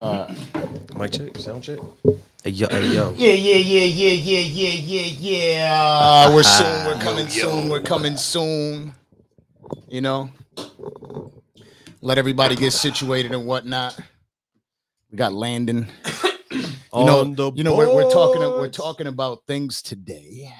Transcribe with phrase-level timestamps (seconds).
[0.00, 0.32] Uh,
[0.94, 1.78] Mic check, sound check.
[2.44, 3.12] Hey yo, hey yo.
[3.16, 6.34] yeah, yeah, yeah, yeah, yeah, yeah, yeah, yeah.
[6.34, 6.86] We're soon.
[6.86, 7.68] We're coming soon.
[7.70, 8.94] We're coming soon.
[9.88, 10.30] You know,
[12.02, 13.98] let everybody get situated and whatnot.
[15.10, 15.86] We got Landon.
[16.52, 18.40] You know, On the you know, we're, we're talking.
[18.40, 20.52] We're talking about things today.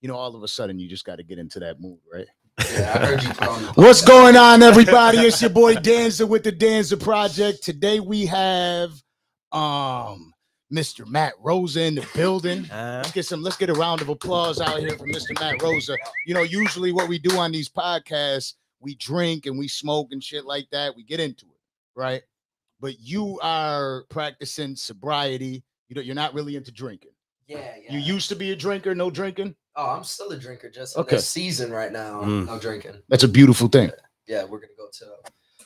[0.00, 2.26] You know, all of a sudden, you just got to get into that mood, right?
[2.58, 5.18] Yeah, I heard you put on the What's going on, everybody?
[5.18, 7.62] It's your boy Danza with the Danza Project.
[7.62, 8.90] Today we have
[9.52, 10.32] um
[10.72, 11.06] Mr.
[11.06, 12.68] Matt Rosa in the building.
[12.70, 13.42] Uh, Let's get some.
[13.42, 15.38] Let's get a round of applause out here for Mr.
[15.38, 15.96] Matt Rosa.
[16.26, 20.22] You know, usually what we do on these podcasts, we drink and we smoke and
[20.24, 20.96] shit like that.
[20.96, 21.60] We get into it,
[21.94, 22.22] right?
[22.80, 25.62] But you are practicing sobriety.
[25.88, 27.12] You know, you're not really into drinking.
[27.46, 27.92] Yeah, yeah.
[27.92, 29.54] You used to be a drinker, no drinking.
[29.76, 30.70] Oh, I'm still a drinker.
[30.70, 31.16] Just in Okay.
[31.16, 32.22] this season right now.
[32.22, 32.48] Mm.
[32.48, 32.94] I'm drinking.
[33.08, 33.90] That's a beautiful thing.
[34.26, 35.06] Yeah, we're gonna go to.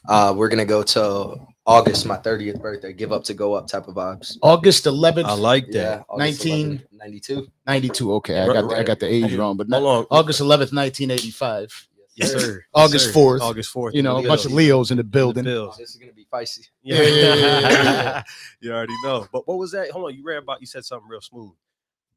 [0.08, 1.36] Uh, we're gonna go to
[1.66, 2.92] August, my 30th birthday.
[2.92, 4.36] Give up to go up type of vibes.
[4.42, 5.74] August 11th, I like that.
[5.74, 6.78] Yeah, August 19.
[6.78, 7.48] 11th, 92.
[7.66, 8.12] 92.
[8.14, 10.06] Okay, I Right, got the, I got the age wrong, but Hold not, on.
[10.10, 11.88] August 11th, 1985.
[12.16, 12.38] Yes, sir.
[12.38, 12.46] sir.
[12.54, 13.12] Yes, August sir.
[13.12, 13.40] 4th.
[13.40, 13.94] August 4th.
[13.94, 15.46] You know, a bunch of Leos in the building.
[15.46, 15.76] Oh, Bills.
[15.76, 16.66] this is gonna be feisty.
[16.82, 18.22] Yeah, yeah, yeah, yeah, yeah.
[18.60, 19.26] you already know.
[19.32, 19.90] But what was that?
[19.90, 20.14] Hold on.
[20.16, 21.52] You ran about, you said something real smooth.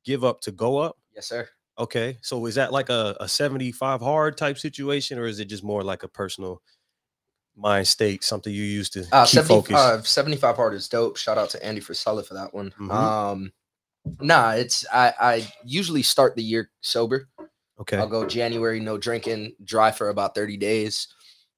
[0.05, 0.97] Give up to go up.
[1.15, 1.47] Yes, sir.
[1.77, 2.17] Okay.
[2.21, 5.83] So is that like a, a 75 hard type situation, or is it just more
[5.83, 6.61] like a personal
[7.55, 9.69] mind state, something you used to Uh, keep focused?
[9.69, 11.17] 75, 75 hard is dope.
[11.17, 12.71] Shout out to Andy Frisella for that one.
[12.79, 12.89] Mhm.
[12.91, 13.53] Um,
[14.19, 17.27] nah, it's I I usually start the year sober.
[17.79, 17.97] Okay.
[17.97, 21.07] I'll go January, no drinking, dry for about 30 days.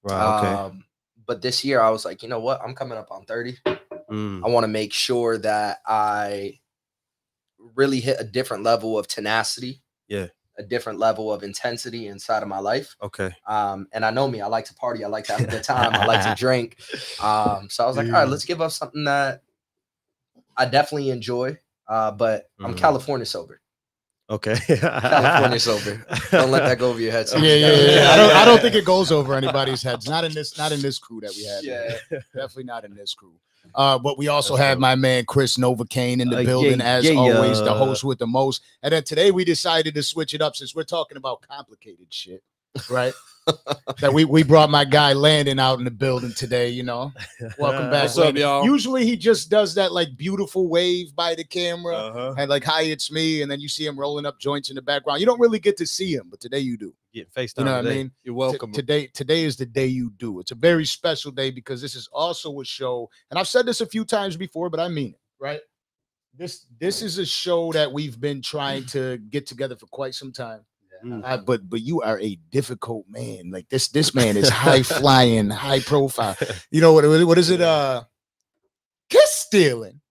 [0.04, 0.38] Right.
[0.38, 0.54] Okay.
[0.54, 0.86] Um,
[1.28, 2.62] but this year I was like, you know what?
[2.62, 3.58] I'm coming up on 30.
[4.10, 6.60] Mm, I want to make sure that I
[7.58, 9.82] really hit a different level of tenacity.
[10.08, 10.28] Yeah.
[10.58, 12.96] A different level of intensity inside of my life.
[13.02, 13.32] okay.
[13.46, 15.64] Um, and I know me, I like to party, I like to have a good
[15.64, 16.78] time, I like to drink.
[17.22, 19.42] Um, so I was like, all right, let's give up something that
[20.56, 21.58] I definitely enjoy.
[21.88, 22.78] Uh, but I'm Mhm.
[22.78, 23.60] California sober.
[24.30, 24.56] Okay.
[24.80, 26.04] California sober.
[26.32, 27.28] Don't let that go over your head.
[27.34, 28.10] Yeah, yeah, yeah, yeah.
[28.12, 30.08] I don't, I don't think it goes over anybody's heads.
[30.10, 31.64] Not in this, not in this crew that we have.
[31.64, 32.20] Yeah.
[32.34, 33.34] Definitely not in this crew.
[33.74, 37.06] Uh, but we also have my man Kris Novocaine in the Uh, yeah, building, as
[37.06, 38.62] yeah, always, the host with the most.
[38.84, 42.44] And then today we decided to switch it up since we're talking about complicated shit,
[42.90, 43.14] right?
[44.00, 46.70] that we we brought my guy Landon out in the building today.
[46.70, 47.12] You know,
[47.60, 48.04] welcome back.
[48.04, 48.66] What's up, y'all?
[48.66, 51.96] Usually he just does that like beautiful wave by the camera.
[51.96, 52.36] Uh-huh.
[52.38, 53.44] And like, hi, it's me.
[53.44, 55.20] And then you see him rolling up joints in the background.
[55.20, 56.94] You don't really get to see him, but today you do.
[57.14, 57.60] Getting FaceTime.
[57.60, 58.12] You know what I mean?
[58.24, 58.72] You're T- welcome.
[58.72, 60.40] today, today is the day you do.
[60.40, 63.82] It's a very special day because this is also a show, and I've said this
[63.82, 65.62] a few times before, but I mean it, right?
[66.38, 70.34] This this is a show that we've been trying to get together for quite some
[70.34, 70.66] time.
[71.04, 71.22] Mm.
[71.24, 73.52] Uh, but but you are a difficult man.
[73.52, 76.36] Like this this man is high flying, high profile.
[76.72, 77.62] You know what what is it?
[77.62, 78.04] Uh,
[79.10, 80.02] kiss stealing,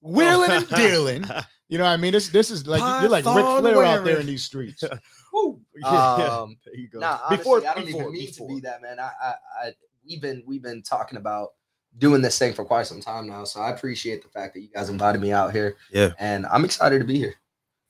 [0.00, 1.24] wheeling and dealing.
[1.68, 2.12] You know what I mean?
[2.12, 4.82] This this is like you're like Ric Flair out there in these streets.
[5.32, 5.60] Woo.
[5.84, 7.00] Um, there you go.
[7.00, 8.48] Nah, honestly, Before- I don't before- even mean before.
[8.48, 8.98] to be that man.
[8.98, 9.72] I, I, I,
[10.06, 11.50] we've been, we've been talking about
[11.98, 13.44] doing this thing for quite some time now.
[13.44, 15.76] So I appreciate the fact that you guys invited me out here.
[15.92, 16.12] Yeah.
[16.18, 17.34] and I'm excited to be here.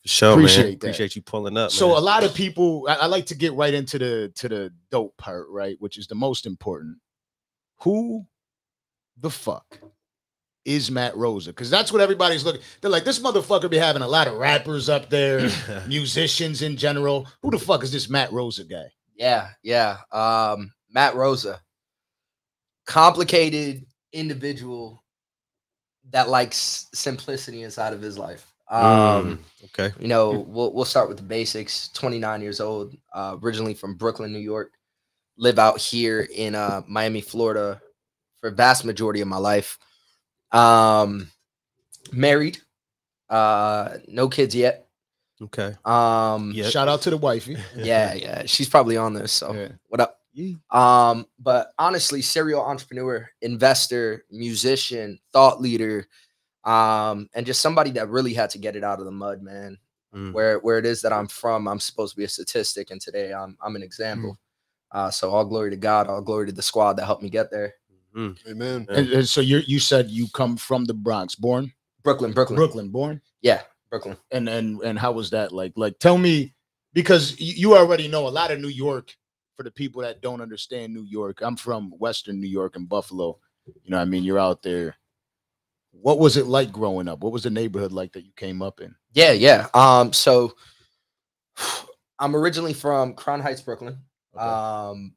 [0.02, 0.71] For sure, Appreciate man.
[0.71, 0.76] that.
[0.76, 1.71] Appreciate you pulling up.
[1.71, 1.97] so man.
[1.99, 5.17] a lot of people I, I like to get right into the to the dope
[5.17, 6.99] part right which is the most important
[7.81, 8.25] who
[9.19, 9.81] the fuck
[10.64, 14.09] is matt rosa because that's what everybody's looking they're like this motherfucker be having a
[14.09, 15.49] lot of rappers up there
[15.88, 18.87] musicians in general who the fuck is this matt rosa guy
[19.17, 19.97] Yeah, yeah.
[20.12, 21.61] Um, Matt Rosa,
[22.87, 25.02] complicated individual
[26.11, 28.48] that likes simplicity inside of his life.
[28.70, 29.92] Um, Mm, okay.
[30.00, 31.88] you know, we'll we'll start with the basics.
[31.88, 34.72] 29 years old, uh, originally from Brooklyn, New York.
[35.37, 37.80] Live out here in uh, Miami, Florida,
[38.40, 39.78] for vast majority of my life.
[40.52, 41.28] Um,
[42.12, 42.58] married,
[43.30, 44.88] uh, no kids yet.
[45.40, 45.76] Okay.
[45.84, 46.72] Um, Yep.
[46.72, 49.32] shout out to the wifey yeah, yeah, she's probably on this.
[49.32, 49.68] So Yeah.
[49.88, 50.16] what up?
[50.70, 56.06] Um, but honestly, serial entrepreneur, investor, musician, thought leader,
[56.65, 59.79] um, and just somebody that really had to get it out of the mud, man.
[60.15, 60.33] Mm.
[60.33, 63.33] Where where it is that I'm from, I'm supposed to be a statistic, and today
[63.33, 64.38] I'm I'm an example.
[64.91, 67.50] Uh, so all glory to God, all glory to the squad that helped me get
[67.50, 67.75] there.
[68.17, 68.37] Mm.
[68.49, 68.87] Amen.
[68.88, 71.73] And, and so you you said you come from the bronx born
[72.03, 74.17] Brooklyn, Brooklyn, brooklyn born yeah, Brooklyn.
[74.31, 76.55] and and and how was that like like tell me
[76.95, 79.15] because you already know a lot of new york
[79.57, 83.38] for the people that don't understand new york i'm from western new york and buffalo
[83.67, 84.97] you know what i mean you're out there
[86.00, 88.81] what was it like growing up what was the neighborhood like that you came up
[88.81, 89.67] in Yeah, yeah.
[89.75, 90.55] Um, so
[92.19, 93.99] I'm originally from Crown Heights, Brooklyn.
[94.37, 94.45] Okay.
[94.45, 95.14] Um,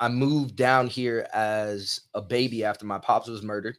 [0.00, 3.78] I moved down here as a baby after my pops was murdered.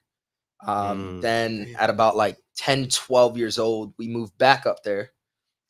[0.65, 1.21] Um, Mm.
[1.21, 5.11] Then at about like 10, 12 years old, we moved back up there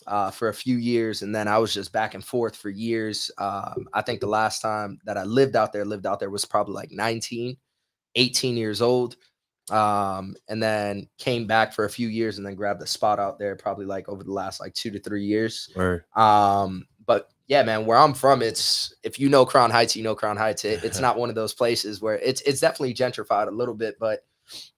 [0.07, 1.23] uh, for a few years.
[1.23, 3.31] And then I was just back and forth for years.
[3.37, 6.45] Um, I think the last time that I lived out there, lived out there was
[6.45, 7.57] probably like 19,
[8.15, 9.15] 18 years old.
[9.71, 13.39] Um, and then came back for a few years and then grabbed a spot out
[13.39, 15.69] there probably like over the last like two to three years.
[15.75, 16.03] Word.
[16.15, 20.15] Um, but yeah, man, where I'm from, it's if you know Crown Heights, you know
[20.15, 20.65] Crown Heights.
[20.65, 23.97] It, it's not one of those places where it's it's definitely gentrified a little bit,
[23.99, 24.21] but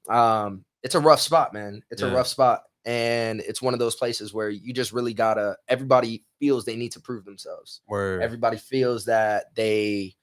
[0.10, 1.82] um, it's a rough spot, man.
[1.90, 5.58] It's a rough spot, and it's one of those places where you just really gotta.
[5.68, 7.82] Everybody feels they need to prove themselves.
[7.88, 8.22] Word.
[8.22, 10.16] Everybody feels that they,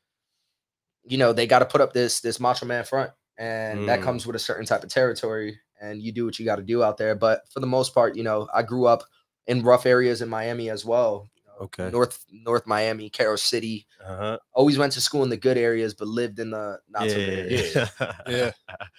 [1.04, 4.04] you know, they got to put up this this macho man front, and that Mm.
[4.04, 6.82] comes with a certain type of territory, and you do what you got to do
[6.82, 7.14] out there.
[7.14, 9.04] But for the most part, you know, I grew up
[9.46, 11.30] in rough areas in Miami as well.
[11.36, 11.90] you know, Okay.
[11.90, 13.86] North North Miami, Carol City.
[14.04, 14.38] Uh-huh.
[14.54, 17.26] Always went to school in the good areas, but lived in the not so Yeah.
[17.26, 17.74] good areas.
[18.28, 18.52] Yeah.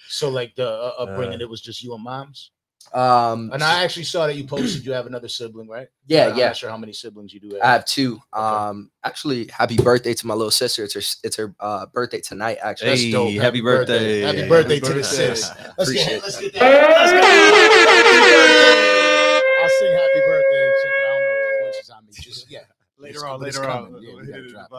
[0.07, 1.43] So like the uh, upbringing, Uh.
[1.45, 2.51] it was just you and mom's.
[2.93, 5.87] Um, And I actually saw that you posted you have another sibling, right?
[6.07, 6.47] yeah, I'm yeah.
[6.47, 7.61] not sure how many siblings you do have.
[7.61, 8.19] I have two.
[8.33, 10.83] Um, actually, happy birthday to my little sister.
[10.83, 12.57] It's her it's her uh, birthday tonight.
[12.61, 13.27] Actually, That's dope.
[13.29, 14.21] happy Happy birthday.
[14.21, 14.37] birthday.
[14.39, 15.49] Happy birthday to the Happy sis.
[15.49, 15.63] birthday.
[15.77, 16.23] Let's Appreciate get, it.
[16.23, 16.97] let's get that.
[16.97, 19.41] Let's get that.
[19.61, 22.05] I'll sing happy birthday and shit, but I don't know if the voice is on
[22.05, 22.11] me.
[22.13, 22.59] Just yeah.
[22.59, 23.85] It's- Later on, later on.
[23.87, 24.03] coming.
[24.03, 24.69] Yeah, we gotta hit it in drop.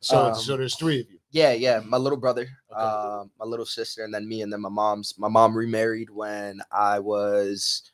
[0.00, 1.18] So Um, so there's three of you.
[1.34, 1.80] Yeah, yeah.
[1.84, 2.80] My little brother, Okay.
[2.80, 5.14] um, my little sister, and then me, and then my mom's.
[5.18, 7.90] My mom remarried when I was,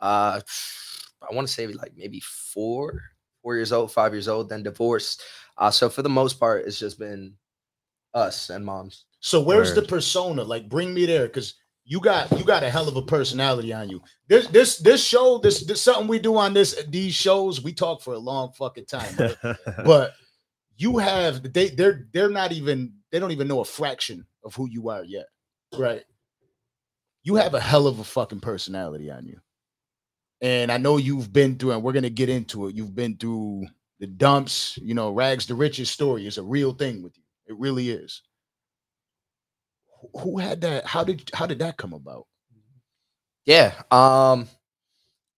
[0.00, 0.40] uh,
[1.20, 3.02] I want to say like maybe four,
[3.42, 5.22] four years old, five years old, then divorced.
[5.58, 7.34] Uh, so for the most part, it's just been
[8.14, 9.04] us and moms.
[9.20, 10.42] So where's the persona?
[10.42, 11.52] Like bring me there because
[11.84, 14.00] you got you got a hell of a personality on you.
[14.26, 18.00] This this this show, this this something we do on this these shows, we talk
[18.00, 19.14] for a long fucking time.
[19.18, 19.36] right?
[19.84, 20.14] but
[20.80, 24.66] you have they they're they're not even they don't even know a fraction of who
[24.66, 25.26] you are yet.
[25.76, 26.04] Right.
[27.22, 29.38] You have a hell of a fucking personality on you.
[30.40, 32.74] And I know you've been through, and we're gonna get into it.
[32.74, 33.66] You've been through
[33.98, 37.24] the dumps, you know, rags to riches story is a real thing with you.
[37.46, 38.22] It really is.
[40.14, 40.86] Who- had that?
[40.86, 42.26] How did how did that come about?
[43.44, 43.74] Yeah.
[43.90, 44.48] Um,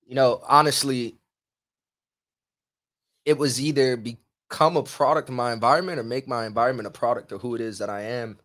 [0.06, 1.16] you know, honestly,
[3.24, 3.96] it was either
[4.52, 7.60] become a product of my environment or make my environment a product of who it
[7.62, 8.38] is that I am.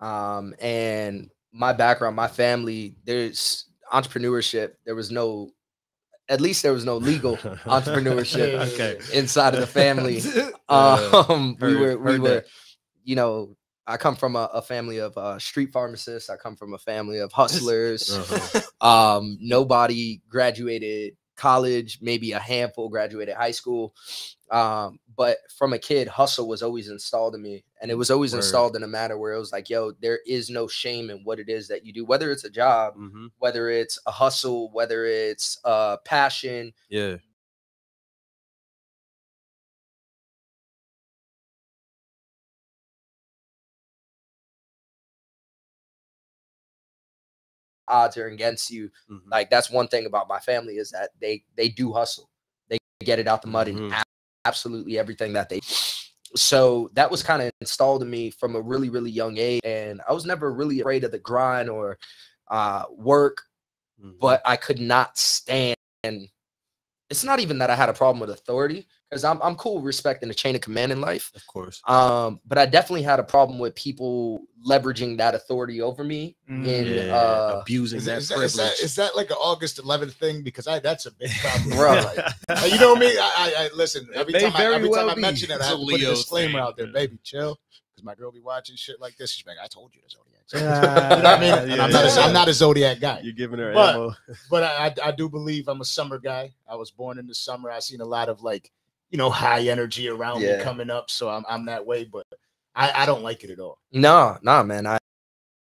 [0.00, 4.72] Um, and my background, my family, there's entrepreneurship.
[4.84, 5.50] There was no,
[6.28, 8.98] at least there was no legal entrepreneurship okay.
[9.16, 10.20] inside of the family.
[10.66, 12.46] Um, we were, we were, that.
[13.04, 13.54] you know,
[13.86, 16.30] I come from a, a family of uh, street pharmacists.
[16.30, 18.10] I come from a family of hustlers.
[18.10, 19.18] Uh-huh.
[19.18, 23.94] Um, nobody graduated college, maybe a handful graduated high school.
[24.50, 27.64] Um, but from a kid, hustle was always installed in me.
[27.80, 28.38] And it was always Word.
[28.38, 31.38] installed in a manner where it was like, yo, there is no shame in what
[31.40, 33.30] it is that you do, whether it's a job, Mhm.
[33.38, 36.72] whether it's a hustle, whether it's a passion.
[36.88, 37.16] Yeah.
[47.88, 49.20] Odds are against you Mhm.
[49.30, 52.30] like that's one thing about my family is that they they do hustle
[52.68, 53.90] they get it out the mud Mhm.
[53.90, 53.94] in
[54.46, 55.60] absolutely everything that they
[56.36, 60.00] so that was kind of installed in me from a really really young age and
[60.08, 61.98] i was never really afraid of the grind or
[62.50, 63.42] uh work
[64.02, 64.18] Mhm.
[64.20, 65.76] but i could not stand
[67.10, 70.28] it's not even that i had a problem with authority because I'm, I'm cool respecting
[70.28, 71.80] the chain of command in life of course.
[71.86, 76.66] um but i definitely had a problem with people leveraging that authority over me and
[76.66, 77.14] Yeah.
[77.14, 78.50] uh Abusing Is, that is that, privilege.
[78.50, 80.42] is, that, is that like an August 11th thing?
[80.42, 81.92] Because I that's a big problem, Bro.
[82.48, 83.06] Like, you know me.
[83.18, 84.52] I, I, I listen It every may time.
[84.54, 85.20] I, very every well time I be.
[85.20, 87.18] mention it, I It's have a to put a Leo disclaimer thing, out there, baby,
[87.22, 87.58] chill.
[87.94, 89.30] Because my girl be watching shit like this.
[89.32, 90.44] She's like, I told you the zodiac.
[90.46, 91.72] sign." You know what I mean?
[91.72, 92.04] And I'm not.
[92.04, 92.26] A, yeah.
[92.26, 93.20] I'm not a zodiac guy.
[93.22, 94.14] You're giving her But- ammo.
[94.50, 96.52] but I, I I do believe I'm a summer guy.
[96.68, 97.70] I was born in the summer.
[97.70, 98.70] I've seen a lot of like,
[99.14, 101.08] you know, high energy around me coming up.
[101.08, 102.26] So I'm I'm that way, but
[102.74, 103.78] I, I don't like it at all.
[103.92, 104.88] No, no, man.
[104.88, 104.98] I,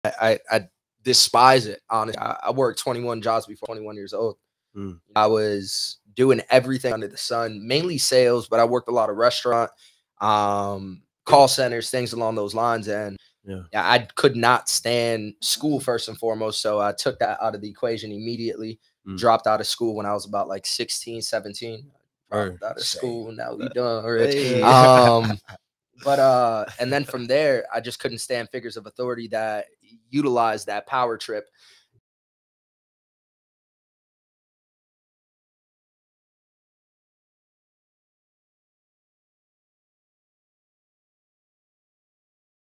[0.05, 0.69] I, I
[1.05, 1.81] despise it.
[1.89, 4.39] Honestly, I, I worked 21 jobs before 21 years old.
[4.77, 4.99] Mm.
[5.15, 9.17] I was doing everything under the sun, mainly sales, but I worked a lot of
[9.17, 9.71] restaurant,
[10.21, 12.89] um, call centers, things along those lines.
[12.89, 13.63] And Yeah.
[13.73, 16.61] I could not stand school first and foremost.
[16.61, 18.81] So I took that out of the equation immediately.
[19.07, 19.17] Mm.
[19.17, 21.93] Dropped out of school when I was about like 16, 17.
[22.33, 22.99] Out of Same.
[22.99, 23.33] school.
[23.33, 24.05] Now we done.
[24.05, 24.33] right.
[24.33, 24.63] Hey.
[24.63, 25.39] um
[26.05, 29.65] but uh and then from there i just couldn't stand figures of authority that
[30.11, 31.47] utilize that power trip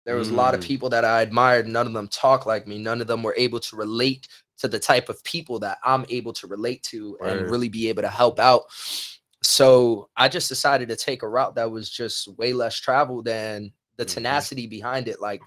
[0.05, 0.65] There was a lot of Mm.
[0.65, 1.67] people that I admired.
[1.67, 2.77] None of them talk like me.
[2.77, 6.33] None of them were able to relate to the type of people that I'm able
[6.33, 8.63] to relate to and really be able to help out.
[9.43, 13.71] So I just decided to take a route that was just way less traveled than
[13.97, 14.13] the Mhm.
[14.13, 15.21] tenacity behind it.
[15.21, 15.41] Like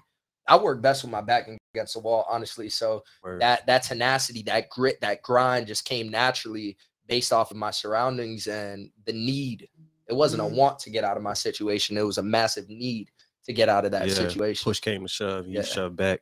[0.47, 2.69] I work best with my back against the wall, honestly.
[2.69, 3.41] So Word.
[3.41, 8.47] that that tenacity, that grit, that grind just came naturally based off of my surroundings
[8.47, 9.67] and the need.
[10.07, 11.97] It wasn't a want to get out of my situation.
[11.97, 13.11] It was a massive need
[13.45, 14.63] to get out of that Yeah, situation.
[14.63, 15.47] Push came to shove.
[15.47, 15.61] You Yeah.
[15.63, 16.21] shoved back.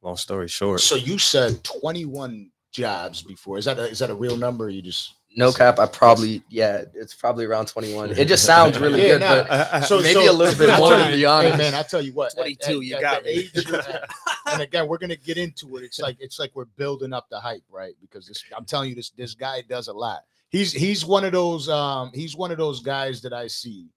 [0.00, 0.80] Long story short.
[0.80, 3.58] So you said 21 jobs before.
[3.58, 4.64] Is that a, is that a real number?
[4.64, 8.10] Or you just No cap, I probably yeah, it's probably around 21.
[8.18, 10.90] It just sounds really Yeah, good, nah, but so maybe a little bit I more,
[10.90, 11.52] tell to you- be honest.
[11.52, 13.50] Hey man, I tell you what, 22, at- you at got the me.
[13.54, 14.10] age at-
[14.52, 15.84] and again, we're gonna get into it.
[15.84, 17.94] It's like it's like we're building up the hype, right?
[18.00, 20.20] Because this, I'm telling you, this this guy does a lot.
[20.50, 23.88] He's he's one of those um he's one of those guys that I see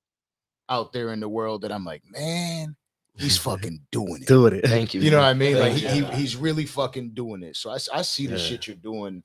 [0.70, 2.76] out there in the world that I'm like, man,
[3.18, 4.28] he's fucking doing it.
[4.28, 4.66] Doing it.
[4.68, 5.02] Thank you.
[5.02, 5.26] You know what.
[5.26, 5.60] I mean?
[5.60, 7.58] Like he, he he's really fucking doing it.
[7.58, 8.44] So I, I see the Yeah.
[8.44, 9.22] shit you're doing.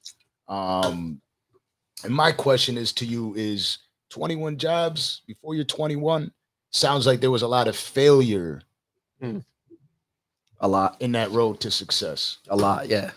[0.49, 1.21] Um,
[2.05, 3.79] and my question is to you: Is
[4.11, 6.31] 21 jobs before you're 21?
[6.71, 8.63] Sounds like there was a lot of failure
[10.61, 10.97] a lot.
[11.01, 12.39] in that road to success.
[12.49, 13.11] A lot, yeah.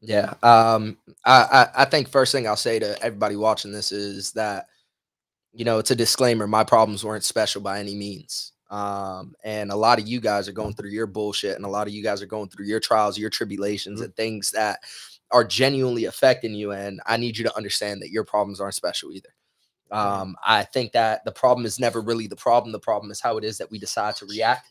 [0.00, 0.34] Yeah.
[0.42, 1.42] Um, I,
[1.76, 4.68] I I think first thing I'll say to everybody watching this is that,
[5.52, 6.46] you know, it's a disclaimer.
[6.46, 8.52] My problems weren't special by any means.
[8.70, 11.88] Um, and a lot of you guys are going through your bullshit, and a lot
[11.88, 14.80] of you guys are going through your trials, your tribulations, and things that
[15.32, 16.72] are genuinely affecting you.
[16.72, 19.28] And I need you to understand that your problems aren't special either.
[19.90, 22.72] Um, I think that the problem is never really the problem.
[22.72, 24.68] The problem is how it is that we decide to react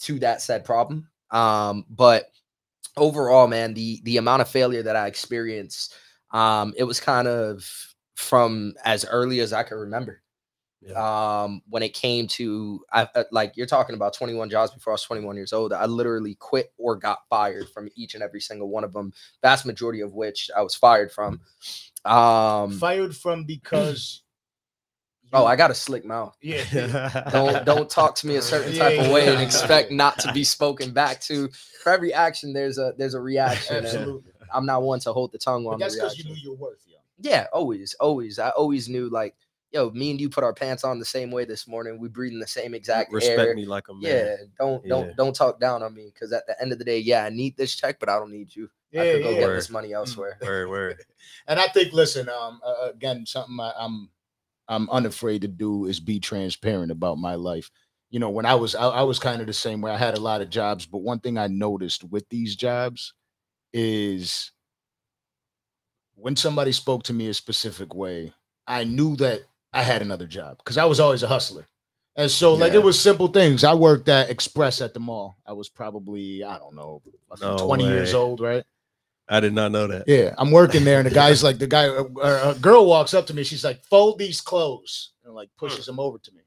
[0.00, 1.08] to that said problem.
[1.30, 2.26] Um, but
[2.96, 5.94] overall, man, the the amount of failure that I experienced,
[6.32, 7.66] um, it was kind of
[8.14, 10.22] from as early as I can remember.
[10.94, 14.94] Um, when it came to I uh, like you're talking about 21 jobs before I
[14.94, 15.72] was 21 years old.
[15.72, 19.12] I literally quit or got fired from each and every single one of them.
[19.42, 21.40] Vast majority of which I was fired from.
[22.04, 24.22] Um, Fired from because.
[25.32, 26.36] oh, I got a slick mouth.
[26.40, 27.28] yeah.
[27.32, 30.18] don't don't talk to me a certain Yeah, type of yeah, way and expect not
[30.20, 31.48] to be spoken back to.
[31.82, 33.84] For every action, there's a there's a reaction.
[33.84, 34.32] Absolutely.
[34.54, 36.82] I'm not one to hold the tongue But on that's because you knew your worth,
[36.86, 36.96] yo.
[37.20, 38.38] Yeah, always, always.
[38.38, 39.34] I always knew like,
[39.72, 41.98] yo, me and you put our pants on the same way this morning.
[41.98, 43.16] We breathe in the same exact air.
[43.16, 43.54] Respect air.
[43.54, 44.02] me like a man.
[44.02, 44.88] Yeah, don't Yeah.
[44.88, 47.30] don't don't talk down on me because at the end of the day, yeah, I
[47.30, 48.68] need this check, but I don't need you.
[48.94, 49.40] I could go yeah.
[49.40, 49.56] get Word.
[49.58, 50.38] this money elsewhere.
[50.42, 51.04] Word, word.
[51.46, 54.10] And I think, listen, um, uh, again, something I, I'm,
[54.68, 57.70] I'm unafraid to do is be transparent about my life.
[58.10, 59.90] You know, when I was, I, I was kind of the same way.
[59.90, 63.12] I had a lot of jobs, but one thing I noticed with these jobs
[63.72, 64.52] is
[66.14, 68.32] when somebody spoke to me a specific way,
[68.66, 69.42] I knew that
[69.78, 71.64] I had another job because I was always a hustler.
[72.16, 73.62] And so, like, it was simple things.
[73.62, 75.38] I worked at Express at the mall.
[75.46, 77.00] I was probably, I don't know,
[77.40, 78.64] No 20 years old, right?
[79.28, 80.08] I did not know that.
[80.08, 83.28] Yeah, I'm working there, and the guy's like, the guy, a, a girl walks up
[83.28, 83.44] to me.
[83.44, 85.66] She's like, "Fold these clothes," and like hmm.
[85.66, 86.40] pushes them over to me.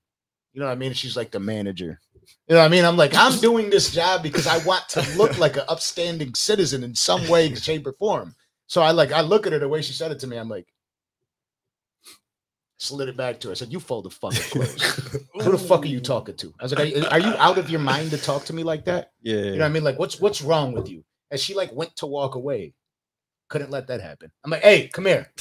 [0.51, 0.91] You know what I mean?
[0.91, 2.01] She's like the manager.
[2.47, 2.83] You know what I mean?
[2.83, 6.83] I'm like, I'm doing this job because I want to look like an upstanding citizen
[6.83, 8.35] in some way, shape, or form.
[8.67, 10.35] So I like, I look at her the way she said it to me.
[10.35, 10.67] I'm like,
[12.81, 13.51] slid it back to her.
[13.51, 14.81] I said, "You fold the fucking clothes."
[15.41, 16.53] Who the fuck are you talking to?
[16.59, 18.63] I was like, are you, are you out of your mind to talk to me
[18.63, 19.11] like that?
[19.21, 19.35] Yeah.
[19.37, 19.83] You know what I mean?
[19.83, 21.03] Like, what's what's wrong with you?
[21.29, 22.73] And she like went to walk away.
[23.49, 24.31] Couldn't let that happen.
[24.43, 25.31] I'm like, hey, come here.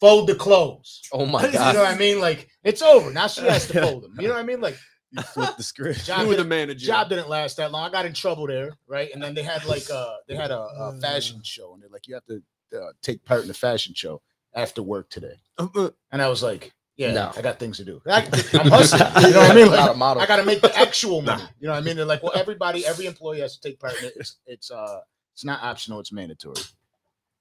[0.00, 1.00] Fold the clothes.
[1.12, 1.52] Oh my god!
[1.52, 2.20] You know what I mean?
[2.20, 3.12] Like, it's over.
[3.12, 4.16] Now she has to fold them.
[4.18, 4.60] You know what I mean?
[4.60, 4.76] Like,
[5.12, 6.04] you flipped the script.
[6.06, 6.86] job You were the manager.
[6.86, 7.84] job didn't last that long.
[7.86, 9.10] I got in trouble there, right?
[9.12, 12.08] And then they had like uh they had a, a fashion show, and they're like,
[12.08, 12.42] you have to
[12.76, 14.22] uh, take part in the fashion show
[14.54, 15.34] after work today.
[15.58, 17.32] And I was like, yeah, No.
[17.36, 18.02] I got things to do.
[18.06, 19.00] I, am hustling.
[19.28, 19.70] You know what I mean?
[19.70, 20.22] Like, model.
[20.22, 21.42] I got to make the actual money.
[21.58, 21.96] You know what I mean?
[21.96, 24.12] They're like, well, everybody, every employee has to take part in it.
[24.16, 25.00] It's it's uh
[25.34, 26.60] it's not optional, it's mandatory.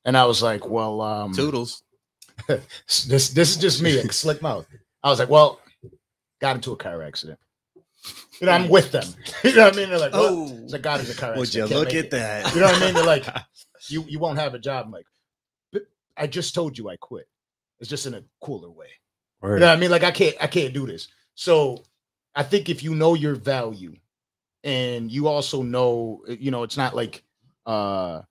[0.05, 1.83] And I was like, well, um, Toodles.
[2.47, 4.65] this this is just me, like, slick mouth.
[5.03, 5.59] I was like, well,
[6.39, 7.37] got into a car accident.
[8.39, 9.03] You know, I'm with them.
[9.43, 9.89] You know what I mean?
[9.89, 10.21] They're like, what?
[10.23, 11.39] Oh, It's like, God is a car accident.
[11.39, 12.53] would you look at it." that?
[12.55, 12.93] You know what I mean?
[12.95, 13.25] They're like,
[13.89, 14.85] you you won't have a job.
[14.85, 15.05] I'm like,
[16.17, 17.27] I just told you I quit.
[17.79, 18.87] It's just in a cooler way.
[19.55, 19.91] You know what I mean?
[19.91, 21.07] Like I can't I can't do this.
[21.35, 21.83] So
[22.35, 23.95] I think if you know your value
[24.63, 27.23] and you also know, you know, it's not like
[27.65, 28.21] uh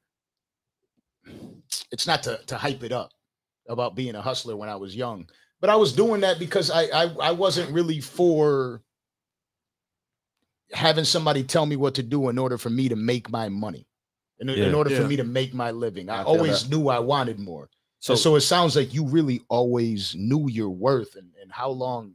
[1.92, 3.11] it's not to to hype it up
[3.68, 5.29] about being a hustler when I was young.
[5.61, 8.83] But I was doing that because I I, I wasn't really for
[10.73, 13.87] having somebody tell me what to do in order for me to make my money.
[14.38, 14.73] In, in Yeah.
[14.75, 16.09] order for me to make my living.
[16.09, 17.68] I, I feel always knew I wanted more.
[18.01, 21.17] So, So, it sounds like you really always knew your worth.
[21.17, 22.15] And, and how long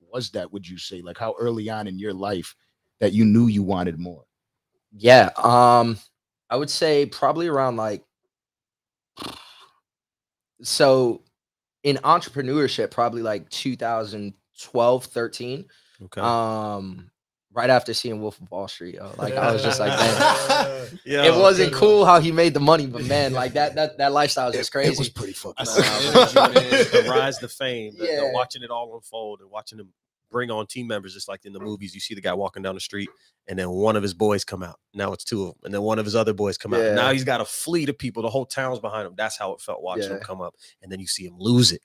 [0.00, 1.02] was that, would you say?
[1.02, 2.54] Like how early on in your life
[3.00, 4.24] that you knew you wanted more?
[4.96, 5.30] Yeah.
[5.36, 5.98] Um,
[6.48, 8.02] I would say probably around like
[10.62, 11.22] so
[11.82, 15.64] in entrepreneurship, probably like 2012, 13.
[16.04, 16.20] Okay.
[16.20, 17.10] Um,
[17.54, 19.12] right after seeing Wolf of Wall Street, yo.
[19.16, 22.86] Like I was just like, man, yeah, it wasn't cool how he made the money,
[22.86, 24.92] but man, like that that that lifestyle is just crazy.
[24.92, 25.54] It was pretty fucking.
[25.58, 25.64] I
[26.34, 29.92] Nah, the rise to fame, the, the watching it all unfold and watching him
[30.30, 31.94] bring on team members, just like in the movies.
[31.94, 33.08] You see the guy walking down the street,
[33.46, 34.78] and then one of his boys come out.
[34.92, 36.94] Now it's two of them, and then one of his other boys come out.
[36.94, 38.22] Now he's got a fleet of people.
[38.22, 39.14] The whole town's behind him.
[39.16, 41.82] That's how it felt watching him come up, and then you see him lose it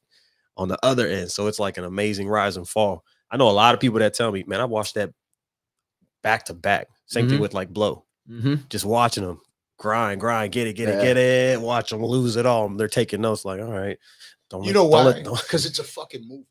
[0.57, 1.31] on the other end.
[1.31, 3.05] So it's like an amazing rise and fall.
[3.31, 5.11] I know a lot of people that tell me, man, I watched that
[6.23, 6.87] back to back.
[7.07, 7.41] Same thing Mhm.
[7.41, 9.41] with like Blow hmm just watching them
[9.77, 10.95] grind, grind, get it, get Yeah.
[10.95, 12.69] it, get it, watch them lose it all.
[12.69, 13.97] They're taking notes like, all right,
[14.49, 15.41] don't You know don't why?
[15.41, 16.45] Because it's a fucking movie.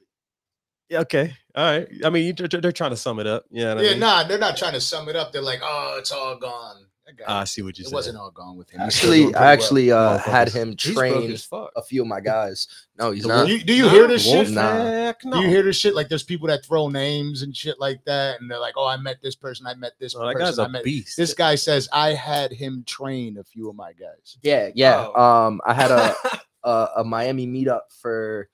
[0.89, 1.89] yeah, okay, all right.
[2.05, 3.45] I mean, they're, they're trying to sum it up.
[3.51, 5.33] Yeah, Yeah, nah, they're not trying to sum it up.
[5.33, 6.87] They're like, oh, it's all gone.
[7.09, 7.89] I got I see what you said.
[7.89, 7.95] it said.
[7.95, 8.83] wasn't all gone with him.
[8.83, 9.49] He's still doing Actually, I well.
[9.53, 11.37] actually uh, had him train
[11.77, 12.69] a few of my guys.
[12.99, 13.47] No, he's The not.
[13.47, 14.51] Do you, do you Nah, hear this shit?
[14.51, 14.85] Nah.
[14.85, 15.39] Heck no.
[15.39, 15.95] Do you hear this shit?
[15.95, 18.97] Like, there's people that throw names and shit like that, and they're like, "Oh, I
[18.99, 19.67] met this person.
[19.67, 20.65] I met this Oh, that guy's person.
[20.65, 21.17] I a met beast.
[21.17, 24.37] this guy." Says I had him train a few of my guys.
[24.43, 25.09] Yeah, yeah.
[25.15, 25.21] Oh.
[25.23, 26.15] Um, I had a,
[26.65, 28.49] a a Miami meetup for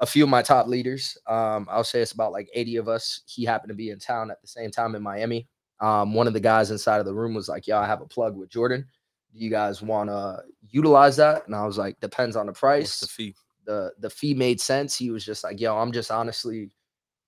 [0.00, 1.16] a few of my top leaders.
[1.26, 3.20] Um, I'll say it's about like 80 of us.
[3.26, 5.46] He happened to be in town at the same time in Miami.
[5.80, 8.06] Um, one of the guys inside of the room was like, "Yo, I have a
[8.06, 8.86] plug with Jordan.
[9.32, 12.82] Do you guys want to utilize that?" And I was like, "Depends on the price."
[12.82, 13.34] What's the fee?
[13.66, 14.96] the the fee made sense.
[14.96, 16.70] He was just like, "Yo, I'm just honestly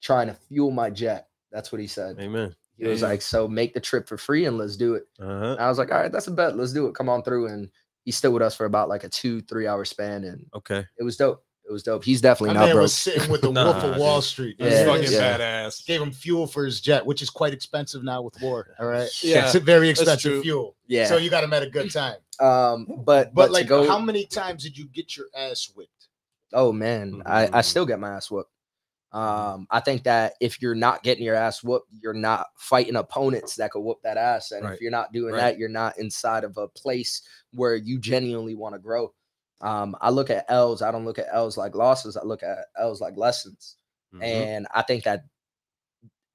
[0.00, 2.18] trying to fuel my jet." That's what he said.
[2.18, 2.54] Amen.
[2.78, 5.52] He was like, "So make the trip for free and let's do it." Uh-huh.
[5.52, 6.56] And I was like, "All right, that's a bet.
[6.56, 6.94] Let's do it.
[6.94, 7.70] Come on through." And
[8.04, 10.84] he stood with us for about like a two three hour span, and Okay.
[10.98, 11.44] it was dope.
[11.64, 12.02] It was dope.
[12.04, 12.82] He's definitely My not man broke.
[12.82, 14.24] was sitting with the Nah, Wolf of Wall dude.
[14.24, 14.56] Street.
[14.58, 15.38] That's Yeah, fucking yeah.
[15.38, 15.86] badass.
[15.86, 18.74] Gave him fuel for his jet, which is quite expensive now with war.
[18.80, 20.76] All right, Yeah, it's a very expensive fuel.
[20.88, 21.06] Yeah.
[21.06, 22.16] So you got him at a good time.
[22.40, 26.08] um, but but, But like, go, how many times did you get your ass whipped?
[26.52, 27.64] Oh man, I, I Mhm.
[27.64, 28.50] still get my ass whooped.
[29.12, 33.56] Um, I think that if you're not getting your ass whooped, you're not fighting opponents
[33.56, 34.52] that could whoop that ass.
[34.52, 34.74] And Right.
[34.74, 35.40] if you're not doing Right.
[35.40, 37.20] that, you're not inside of a place
[37.52, 39.12] where you genuinely want to grow.
[39.62, 42.58] Um, I look at L's, I don't look at L's like losses, I look at
[42.76, 43.76] L's like lessons.
[44.14, 44.22] Mhm.
[44.22, 45.24] And I think that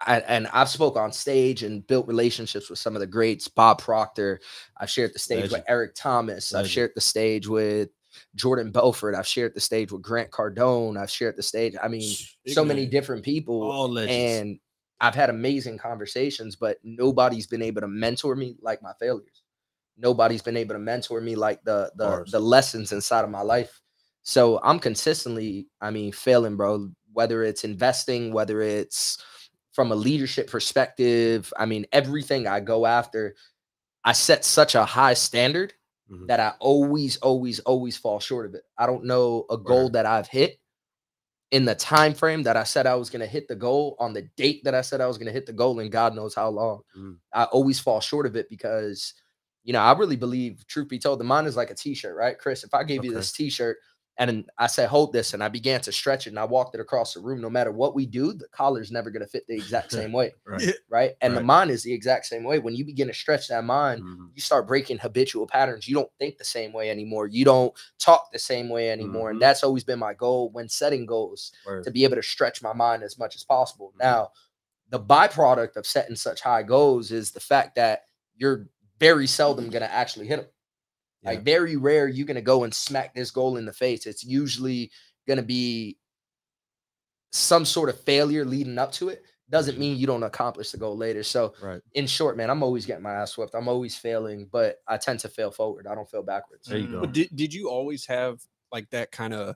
[0.01, 3.79] I, and I've spoke on stage and built relationships with some of the greats, Bob
[3.81, 4.39] Proctor.
[4.77, 6.53] I've shared the stage with Eric Thomas.
[6.53, 7.89] I've shared the stage with
[8.35, 9.15] Jordan Belfort.
[9.15, 10.97] I've shared the stage with Grant Cardone.
[10.97, 11.75] I've shared the stage.
[11.81, 13.63] I mean, Big so many different people.
[14.11, 14.59] And
[14.99, 19.43] I've had amazing conversations, but nobody's been able to mentor me like my failures.
[19.97, 22.31] Nobody's been able to mentor me like the the Bars.
[22.31, 23.81] the lessons inside of my life.
[24.23, 26.91] So I'm consistently, I mean, failing, bro.
[27.13, 29.17] Whether it's investing, whether it's
[29.71, 33.35] from a leadership perspective, I mean, everything I go after,
[34.03, 35.73] I set such a high standard
[36.11, 36.27] Mhm.
[36.27, 38.63] that I always, always, always fall short of it.
[38.77, 39.93] I don't know a goal Word.
[39.93, 40.59] that I've hit
[41.51, 44.13] in the time frame that I said I was going to hit the goal on
[44.13, 46.35] the date that I said I was going to hit the goal, and God knows
[46.35, 46.81] how long.
[46.97, 47.17] Mhm.
[47.33, 49.13] I always fall short of it because,
[49.67, 52.39] you know, I really believe, truth be told, the mind is like a t-shirt, right,
[52.39, 52.63] Kris?
[52.63, 53.75] If I gave you this t-shirt
[54.17, 56.79] and I said, hold this, and I began to stretch it and I walked it
[56.79, 59.55] across the room, no matter what we do, the collar's never going to fit the
[59.55, 60.73] exact same way, Right.
[60.89, 61.11] Right?
[61.19, 62.59] And the mind is the exact same way.
[62.59, 64.29] When you begin to stretch that mind, Mhm.
[64.33, 65.85] you start breaking habitual patterns.
[65.85, 67.27] You don't think the same way anymore.
[67.27, 69.27] You don't talk the same way anymore.
[69.27, 69.33] Mhm.
[69.33, 71.83] And that's always been my goal when setting goals Word.
[71.83, 73.91] to be able to stretch my mind as much as possible.
[73.95, 73.99] Mhm.
[73.99, 74.31] Now,
[74.89, 78.05] the byproduct of setting such high goals is the fact that
[78.39, 78.69] you're
[78.99, 80.47] very seldom going to actually hit them.
[81.23, 84.05] Like very rare, you're going to go and smack this goal in the face.
[84.05, 84.91] It's usually
[85.27, 85.97] going to be
[87.31, 89.23] some sort of failure leading up to it.
[89.49, 91.23] Doesn't mean you don't accomplish the goal later.
[91.23, 91.81] So, Right.
[91.95, 93.55] in short, man, I'm always getting my ass whipped.
[93.55, 95.85] I'm always failing, but I tend to fail forward.
[95.87, 96.67] I don't fail backwards.
[96.67, 97.01] There you go.
[97.01, 99.55] But did, did you always have like that kind of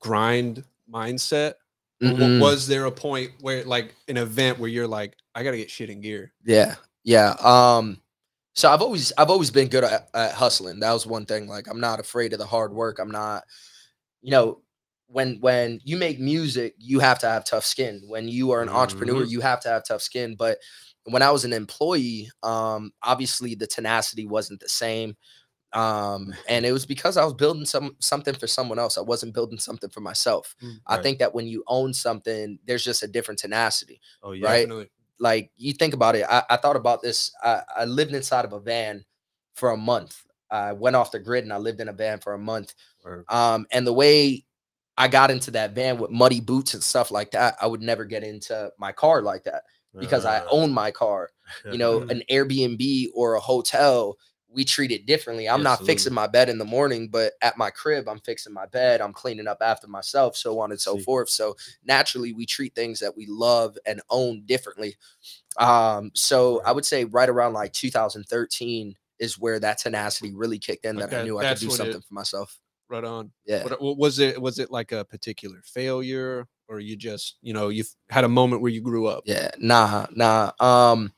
[0.00, 1.54] grind mindset?
[2.02, 2.40] Mm-mm.
[2.40, 5.90] Was there a point where like an event where you're like, I gotta get shit
[5.90, 6.32] in gear?
[6.44, 7.34] Yeah, yeah.
[7.40, 8.00] Um,
[8.58, 10.80] so I've always I've always been good at, at hustling.
[10.80, 11.48] That was one thing.
[11.48, 12.98] Like I'm not afraid of the hard work.
[12.98, 13.44] I'm not,
[14.22, 14.62] you know,
[15.06, 18.02] when when you make music, you have to have tough skin.
[18.08, 20.36] When you are an entrepreneur, you have to have tough skin.
[20.38, 20.58] But
[21.04, 25.16] when I was an employee, um, obviously the tenacity wasn't the same.
[25.74, 28.98] Um, and it was because I was building some something for someone else.
[28.98, 30.56] I wasn't building something for myself.
[30.86, 31.02] I Right.
[31.02, 34.46] think that when you own something, there's just a different tenacity Oh yeah.
[34.48, 34.60] right?
[34.62, 34.90] Definitely.
[35.20, 38.52] Like you think about it I, I thought about this I, I lived inside of
[38.52, 39.04] a van
[39.54, 42.34] for a month i went off the grid and i lived in a van for
[42.34, 43.24] a month Word.
[43.28, 44.44] um and the way
[44.96, 48.04] i got into that van with muddy boots and stuff like that i would never
[48.04, 49.62] get into my car like that
[50.00, 51.30] because I Uh, own my car.
[51.70, 54.16] You know, an Airbnb or a hotel,
[54.50, 55.48] we treat it differently.
[55.48, 58.66] I'm not fixing my bed in the morning, but at my crib, I'm fixing my
[58.66, 59.00] bed.
[59.00, 61.02] I'm cleaning up after myself, so on and so See.
[61.02, 61.28] forth.
[61.28, 64.96] So naturally, we treat things that we love and own differently.
[65.58, 70.86] Um, so I would say right around like 2013 is where that tenacity really kicked
[70.86, 70.96] in.
[70.96, 72.58] That I knew I could do when it- something for myself.
[72.90, 73.30] Right on.
[73.44, 73.64] Yeah.
[73.64, 74.40] What, what was it?
[74.40, 78.62] Was it like a particular failure, or you just, you know, you had a moment
[78.62, 79.24] where you grew up?
[79.26, 80.52] Yeah, nah, nah.
[80.58, 81.12] Um,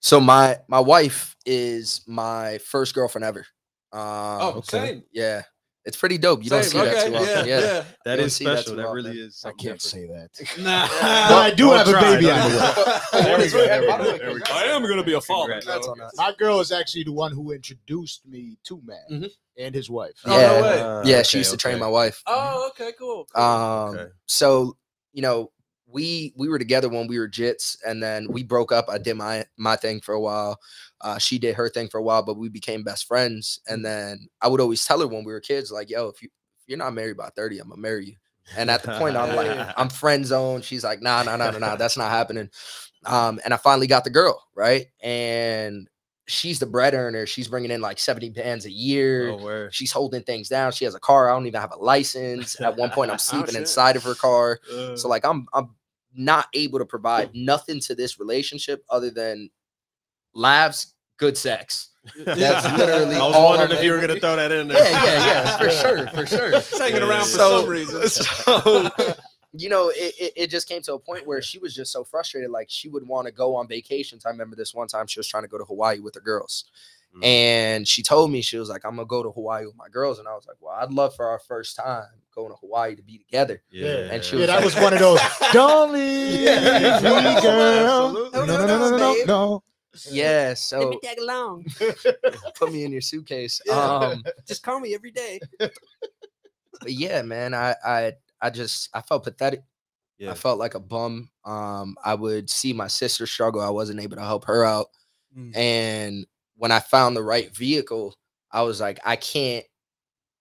[0.00, 3.46] so my my wife is my first girlfriend ever.
[3.92, 4.86] Um, Oh, okay.
[4.86, 5.02] same.
[5.12, 5.42] yeah,
[5.84, 6.44] it's pretty dope.
[6.44, 7.48] You don't Same, see that too often.
[7.48, 7.84] Yeah, yeah.
[8.04, 8.76] that don't is see that special.
[8.76, 9.42] That, really is.
[9.44, 9.82] I can't different.
[9.82, 10.58] say that.
[10.58, 10.86] Nah.
[11.28, 12.56] But I do Don't have a baby on the
[13.12, 13.22] way.
[13.22, 14.52] There we go, There we go, there we go.
[14.52, 15.52] I am gonna be a father.
[15.60, 15.86] Congrats.
[15.86, 16.24] Congrats on.
[16.26, 19.30] My girl is actually the one who introduced me to Matt Mhm.
[19.56, 20.14] and his wife.
[20.26, 20.80] Oh, no yeah, way.
[20.82, 21.22] Ah, yeah.
[21.22, 22.22] She used to train my wife.
[22.26, 23.26] Oh, okay, cool.
[23.34, 23.42] cool.
[23.42, 24.10] Um, okay.
[24.26, 24.76] so
[25.14, 25.50] you know,
[25.90, 28.86] we we were together when we were jits, and then we broke up.
[28.88, 30.60] I did my my thing for a while.
[31.00, 33.60] Uh, she did her thing for a while, but we became best friends.
[33.68, 36.28] And then I would always tell her when we were kids, like, "Yo, if you
[36.60, 38.16] if you're not married by 30, I'm gonna marry you."
[38.56, 40.62] And at the point, I'm like, I'm friend zone.
[40.62, 42.48] She's like, nah, nah, nah, nah, nah, that's not happening.
[43.04, 44.86] Um, and I finally got the girl, right?
[45.02, 45.86] And
[46.26, 47.26] she's the bread earner.
[47.26, 49.30] She's bringing in like 70 bands a year.
[49.30, 49.68] Oh.
[49.70, 50.72] She's holding things down.
[50.72, 51.28] She has a car.
[51.28, 52.58] I don't even have a license.
[52.60, 53.60] At one point, I'm sleeping shit.
[53.60, 54.60] inside of her car.
[54.72, 55.68] Uh, So like, I'm I'm
[56.18, 59.48] not able to provide nothing to this relationship other than
[60.34, 61.90] laughs, good sex.
[62.24, 64.82] That's literally I was all wondering if you were gonna throw that in there.
[64.82, 66.52] Yeah, yeah, yeah, for sure, for sure.
[66.54, 68.08] It's hanging around for So- some reason.
[68.08, 68.90] so
[69.52, 72.04] you know it, it, it just came to a point where she was just so
[72.04, 75.18] frustrated like she would want to go on vacations i remember this one time she
[75.18, 76.64] was trying to go to hawaii with her girls
[77.16, 77.24] Mm.
[77.24, 80.18] and she told me she was like i'm gonna go to hawaii with my girls
[80.18, 82.04] and i was like well i'd love for our first time
[82.38, 84.92] going to hawaii to be together Yeah, And she Yeah, was that like- was one
[84.92, 85.20] of those.
[85.52, 87.00] Don't leave Yeah.
[87.00, 88.06] me, girl.
[88.06, 88.38] Absolutely.
[88.40, 89.62] No, no, no, no, no, no, no.
[90.12, 91.64] yeah so tag along.
[92.58, 93.74] put me in your suitcase Yeah.
[93.74, 95.40] um Just call me every day.
[95.58, 99.62] but yeah man i i i just i felt pathetic
[100.18, 100.32] Yeah.
[100.32, 101.30] I felt like a bum.
[101.44, 103.60] Um, I would see my sister struggle.
[103.60, 104.88] I wasn't able to help her out.
[105.36, 105.54] Mm.
[105.56, 108.16] And when I found the right vehicle,
[108.50, 109.64] I was like, I can't,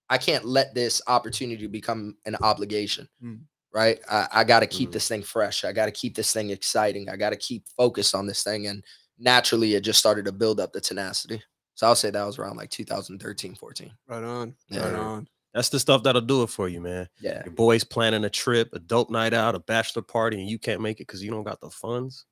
[0.10, 3.08] I can't let this opportunity become an obligation.
[3.24, 3.42] Mm.
[3.74, 4.00] Right.
[4.10, 4.94] I, I got to keep Mhm.
[4.94, 5.64] this thing fresh.
[5.66, 7.10] I got to keep this thing exciting.
[7.10, 8.68] I got to keep focused on this thing.
[8.68, 8.84] And
[9.20, 11.42] naturally, it just started to build up the tenacity.
[11.76, 13.92] So I'll say that was around like 2013, 14.
[14.08, 14.56] Right on.
[14.70, 14.86] Yeah.
[14.86, 15.28] Right on.
[15.54, 17.08] That's the stuff that'll do it for you, man.
[17.20, 17.42] Yeah.
[17.46, 20.82] Your boy's planning a trip, a dope night out, a bachelor party, and you can't
[20.82, 22.26] make it because you don't got the funds.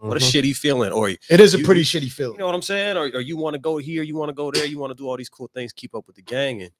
[0.00, 0.30] What a Mhm.
[0.30, 0.92] shitty feeling.
[0.92, 2.34] Or you It is a pretty you- shitty feeling.
[2.34, 2.96] You know what I'm saying?
[2.96, 4.94] Or, or you want to go here, you want to go there, you want to
[4.94, 6.70] do all these cool things, keep up with the gang, and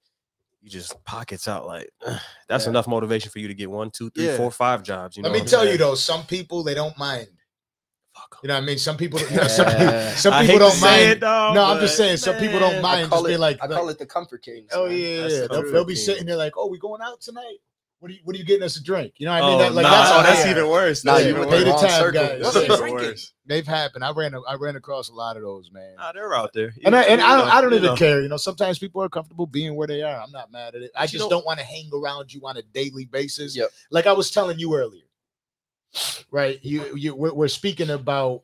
[0.67, 1.89] you just pockets out like
[2.49, 2.71] that's Yeah.
[2.71, 4.37] enough motivation for you to get one, two, three, Yeah.
[4.37, 5.17] four, five jobs.
[5.17, 7.29] You know Let me what I'm tell you though, some people they don't mind.
[8.43, 8.79] You know what I mean?
[8.79, 11.03] Some people, you know, some, people, some people don't mind.
[11.03, 13.07] it, dog, no, I'm just but, saying some people don't mind.
[13.07, 14.71] I call Just it, like, I like, call it the comfort kings.
[14.73, 14.99] oh man.
[14.99, 15.29] yeah, yeah.
[15.29, 17.59] the They'll, they'll be sitting there like, oh, we going out tonight?
[17.99, 19.15] What are you, what are you getting us a drink?
[19.17, 19.55] You know what I mean?
[19.55, 21.03] Oh, That- like nah, that's oh, that's even worse.
[21.05, 21.83] Nah, That's you even went They the the worse.
[21.83, 22.21] wrong tab circle.
[22.27, 22.43] guys.
[22.43, 22.61] What's Yeah.
[22.61, 23.07] he Even drinking?
[23.09, 23.33] worse.
[23.47, 24.05] They've happened.
[24.05, 25.95] I ran, I ran across a lot of those, man.
[25.97, 26.75] Nah, they're out there.
[26.85, 27.97] And I, and I don't, I don't even know.
[27.97, 28.21] care.
[28.21, 30.21] You know, sometimes people are comfortable being where they are.
[30.21, 30.91] I'm not mad at it.
[30.95, 33.57] I But just don't- don't want to hang around you on a daily basis.
[33.57, 33.71] Yep.
[33.91, 35.05] Like I was telling you earlier,
[36.31, 36.59] right?
[36.63, 38.43] You, you, we're, we're speaking about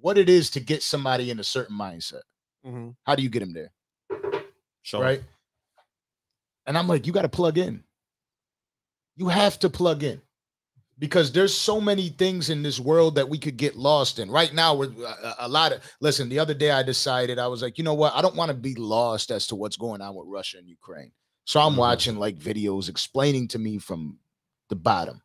[0.00, 2.22] what it is to get somebody in a certain mindset.
[2.66, 2.94] Mhm.
[3.04, 3.72] How do you get them there,
[4.82, 5.04] Show 'em.
[5.04, 5.22] right?
[6.66, 7.82] And I'm like, you got to plug in.
[9.18, 10.22] You have to plug in
[10.96, 14.30] because there's so many things in this world that we could get lost in.
[14.30, 16.28] Right now, we're a, a lot of listen.
[16.28, 18.14] The other day, I decided I was like, you know what?
[18.14, 21.10] I don't want to be lost as to what's going on with Russia and Ukraine.
[21.46, 21.78] So I'm Mhm.
[21.78, 24.18] watching like videos explaining to me from
[24.68, 25.20] the bottom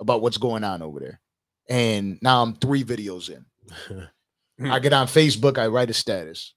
[0.00, 1.20] about what's going on over there.
[1.68, 3.46] And now I'm three videos in.
[4.72, 6.54] I get on Facebook, I write a status.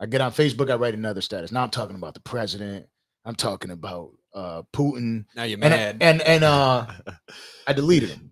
[0.00, 1.52] I get on Facebook, I write another status.
[1.52, 2.86] Now I'm talking about the president.
[3.24, 5.24] I'm talking about uh Putin.
[5.34, 5.96] Now you're And mad.
[6.00, 6.86] and and uh
[7.66, 8.30] I deleted him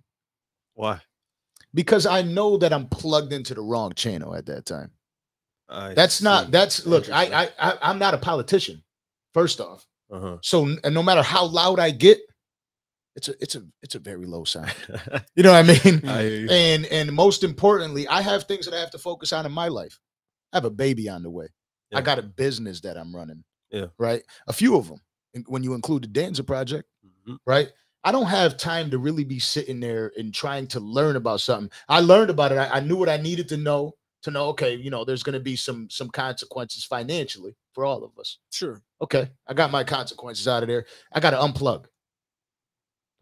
[0.75, 1.01] Why?
[1.75, 4.91] because I know that I'm plugged into the wrong channel at that time.
[5.69, 8.83] I That's not that's look, I I, I I'm not a politician,
[9.35, 9.87] first off.
[10.11, 10.39] Uh-huh.
[10.43, 12.19] So and no matter how loud I get,
[13.17, 14.73] it's a it's a it's a very low sign.
[15.37, 16.03] You know what I mean?
[16.09, 19.53] I and and most importantly, I have things that I have to focus on in
[19.53, 19.99] my life.
[20.53, 21.49] I have a baby on the way.
[21.93, 23.45] I got a business that I'm running.
[23.71, 23.87] Yeah.
[23.99, 24.23] Right.
[24.47, 25.01] A few of them.
[25.47, 26.89] When you include the Danza project,
[27.27, 27.39] Mhm.
[27.47, 27.71] right?
[28.05, 31.71] I don't have time to really be sitting there and trying to learn about something.
[31.89, 32.57] I learned about it.
[32.59, 34.47] I, I knew what I needed to know to know.
[34.49, 38.39] Okay, you know, there's going to be some some consequences financially for all of us.
[38.51, 38.83] Sure.
[39.03, 40.87] Okay, I got my consequences out of there.
[41.13, 41.87] I got to unplug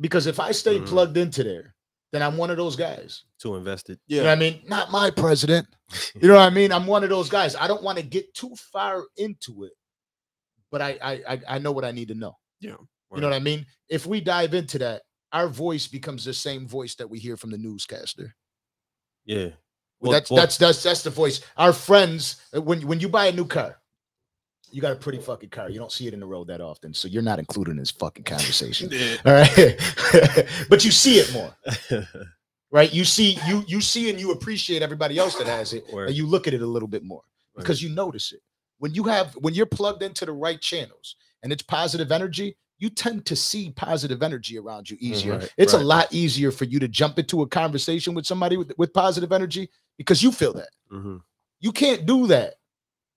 [0.00, 0.86] because if I stay Mhm.
[0.86, 1.74] plugged into there,
[2.12, 3.24] then I'm one of those guys.
[3.38, 3.98] Too invested.
[4.06, 4.62] You know I mean?
[4.66, 5.66] Not my president.
[6.20, 6.72] You know what I mean?
[6.72, 7.54] I'm one of those guys.
[7.54, 9.72] I don't want to get too far into it,
[10.70, 12.36] but I I I- I know what I need to know.
[12.60, 12.76] Yeah,
[13.14, 13.66] You know what I mean?
[13.88, 15.02] If we dive into that,
[15.32, 18.34] our voice becomes the same voice that we hear from the newscaster.
[19.24, 19.50] Yeah.
[20.00, 21.40] Well, that's well- that's that's that's the voice.
[21.56, 23.80] Our friends, uh, when when you buy a new car,
[24.70, 25.70] you got a pretty fucking car.
[25.70, 27.90] You don't see it in the road that often, so you're not included in this
[27.92, 28.90] fucking conversation.
[29.24, 29.78] All right,
[30.68, 31.54] but you see it more,
[32.70, 32.92] right?
[32.92, 36.08] You see you you see and you appreciate everybody else that has it, Word.
[36.08, 37.22] and you look at it a little bit more
[37.54, 37.62] Word.
[37.62, 38.40] because you notice it
[38.78, 42.56] when you have when you're plugged into the right channels and it's positive energy.
[42.78, 45.38] You tend to see positive energy around you easier.
[45.38, 48.70] Right, it's a lot easier for you to jump into a conversation with somebody with,
[48.76, 50.68] with positive energy because you feel that.
[50.92, 51.22] Mhm.
[51.60, 52.56] You can't do that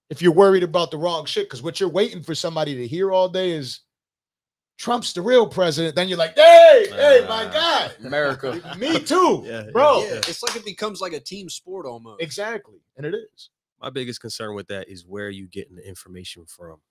[0.09, 1.45] if you're worried about the wrong shit.
[1.47, 3.81] Because what you're waiting for somebody to hear all day is
[4.77, 5.93] Trump's the real president.
[5.93, 7.51] Then you're like, hey, hey, my Ah.
[7.51, 8.61] guy, America.
[8.77, 10.03] me too, Yeah, yeah, bro.
[10.03, 12.21] yeah, it's like it becomes like a team sport almost.
[12.21, 13.49] Exactly, and it is.
[13.81, 16.81] My biggest concern with that is where you getting the information from.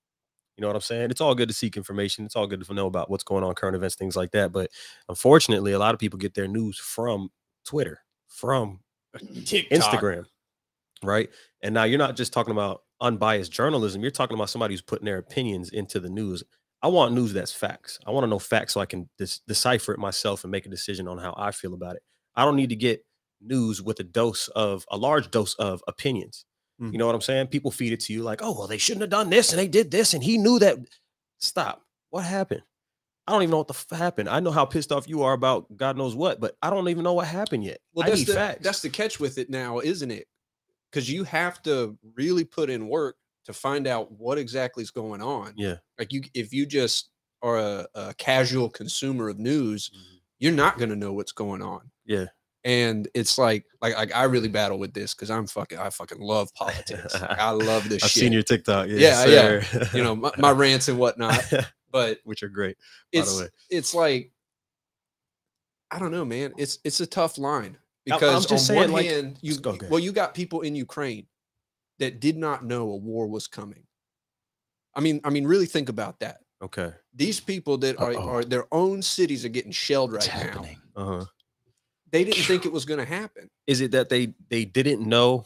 [0.57, 1.11] You know what I'm saying?
[1.11, 2.25] It's all good to seek information.
[2.25, 4.51] It's all good to know about what's going on, current events, things like that.
[4.51, 4.71] But
[5.09, 7.31] unfortunately, a lot of people get their news from
[7.65, 8.81] Twitter, from
[9.45, 9.79] TikTok.
[9.79, 10.25] Instagram,
[11.05, 11.31] right?
[11.63, 14.03] And now you're not just talking about unbiased journalism.
[14.03, 16.43] You're talking about somebody who's putting their opinions into the news.
[16.83, 18.01] I want news that's facts.
[18.05, 20.71] I want to know facts so I can dis- decipher it myself and make a
[20.71, 22.03] decision on how I feel about it.
[22.35, 23.05] I don't need to get
[23.41, 26.45] news with a dose of a large dose of opinions.
[26.81, 26.93] Mhm.
[26.93, 27.49] You know what I'm saying?
[27.49, 29.69] People feed it to you like, oh, well, they shouldn't have done this and they
[29.69, 30.79] did this and he knew that.
[31.39, 31.85] Stop.
[32.11, 32.63] What happened?
[33.27, 34.29] I don't even know what the f- happened.
[34.29, 37.05] I know how pissed off you are about God knows what, but I don't even
[37.05, 37.79] know what happened yet.
[37.93, 38.65] Well, I that's the facts.
[38.65, 40.27] that's the catch with it now, isn't it?
[40.91, 45.21] Because you have to really put in work to find out what exactly is going
[45.21, 45.53] on.
[45.57, 45.77] yeah.
[45.99, 47.11] Like you, if you just
[47.43, 49.91] are a, a casual consumer of news,
[50.39, 51.91] you're not going to know what's going on.
[52.07, 52.27] Yeah.
[52.65, 56.21] And it's like, like, like I really battle with this because I'm fucking, I fucking
[56.21, 57.15] love politics.
[57.21, 58.21] Like, I love this I've shit.
[58.23, 58.89] seen your TikTok.
[58.89, 59.85] Yeah, Yeah, yeah.
[59.95, 61.43] you know, my, my rants and whatnot.
[61.91, 62.77] But which are great.
[63.13, 63.49] it's the way.
[63.71, 64.31] it's like
[65.91, 66.53] I don't know, man.
[66.59, 69.99] It's it's a tough line because just on saying, one like- hand, you go, well,
[69.99, 71.27] you got people in Ukraine
[71.99, 73.85] that did not know a war was coming.
[74.95, 76.41] I mean, I mean, really think about that.
[76.63, 76.93] Okay.
[77.15, 78.29] These people that are, Uh-oh.
[78.29, 80.41] are their own cities are getting shelled right It's now.
[80.43, 80.79] happening.
[80.95, 81.25] Uh huh.
[82.11, 83.49] They didn't think it was going to happen.
[83.67, 85.45] Is it that they they didn't know,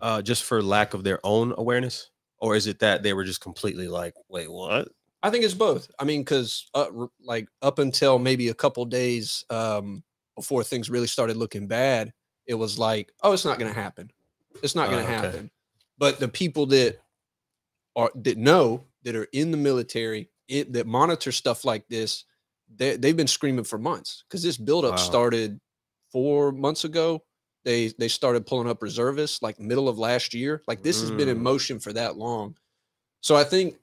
[0.00, 3.40] uh, just for lack of their own awareness, or is it that they were just
[3.40, 4.88] completely like, wait, what?
[5.22, 5.90] I think it's both.
[5.98, 10.04] I mean, because uh, r- like up until maybe a couple days um,
[10.36, 12.12] before things really started looking bad,
[12.46, 14.10] it was like, oh, it's not going to happen.
[14.62, 15.26] It's not going Oh, to okay.
[15.26, 15.50] happen.
[15.96, 16.98] But the people that
[17.96, 22.24] are that know that are in the military it, that monitor stuff like this,
[22.76, 24.96] they they've been screaming for months because this buildup Wow.
[24.96, 25.58] started
[26.14, 27.24] four months ago.
[27.64, 30.62] They they started pulling up reservists like middle of last year.
[30.68, 31.42] Like this has been in Mm.
[31.42, 32.56] motion for that long.
[33.20, 33.76] So I think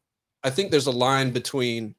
[0.43, 1.93] I think there's a line between,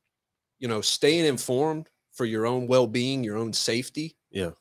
[0.59, 4.53] you know, staying informed for your own well-being, your own safety, Yeah.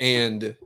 [0.00, 0.56] and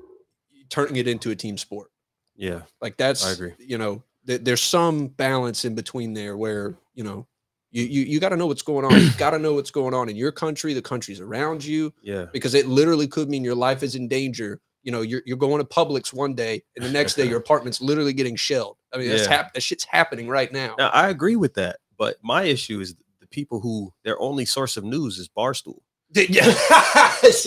[0.69, 1.91] turning it into a team sport.
[2.37, 2.63] Yeah.
[2.81, 3.55] Like that's i agree.
[3.59, 7.27] You know, th- there's some balance in between there where you know
[7.71, 8.93] you you, you got to know what's going on.
[9.01, 12.27] You got to know what's going on in your country, the countries around you, Yeah.
[12.33, 14.61] because it literally could mean your life is in danger.
[14.83, 17.81] You know, you're, you're going to Publix one day, and the next day your apartment's
[17.83, 18.79] literally getting shelled.
[18.95, 19.29] I mean, that's Yeah.
[19.37, 20.75] hap- that shit's happening right now.
[20.79, 24.77] Now I agree with that, but my issue is the people who their only source
[24.77, 25.81] of news is Barstool.
[26.15, 26.45] Yeah,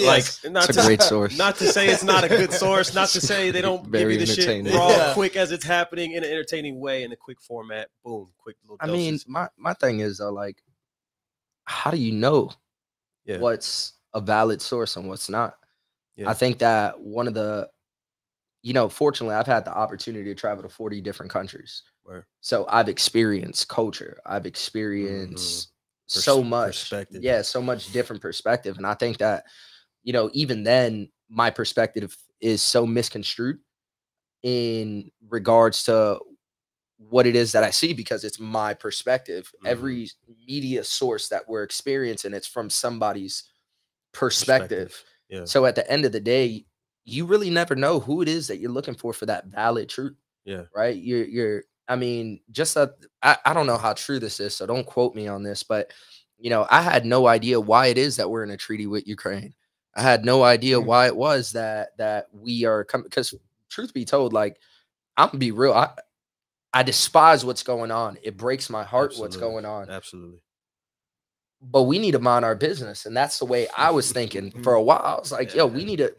[0.06, 1.38] Like, not It's a to, great source.
[1.38, 4.22] not to say it's not a good source, not to say they don't Very give
[4.22, 4.74] you the shit entertaining.
[4.78, 5.14] raw, Yeah.
[5.14, 7.90] quick as it's happening in an entertaining way in a quick format.
[8.06, 8.78] Boom, quick little.
[8.80, 10.64] I mean, my my thing is though, like,
[11.66, 12.52] how do you know
[13.26, 13.40] Yeah.
[13.40, 15.58] what's a valid source and what's not?
[16.16, 16.30] Yeah.
[16.30, 17.70] I think that one of the,
[18.62, 22.26] you know, fortunately, I've had the opportunity to travel to forty different countries, Word.
[22.40, 24.20] so I've experienced culture.
[24.26, 25.73] I've experienced so
[26.12, 27.24] Pers- much, perspective.
[27.24, 29.46] yeah, so much different perspective, and I think that,
[30.04, 33.60] you know, even then, my perspective is so misconstrued
[34.44, 36.20] in regards to
[36.98, 39.52] what it is that I see because it's my perspective.
[39.64, 39.68] Mhm.
[39.68, 40.10] Every
[40.48, 43.46] media source that we're experiencing, it's from somebody's
[44.12, 45.04] perspective.
[45.30, 45.46] Yeah.
[45.46, 46.66] So at the end of the day,
[47.06, 50.16] you really never know who it is that you're looking for for that valid truth.
[50.46, 50.64] Yeah.
[50.76, 50.96] Right.
[50.96, 54.66] You're you're I mean, just a, I, I don't know how true this is, so
[54.66, 55.92] don't quote me on this, but
[56.40, 59.08] you know, I had no idea why it is that we're in a treaty with
[59.08, 59.54] Ukraine.
[59.96, 60.86] I had no idea Mm.
[60.86, 63.34] why it was that that we are coming because
[63.70, 64.58] truth be told, like
[65.18, 65.74] I'm gonna be real.
[65.74, 65.92] I
[66.74, 68.18] I despise what's going on.
[68.24, 69.90] It breaks my heart what's going on.
[69.90, 70.42] Absolutely.
[71.62, 73.06] But we need to mind our business.
[73.06, 75.02] And that's the way I was thinking for a while.
[75.04, 76.14] I was like, yo, we need to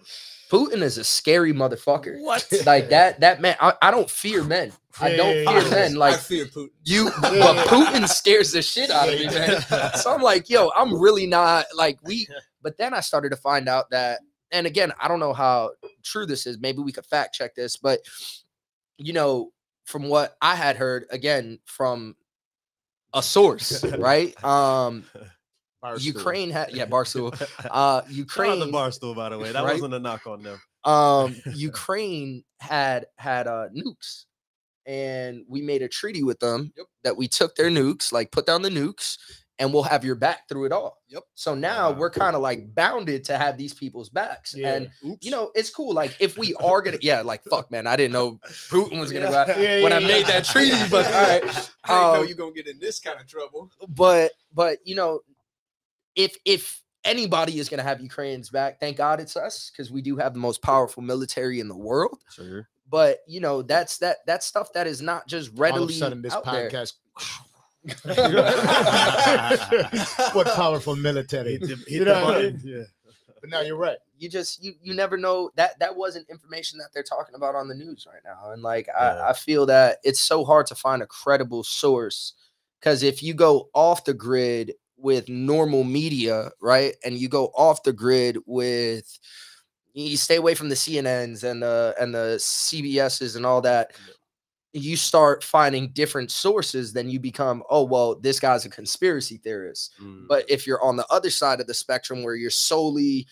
[0.55, 2.21] Putin is a scary motherfucker.
[2.21, 2.47] What?
[2.67, 4.73] Like that, that man, I, I don't fear men.
[5.01, 5.93] I don't Yeah, fear yeah, men.
[5.93, 6.71] I Like fear Putin.
[6.85, 9.61] you, but Putin scares the shit out of me, man.
[9.97, 12.29] So I'm like, yo, I'm really not like we.
[12.63, 16.25] But then I started to find out that, and again, I don't know how true
[16.25, 16.59] this is.
[16.59, 18.01] Maybe we could fact check this, but
[18.97, 19.53] you know,
[19.85, 22.17] from what I had heard, again from
[23.13, 24.43] a source, right?
[24.43, 25.05] Um,
[25.85, 26.03] Barstool.
[26.05, 27.33] Ukraine had yeah, Barstool.
[27.33, 29.53] Uh, Shout out to Ukraine, Barstool, by the way.
[29.53, 29.75] That Right?
[29.75, 30.61] wasn't a knock on them.
[30.85, 34.25] um, Ukraine had had uh nukes,
[34.87, 36.87] and we made a treaty with them Yep.
[37.05, 39.17] that we took their nukes, like put down the nukes,
[39.59, 40.99] and we'll have your back through it all.
[41.09, 41.23] Yep.
[41.37, 41.99] So now Wow.
[41.99, 44.75] we're kind of like bounded to have these people's backs, Yeah.
[44.75, 45.25] and Oops.
[45.25, 45.95] you know it's cool.
[45.95, 49.31] Like if we are gonna, yeah, like fuck, man, I didn't know Putin was gonna
[49.31, 49.35] go.
[49.39, 51.43] out Yeah, when yeah, I made that treaty, but all right.
[51.45, 53.71] I didn't know Um, you're gonna get in this kind of trouble.
[53.89, 55.21] but but you know
[56.17, 60.01] if if anybody is going to have ukraine's back thank god it's us because we
[60.01, 62.67] do have the most powerful military in the world Sure.
[62.91, 65.95] but you know that's that that's stuff that is not just All readily of a
[65.95, 66.71] sudden, this out there.
[66.71, 66.95] podcast.
[70.35, 71.53] what powerful military?
[71.53, 72.61] Hit the- hit You the know I mean?
[72.65, 72.83] Yeah.
[73.41, 73.99] But now you're right.
[74.19, 77.69] you just you you never know that that wasn't information that they're talking about on
[77.69, 78.95] the news right now and like Yeah.
[79.25, 82.33] I, I feel that it's so hard to find a credible source
[82.81, 84.73] because if you go off the grid
[85.05, 89.19] with normal media right and you go off the grid with
[89.93, 93.93] you stay away from the cnn's and the and the cbs's and all that
[94.73, 99.93] you start finding different sources then you become oh well this guy's a conspiracy theorist
[100.03, 100.27] Mm.
[100.29, 103.27] but if you're on the other side of the spectrum where you're solely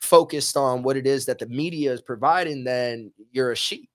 [0.00, 3.88] focused on what it is that the media is providing, then you're a sheep.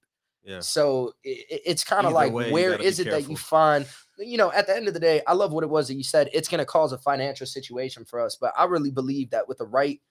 [0.44, 0.60] yeah.
[0.60, 3.86] So i- i- it's kind of like, way, where is it that you find,
[4.28, 6.04] you know, at the end of the day, I love what it was that you
[6.04, 6.30] said.
[6.34, 8.36] It's going to cause a financial situation for us.
[8.36, 10.02] But I really believe that with the right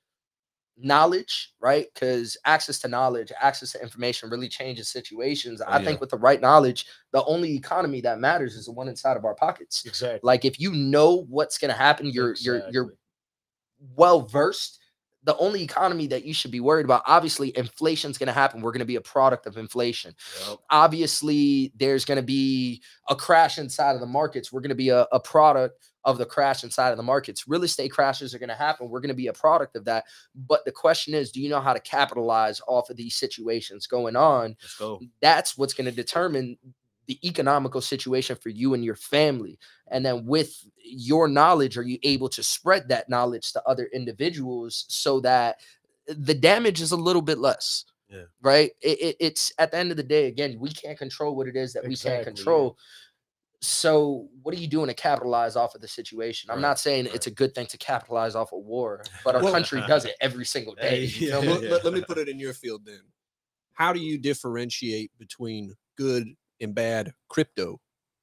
[0.81, 1.87] knowledge, right?
[1.93, 5.61] Because access to knowledge, access to information really changes situations.
[5.61, 5.85] Oh, I yeah.
[5.85, 9.25] think with the right knowledge, the only economy that matters is the one inside of
[9.25, 9.85] our pockets.
[9.85, 10.21] Exactly.
[10.23, 12.95] Like if you know what's going to happen, you're you're you're
[13.97, 14.78] well versed.
[15.29, 18.63] The only economy that you should be worried about, obviously, inflation's going to happen.
[18.63, 20.15] We're going to be a product of inflation.
[20.49, 20.59] Yep.
[20.71, 24.51] Obviously, there's going to be a crash inside of the markets.
[24.51, 27.47] We're going to be a, a product of the crash inside of the markets.
[27.47, 28.89] Real estate crashes are going to happen.
[28.89, 30.05] We're going to be a product of that.
[30.35, 34.17] But the question is, do you know how to capitalize off of these situations going
[34.17, 34.57] on?
[34.63, 34.99] Let's go.
[35.21, 36.57] that's what's going to determine
[37.09, 39.59] the economical situation for you and your family.
[39.91, 40.55] And then with
[40.85, 45.57] your knowledge, are you able to spread that knowledge to other individuals so that
[46.07, 47.85] the damage is a little bit less?
[48.11, 48.23] Yeah.
[48.43, 48.71] Right.
[48.81, 51.57] It, it- it's at the end of the day, again, we can't control what it
[51.57, 52.25] is that we can't yeah.
[52.25, 52.79] control.
[53.61, 56.49] So, what are you doing to capitalize off of the situation?
[56.49, 57.15] I'm Right, not saying right.
[57.15, 60.15] it's a good thing to capitalize off of war, but our Well- country does it
[60.21, 60.89] every single day.
[60.91, 61.47] Hey, you feel yeah, me?
[61.63, 63.01] Well, let, let me put it in your field then.
[63.73, 66.29] How do you differentiate between good
[66.61, 67.81] and bad crypto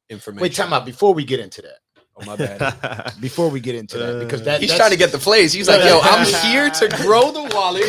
[0.09, 0.41] information?
[0.41, 0.85] Wait, time out.
[0.85, 1.77] Before we get into that,
[2.17, 3.13] Oh my bad.
[3.19, 5.51] before we get into that, because Uh, that He's that's- trying to get the plays.
[5.51, 7.83] He's like, yo, I'm here to grow the wallet.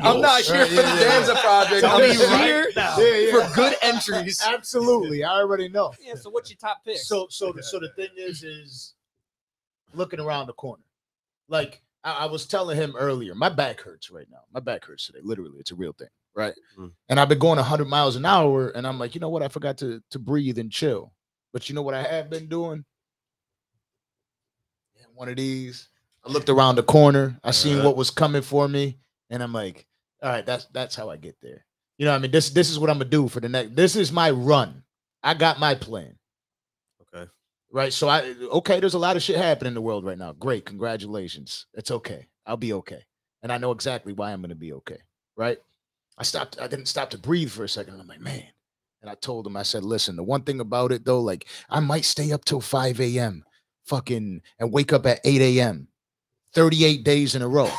[0.00, 1.00] I'm not here for the yeah, yeah.
[1.00, 1.84] Danza project.
[1.84, 2.70] I'm me right here.
[2.76, 3.30] Yeah, yeah.
[3.48, 4.40] for good entries.
[4.46, 5.92] Absolutely, I already know.
[6.00, 6.14] yeah.
[6.14, 6.98] So what's your top pick?
[6.98, 8.94] So, so, the, so the thing is, is
[9.92, 10.84] looking around the corner.
[11.48, 14.42] Like I, I was telling him earlier, my back hurts right now.
[14.52, 15.18] My back hurts today.
[15.22, 16.54] Literally, it's a real thing, right?
[16.78, 16.92] Mm.
[17.08, 19.42] And I've been going 100 miles an hour, and I'm like, you know what?
[19.42, 21.12] I forgot to to breathe and chill.
[21.52, 22.84] But you know what I have been doing?
[24.96, 25.88] Yeah, one of these.
[26.24, 27.38] I looked around the corner.
[27.42, 28.98] I seen what was coming for me,
[29.30, 29.86] and I'm like,
[30.22, 31.64] all right, that's that's how I get there.
[31.98, 33.74] You know, what I mean, this this is what I'm gonna do for the next.
[33.74, 34.82] This is my run.
[35.22, 36.16] I got my plan
[37.14, 37.30] okay.
[37.70, 37.92] right?
[37.92, 40.32] So I okay, there's a lot of shit happening in the world right now.
[40.32, 41.66] Great, congratulations.
[41.74, 42.26] It's okay.
[42.44, 43.02] I'll be okay.
[43.42, 44.98] And I know exactly why I'm gonna be okay,
[45.36, 45.58] right?
[46.18, 47.94] I stopped, I didn't stop to breathe for a second.
[47.94, 48.44] And I'm like, man.
[49.02, 51.80] And I told him, I said, listen, the one thing about it though, like I
[51.80, 53.44] might stay up till 5 a.m.
[53.84, 55.88] fucking and wake up at 8 a.m.
[56.54, 57.70] 38 days in a row.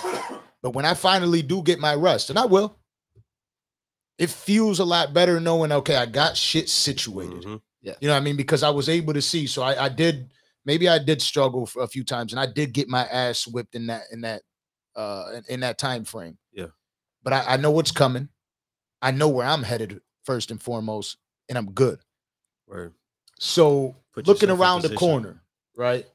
[0.61, 2.77] But when I finally do get my rest, and I will,
[4.17, 7.43] it feels a lot better knowing, okay, I got shit situated.
[7.43, 7.61] Mhm.
[8.01, 8.35] You know what I mean?
[8.37, 9.47] Because I was able to see.
[9.47, 10.29] So I, I did
[10.65, 13.75] maybe I did struggle for a few times and I did get my ass whipped
[13.75, 14.41] in that in that
[14.95, 16.37] uh in, in that time frame.
[16.51, 16.67] Yeah.
[17.27, 18.29] But I, I know what's coming.
[19.01, 21.17] I know where I'm headed first and foremost,
[21.49, 21.99] and I'm good.
[22.69, 22.93] Word.
[23.37, 25.43] So Put looking around the corner,
[25.75, 26.05] right?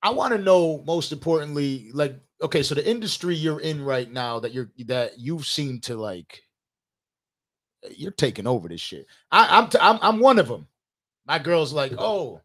[0.00, 4.38] I want to know most importantly, like, okay, so the industry you're in right now
[4.38, 6.42] that you're that you seem to like
[7.90, 9.04] you're taking over this shit.
[9.32, 10.68] I, I'm, t- I'm I'm one of them.
[11.26, 12.40] My girl's like, oh,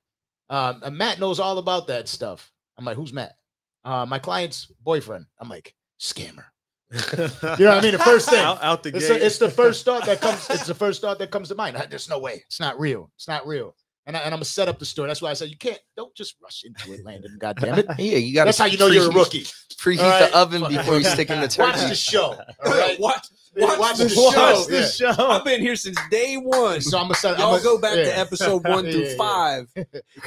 [0.49, 2.51] and Matt knows all about that stuff.
[2.79, 3.37] I'm like, who's Matt?
[3.85, 5.27] Uh, my client's boyfriend.
[5.39, 6.45] I'm like, scammer.
[7.59, 7.91] You know what I mean?
[7.93, 8.39] The first thing.
[8.39, 9.19] out, out the It's, gate.
[9.19, 10.47] the- it's the first thought that comes.
[10.49, 11.75] It's the first thought that comes to mind.
[11.77, 12.43] Ah, there's no way.
[12.45, 13.11] It's not real.
[13.15, 13.75] It's not real.
[14.05, 15.07] And, I, and I'm gonna set up the story.
[15.07, 15.79] That's why I said you can't.
[15.95, 17.37] Don't just rush into it, Landon.
[17.39, 17.85] God damn it.
[17.97, 18.45] Yeah, you got.
[18.45, 19.45] That's how you know you're a rookie.
[19.79, 20.29] Preheat All right.
[20.31, 21.87] the oven before you stick in the Watch turkey.
[21.89, 22.21] the show.
[22.65, 22.99] All right.
[22.99, 24.31] Watch, watch watch the the show.
[24.31, 24.63] show.
[24.69, 25.13] the Yeah.
[25.13, 25.27] show.
[25.29, 26.81] I've been here since day one.
[26.81, 27.35] So I'm gonna set.
[27.35, 28.03] I'm Y'all gonna- go back yeah.
[28.05, 29.17] to episode one Yeah, through yeah, yeah.
[29.17, 29.67] five.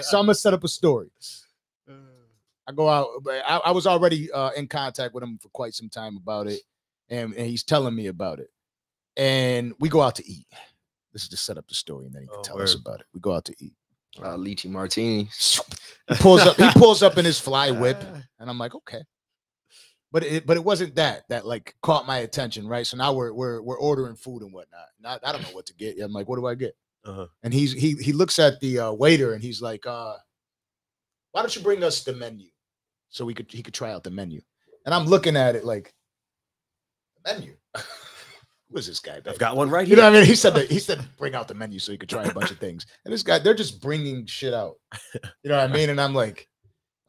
[0.00, 1.08] So I'm gonna set up a story.
[2.68, 5.74] I go out, but I, I was already uh, in contact with him for quite
[5.74, 6.60] some time about it,
[7.08, 8.50] and, and he's telling me about it.
[9.16, 10.46] And we go out to eat.
[11.12, 13.00] This is to set up the story, and then he can Oh, tell us about
[13.00, 13.06] it.
[13.14, 13.72] We go out to eat.
[14.18, 15.28] Uh, lychee martini.
[16.08, 16.56] He pulls up.
[16.56, 18.02] He pulls up in his fly whip,
[18.38, 19.02] and I'm like, okay.
[20.12, 22.86] But it, but it wasn't that that like caught my attention, right?
[22.86, 24.86] So now we're we're we're ordering food and whatnot.
[24.98, 26.00] And I, I don't know what to get.
[26.00, 26.76] I'm like, what do I get?
[27.04, 27.26] Uh-huh.
[27.42, 30.14] And he's he he looks at the uh, waiter and he's like, uh,
[31.32, 32.48] why don't you bring us the menu
[33.10, 34.40] so we could he could try out the menu?
[34.84, 35.92] And I'm looking at it like,
[37.24, 37.54] menu.
[38.70, 39.20] Who is this guy?
[39.24, 39.96] I've got one right here.
[39.96, 40.26] You know what I mean?
[40.28, 42.50] He said that he said bring out the menu so he could try a bunch
[42.50, 42.84] of things.
[43.04, 44.74] And this guy, they're just bringing shit out.
[45.14, 45.90] You know what I mean?
[45.90, 46.48] And I'm like,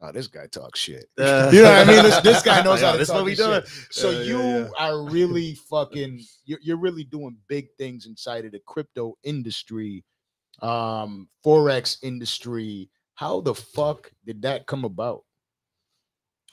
[0.00, 1.06] oh, this guy talks shit.
[1.18, 2.04] Uh, You know what I mean?
[2.04, 3.46] This, this guy knows yeah, how to This talk what we his shit.
[3.48, 3.62] doing.
[3.90, 4.68] So Yeah, yeah, you yeah.
[4.78, 10.04] are really fucking you're, you're really doing big things inside of the crypto industry,
[10.62, 12.88] um, forex industry.
[13.14, 15.24] How the fuck did that come about?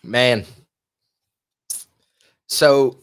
[0.05, 0.45] Man.
[2.47, 2.99] So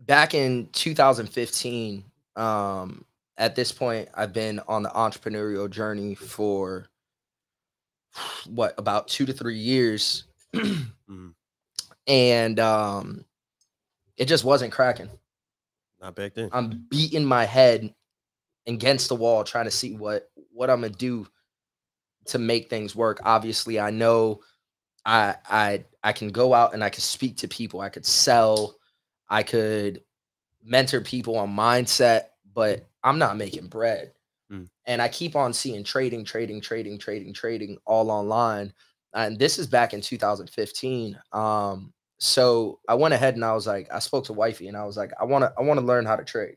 [0.00, 2.04] back in 2015,
[2.36, 3.04] um,
[3.38, 6.86] at this point, I've been on the entrepreneurial journey for
[8.46, 10.24] what about two to three years.
[11.10, 11.34] Mhm.
[12.06, 13.24] And um
[14.16, 15.10] it just wasn't cracking.
[16.00, 16.48] Not back then.
[16.52, 17.92] I'm beating my head
[18.66, 21.26] against the wall trying to see what what I'm gonna do
[22.26, 23.20] to make things work.
[23.24, 24.40] Obviously, I know
[25.04, 27.80] I I I can go out and I can speak to people.
[27.80, 28.76] I could sell.
[29.28, 30.02] I could
[30.62, 32.24] mentor people on mindset,
[32.54, 34.12] but I'm not making bread.
[34.50, 34.68] Mm.
[34.86, 38.72] And I keep on seeing trading, trading, trading, trading, trading all online.
[39.14, 41.18] And this is back in 2015.
[41.32, 44.84] Um, so I went ahead and I was like, I spoke to wifey and I
[44.84, 46.56] was like, I want to, I want to learn how to trade.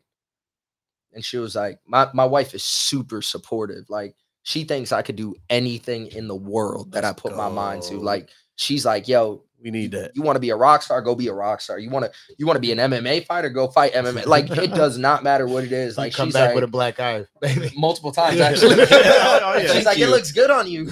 [1.14, 3.90] And she was like, my my wife is super supportive.
[3.90, 4.16] Like
[4.48, 7.98] she thinks I could do anything in the world that I put my mind to.
[8.00, 10.12] Like she's like, yo, We need that.
[10.16, 11.78] you want to be a rock star, go be a rock star.
[11.80, 14.26] You want to you want to be an MMA fighter, go fight MMA.
[14.26, 15.98] Like it does not matter what it is.
[15.98, 17.72] Like Like come she's back like with a black eye, baby.
[17.76, 18.76] multiple times actually.
[18.80, 20.86] Oh, yeah, she's like, it looks good on you.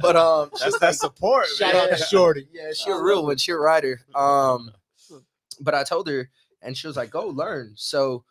[0.00, 1.46] but um, That's that support.
[1.48, 1.90] Shout man.
[1.92, 2.48] out to Shorty.
[2.52, 3.36] yeah, she a real one.
[3.36, 4.00] She a writer.
[4.14, 4.70] Um,
[5.60, 6.30] but I told her,
[6.62, 8.24] and she was like, "Go learn." So,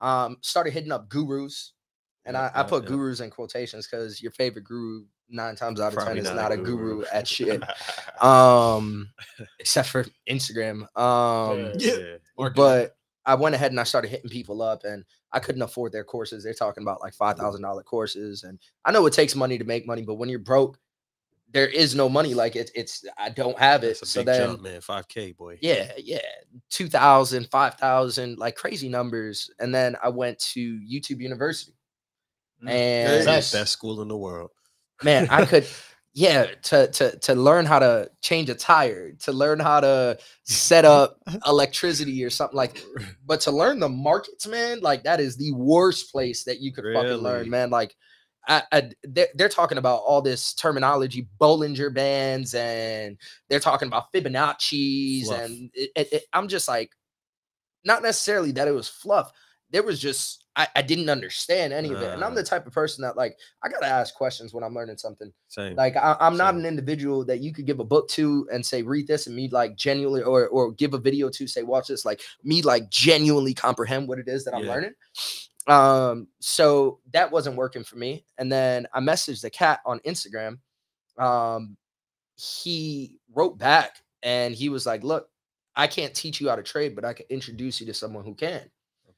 [0.00, 1.72] um, started hitting up gurus,
[2.28, 2.90] and I, I put yeah.
[2.90, 6.36] gurus in quotations because your favorite guru nine times out of Probably ten is not
[6.36, 7.04] not a a guru guru.
[7.12, 7.62] at shit.
[8.22, 9.10] Um,
[9.60, 10.82] except for Instagram.
[10.98, 12.16] Um, yeah.
[12.54, 16.04] but I went ahead and I started hitting people up, and I couldn't afford their
[16.04, 16.42] courses.
[16.42, 19.64] They're talking about like five thousand dollar courses, and I know it takes money to
[19.64, 20.78] make money, but when you're broke,
[21.52, 22.34] there is no money.
[22.34, 23.88] Like it's it's I don't have it.
[23.88, 24.80] That's a So big then, jump, man.
[24.80, 25.58] 5K, boy.
[25.60, 26.18] yeah, yeah,
[26.70, 29.50] 2,000, 5,000, like crazy numbers.
[29.58, 31.72] And then I went to YouTube University,
[32.62, 32.68] Mm.
[32.70, 33.52] and It's the Best.
[33.52, 34.50] best school in the world.
[35.02, 35.66] man, I could.
[36.14, 40.84] Yeah, to to to learn how to change a tire, to learn how to set
[40.84, 42.82] up electricity or something like
[43.26, 46.86] but to learn the markets, man, like that is the worst place that you could
[46.92, 47.70] fucking learn, man.
[47.70, 47.94] Like,
[48.48, 53.16] I, I they're, they're talking about all this terminology, Bollinger bands, and
[53.48, 55.40] they're talking about Fibonacci's, Fluff.
[55.44, 56.90] and it, it- it- I'm just like,
[57.84, 59.30] not necessarily that it was fluff.
[59.70, 62.72] There was just I, I didn't understand any of it, and I'm the type of
[62.72, 65.32] person that like I gotta ask questions when I'm learning something.
[65.46, 65.76] Same.
[65.76, 68.82] Like I, I'm not an individual that you could give a book to and say
[68.82, 72.04] read this and me like genuinely or or give a video to say watch this
[72.04, 74.70] like me like genuinely comprehend what it is that I'm Yeah.
[74.70, 74.94] learning.
[75.68, 78.24] Um, so that wasn't working for me.
[78.38, 80.58] And then I messaged the cat on Instagram.
[81.18, 81.76] Um,
[82.34, 85.28] he wrote back and he was like, "Look,
[85.76, 88.34] I can't teach you how to trade, but I can introduce you to someone who
[88.34, 88.68] can."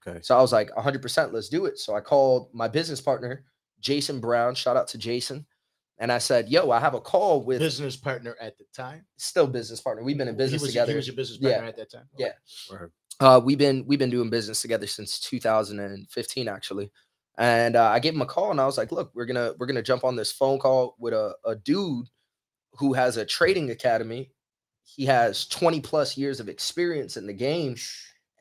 [0.07, 0.21] Okay.
[0.23, 1.79] So I was like, 100%, let's do it.
[1.79, 3.45] So I called my business partner,
[3.81, 4.55] Jason Brown.
[4.55, 5.47] Shout out to Jason.
[5.99, 9.05] And I said, yo, I have a call with Business partner at the time.
[9.19, 10.03] still business partner.
[10.03, 10.93] We've been in business he was, together.
[10.93, 11.51] He was your business Yeah.
[11.53, 12.09] partner at that time.
[12.17, 12.33] Yeah.
[13.21, 16.91] Uh, we've been we've been doing business together since 2015 actually.
[17.37, 19.67] And uh, I gave him a call and I was like, look, we're gonna we're
[19.67, 22.07] gonna jump on this phone call with a, a dude
[22.73, 24.31] who has a trading academy.
[24.85, 27.77] He has 20 plus years of experience in the game,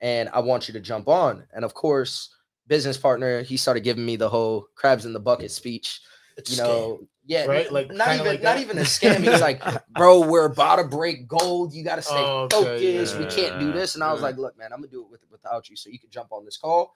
[0.01, 1.43] and I want you to jump on.
[1.53, 2.33] And of course,
[2.67, 6.01] business partner, he started giving me the whole crabs in the bucket speech.
[6.37, 7.71] It's you a scam, know, yeah, right?
[7.71, 9.19] Like, not even like not even a scam.
[9.19, 11.73] He's like, bro, we're about to break gold.
[11.73, 13.17] You got to stay Oh, okay, focused.
[13.19, 13.95] We can't do this.
[13.95, 14.27] And I was yeah.
[14.27, 15.75] like, look, man, I'm gonna do it with without you.
[15.75, 16.95] So you can jump on this call,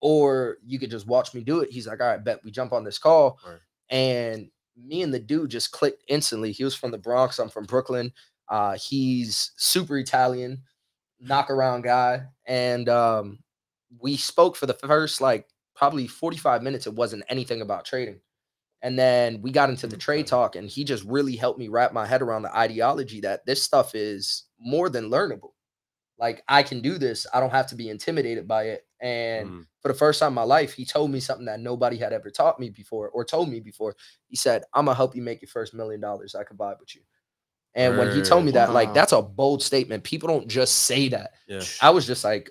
[0.00, 1.70] or you could just watch me do it.
[1.70, 3.60] He's like, all right, bet we jump on this call, Word.
[3.90, 6.52] and me and the dude just clicked instantly.
[6.52, 7.38] He was from the Bronx.
[7.38, 8.12] I'm from Brooklyn.
[8.48, 10.62] Uh, he's super Italian,
[11.20, 13.40] knock around guy, and um,
[13.98, 16.86] we spoke for the first like probably 45 minutes.
[16.86, 18.20] It wasn't anything about trading.
[18.82, 21.92] And then we got into the trade talk, and he just really helped me wrap
[21.92, 25.52] my head around the ideology that this stuff is more than learnable.
[26.18, 28.86] Like, I can do this, I don't have to be intimidated by it.
[29.00, 29.66] And Mm.
[29.80, 32.30] for the first time in my life, he told me something that nobody had ever
[32.30, 33.96] taught me before or told me before.
[34.26, 36.34] He said, I'm gonna help you make your first million dollars.
[36.34, 37.02] I could vibe with you.
[37.74, 40.02] And when he told me that, like, that's a bold statement.
[40.02, 41.34] People don't just say that.
[41.46, 41.62] Yeah.
[41.80, 42.50] I was just like,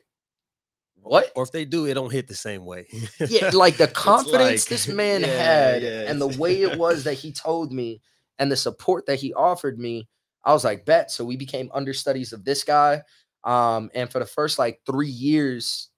[1.01, 1.31] what?
[1.35, 2.87] Or if they do, it don't hit the same way.
[3.19, 7.03] yeah, like the confidence like- this man yeah, had yeah, and the way it was
[7.03, 8.01] that he told me
[8.37, 10.07] and the support that he offered me,
[10.43, 11.11] I was like, bet.
[11.11, 13.01] So we became understudies of this guy.
[13.43, 15.89] Um, and for the first like three years,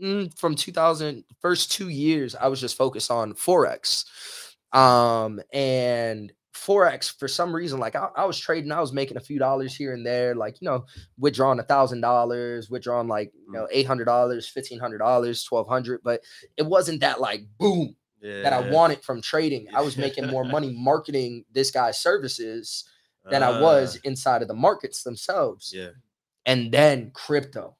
[0.00, 4.04] mm, from 2000, first two years, I was just focused on Forex.
[4.72, 9.20] Um, and Forex, for some reason, like I, I was trading, I was making a
[9.20, 10.86] few dollars here and there, like, you know,
[11.18, 15.68] withdrawing a thousand dollars, withdrawing like, you know, eight hundred dollars, fifteen hundred dollars, twelve
[15.68, 16.22] hundred, but
[16.56, 18.42] it wasn't that like boom yeah.
[18.42, 19.68] that I wanted from trading.
[19.74, 22.84] I was making more money marketing this guy's services
[23.30, 25.72] than I was inside of the markets themselves.
[25.74, 25.90] Yeah.
[26.44, 27.76] And then crypto.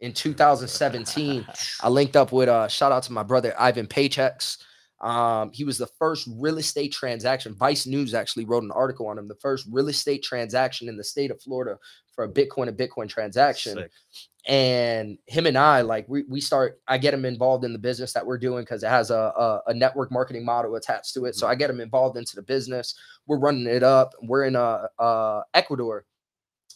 [0.00, 1.46] In 2017,
[1.82, 4.58] I linked up with uh shout out to my brother Ivan Paychecks.
[5.00, 7.54] Um, he was the first real estate transaction.
[7.54, 9.28] Vice News actually wrote an article on him.
[9.28, 11.78] The first real estate transaction in the state of Florida
[12.14, 13.90] for a Bitcoin to Bitcoin transaction Sick.
[14.46, 18.12] and him and I like we we start I get him involved in the business
[18.12, 21.34] that we're doing because it has a, a a network marketing model attached to it.
[21.34, 22.94] So I get him involved into the business.
[23.26, 24.12] We're running it up.
[24.22, 26.04] We're in uh, uh Ecuador,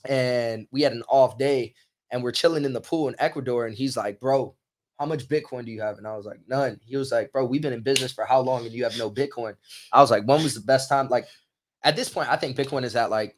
[0.06, 1.74] and we had an off day,
[2.10, 3.66] and we're chilling in the pool in Ecuador.
[3.66, 4.54] And he's like, "Bro,
[4.98, 7.46] how much Bitcoin do you have?" And I was like, "None." He was like, "Bro,
[7.46, 9.54] we've been in business for how long, and you have no Bitcoin?"
[9.92, 11.26] I was like, "When was the best time?" Like
[11.84, 13.36] at this point, I think Bitcoin is at like,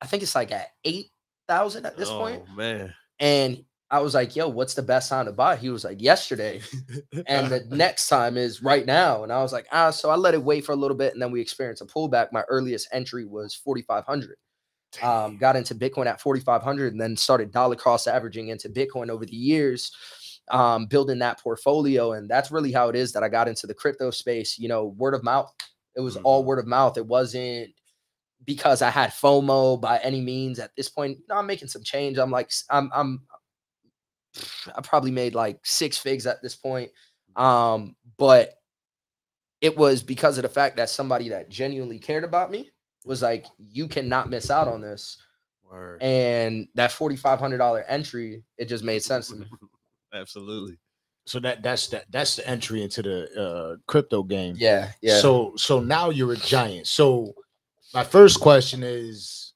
[0.00, 1.10] I think it's like at eight
[1.46, 2.42] thousand at this point.
[2.48, 2.94] Oh, man.
[3.20, 5.56] And I was like, yo, what's the best time to buy?
[5.56, 6.60] He was like, yesterday.
[7.26, 9.22] And the next time is right now.
[9.22, 11.12] And I was like, ah, so I let it wait for a little bit.
[11.12, 12.32] And then we experienced a pullback.
[12.32, 14.36] My earliest entry was 4,500.
[15.02, 19.26] Um, got into Bitcoin at 4,500 and then started dollar cost averaging into Bitcoin over
[19.26, 19.92] the years,
[20.50, 22.12] um, building that portfolio.
[22.12, 24.86] And that's really how it is that I got into the crypto space, you know,
[24.86, 25.52] word of mouth.
[25.94, 26.98] It was all word of mouth.
[26.98, 27.70] It wasn't
[28.44, 31.18] because I had FOMO by any means at this point.
[31.28, 32.18] No, I'm making some change.
[32.18, 33.22] I'm like, I'm, I'm,
[34.76, 36.90] I probably made like six figs at this point.
[37.34, 38.54] Um, but
[39.60, 42.70] it was because of the fact that somebody that genuinely cared about me
[43.06, 45.18] was like, you cannot miss out on this.
[45.70, 46.02] Word.
[46.02, 49.46] And that $4,500 entry, it just made sense to me.
[50.12, 50.78] Absolutely.
[51.28, 54.54] So that that's that that's the entry into the uh crypto game.
[54.56, 54.92] Yeah.
[55.02, 55.18] Yeah.
[55.18, 56.86] So so now you're a giant.
[56.86, 57.34] So
[57.92, 59.52] my first question is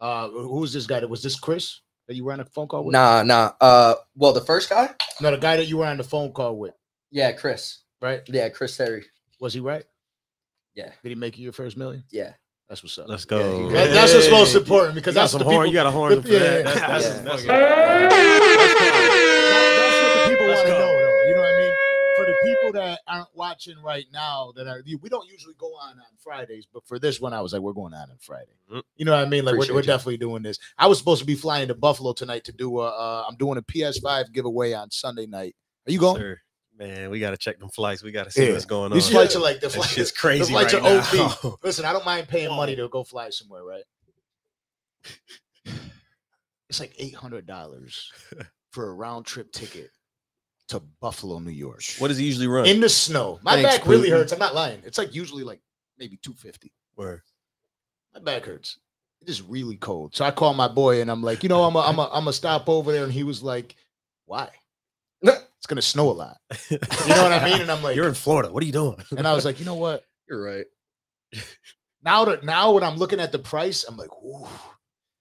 [0.00, 2.84] uh who's this guy that was this Chris that you were on a phone call
[2.84, 2.92] with?
[2.94, 3.52] nah, nah.
[3.60, 6.56] Uh, well, the first guy, No, the guy that you were on the phone call
[6.56, 6.74] with,
[7.10, 7.80] yeah, Chris.
[8.02, 8.20] right?
[8.26, 9.04] Yeah, Chris Terry.
[9.40, 9.84] Was he right?
[10.74, 10.90] Yeah.
[11.02, 12.04] Did he make you your first million?
[12.10, 12.32] Yeah.
[12.68, 13.08] That's what's up.
[13.08, 13.68] Let's go.
[13.68, 15.56] he- That- that's what's most important because that's some the horn.
[15.56, 16.64] people- You got a horn the- for yeah, that.
[16.64, 17.22] yeah, That's, yeah.
[17.22, 17.58] that's, Yeah.
[17.58, 18.08] fucking-
[18.48, 21.28] That- that's what the people want to know, though.
[21.28, 21.74] You know what I mean?
[22.16, 25.98] For the people that aren't watching right now, that are we don't usually go on
[25.98, 28.52] on Fridays, but for this one, I was like, we're going on on Friday.
[28.72, 28.82] Mhm.
[28.96, 29.44] You know what I mean?
[29.44, 30.58] Like we're, we're definitely doing this.
[30.78, 32.86] I was supposed to be flying to Buffalo tonight to do a.
[32.88, 35.56] Uh, I'm doing a PS5 giveaway on Sunday night.
[35.86, 36.16] Are you going?
[36.20, 36.40] Sir,
[36.78, 38.02] man, we got to check them flights.
[38.02, 38.52] We got to see Yeah.
[38.52, 38.98] what's going on.
[38.98, 39.92] These flights are like the That flights.
[39.92, 41.28] shit's The crazy flights right are now.
[41.42, 41.58] OP.
[41.64, 42.56] Listen, I don't mind paying oh.
[42.56, 43.84] money to go fly somewhere, right?
[46.68, 48.10] It's like eight hundred dollars
[48.72, 49.90] for a round trip ticket
[50.68, 52.66] to Buffalo, New York, what does he usually run?
[52.66, 53.38] in the snow.
[53.42, 54.12] My Thanks, back really Putin.
[54.12, 54.32] hurts.
[54.32, 54.80] I'm not lying.
[54.84, 55.60] It's like usually like
[55.98, 56.72] maybe two fifty.
[56.94, 57.22] Where?
[58.14, 58.78] My back hurts.
[59.20, 60.14] It is really cold.
[60.16, 62.28] So I call my boy and I'm like, you know, I'm a, I'm a, I'm
[62.28, 63.76] a stop over there, and he was like,
[64.26, 64.48] why?
[65.64, 66.36] It's gonna snow a lot.
[66.70, 67.62] You know what I mean?
[67.62, 68.52] And I'm like, You're in Florida.
[68.52, 69.02] What are you doing?
[69.16, 70.04] and I was like, you know what?
[70.28, 70.66] You're right.
[72.02, 74.46] now that now when I'm looking at the price, I'm like, ooh,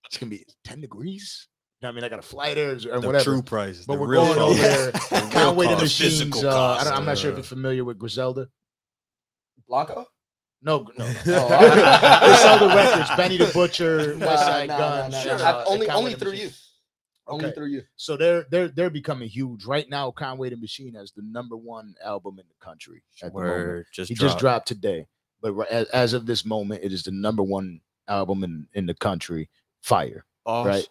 [0.05, 1.47] it's gonna be 10 degrees.
[1.79, 2.03] You know what I mean?
[2.03, 3.23] I gotta fly there or the whatever.
[3.23, 3.85] true prices.
[3.85, 4.61] but the we're real going over cost.
[4.61, 4.91] there.
[5.21, 5.81] The real Conway the cost.
[5.83, 6.43] Machines.
[6.43, 8.49] Uh, I cost, don't, I'm not sure if uh, you're familiar with Griselda.
[9.65, 10.05] Blanco?
[10.61, 11.05] No, no.
[11.25, 11.47] no.
[11.49, 15.11] Oh, Griselda Records, Benny the Butcher, Nah, West Side nah, Gunn.
[15.11, 15.45] nah, nah, shit, nah.
[15.45, 16.49] uh, only only the through you.
[17.27, 17.33] Machines.
[17.35, 17.55] Only Okay.
[17.55, 17.83] through you.
[17.95, 20.11] So they're they're they're becoming huge right now.
[20.11, 24.15] Conway the Machine has the number one album in the country at the just He
[24.15, 24.31] dropped.
[24.31, 25.07] just dropped today,
[25.41, 28.93] but as, as of this moment, it is the number one album in in the
[28.95, 29.49] country.
[29.81, 30.87] Fire, right?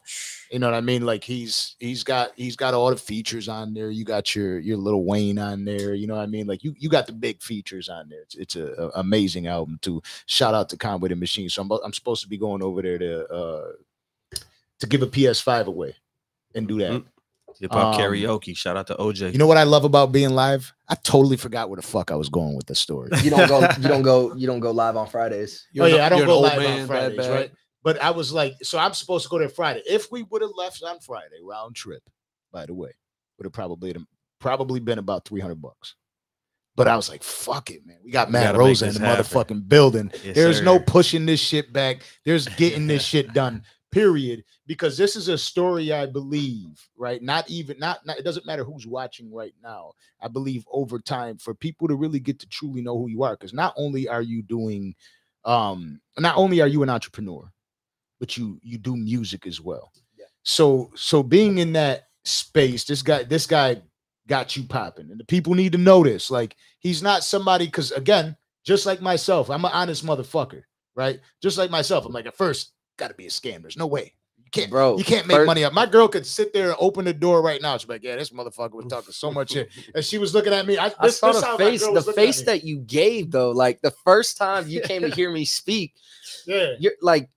[0.51, 1.07] You know what I mean?
[1.07, 3.91] Like he's he's got he's got all the features on there.
[3.91, 5.95] You got your your Lil Wayne on there.
[5.95, 6.47] You know what I mean?
[6.47, 8.21] Like you you got the big features on there.
[8.21, 10.03] It's it's a, a amazing album too.
[10.27, 11.49] Shout out to Conway the Machine.
[11.49, 13.73] So I'm I'm supposed to be going over there to uh
[14.81, 15.95] to give a PS5 away
[16.55, 16.93] and do that.
[16.93, 17.05] Mm.
[17.61, 18.57] Hip hop Um, karaoke.
[18.57, 19.33] Shout out to OJ.
[19.33, 20.73] You know what I love about being live?
[20.89, 23.11] I totally forgot where the fuck I was going with the story.
[23.23, 23.61] You don't go.
[23.61, 24.35] You don't go.
[24.35, 25.67] You don't go live on Fridays.
[25.79, 27.53] oh yeah, I don't go old live on man, bad Fridays, right?
[27.85, 29.83] But I was like, so I'm supposed to go there Friday.
[29.89, 32.03] If we would have left on Friday, round trip,
[32.53, 32.95] by the way,
[33.39, 33.95] would have probably
[34.41, 35.95] probably been about 300 bucks.
[36.75, 37.99] But I was like, fuck it, man.
[38.05, 39.25] We got We Matt Rosa in the happen.
[39.25, 40.11] motherfucking building.
[40.25, 42.03] Yes, There's no pushing this shit back.
[42.25, 43.63] There's getting this shit done.
[43.93, 44.43] Period.
[44.67, 47.23] Because this is a story I believe, right?
[47.23, 49.93] Not even not, not it doesn't matter who's watching right now.
[50.21, 53.35] I believe over time for people to really get to truly know who you are.
[53.35, 54.95] Because not only are you doing,
[55.45, 57.53] um, not only are you an entrepreneur,
[58.19, 59.93] but you you do music as well.
[60.17, 60.27] Yeah.
[60.43, 63.83] So so being in that space, this guy this guy
[64.27, 66.31] got you popping, and the people need to know this.
[66.31, 70.63] Like he's not somebody because again, just like myself, I'm an honest motherfucker,
[70.95, 71.21] right?
[71.43, 73.63] Just like myself, I'm like at first got to be a scam.
[73.63, 74.71] There's no way you can't.
[74.71, 75.73] Bro, You can't make fir- money up.
[75.73, 77.77] My girl could sit there and open the door right now.
[77.77, 80.67] She's like, "Yeah, this motherfucker was talking so much shit," and she was looking at
[80.67, 80.79] me.
[80.79, 81.85] I, I saw this the face.
[81.85, 83.51] The was looking at face that you gave though.
[83.51, 85.95] Like the first time you came to hear me speak,
[86.47, 87.29] yeah, you're like,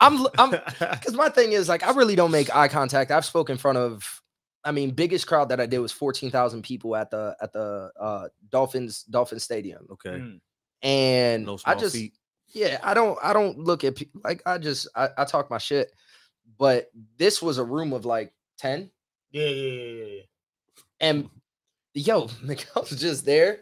[0.00, 0.26] I'm.
[0.38, 0.50] I'm.
[0.78, 3.10] Because my thing is like, I really don't make eye contact.
[3.10, 4.20] I've spoken in front of.
[4.64, 7.90] I mean, biggest crowd that I did was fourteen thousand people at the at the
[7.98, 10.10] uh Dolphins Dolphin Stadium, okay.
[10.10, 10.40] Mm.
[10.82, 12.14] and No I just feet.
[12.52, 15.58] Yeah, I don't I don't look at people like I just I, I talk my
[15.58, 15.92] shit,
[16.58, 18.90] but this was a room of like ten,
[19.30, 20.22] yeah, yeah, yeah, yeah,
[21.00, 21.30] and
[21.94, 23.60] yo, Miguel was just there.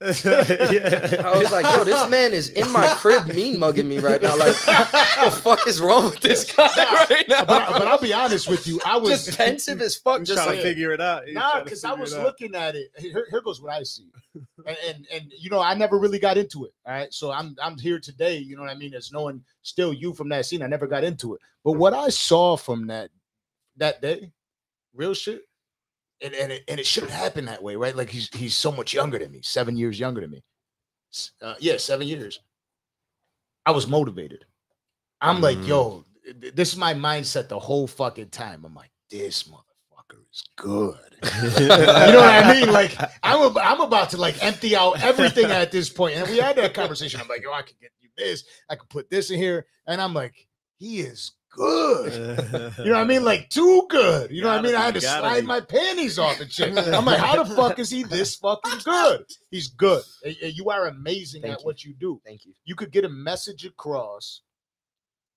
[0.00, 1.22] Yeah.
[1.24, 4.36] I was like, yo, this man is in my crib mean mugging me right now.
[4.36, 6.68] Like, what the fuck is wrong with this guy
[7.10, 7.44] right now?
[7.44, 8.80] but, I- but I'll be honest with you.
[8.84, 10.22] I was just pensive as fuck.
[10.22, 11.26] Just trying like, to figure it out.
[11.26, 12.90] He's Nah, because I was looking at it.
[12.98, 16.36] Here, here goes what I see, and, and and you know I never really got
[16.36, 16.72] into it.
[16.86, 18.38] All right, so I'm I'm here today.
[18.38, 18.94] You know what I mean?
[18.94, 21.40] As knowing still you from that scene, I never got into it.
[21.64, 23.10] But what I saw from that
[23.76, 24.30] that day,
[24.94, 25.42] real shit,
[26.22, 27.94] and and it, and it shouldn't happen that way, right?
[27.96, 30.42] Like he's he's so much younger than me, seven years younger than me.
[31.40, 32.40] Uh, yeah, seven years.
[33.66, 34.44] I was motivated.
[35.20, 35.66] I'm like, Mhm.
[35.68, 36.04] yo,
[36.54, 38.64] this is my mindset the whole fucking time.
[38.64, 40.96] I'm like, this motherfucker is good.
[41.60, 41.76] you know
[42.20, 42.72] what I mean?
[42.72, 46.16] Like, I'm I'm about to like empty out everything at this point.
[46.16, 47.20] And we had that conversation.
[47.20, 48.44] I'm like, yo, I could get you this.
[48.68, 49.66] I could put this in here.
[49.86, 50.48] And I'm like,
[50.78, 52.72] he is good.
[52.78, 53.24] You know what I mean?
[53.24, 54.30] Like too good.
[54.30, 54.76] You know what I Gotta mean?
[54.76, 55.46] I had to slide be.
[55.46, 56.76] my panties off and shit.
[56.94, 59.24] I'm like, how the fuck is he this fucking good?
[59.50, 60.02] He's good.
[60.24, 61.66] And- and You are amazing Thank at you.
[61.66, 62.20] what you do.
[62.26, 62.52] thank you.
[62.64, 64.40] You could get a message across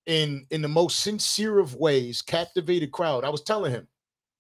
[0.06, 3.24] in in the most sincere of ways, captivate a crowd.
[3.26, 3.88] I was telling him,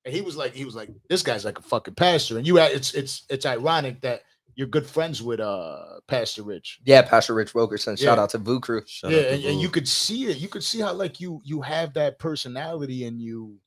[0.05, 2.37] and he was like, he was like, this guy's like a fucking pastor.
[2.37, 4.21] And you, it's it's it's ironic that
[4.55, 6.79] you're good friends with uh Pastor Rich.
[6.85, 7.95] Yeah, Pastor Rich Wilkerson.
[7.95, 8.23] Shout Yeah.
[8.23, 8.83] out to Vu Crew.
[8.87, 9.73] Shout yeah, out to and, and you Boo.
[9.73, 10.37] could see it.
[10.37, 13.57] You could see how like you you have that personality in you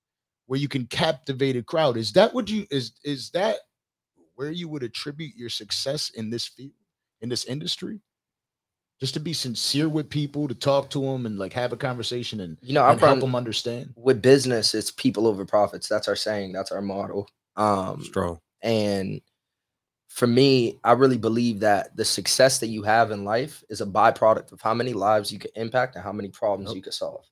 [0.47, 1.97] where you can captivate a crowd.
[1.97, 3.57] Is that what you is is that
[4.34, 6.72] where you would attribute your success in this field,
[7.20, 8.01] in this industry?
[9.01, 12.41] Just to be sincere with people, to talk to them and like have a conversation
[12.41, 13.93] and, You know, I'm and help them understand.
[13.97, 14.74] with business.
[14.74, 15.89] It's people over profits.
[15.89, 16.53] That's our saying.
[16.53, 17.28] That's our model.
[17.55, 18.41] Um, strong.
[18.62, 19.20] And
[20.19, 23.87] for me, I really believe that the success that you have in life is a
[23.87, 27.25] byproduct of how many lives you can impact and how many problems you can solve.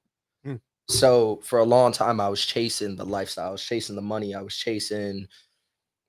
[0.44, 0.54] Hmm.
[0.88, 4.36] So for a long time, I was chasing the lifestyle, I was chasing the money,
[4.36, 5.26] I was chasing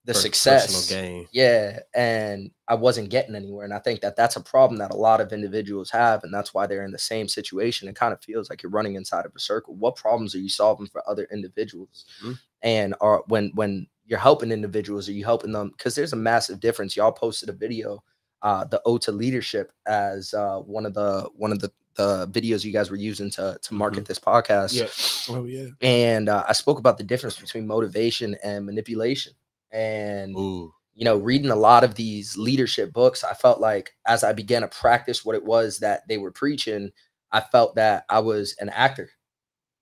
[0.06, 0.88] the Per- success.
[1.32, 4.98] Yeah, and I wasn't getting anywhere, and I think that that's a problem that a
[4.98, 7.88] lot of individuals have, and that's why they're in the same situation.
[7.88, 9.74] It kind of feels like you're running inside of a circle.
[9.74, 12.06] What problems are you solving for other individuals?
[12.24, 12.40] Mhm.
[12.62, 15.70] And are when when you're helping individuals, are you helping them?
[15.70, 16.95] Because there's a massive difference.
[16.95, 18.01] Y'all posted a video,
[18.41, 22.64] uh, the O to Leadership, as uh, one of the one of the the videos
[22.64, 25.36] you guys were using to to market this podcast Yeah.
[25.36, 25.70] Oh yeah.
[25.82, 29.34] and uh, I spoke about the difference between motivation and manipulation.
[29.72, 30.72] And Ooh.
[30.93, 34.62] you know, reading a lot of these leadership books, I felt like as I began
[34.62, 36.91] to practice what it was that they were preaching,
[37.32, 39.10] I felt that I was an actor.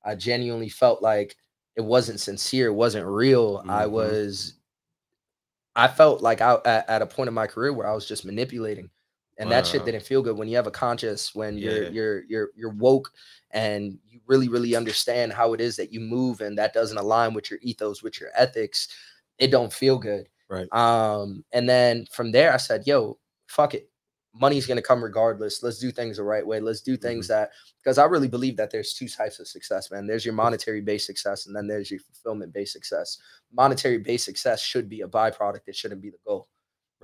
[0.04, 1.36] I genuinely felt like
[1.76, 3.64] it wasn't sincere, it wasn't real.
[3.68, 3.92] I Mhm.
[3.92, 4.54] was,
[5.76, 8.26] I felt like I at, at a point in my career where I was just
[8.26, 8.90] manipulating.
[9.38, 12.50] and that shit didn't feel good when you have a conscience when you're you're you're
[12.56, 13.12] you're woke
[13.52, 17.34] and you really really understand how it is that you move and that doesn't align
[17.34, 18.88] with your ethos with your ethics
[19.38, 20.70] it don't feel good Right.
[20.72, 23.18] um and then from there i said yo
[23.48, 23.90] fuck it
[24.40, 27.42] money's going to come regardless let's do things the right way let's do things mm-hmm.
[27.42, 30.82] that because i really believe that there's two types of success man there's your monetary
[30.82, 33.18] based success and then there's your fulfillment based success
[33.54, 36.48] monetary based success should be a byproduct it shouldn't be the goal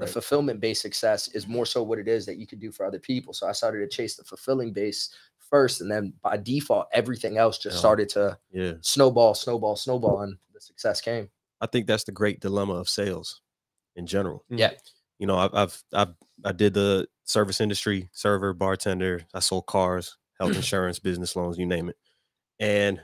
[0.01, 2.86] the fulfillment based success is more so what it is that you can do for
[2.86, 3.34] other people.
[3.34, 7.57] So I started to chase the fulfilling base first, and then by default, everything else
[7.57, 7.79] just Yeah.
[7.79, 8.73] started to Yeah.
[8.82, 11.29] snowball, snowball, snowball, and the success came.
[11.59, 13.41] I think that's the great dilemma of sales
[13.95, 14.43] in general.
[14.49, 14.73] Yeah.
[15.22, 16.13] You know, I've, I've, I've,
[16.43, 19.22] I did the service industry, server, bartender.
[19.36, 21.95] I sold cars, health insurance, business loans, you name it.
[22.59, 22.99] And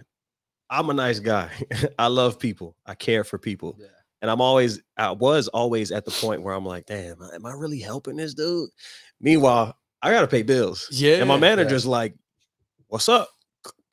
[0.68, 1.52] I'm a nice guy.
[2.00, 2.76] I love people.
[2.88, 3.78] I care for people.
[3.80, 3.86] Yeah.
[4.24, 7.54] And I'm always, I was always at the point where I'm like, damn, am I
[7.54, 8.72] really helping this dude?
[9.22, 10.88] Meanwhile, I got to pay bills.
[10.92, 11.18] Yeah.
[11.18, 11.42] And my yeah.
[11.42, 12.16] manager's like,
[12.88, 13.30] what's up?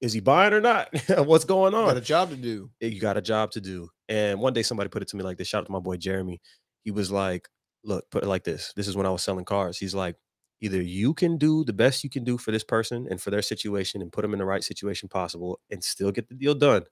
[0.01, 0.89] Is he buying or not?
[1.27, 1.89] What's going on?
[1.89, 2.71] got a job to do.
[2.81, 3.89] eh, you got a job to do.
[4.09, 5.49] And one day somebody put it to me like this.
[5.49, 6.43] Shout out to my boy Jeremy.
[6.83, 7.49] He was like,
[7.85, 8.73] look, put it like this.
[8.75, 9.79] This is when I was selling cars.
[9.79, 10.17] He's like,
[10.61, 13.43] either you can do the best you can do for this person and for their
[13.43, 16.85] situation and put them in the right situation possible and still get the deal done.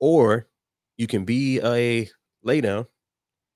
[0.00, 0.48] Or
[0.96, 2.08] you can be a
[2.42, 2.86] lay down,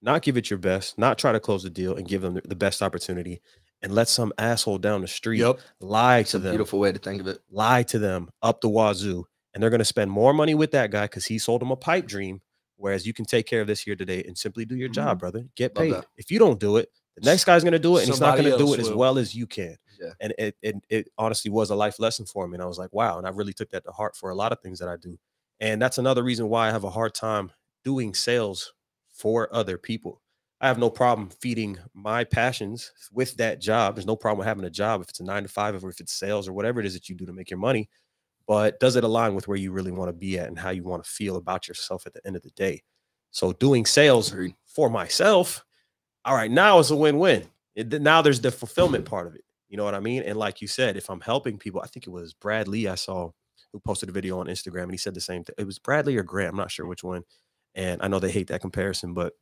[0.02, 2.56] not give it your best, not try to close the deal and give them the-
[2.56, 3.40] best opportunity
[3.82, 5.60] and let some asshole down the street Yep.
[5.80, 7.40] lie It's to a them beautiful way to think of it.
[7.50, 10.90] lie to them up the wazoo, and they're going to spend more money with that
[10.90, 12.40] guy because he sold them a pipe dream.
[12.76, 15.44] Whereas you can take care of this here today and simply do your job, brother.
[15.56, 15.94] Get paid.
[16.16, 18.36] If you don't do it, the next guy's going to do it, and he's not
[18.36, 19.76] going to do it as well as you can.
[20.00, 20.12] Yeah.
[20.20, 22.92] And it, it it honestly was a life lesson for me, and I was like,
[22.92, 23.16] wow.
[23.16, 25.18] And I really took that to heart for a lot of things that I do.
[25.60, 27.50] And that's another reason why I have a hard time
[27.82, 28.74] doing sales
[29.08, 30.20] for other people.
[30.60, 33.94] I have no problem feeding my passions with that job.
[33.94, 36.00] There's no problem with having a job if it's a nine to five, or if
[36.00, 37.88] it's sales or whatever it is that you do to make your money.
[38.46, 40.84] But does it align with where you really want to be at and how you
[40.84, 42.82] want to feel about yourself at the end of the day?
[43.32, 44.34] So doing sales
[44.66, 45.64] for myself,
[46.24, 47.44] all right, now it's a win-win.
[47.74, 49.42] It, now there's the fulfillment part of it.
[49.68, 50.22] You know what I mean?
[50.22, 52.94] And like you said, if I'm helping people, I think it was Brad Lea I
[52.94, 53.30] saw
[53.72, 55.54] who posted a video on Instagram and he said the same thing.
[55.58, 57.24] It was Brad Lea or Grant, I'm not sure which one.
[57.74, 59.34] And I know they hate that comparison, but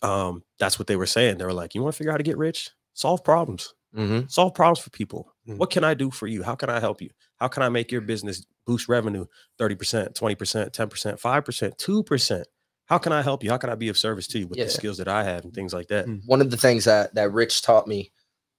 [0.00, 1.38] um, that's what they were saying.
[1.38, 2.70] They were like, you want to figure out how to get rich?
[2.94, 3.74] Solve problems.
[3.96, 4.26] Mm-hmm.
[4.28, 5.32] Solve problems for people.
[5.46, 5.58] Mhm.
[5.58, 6.42] What can I do for you?
[6.42, 7.10] How can I help you?
[7.36, 9.26] How can I make your business boost revenue
[9.58, 12.44] 30%, 20%, 10%, 5%, 2%?
[12.86, 13.50] How can I help you?
[13.50, 14.64] How can I be of service to you with Yeah.
[14.64, 16.06] the skills that I have and things like that?
[16.26, 18.10] One of the things that that Rich taught me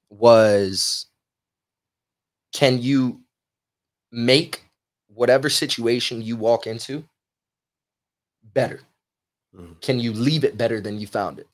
[0.09, 1.07] was
[2.53, 3.21] can you
[4.11, 4.63] make
[5.07, 7.03] whatever situation you walk into
[8.53, 8.81] better?
[9.55, 9.81] Mhm.
[9.81, 11.47] Can you leave it better than you found it?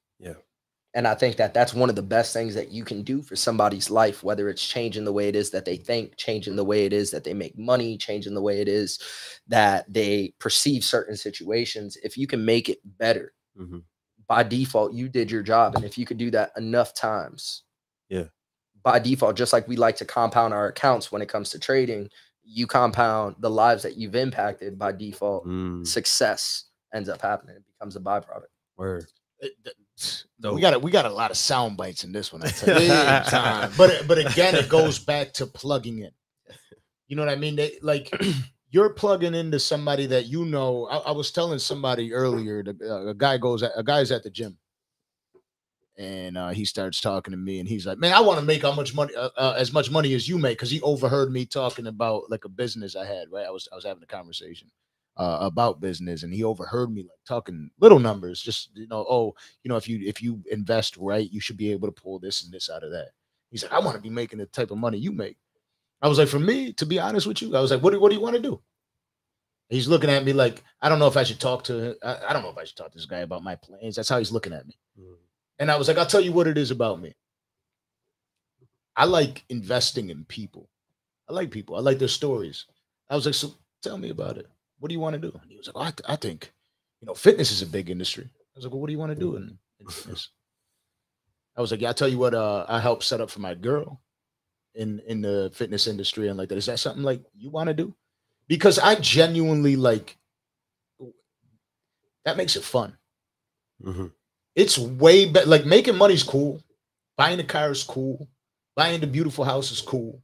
[0.94, 1.00] Yeah.
[1.00, 3.36] And I think that that's one of the best things that you can do for
[3.36, 6.86] somebody's life, whether it's changing the way it is that they think, changing the way
[6.86, 9.00] it is that they make money, changing the way it is
[9.48, 11.98] that they perceive certain situations.
[12.04, 13.84] If you can make it better, Mhm.
[14.28, 15.76] by default, you did your job.
[15.76, 17.64] And if you could do that enough times,
[18.10, 18.26] Yeah.
[18.84, 22.10] by default, just like we like to compound our accounts when it comes to trading,
[22.44, 25.46] you compound the lives that you've impacted by default.
[25.46, 27.58] Mm, Success ends up happening.
[27.58, 28.48] It becomes a byproduct.
[28.78, 29.06] word.
[29.40, 29.76] It- th-
[30.40, 30.56] Dope.
[30.56, 32.44] we got a, we got a lot of sound bites in this one.
[32.44, 32.90] I tell you.
[33.78, 36.12] But but again, it goes back to plugging in.
[37.08, 37.56] You know what I mean?
[37.56, 38.14] They, like
[38.72, 40.88] you're plugging into somebody that you know.
[40.88, 42.64] I, I was telling somebody earlier.
[42.64, 43.64] The, uh, a guy goes.
[43.64, 44.58] At, a guy's at the gym,
[45.98, 48.62] and uh, he starts talking to me, and he's like, "Man, I want to make
[48.62, 51.46] how much money, uh, uh, as much money as you make," because he overheard me
[51.46, 53.32] talking about like a business I had.
[53.32, 53.46] Right?
[53.46, 54.70] I was I was having a conversation.
[55.20, 59.36] Uh, about business and he overheard me like talking little numbers just you know oh
[59.64, 62.44] you know, if you if you invest right, you should be able to pull this
[62.44, 63.10] and this out of that.
[63.52, 65.38] He's like, I want to be making the type of money you make.
[66.02, 68.00] I was like, for me, to be honest with you, I was like, what do
[68.00, 68.62] what do you want to do?
[69.70, 72.34] He's looking at me like, I don't know if I should talk to I, I
[72.34, 73.96] don't know if I should talk to this guy about my plans.
[73.96, 74.78] That's how he's looking at me.
[75.00, 75.16] Mm.
[75.60, 77.14] And I was like, I'll tell you what it is about me.
[78.96, 80.70] I like investing in people.
[81.30, 81.76] I like people.
[81.76, 82.66] I like their stories.
[83.10, 83.54] I was like, so
[83.84, 84.48] tell me about it.
[84.80, 85.38] What do you want to do?
[85.42, 86.52] And he was like, oh, I, th- I think,
[87.02, 88.26] you know, fitness is a big industry.
[88.26, 90.30] I was like, well, what do you want to do in, in fitness?
[91.58, 93.54] I was like, yeah, I'll tell you what, uh, I helped set up for my
[93.54, 94.02] girl
[94.76, 96.58] in in the fitness industry and like that.
[96.58, 97.94] Is that something like you want to do?
[98.48, 100.18] Because I genuinely like
[102.26, 102.98] that makes it fun.
[103.84, 104.12] Mhm.
[104.56, 105.48] It's way better.
[105.48, 106.62] Like making money's cool,
[107.18, 108.28] buying a car is cool,
[108.76, 110.22] buying the beautiful house is cool.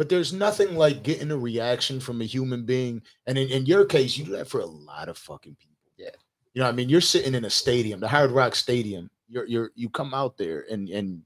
[0.00, 3.02] But there's nothing like getting a reaction from a human being.
[3.26, 5.76] And in, in your case, you do that for a lot of fucking people.
[5.98, 6.08] Yeah.
[6.54, 6.88] You know what I mean?
[6.88, 9.10] You're sitting in a stadium, the Hard Rock Stadium.
[9.28, 11.20] You're you're you come out there and and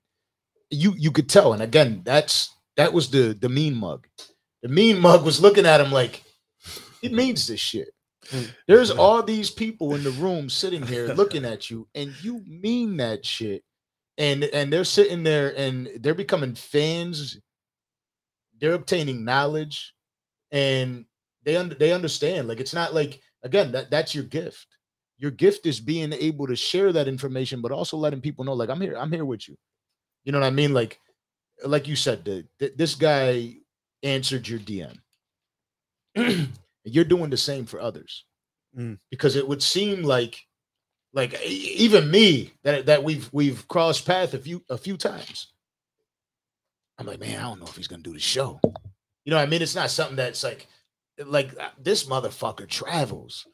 [0.70, 1.52] you you could tell.
[1.52, 4.08] And again, that's that was the the mean mug.
[4.64, 6.24] The mean mug was looking at him like
[7.00, 7.90] it means this shit.
[8.30, 8.50] Mm.
[8.66, 12.96] There's all these people in the room sitting here looking at you, and you mean
[12.96, 13.62] that shit.
[14.18, 17.38] And and they're sitting there and they're becoming fans.
[18.64, 19.92] They're obtaining knowledge,
[20.50, 21.04] and
[21.42, 22.48] they under they understand.
[22.48, 24.66] Like it's not like again that that's your gift.
[25.18, 28.70] Your gift is being able to share that information, but also letting people know, like
[28.70, 29.56] I'm here, I'm here with you.
[30.24, 30.72] You know what I mean?
[30.72, 30.98] Like,
[31.66, 33.56] like you said, the, th- this guy
[34.02, 34.96] answered your DM.
[36.84, 38.24] You're doing the same for others
[38.78, 38.98] Mm.
[39.10, 40.40] because it would seem like,
[41.12, 45.53] like even me that that we've we've crossed path a few a few times.
[46.98, 48.60] I'm like, man, I don't know if he's gonna do the show.
[49.24, 49.62] You know what I mean?
[49.62, 50.66] It's not something that's like,
[51.24, 53.46] like uh, this motherfucker travels.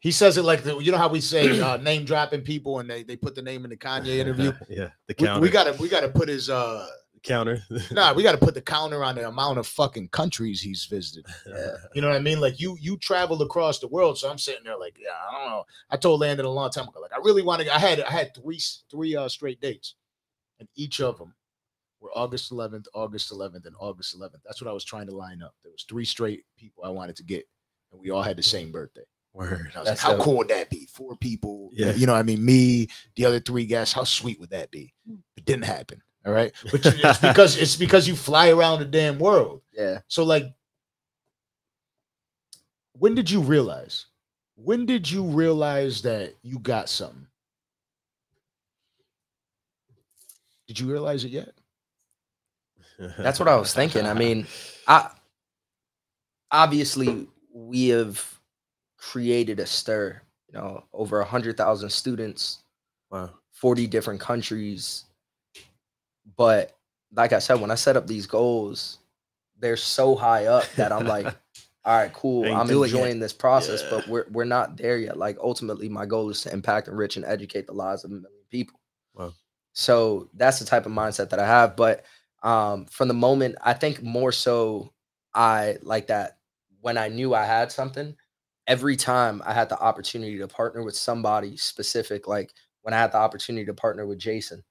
[0.00, 2.88] He says it like the, you know how we say uh, name dropping people and
[2.88, 4.52] they, they put the name in the Kanye interview.
[4.68, 5.40] yeah, the counter.
[5.40, 6.86] we gotta we gotta put his uh
[7.22, 7.62] counter.
[7.92, 11.26] nah we gotta put the counter on the amount of fucking countries he's visited.
[11.94, 12.40] You know what I mean?
[12.40, 15.50] Like you you traveled across the world, so I'm sitting there like, yeah, I don't
[15.50, 15.64] know.
[15.90, 17.74] I told Landon a long time ago, like I really want to.
[17.74, 18.60] I had I had three
[18.90, 19.96] three uh straight dates,
[20.60, 21.34] and each of them
[22.00, 24.40] were August 11th, August 11th, and August 11th.
[24.44, 25.54] That's what I was trying to line up.
[25.62, 27.46] There was three straight people I wanted to get,
[27.92, 29.02] and we all had the same birthday.
[29.32, 29.52] Word.
[29.66, 30.24] And I was That's like, how dope.
[30.24, 30.86] cool would that be?
[30.92, 31.70] Four people.
[31.72, 31.92] Yeah.
[31.92, 33.94] You know, what I mean, me, the other three guests.
[33.94, 34.92] How sweet would that be?
[35.06, 35.16] Hmm.
[35.36, 36.02] It didn't happen.
[36.26, 36.52] All right.
[36.72, 39.62] But you- it's because it's because you fly around the damn world.
[39.72, 40.00] Yeah.
[40.08, 40.44] So like
[42.98, 44.06] when did you realize?
[44.56, 47.26] When did you realize that you got something?
[50.66, 51.52] Did you realize it yet?
[53.18, 54.06] That's what I was thinking.
[54.06, 54.46] I mean,
[54.86, 55.10] I
[56.50, 58.22] obviously we have
[58.96, 60.20] created a stir.
[60.52, 62.58] You know, over a hundred thousand students,
[63.10, 63.30] wow.
[63.52, 65.04] forty different countries.
[66.36, 66.76] But
[67.14, 68.98] like I said, when I set up these goals,
[69.58, 71.26] they're so high up that I'm like,
[71.84, 72.44] all right, cool.
[72.52, 73.90] I'm it enjoying this process, Yeah.
[73.90, 75.16] but we're we're not there yet.
[75.16, 78.44] Like ultimately, my goal is to impact, enrich, and educate the lives of a million
[78.50, 78.80] people.
[79.14, 79.32] Wow.
[79.72, 81.76] So that's the type of mindset that I have.
[81.76, 82.04] But
[82.42, 84.92] um, from the moment, I think more so,
[85.34, 86.38] I like that
[86.80, 88.16] when I knew I had something.
[88.66, 93.12] Every time I had the opportunity to partner with somebody specific, like when I had
[93.12, 94.62] the opportunity to partner with Jason,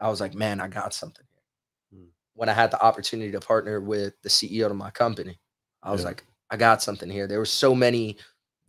[0.00, 2.00] I was like, man, I got something here.
[2.00, 2.08] Mm.
[2.34, 5.38] When I had the opportunity to partner with the CEO of my company,
[5.82, 6.08] I was Yeah.
[6.08, 7.26] like, I got something here.
[7.26, 8.16] There were so many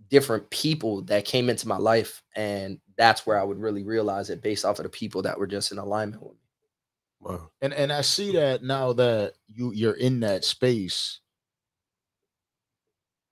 [0.10, 4.41] different people that came into my life, and that's where I would really realize it
[4.41, 6.41] based off of the people that were just in alignment with me.
[7.22, 7.51] Wow.
[7.61, 11.19] And and I see that now that you you're in that space.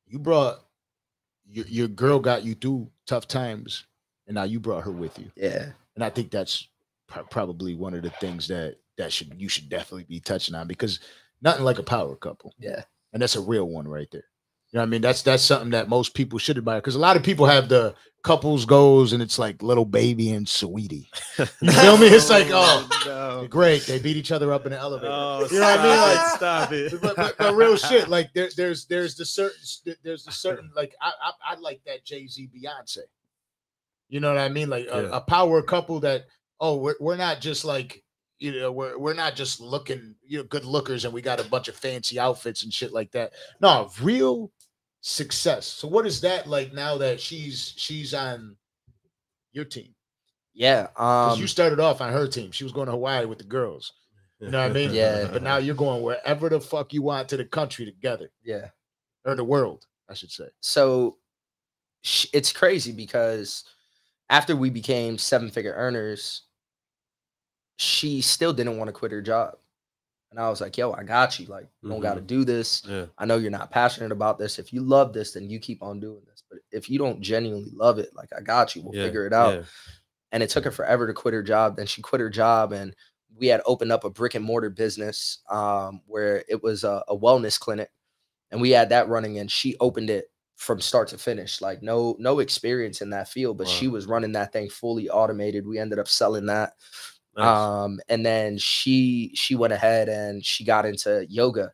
[0.08, 0.60] You brought
[1.50, 3.86] your your girl got you through tough times,
[4.28, 5.32] and now you brought her with you.
[5.36, 5.72] Yeah.
[5.96, 6.68] and I think that's
[7.08, 10.68] pro- probably one of the things that that should you should definitely be touching on
[10.68, 11.00] because
[11.42, 12.84] nothing like a power couple, Yeah.
[13.14, 14.24] and that's a real one right there.
[14.72, 17.00] You know, what I mean, that's that's something that most people should admire because a
[17.00, 21.10] lot of people have the couples goes and it's like little baby and sweetie.
[21.62, 22.08] You feel me?
[22.08, 23.48] It's like, oh, no.
[23.48, 25.12] great, they beat each other up in the elevator.
[25.14, 26.28] Oh, You know what I mean?
[26.36, 27.02] stop Like, it, stop it.
[27.02, 29.58] but, but, but real shit, like there, there's there's the certain
[30.04, 33.00] there's the certain like I I, I like that Jay Z Beyonce.
[34.10, 34.70] You know what I mean?
[34.70, 35.10] Like a, Yeah.
[35.18, 36.26] a power couple that
[36.60, 38.04] oh we're we're not just like
[38.40, 41.50] you know we're we're not just looking you know good lookers and we got a
[41.50, 43.32] bunch of fancy outfits and shit like that.
[43.62, 44.52] No, real
[45.02, 45.66] success.
[45.66, 48.56] So what is that like now that she's she's on
[49.52, 49.94] your team?
[50.54, 50.88] Yeah.
[50.98, 52.52] Um, you started off on her team.
[52.52, 53.94] She was going to Hawaii with the girls.
[54.40, 54.94] You know what I mean?
[54.94, 55.28] Yeah.
[55.32, 58.68] But now you're going wherever the fuck you want to the country together yeah.
[59.26, 60.50] or the world, I should say.
[60.62, 61.18] so
[62.32, 63.66] it's crazy because
[64.30, 66.44] after we became seven figure earners,
[67.78, 69.56] she still didn't want to quit her job.
[70.32, 71.48] And I was like, yo, I got you.
[71.48, 72.84] Like, you don't got to do this.
[72.88, 73.06] Yeah.
[73.18, 74.60] I know you're not passionate about this.
[74.60, 76.44] If you love this, then you keep on doing this.
[76.50, 78.84] But if you don't genuinely love it, like, I got you.
[78.84, 79.54] We'll yeah, figure it out.
[79.56, 79.64] yeah.
[80.32, 81.76] and it took her forever to quit her job.
[81.76, 82.96] Then she quit her job, and
[83.36, 87.18] we had opened up a brick and mortar business um, where it was a, a
[87.18, 87.90] wellness clinic,
[88.52, 89.40] and we had that running.
[89.40, 93.58] And she opened it from start to finish, like no no experience in that field,
[93.58, 95.66] but she was running that thing fully automated.
[95.66, 96.74] We ended up selling that,
[97.36, 97.72] Nice.
[97.84, 101.72] um, and then she she went ahead and she got into yoga,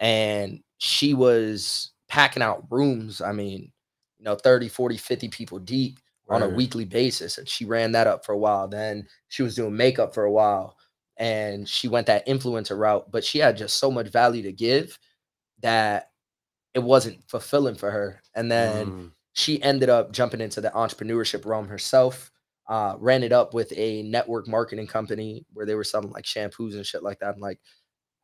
[0.00, 3.20] and she was packing out rooms.
[3.20, 3.72] I mean,
[4.18, 6.00] you know, 30, 40, 50 people deep
[6.30, 9.54] on a weekly basis and she ran that up for a while then she was
[9.54, 10.76] doing makeup for a while
[11.18, 14.98] and she went that influencer route but she had just so much value to give
[15.62, 16.10] that
[16.74, 21.46] it wasn't fulfilling for her and then Mm, she ended up jumping into the entrepreneurship
[21.46, 22.31] realm herself
[22.72, 26.72] uh, ran it up with a network marketing company where they were selling like shampoos
[26.72, 27.34] and shit like that.
[27.34, 27.60] And like,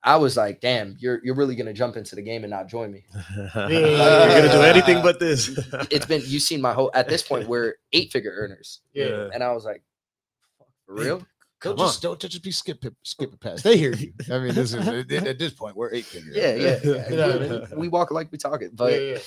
[0.02, 2.90] I was like, damn, you're you're really gonna jump into the game and not join
[2.90, 3.04] me.
[3.36, 5.50] You're gonna do anything but this.
[5.90, 9.28] It's been you've seen my whole at this point we're eight figure earners, Yeah.
[9.34, 9.82] and I was like,
[10.58, 11.18] "Fuck, for real?
[11.18, 13.64] Don't Come just don't just be skip it, skip it past.
[13.64, 14.14] They hear you.
[14.32, 16.34] I mean, this is at at this point we're eight figures.
[16.34, 16.78] Yeah, yeah.
[16.82, 17.10] yeah.
[17.10, 17.38] You know I
[17.68, 17.80] mean?
[17.80, 19.18] we walk like we talk it, but Yeah, yeah.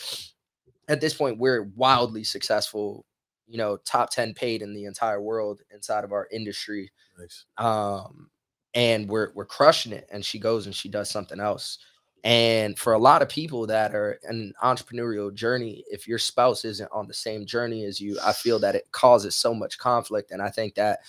[0.88, 3.06] at this point we're wildly successful.
[3.52, 6.91] You know, top ten paid in the entire world inside of our industry.
[7.19, 7.45] Nice.
[7.57, 8.30] um
[8.73, 11.80] and we're we're crushing it and she goes and she does something else
[12.23, 16.64] and for a lot of people that are in an entrepreneurial journey if your spouse
[16.64, 20.32] isn't on the same journey as you i feel that it causes so much conflict
[20.32, 20.99] and i think that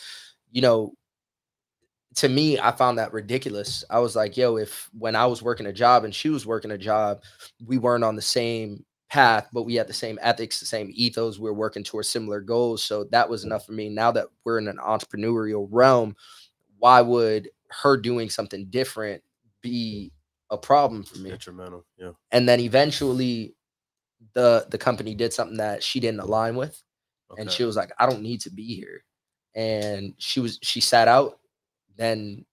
[0.51, 0.93] you know
[2.15, 5.67] to me i found that ridiculous i was like yo if when i was working
[5.67, 7.23] a job and she was working a job
[7.65, 11.39] we weren't on the same path but we had the same ethics the same ethos
[11.39, 13.49] We are working towards similar goals so that was mm.
[13.49, 16.17] enough for me now that we're in an entrepreneurial realm
[16.79, 19.23] why would her doing something different
[19.61, 20.13] be
[20.49, 21.85] a problem for me Detrimental.
[21.99, 22.13] Yeah.
[22.31, 23.55] and then eventually
[24.33, 26.83] the the company did something that she didn't align with
[27.37, 29.05] and she was like i don't need to be here
[29.55, 31.39] and she was she sat out
[31.99, 32.47] then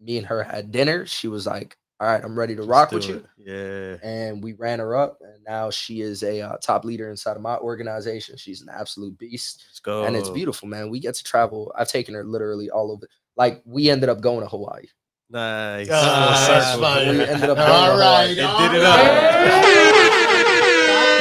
[0.00, 3.04] me and her had dinner she was like all right i'm ready to rock with
[3.06, 3.24] Do you.
[3.38, 3.96] Yeah.
[4.02, 7.42] and we ran her up and now she is a uh, top leader inside of
[7.42, 10.04] my organization she's an absolute beast Let's go.
[10.04, 13.62] and it's beautiful man we get to travel i've taken her literally all over like
[13.64, 14.84] we ended up going to hawaii
[15.28, 15.88] Nice.
[15.90, 17.18] Ah, Full that's fine.
[17.18, 18.38] We ended up All going to right, Hawaii.
[18.38, 18.86] It all did it right.
[18.86, 19.96] up.
[20.06, 20.06] I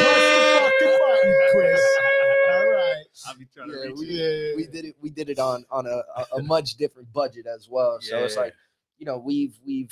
[0.05, 1.83] pressed the fucking button, Kris.
[2.51, 3.05] All right.
[3.25, 4.57] I'll be trying Yeah, we, it.
[4.57, 7.67] we did it we did it on on a, a, a much different budget as
[7.67, 8.53] well so it's like
[8.99, 9.89] you know we've we've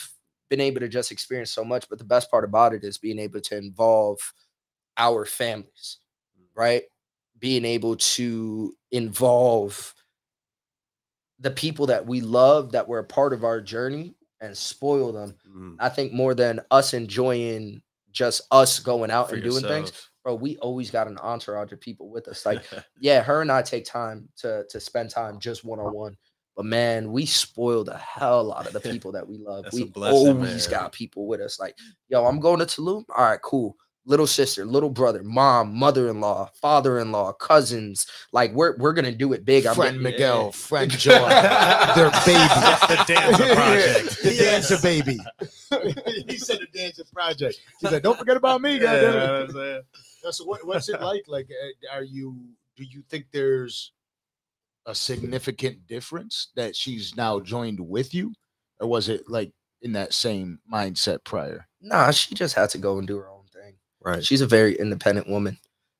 [0.54, 3.20] been able to just experience so much but the best part about it is being
[3.20, 4.20] able to involve
[4.98, 5.98] our families
[6.56, 6.84] right?
[7.40, 9.94] Being able to involve
[11.40, 15.36] the people that we love that were a part of our journey and spoil them
[15.50, 17.82] Mm, i think more than us enjoying
[18.12, 20.10] just us going out for and doing things.
[20.24, 22.46] bro we always got an entourage of people with us.
[22.46, 22.64] Like
[23.00, 26.18] yeah, her and I take time to to spend time just one on one.
[26.56, 29.66] But man, we spoil the hell out of the people that we love.
[29.74, 30.80] We blessing, always man.
[30.80, 31.60] got people with us.
[31.60, 31.76] Like,
[32.10, 33.06] yo, I'm going to Tulum.
[33.16, 33.76] All right, cool.
[34.06, 38.06] Little sister, little brother, mom, mother-in-law, father-in-law, cousins.
[38.34, 39.66] Like, we're we're gonna do it big.
[39.66, 41.12] I'm Friend getting- Miguel, friend Joy,
[41.96, 42.50] their baby.
[42.54, 44.24] That's the dancer project.
[44.24, 45.18] the dancer baby.
[46.28, 47.56] he said the dancer project.
[47.80, 49.86] He said, "Don't forget about me, goddamn it."
[50.22, 51.24] No, So what, what's it like?
[51.30, 52.36] Like, uh, are you?
[52.76, 53.94] Do you think there's
[54.86, 58.34] a significant difference that she's now joined with you,
[58.80, 59.52] or was it like
[59.82, 61.68] in that same mindset prior?
[61.82, 63.76] Nah, she just had to go and do her own thing.
[64.02, 64.24] Right.
[64.24, 65.58] She's a very independent woman.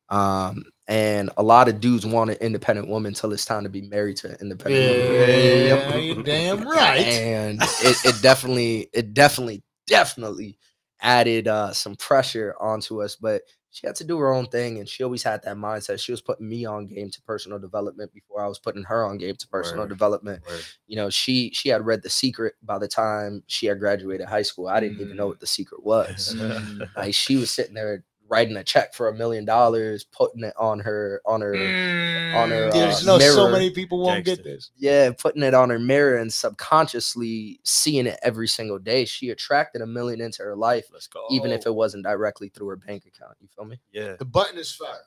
[0.10, 3.82] Um, and a lot of dudes want an independent woman until it's time to be
[3.82, 5.20] married to an independent woman.
[5.20, 7.00] Yeah, you're damn right.
[7.00, 10.58] and it, it definitely it definitely definitely
[11.02, 13.42] added uh some pressure onto us but
[13.74, 16.22] she had to do her own thing and she always had that mindset she was
[16.22, 19.48] putting me on game to personal development before i was putting her on game to
[19.48, 19.90] personal Word.
[19.90, 20.62] development Word.
[20.88, 24.44] you know she she had read the secret by the time she had graduated high
[24.44, 25.30] school i didn't even know Mm.
[25.30, 26.88] what the secret was Mm.
[26.96, 30.80] like she was sitting there writing a check for a million dollars putting it on
[30.80, 34.72] her on her on her, There's uh, no so many people won't get this.
[34.76, 39.06] yeah, putting it on her mirror and subconsciously seeing it every single day.
[39.06, 41.26] She attracted a million into her life, Let's go.
[41.30, 43.36] even if it wasn't directly through her bank account.
[43.40, 43.80] You feel me?
[43.92, 44.16] yeah.
[44.18, 45.06] The button is fire.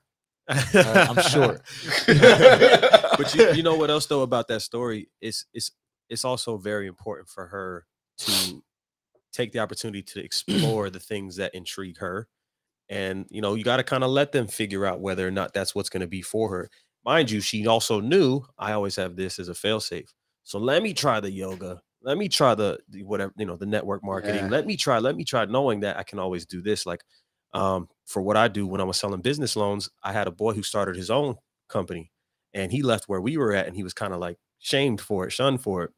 [0.48, 1.60] I'm sure.
[2.06, 5.09] but you, you know what else though about that story?
[5.20, 5.72] It's it's
[6.09, 7.84] it's also very important for her
[8.18, 8.62] to
[9.32, 12.28] take the opportunity to explore the things that intrigue her.
[12.89, 15.53] And you know, you got to kind of let them figure out whether or not
[15.53, 16.71] that's what's going to be for her.
[17.05, 20.09] Mind you, she also knew I always have this as a failsafe.
[20.45, 21.81] So let me try the yoga.
[22.03, 24.45] Let me try the, the whatever, you know, the network marketing.
[24.45, 24.49] Yeah.
[24.49, 26.87] Let me try, let me try knowing that I can always do this.
[26.87, 27.03] Like
[27.53, 30.53] um, for what I do when I was selling business loans, I had a boy
[30.53, 31.37] who started his own
[31.69, 32.13] company
[32.55, 35.27] and he left where we were at and he was kind of like shamed for
[35.27, 35.91] it, shunned for it.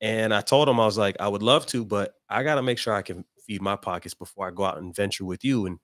[0.00, 2.62] And I told him, I was like, I would love to, but I got to
[2.62, 5.66] make sure I can feed my pockets before I go out and venture with you
[5.66, 5.78] and,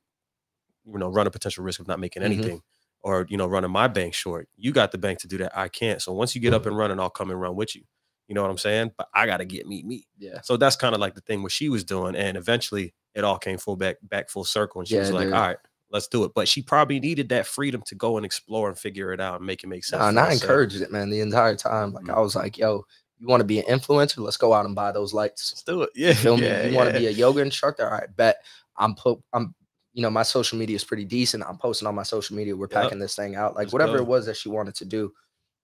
[0.86, 2.26] you know, run a potential risk of not making Mhm.
[2.26, 2.62] anything
[3.02, 4.48] or, you know, running my bank short.
[4.56, 5.56] You got the bank to do that.
[5.56, 6.00] I can't.
[6.02, 7.82] So once you get up and running, I'll come and run with you.
[8.28, 8.92] You know what I'm saying?
[8.96, 10.06] But I got to get me, me.
[10.18, 10.40] Yeah.
[10.42, 12.16] So that's kind of like the thing what she was doing.
[12.16, 14.80] And eventually it all came full back, back full circle.
[14.80, 15.34] And she Yeah, was like, did.
[15.34, 15.56] all right,
[15.90, 16.32] let's do it.
[16.34, 19.46] But she probably needed that freedom to go and explore and figure it out and
[19.46, 20.00] make it make sense.
[20.00, 21.92] Nah, and I encouraged it, man, the entire time.
[21.92, 22.16] Like Mhm.
[22.16, 22.84] I was like, yo,
[23.20, 24.18] you want to be an influencer?
[24.18, 25.52] Let's go out and buy those lights.
[25.52, 25.90] Let's do it.
[25.94, 26.08] Yeah.
[26.10, 26.46] You feel me?
[26.48, 27.84] yeah, you want to be a yoga instructor?
[27.86, 28.38] All right, bet.
[28.76, 29.54] I'm put I'm
[29.96, 31.42] you know, my social media is pretty decent.
[31.48, 32.54] I'm posting on my social media.
[32.54, 32.82] We're Yep.
[32.82, 33.54] packing this thing out.
[33.54, 34.02] Like Let's whatever go.
[34.02, 35.10] it was that she wanted to do.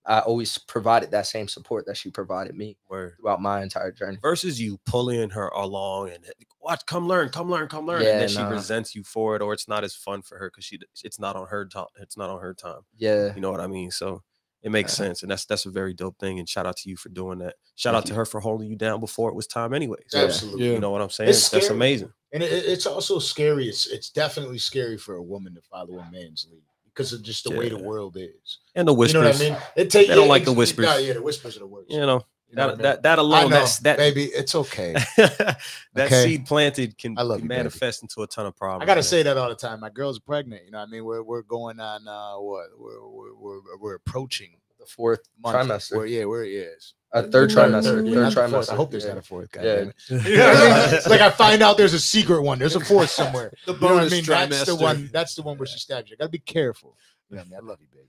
[0.07, 3.17] I always provided that same support that she provided me Word.
[3.21, 4.17] throughout my entire journey.
[4.23, 6.25] Versus you pulling her along and
[6.63, 8.49] watch, come learn, come learn, come learn, Yeah, and then she nah.
[8.49, 11.37] resents you for it, or it's not as fun for her because she it's not
[11.37, 11.87] on her time.
[12.01, 12.81] It's not on her time.
[12.97, 13.35] Yeah.
[13.35, 13.91] You know what I mean?
[13.91, 14.23] So
[14.63, 15.05] it makes Yeah.
[15.09, 16.39] sense, and that's that's a very dope thing.
[16.39, 17.57] And shout out to you for doing that.
[17.75, 20.07] Shout Thank out to her for holding you down before it was time, anyways.
[20.13, 20.23] Yeah.
[20.23, 20.67] Absolutely.
[20.67, 20.73] Yeah.
[20.73, 21.29] You know what I'm saying?
[21.29, 22.13] That's amazing.
[22.33, 23.69] And it, it's also scary.
[23.69, 27.45] It's it's definitely scary for a woman to follow a man's lead because of just
[27.45, 28.59] the way the world is.
[28.75, 29.15] And the whispers.
[29.15, 29.57] You know what I mean?
[29.77, 30.85] It take, They don't yeah, like the whispers.
[30.87, 31.91] No, yeah, the whispers are the worst.
[31.91, 32.83] You know, You know what I that, mean?
[32.83, 34.25] that that alone, know, that's that baby.
[34.25, 34.93] It's okay.
[35.17, 35.59] that
[35.99, 36.25] Okay.
[36.25, 37.59] seed planted can, I love can you, baby.
[37.61, 38.83] manifest into a ton of problems.
[38.83, 39.03] I gotta man.
[39.05, 39.81] say that all the time.
[39.81, 40.65] My girl's pregnant.
[40.65, 41.05] You know what I mean?
[41.05, 42.67] We're we're going on uh what?
[42.79, 45.57] We're we're we're, we're approaching The fourth month.
[45.57, 45.97] Trimester.
[45.97, 46.95] We're, yeah, we're yes.
[47.15, 47.83] A third Third, trimester.
[47.85, 48.53] third, Third, not the fourth.
[48.53, 48.73] trimester.
[48.73, 49.09] I hope there's yeah.
[49.11, 49.53] not a fourth.
[49.53, 49.75] God Yeah.
[49.77, 49.95] damn it.
[50.09, 50.95] You know what I mean?
[50.95, 52.59] It's like I find out there's a secret one.
[52.59, 53.53] There's a fourth somewhere.
[53.67, 54.25] The You know I bonus mean?
[54.25, 55.11] That's the one.
[55.13, 56.17] That's the one where she stabs you.
[56.17, 56.97] I gotta be careful.
[57.31, 57.55] You know I mean?
[57.55, 58.09] I love you, baby.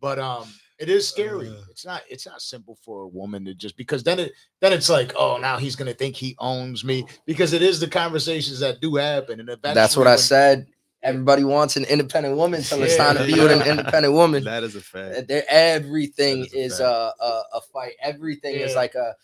[0.00, 1.48] But um, it is scary.
[1.48, 1.62] Uh.
[1.70, 2.02] it's not.
[2.08, 5.36] It's not simple for a woman to just because then it then it's like, oh,
[5.36, 9.40] now he's gonna think he owns me because it is the conversations that do happen,
[9.40, 10.66] and eventually That's what I said.
[11.02, 14.42] Everybody wants an independent woman so it's time to be with an independent woman.
[14.44, 15.28] that is a fact.
[15.28, 16.84] There, everything That is is a
[17.20, 17.92] a, a a fight.
[18.02, 19.14] Everything is like a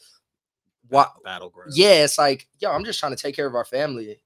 [0.88, 1.12] what?
[1.24, 1.72] battleground.
[1.74, 4.20] Yeah, it's like yo, I'm just trying to take care of our family,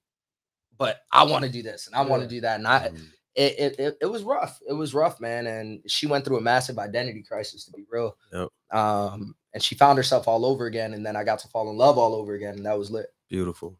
[0.77, 3.07] but I want to do this and I want to do that, and I Mm.
[3.35, 4.59] it, it it it was rough.
[4.67, 5.47] It was rough, man.
[5.47, 8.15] And she went through a massive identity crisis, to be real.
[8.31, 8.49] Yep.
[8.77, 11.77] Um, and she found herself all over again, and then I got to fall in
[11.77, 13.07] love all over again, and that was lit.
[13.29, 13.79] Beautiful.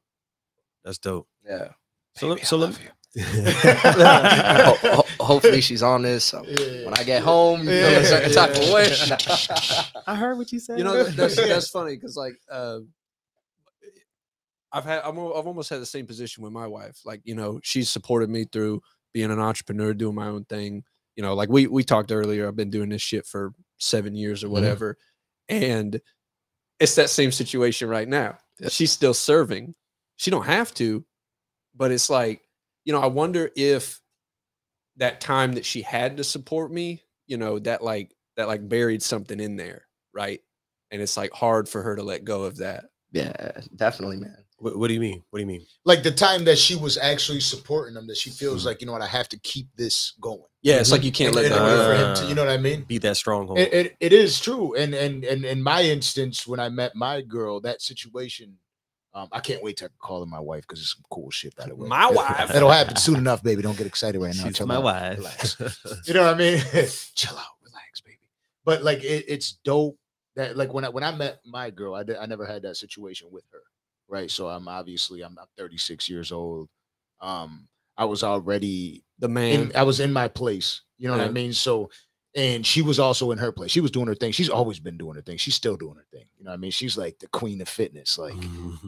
[0.84, 1.28] That's dope.
[1.46, 1.70] Yeah.
[2.16, 2.90] So, Baby, let- so I let love you.
[3.18, 6.24] Ho- ho- hopefully she's on this.
[6.26, 6.86] So Yeah.
[6.86, 8.74] when I get home, you feel Yeah, a certain type of yeah.
[8.74, 8.90] way.
[10.08, 10.78] I heard what you said.
[10.78, 12.80] You know, that's that's funny because like uh,
[14.72, 17.00] I've had I'm, I've almost had the same position with my wife.
[17.06, 18.82] Like you know, she's supported me through
[19.14, 20.84] being an entrepreneur, doing my own thing.
[21.16, 22.48] You know, like we we talked earlier.
[22.48, 24.52] I've been doing this shit for seven years or Mhm.
[24.52, 24.98] whatever,
[25.48, 26.00] and
[26.80, 28.38] it's that same situation right now.
[28.70, 29.74] She's still serving.
[30.18, 31.04] She don't have to,
[31.76, 32.42] but it's like
[32.90, 33.02] you know.
[33.02, 34.02] I wonder if
[34.98, 39.04] that time that she had to support me, you know, that like that like buried
[39.04, 40.40] something in there, right?
[40.90, 42.86] And it's like hard for her to let go of that.
[43.12, 44.36] yeah, definitely, man.
[44.58, 45.24] what, what do you mean?
[45.30, 45.66] What do you mean?
[45.86, 48.66] like the time that she was actually supporting him, that she feels Mhm.
[48.66, 50.42] like you know what, I have to keep this going.
[50.64, 51.86] Yeah, it's like you can't In- let in that a way go.
[51.90, 52.82] for him to- you know what I mean?
[52.86, 53.60] Be that stronghold.
[53.60, 57.22] It, it, it is true, and and and in my instance, when I met my
[57.22, 58.58] girl, that situation,
[59.20, 61.68] um, I can't wait to call her my wife because it's some cool shit by
[61.68, 61.88] the way.
[61.88, 62.54] My wife.
[62.56, 63.62] It'll happen soon enough, baby.
[63.62, 64.44] Don't get excited right now.
[64.46, 64.84] She's Chill my out.
[64.84, 65.18] wife.
[65.18, 65.58] Relax.
[66.08, 66.58] You know what I mean?
[67.16, 68.18] Chill out, relax, baby.
[68.66, 69.98] But like, it, it's dope
[70.36, 72.78] that like when I when I met my girl, I did, I never had that
[72.78, 73.62] situation with her,
[74.08, 74.30] right?
[74.32, 76.70] So I'm obviously I'm, I'm 36 years old.
[77.22, 77.68] Um,
[77.98, 79.60] I was already The man.
[79.60, 80.82] in, I was in my place.
[80.98, 81.54] You know what I mean?
[81.54, 81.90] So,
[82.40, 83.70] and she was also in her place.
[83.70, 84.32] She was doing her thing.
[84.32, 85.38] She's always been doing her thing.
[85.38, 86.24] She's still doing her thing.
[86.38, 86.72] You know what I mean?
[86.72, 88.18] She's like the queen of fitness.
[88.18, 88.34] Like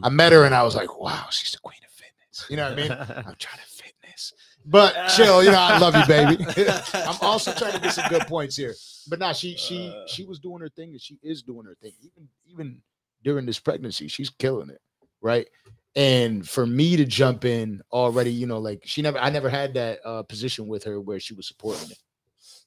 [0.02, 2.46] I met her and I was like, wow, she's the queen of fitness.
[2.48, 2.92] You know what I mean?
[3.26, 4.32] I'm trying to fitness.
[4.64, 6.42] But chill, you know, I love you, baby.
[6.94, 8.74] I'm also trying to get some good points here.
[9.08, 10.06] But now she she Uh.
[10.06, 11.92] she was doing her thing and she is doing her thing.
[12.00, 12.78] Even even
[13.22, 14.80] during this pregnancy, she's killing it.
[15.20, 15.46] Right.
[15.94, 19.74] And for me to jump in already, you know, like she never I never had
[19.74, 21.98] that uh position with her where she was supporting it.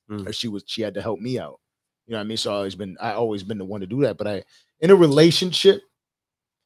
[0.10, 0.27] Mm.
[0.27, 1.60] Or she was she had to help me out.
[2.06, 2.38] You know what I mean?
[2.38, 4.18] So I always been I always been the one to do that.
[4.18, 4.44] But I
[4.80, 5.82] in a relationship,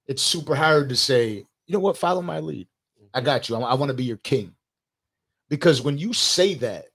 [0.08, 2.68] it's super hard to say, you know what, follow my lead.
[3.14, 3.56] I got you.
[3.56, 4.54] I, I want to be your king.
[5.50, 6.86] Because when you say that,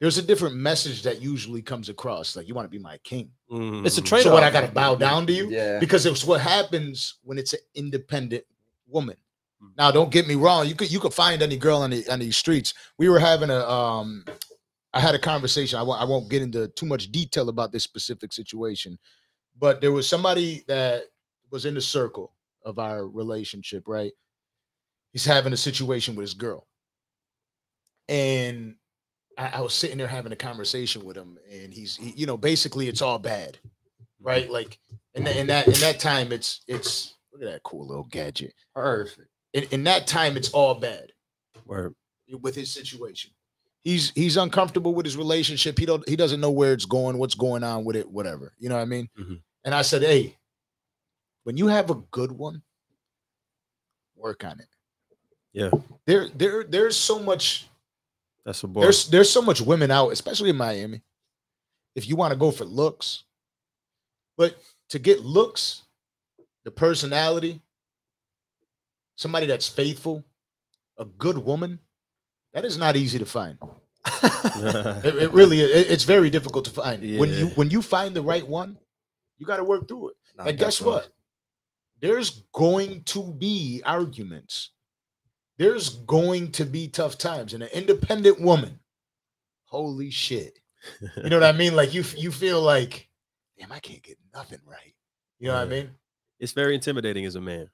[0.00, 2.34] there's a different message that usually comes across.
[2.34, 3.30] Like you want to be my king.
[3.50, 5.50] It's a trade So what I gotta bow down to you?
[5.50, 5.78] Yeah.
[5.78, 8.44] Because it's what happens when it's an independent
[8.86, 9.16] woman.
[9.62, 9.72] Mm.
[9.76, 10.66] Now, don't get me wrong.
[10.66, 12.72] You could you could find any girl on the on these streets.
[12.98, 14.24] We were having a um
[14.92, 15.78] I had a conversation.
[15.78, 18.98] I won't get into too much detail about this specific situation,
[19.58, 21.04] but there was somebody that
[21.50, 22.34] was in the circle
[22.64, 24.12] of our relationship, right?
[25.12, 26.66] He's having a situation with his girl.
[28.08, 28.76] And
[29.38, 32.36] I, I was sitting there having a conversation with him, and he's he, you know,
[32.36, 33.58] basically it's all bad,
[34.20, 34.50] right?
[34.50, 34.78] Like
[35.14, 38.54] in, that in that in that time, it's it's look at that cool little gadget.
[38.74, 39.28] Perfect.
[39.52, 41.12] In, in that time, it's all bad
[41.64, 41.94] Word.
[42.40, 43.30] with his situation.
[43.82, 45.78] He's he's uncomfortable with his relationship.
[45.78, 48.52] He don't he doesn't know where it's going, what's going on with it, whatever.
[48.58, 49.08] You know what I mean?
[49.18, 49.40] Mhm.
[49.64, 50.36] And I said, hey,
[51.44, 52.62] when you have a good one,
[54.16, 54.68] work on it.
[55.52, 55.70] Yeah.
[56.06, 57.68] There there there's so much
[58.44, 58.82] That's a boy.
[58.82, 61.00] there's there's so much women out, especially in Miami.
[61.94, 63.24] If you want to go for looks,
[64.36, 64.56] but
[64.90, 65.82] to get looks,
[66.64, 67.60] the personality,
[69.16, 70.22] somebody that's faithful,
[70.98, 71.78] a good woman,
[72.52, 73.58] that is not easy to find.
[75.02, 77.00] It, it really it, it's very difficult to find.
[77.18, 78.76] When you when you find the right one,
[79.38, 80.16] you got to work through it.
[80.36, 81.08] No, and guess what?
[82.00, 84.70] There's going to be arguments.
[85.58, 87.54] There's going to be tough times.
[87.54, 88.80] And an independent woman,
[89.64, 90.58] holy shit.
[91.22, 91.76] You know what I mean?
[91.76, 93.08] Like you you feel like,
[93.58, 94.94] damn, I can't get nothing right.
[95.38, 95.90] You know what I mean?
[96.40, 97.68] it's very intimidating as a man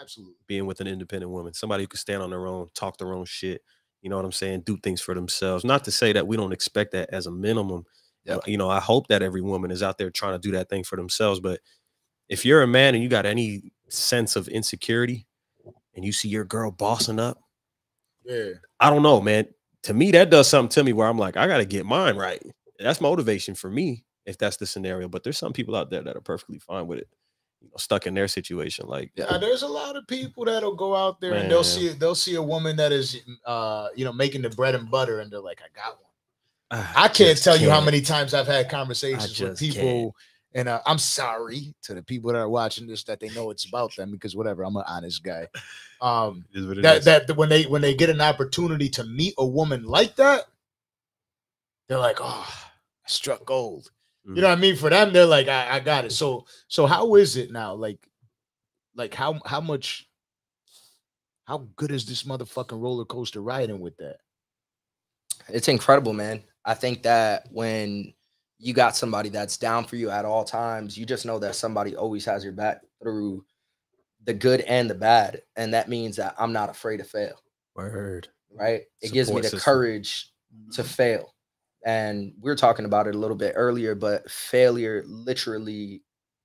[0.00, 0.36] Absolutely.
[0.46, 3.24] being with an independent woman, somebody who can stand on their own, talk their own
[3.24, 3.60] shit.
[4.04, 4.60] You know what I'm saying?
[4.66, 5.64] Do things for themselves.
[5.64, 7.86] Not to say that we don't expect that as a minimum.
[8.26, 8.46] Yep.
[8.46, 10.84] You know, I hope that every woman is out there trying to do that thing
[10.84, 11.40] for themselves.
[11.40, 11.60] But
[12.28, 15.26] if you're a man and you got any sense of insecurity
[15.94, 17.40] and you see your girl bossing up,
[18.26, 18.50] Yeah.
[18.78, 19.46] I don't know, man.
[19.84, 22.16] To me, that does something to me where I'm like, I got to get mine
[22.16, 22.42] right.
[22.78, 25.08] That's motivation for me if that's the scenario.
[25.08, 27.08] But there's some people out there that are perfectly fine with it,
[27.64, 28.86] you know, stuck in their situation.
[28.86, 32.14] Like, Yeah, there's a lot of people that'll go out there and they'll see they'll
[32.14, 33.16] see a woman that is
[33.46, 36.10] uh you know making the bread and butter and they're like, I got one.
[36.70, 40.12] "Ah, I can't just tell you how many times I've had conversations with people, can't.
[40.54, 43.64] and uh, I'm sorry to the people that are watching this that they know it's
[43.64, 45.48] about them because whatever, I'm an honest guy.
[46.00, 47.04] Um, It is what it that is.
[47.06, 50.44] that when they when they get an opportunity to meet a woman like that,
[51.88, 52.46] they're like, oh,
[53.06, 53.90] I struck gold.
[54.26, 54.76] You know what I mean?
[54.76, 56.12] For them, they're like, I, I got it.
[56.12, 57.74] So so how is it now?
[57.74, 57.98] Like,
[58.94, 60.08] like how how much
[61.44, 64.16] how good is this motherfucking roller coaster riding with that?
[65.48, 66.42] It's incredible, man.
[66.64, 68.14] I think that when
[68.58, 71.94] you got somebody that's down for you at all times, you just know that somebody
[71.94, 73.44] always has your back through
[74.24, 75.42] the good and the bad.
[75.56, 77.34] And that means that I'm not afraid to fail,
[77.74, 78.28] Word.
[78.50, 78.82] right?
[79.02, 79.60] It gives me the system.
[79.60, 80.32] courage
[80.72, 80.88] to mm-hmm.
[80.88, 81.33] fail.
[81.84, 86.02] And we were talking about it a little bit earlier, but failure literally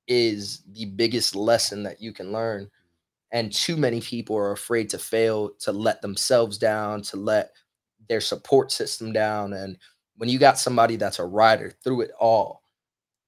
[0.08, 2.70] is the biggest lesson that you can learn.
[3.32, 7.52] And too many people are afraid to fail, to let themselves down, to let
[8.10, 9.54] their support system down.
[9.54, 9.78] And
[10.18, 12.64] when you got somebody that's a rider through it all,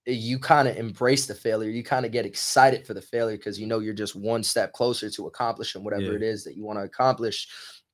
[0.08, 1.70] eh, you kind of embrace the failure.
[1.70, 4.74] You kind of get excited for the failure because you know you're just one step
[4.74, 6.18] closer to accomplishing whatever Yeah.
[6.18, 7.48] it is that you want to accomplish.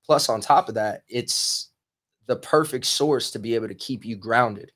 [0.05, 1.71] Plus, on top of that, it's
[2.27, 4.71] the perfect source to be able to keep you grounded,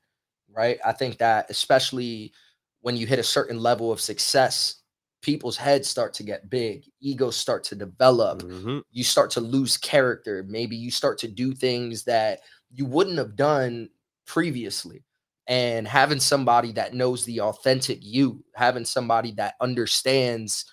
[0.50, 0.78] right?
[0.84, 2.32] I think that especially
[2.80, 4.82] when you hit a certain level of success,
[5.22, 8.82] people's heads start to get big, egos start to develop, Mhm.
[8.90, 10.44] you start to lose character.
[10.48, 13.90] Maybe you start to do things that you wouldn't have done
[14.26, 15.04] previously.
[15.46, 20.64] And having somebody that knows the authentic you, having somebody that understands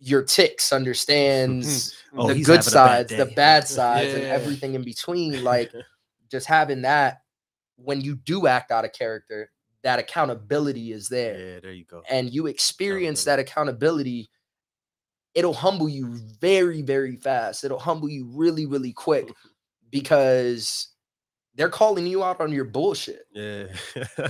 [0.00, 2.20] your ticks, understands mm-hmm.
[2.20, 5.44] Oh, the good having bad sides, the bad sides, and everything in between.
[5.50, 5.72] Like
[6.30, 7.22] just having that
[7.76, 9.50] when you do act out of character,
[9.82, 12.02] that accountability is there Yeah, there you go.
[12.10, 14.30] and you experience that accountability,
[15.34, 17.64] it'll humble you very, very fast.
[17.64, 19.32] It'll humble you really, really quick
[19.90, 20.88] because
[21.54, 23.26] they're calling you out on your bullshit.
[23.32, 23.66] Yeah.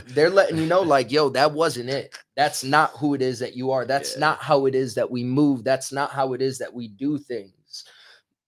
[0.06, 2.16] They're letting you know, like, yo, that wasn't it.
[2.36, 3.84] That's not who it is that you are.
[3.84, 4.20] That's Yeah.
[4.20, 5.62] not how it is that we move.
[5.62, 7.84] That's not how it is that we do things.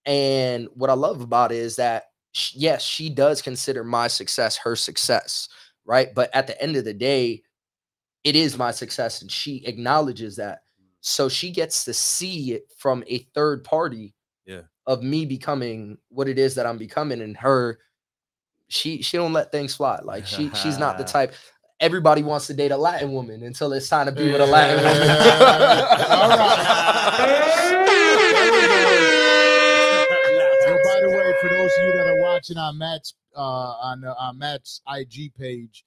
[0.06, 2.04] And what I love about it is that,
[2.54, 5.48] yes, she does consider my success her success,
[5.84, 6.08] right?
[6.14, 7.42] But at the end of the day,
[8.24, 10.60] it is my success and she acknowledges that.
[10.80, 10.86] Mm.
[11.02, 14.14] So she gets to see it from a third party
[14.46, 14.62] Yeah.
[14.86, 17.78] of me becoming what it is that I'm becoming and her
[18.72, 20.00] she she don't let things fly.
[20.02, 21.34] Like she she's not the type
[21.80, 24.76] everybody wants to date a Latin woman until it's time to be with a Latin
[24.76, 25.10] woman.
[26.10, 26.38] All
[29.42, 34.04] So by the way, for those of you that are watching on Matt's uh on
[34.04, 35.84] uh, on Matt's IG page,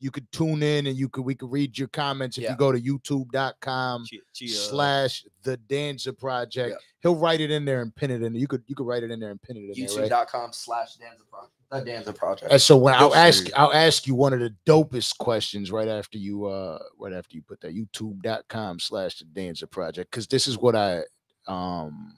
[0.00, 2.50] you could tune in and you could we could read your comments if Yeah.
[2.52, 6.70] you go to youtube.com Chia- Chia- slash the Danza Project.
[6.70, 6.76] Yeah.
[7.02, 8.34] He'll write it in there and pin it in.
[8.34, 10.10] You could you could write it in there and pin it in there, right?
[10.10, 11.52] YouTube.com slash Danza Project.
[11.70, 12.52] The Danza Project.
[12.52, 13.58] And so when I'll ask shit.
[13.58, 17.42] I'll ask you one of the dopest questions right after you uh right after you
[17.42, 21.02] put that youtube.com slash the Danza Project because this is what I
[21.48, 22.14] um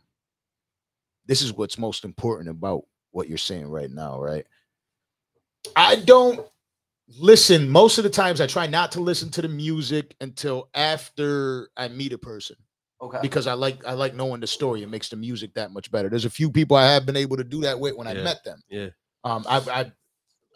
[1.26, 4.46] this is what's most important about what you're saying right now, right?
[5.76, 6.46] I don't
[7.18, 11.70] listen most of the times I try not to listen to the music until after
[11.76, 12.56] I meet a person
[13.00, 13.18] Okay.
[13.22, 14.82] because I like I like knowing the story.
[14.82, 16.08] It makes the music that much better.
[16.08, 18.42] There's a few people I have been able to do that with when I met
[18.44, 18.60] them.
[18.68, 18.88] Yeah.
[19.24, 19.92] Um, I I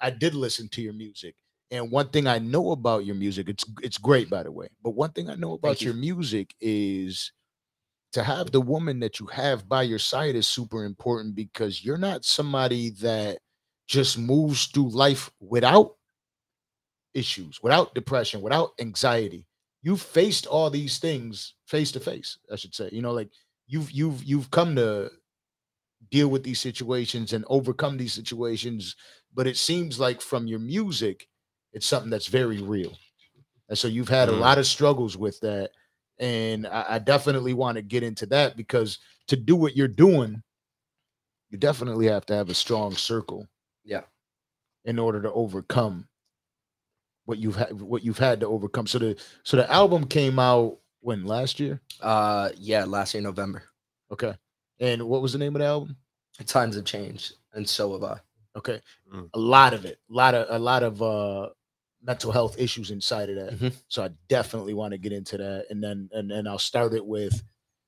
[0.01, 1.35] I did listen to your music,
[1.71, 4.69] and one thing I know about your music, it's it's great by the way.
[4.83, 5.87] But one thing I know about you.
[5.87, 7.33] your music is
[8.13, 11.97] to have the woman that you have by your side is super important because you're
[11.99, 13.39] not somebody that
[13.87, 15.97] just moves through life without
[17.15, 19.47] issues, without depression, without anxiety.
[19.83, 22.89] You've faced all these things face to face, I should say.
[22.93, 23.31] You know, like
[23.67, 25.11] you've you've you've come to
[26.11, 28.97] deal with these situations and overcome these situations
[29.35, 31.29] but it seems like from your music,
[31.73, 32.99] it's something that's very real.
[33.69, 34.41] And so you've had a Mm.
[34.41, 35.71] lot of struggles with that.
[36.19, 38.99] And I, I definitely want to get into that because
[39.29, 40.43] to do what you're doing,
[41.49, 43.49] you definitely have to have a strong circle.
[43.85, 44.03] Yeah.
[44.85, 46.09] In order to overcome
[47.25, 48.87] what you've had what you've had to overcome.
[48.87, 51.81] So the so the album came out when last year?
[52.01, 53.63] Uh, yeah, last year November.
[54.11, 54.35] Okay.
[54.83, 55.97] And what was the name of the album?
[56.47, 58.19] Times have changed, and so have I.
[58.57, 58.81] Okay.
[59.15, 59.31] Mm.
[59.33, 59.99] A lot of it.
[60.11, 61.51] A lot of a lot of uh
[62.03, 63.59] mental health issues inside of that.
[63.59, 63.73] Mhm.
[63.89, 65.67] So I definitely want to get into that.
[65.71, 67.43] And then and then I'll start it with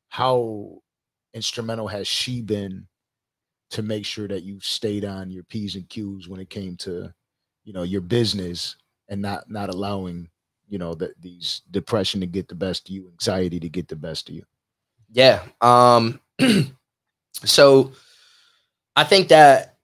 [0.08, 0.80] how
[1.34, 2.86] instrumental has she been
[3.70, 7.12] to make sure that you stayed on your P's and Q's when it came to,
[7.64, 8.76] you know, your business
[9.08, 10.28] and not not allowing,
[10.68, 13.96] you know, that these depression to get the best of you, anxiety to get the
[13.96, 14.44] best of you.
[15.10, 15.42] Yeah.
[15.60, 16.20] Um
[17.44, 17.92] so
[18.96, 19.76] I think that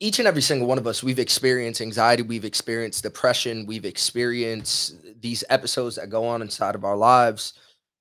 [0.00, 4.96] each and every single one of us we've experienced anxiety, we've experienced depression, we've experienced
[5.20, 7.54] these episodes that go on inside of our lives.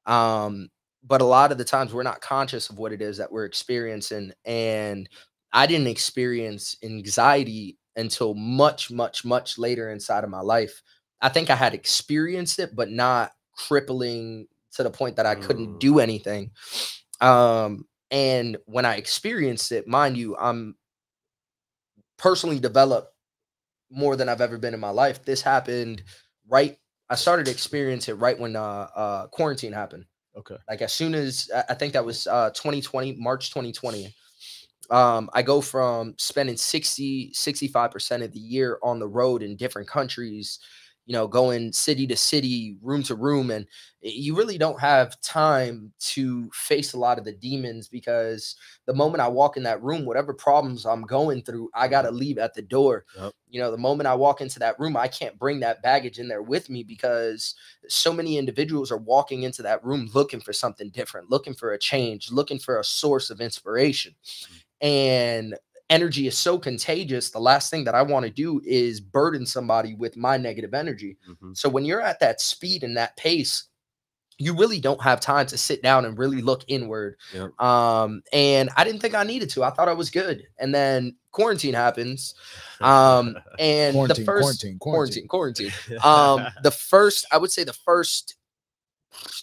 [0.06, 0.70] Um
[1.04, 3.46] but a lot of the times we're not conscious of what it is that we're
[3.46, 5.10] experiencing and
[5.54, 10.82] I didn't experience anxiety until much much much later inside of my life.
[11.22, 15.76] I think I had experienced it but not crippling to the point that I couldn't
[15.76, 15.80] Mm.
[15.80, 16.52] do anything.
[17.22, 20.76] Um, and when I experienced it, mind you, I'm
[22.18, 23.14] personally developed
[23.90, 25.24] more than I've ever been in my life.
[25.26, 26.04] This happened
[26.50, 26.78] right.
[27.10, 30.06] I started to experience it right when uh, uh, quarantine happened.
[30.38, 30.56] Okay.
[30.70, 34.14] Like as soon as I I think that was uh, 2020, March 2020.
[34.90, 39.88] Um, I go from spending 60, 65% of the year on the road in different
[39.88, 40.60] countries,
[41.12, 43.68] you know, going city to city, room to room, and
[44.00, 48.56] you really don't have time to face a lot of the demons because
[48.86, 52.12] the moment I walk in that room, whatever problems I'm going through, I got to
[52.12, 53.04] leave at the door.
[53.18, 53.34] Yep.
[53.50, 56.30] You know, the moment I walk into that room, I can't bring that baggage in
[56.30, 57.56] there with me because
[57.90, 61.78] so many individuals are walking into that room looking for something different, looking for a
[61.78, 64.16] change, looking for a source of inspiration.
[64.82, 64.88] Mm.
[64.88, 65.58] And
[65.92, 67.30] energy is so contagious.
[67.30, 71.18] The last thing that I want to do is burden somebody with my negative energy.
[71.30, 71.56] Mhm.
[71.56, 73.66] So when you're at that speed and that pace,
[74.38, 77.16] you really don't have time to sit down and really look inward.
[77.34, 77.62] Yep.
[77.62, 79.64] Um, and I didn't think I needed to.
[79.64, 80.48] I thought I was good.
[80.58, 82.34] And then quarantine happens.
[82.80, 85.28] Um, and Quarantine, the first quarantine, quarantine.
[85.28, 86.00] quarantine, quarantine.
[86.04, 88.36] Um, the first, I would say the first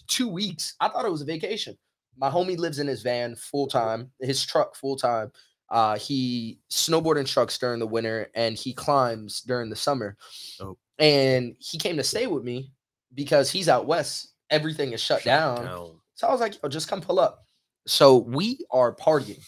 [0.07, 1.77] two weeks, I thought it was a vacation.
[2.17, 5.31] My homie lives in his van full time, his truck full time.
[5.71, 10.17] Uh, he snowboard and trucks during the winter and he climbs during the summer.
[10.57, 10.79] Dope.
[10.97, 12.71] And he came to stay with me
[13.13, 14.33] because he's out west.
[14.49, 15.91] Everything is shut, down.
[16.15, 17.45] So I was like, Yo, just come pull up.
[17.85, 19.39] So we are partying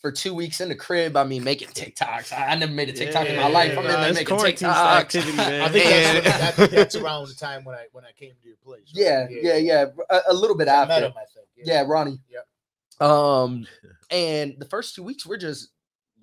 [0.00, 1.16] for two weeks in the crib.
[1.16, 2.32] I mean, making TikToks.
[2.32, 3.72] I, I never made a TikTok in my life.
[3.72, 4.62] I'm in there making TikToks.
[4.96, 5.32] activity.
[5.38, 8.32] I think, And- that's, I think that's around the time when I when I came
[8.42, 8.82] to your place.
[8.96, 9.04] right?
[9.04, 9.84] Yeah, yeah, yeah.
[10.10, 11.06] A, a little bit I met after.
[11.06, 11.66] him, think.
[11.66, 12.20] Yeah, Ronnie.
[12.30, 13.08] Yep.
[13.08, 13.66] Um,
[14.10, 15.68] and the first two weeks we're just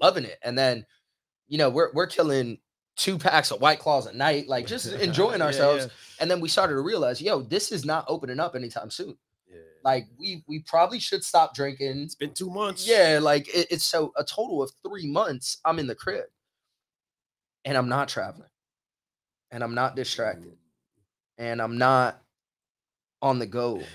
[0.02, 0.86] loving it, and then
[1.48, 2.57] you know we're we're killing
[2.98, 5.88] two packs of White Claws a night, like just enjoying Yeah, ourselves.
[6.20, 9.18] And then we started to realize, yo, this is not opening up anytime soon.
[9.49, 9.57] yeah.
[9.84, 11.99] Like we we probably should stop drinking.
[12.03, 12.88] It's been two months.
[12.88, 15.57] Yeah, like it- it's so a total of three months.
[15.66, 16.26] I'm in the crib,
[17.66, 18.49] and I'm not traveling,
[19.52, 20.57] and I'm not distracted, mm.
[21.38, 22.22] and I'm not
[23.22, 23.82] on the go.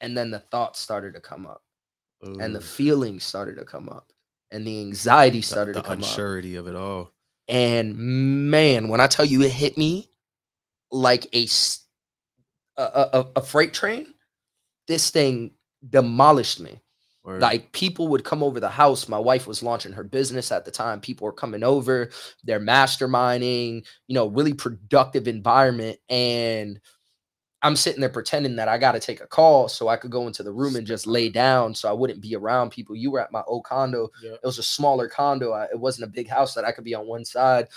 [0.00, 1.62] And then the thoughts started to come up.
[2.22, 4.12] And the feelings started to come up
[4.50, 6.04] and the anxiety started the to come up.
[6.04, 7.10] unsurety of it all.
[7.48, 10.08] and man when i tell you it hit me
[10.90, 11.46] like a
[12.78, 14.06] a freight train
[14.86, 15.52] this thing
[15.88, 16.80] demolished me.
[17.24, 17.40] Word.
[17.40, 19.08] like people would come over the house.
[19.08, 21.00] My wife was launching her business at the time.
[21.00, 22.10] People were coming over.
[22.42, 25.98] They're masterminding you know really productive environment.
[26.08, 26.80] And
[27.62, 30.26] i'm sitting there pretending that i got to take a call so i could go
[30.26, 32.96] into the room and just lay down so i wouldn't be around people.
[32.96, 34.08] You were at my old condo.
[34.22, 34.32] Yeah.
[34.32, 35.52] it was a smaller condo.
[35.52, 37.68] I, it wasn't a big house that i could be on one side.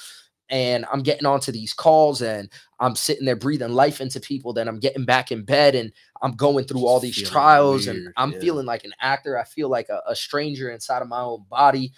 [0.50, 2.50] And i'm getting onto these calls and
[2.80, 4.54] i'm sitting there breathing life into people.
[4.54, 5.92] Then i'm getting back in bed and
[6.22, 8.40] i'm going through all these Feeling trials and i'm yeah.
[8.40, 9.38] feeling like an actor.
[9.38, 11.92] I feel like a, a stranger inside of my own body.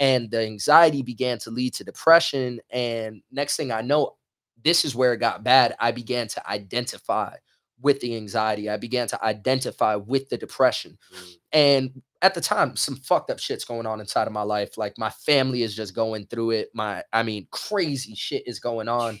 [0.00, 2.60] And the anxiety began to lead to depression.
[2.70, 4.16] And next thing i know
[4.64, 7.34] this is where it got bad i began to identify
[7.80, 11.36] with the anxiety i began to identify with the depression Mm.
[11.52, 14.96] and at the time some fucked up shit's going on inside of my life like
[14.98, 19.18] my family is just going through it my i mean crazy shit is going on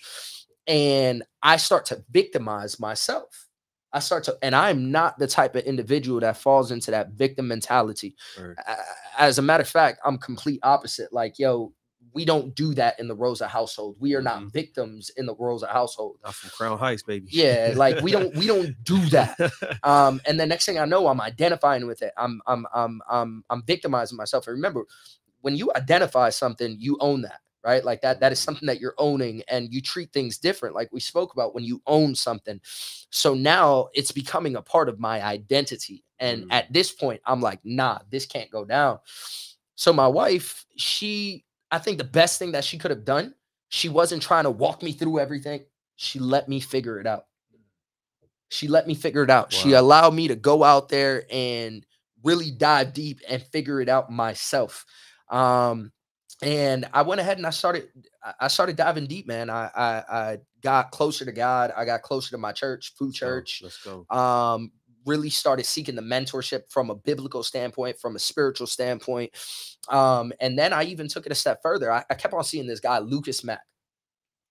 [0.66, 3.48] and i start to victimize myself
[3.96, 7.46] I start to, and I'm not the type of individual that falls into that victim
[7.46, 8.16] mentality.
[8.66, 8.76] A-
[9.16, 11.12] As a matter of fact, I'm complete opposite.
[11.12, 11.72] Like, yo,
[12.14, 13.96] we don't do that in the Rosa household.
[13.98, 14.52] We are not Mhm.
[14.52, 16.18] victims in the Rosa household.
[16.24, 17.26] Not from Crown Heights, baby.
[17.30, 19.36] Yeah, like we don't we don't do that.
[19.84, 22.12] Um, and the next thing I know, I'm identifying with it.
[22.16, 24.46] I'm I'm I'm I'm I'm victimizing myself.
[24.46, 24.86] And remember,
[25.42, 27.84] when you identify something, you own that, right?
[27.84, 30.74] Like that that is something that you're owning, and you treat things different.
[30.74, 32.60] Like we spoke about when you own something.
[33.10, 36.02] So now it's becoming a part of my identity.
[36.18, 36.52] And Mm.
[36.52, 39.00] at this point, I'm like, nah, this can't go down.
[39.74, 41.44] So my wife, she,
[41.74, 43.34] I think the best thing that she could have done,
[43.68, 45.64] she wasn't trying to walk me through everything.
[45.96, 47.24] She let me figure it out.
[48.48, 49.52] She let me figure it out.
[49.52, 51.84] She allowed me to go out there and
[52.22, 54.86] really dive deep and figure it out myself.
[55.28, 55.90] Um,
[56.42, 57.88] and I went ahead and I started
[58.40, 59.50] I- started diving deep, man.
[59.50, 61.72] I I, I got closer to God.
[61.76, 64.06] I got closer to my church, Food go, Church Let's go.
[64.16, 64.70] um
[65.06, 69.30] really started seeking the mentorship from a biblical standpoint from a spiritual standpoint
[69.88, 72.66] um and then i even took it a step further i, I kept on seeing
[72.66, 73.62] this guy lucas mack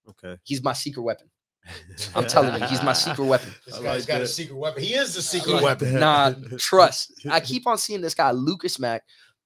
[0.08, 0.36] Okay.
[0.44, 1.30] he's my secret weapon
[2.14, 4.82] i'm telling you he's my secret weapon This I guy's like got a secret weapon.
[4.82, 5.94] He is the secret like weapon.
[5.94, 6.00] that.
[6.00, 9.02] nah trust i keep on seeing this guy lucas mack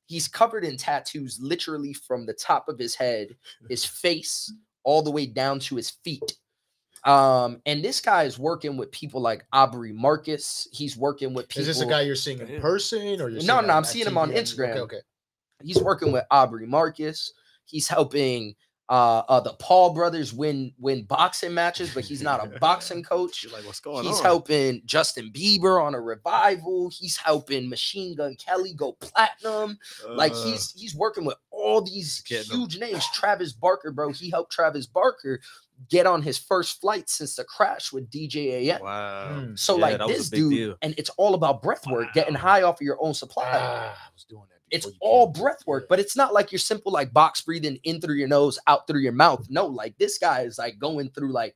[0.06, 3.28] he's covered in tattoos literally from the top of his head
[3.68, 4.52] his face
[4.82, 6.36] all the way down to his feet
[7.04, 11.60] um and this guy is working with people like aubrey marcus he's working with people
[11.62, 14.06] Is this a guy you're seeing in person or you're No, no, I'm on seeing
[14.06, 14.76] him on Instagram.
[14.78, 15.00] okay.
[15.62, 17.32] he's working with Aubrey Marcus.
[17.64, 18.54] He's helping
[18.90, 23.42] uh, uh the Paul brothers win win boxing matches, but he's not a boxing coach.
[23.44, 24.12] You're like, what's going He's on?
[24.14, 26.90] He's helping Justin Bieber on a revival.
[26.90, 29.78] He's helping Machine Gun Kelly go platinum.
[30.08, 32.58] Like Uh, he's he's working with all these Getting 'em.
[32.60, 33.04] huge names.
[33.12, 34.10] Travis Barker, bro.
[34.12, 35.38] He helped Travis Barker
[35.88, 38.82] get on his first flight since the crash with DJ AM.
[38.82, 39.28] wow.
[39.40, 39.58] Mm.
[39.58, 40.74] So Yeah, like that was a this dude, deal.
[40.82, 44.10] and it's all about breath work, getting high off of your own supply Ah, I
[44.12, 44.58] was doing that.
[44.76, 45.42] it's all came.
[45.42, 48.58] breath work, but it's not like you're simple like box breathing in through your nose,
[48.66, 49.46] out through your mouth.
[49.48, 51.54] No, like this guy is like going through like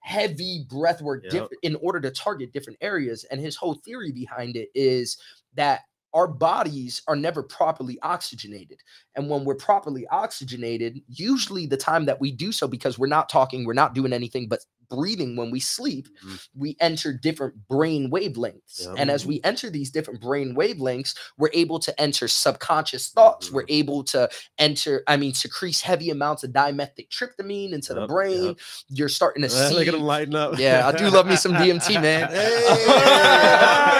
[0.00, 1.32] heavy breath work Yep.
[1.32, 3.24] diff- in order to target different areas.
[3.24, 5.18] And his whole theory behind it is
[5.54, 5.82] that
[6.14, 8.80] our bodies are never properly oxygenated.
[9.16, 13.28] And when we're properly oxygenated, usually the time that we do so, because we're not
[13.28, 14.60] talking, we're not doing anything but
[14.90, 16.48] breathing when we sleep, Mhm.
[16.54, 18.80] we enter different brain wavelengths.
[18.84, 18.94] Yep.
[18.98, 23.50] And as we enter these different brain wavelengths, we're able to enter subconscious thoughts.
[23.50, 28.44] We're able to enter, I mean, secrete heavy amounts of dimethyl tryptamine into the brain.
[28.44, 28.58] yep.
[28.88, 29.74] You're starting to see.
[29.74, 30.58] Look at him lighting up.
[30.58, 32.28] Yeah, I do love me some DMT, man.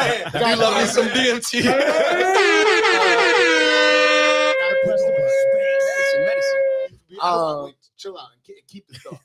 [0.01, 0.23] Hey!
[0.27, 1.63] I do love me some DMT.
[3.61, 5.31] Gotta press the button.
[5.55, 7.01] Medicine, medicine.
[7.09, 9.21] Be- hold on, Um, wait, chill out and keep the thought.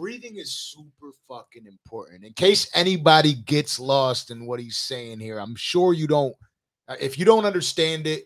[0.00, 2.24] Breathing is super fucking important.
[2.24, 6.34] In case anybody gets lost in what he's saying here, I'm sure you don't.
[6.88, 8.24] uh, If you don't understand it,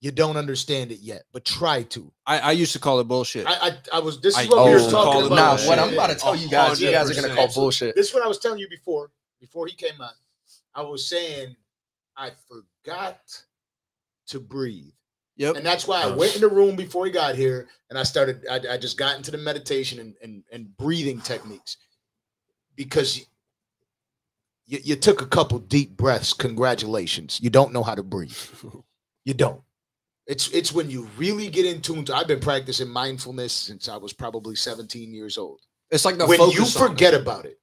[0.00, 1.22] you don't understand it yet.
[1.32, 2.12] But try to.
[2.26, 3.46] I, I used to call it bullshit.
[3.46, 4.20] I, I, I was.
[4.20, 5.36] This is I what we were talking about.
[5.36, 5.68] Nah, bullshit.
[5.68, 7.94] what I'm about to tell you guys, you guys are gonna call bullshit.
[7.94, 9.12] This is what I was telling you before.
[9.40, 10.10] Before he came on,
[10.74, 11.54] I was saying
[12.16, 13.20] I forgot
[14.26, 14.97] to breathe.
[15.38, 15.56] Yep.
[15.56, 18.44] And that's why I went in the room before he got here and I started,
[18.50, 21.78] I, I just got into the meditation and, and, and breathing techniques
[22.76, 23.26] because
[24.66, 26.34] you, you took a couple deep breaths.
[26.34, 27.40] Congratulations.
[27.42, 28.36] You don't know how to breathe.
[29.24, 29.60] You don't.
[30.26, 33.98] It's it's when you really get in tune to I've been practicing mindfulness since I
[33.98, 35.60] was probably 17 years old.
[35.90, 36.88] It's like the when you focus on it.
[36.88, 37.58] forget about it,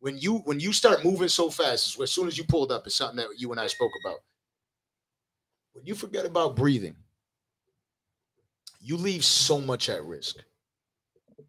[0.00, 2.96] when you when you start moving so fast, as soon as you pulled up, it's
[2.96, 4.18] something that you and I spoke about.
[5.72, 6.96] When you forget about breathing,
[8.80, 10.36] you leave so much at risk.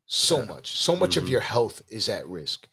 [0.06, 0.46] So Yeah.
[0.46, 0.78] much.
[0.78, 1.24] So much Mhm.
[1.24, 2.68] of your health is at risk,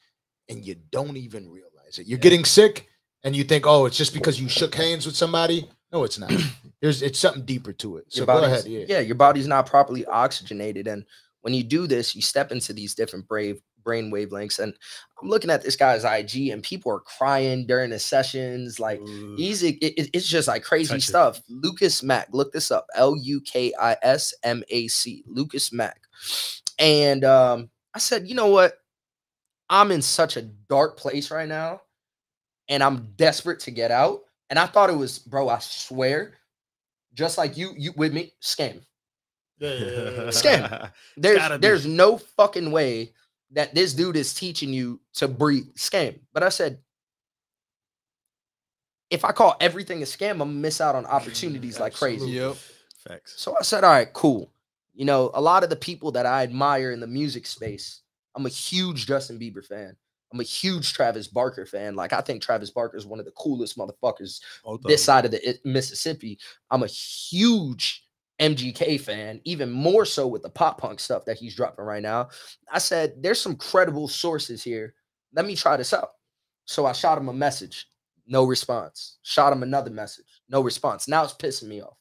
[0.48, 2.06] and you don't even realize it.
[2.06, 2.88] You're getting sick,
[3.22, 6.28] and you think, "Oh, it's just because you shook hands with somebody." No, it's not.
[6.80, 8.06] There's it's something deeper to it.
[8.12, 8.66] So your go ahead.
[8.66, 9.00] Yeah.
[9.00, 10.86] your body's not properly oxygenated.
[10.86, 11.04] And
[11.40, 14.58] when you do this, you step into these different brave brain wavelengths.
[14.58, 14.74] And
[15.22, 18.78] I'm looking at this guy's IG, and people are crying during the sessions.
[18.80, 19.34] Like Ooh.
[19.36, 21.06] he's it, it- it's just like crazy Touch it.
[21.06, 21.42] stuff.
[21.50, 22.86] Lukis Mac, look this up.
[22.94, 25.24] L U K I S M A C.
[25.28, 26.00] Lukis Mac.
[26.78, 28.74] And um, I said, you know what?
[29.68, 31.82] I'm in such a dark place right now,
[32.68, 34.20] and I'm desperate to get out.
[34.48, 35.48] And I thought it was, bro.
[35.48, 36.34] I swear,
[37.14, 38.80] just like you, you with me, scam.
[39.60, 40.10] Yeah, yeah, yeah.
[40.28, 40.90] Scam.
[41.18, 43.12] There's there's no fucking way
[43.52, 46.18] that this dude is teaching you to breed Scam.
[46.32, 46.78] But I said,
[49.10, 52.30] if I call everything a scam, I'm gonna miss out on opportunities like crazy.
[52.30, 52.56] Yep.
[52.96, 53.34] Facts.
[53.36, 54.52] So I said, all right, cool.
[54.94, 58.02] You know, a lot of the people that I admire in the music space,
[58.36, 59.96] I'm a huge Justin Bieber fan.
[60.32, 61.96] I'm a huge Travis Barker fan.
[61.96, 65.32] Like I think Travis Barker is one of the coolest motherfuckers Both this side of
[65.32, 66.38] the eh, Mississippi.
[66.70, 68.06] I'm a huge
[68.40, 72.30] MGK fan, even more so with the pop punk stuff that he's dropping right now.
[72.72, 74.94] I said, there's some credible sources here.
[75.34, 76.10] Let me try this out.
[76.64, 77.86] So I shot him a message,
[78.26, 79.18] no response.
[79.22, 81.06] Shot him another message, no response.
[81.06, 81.96] Now it's pissing me off.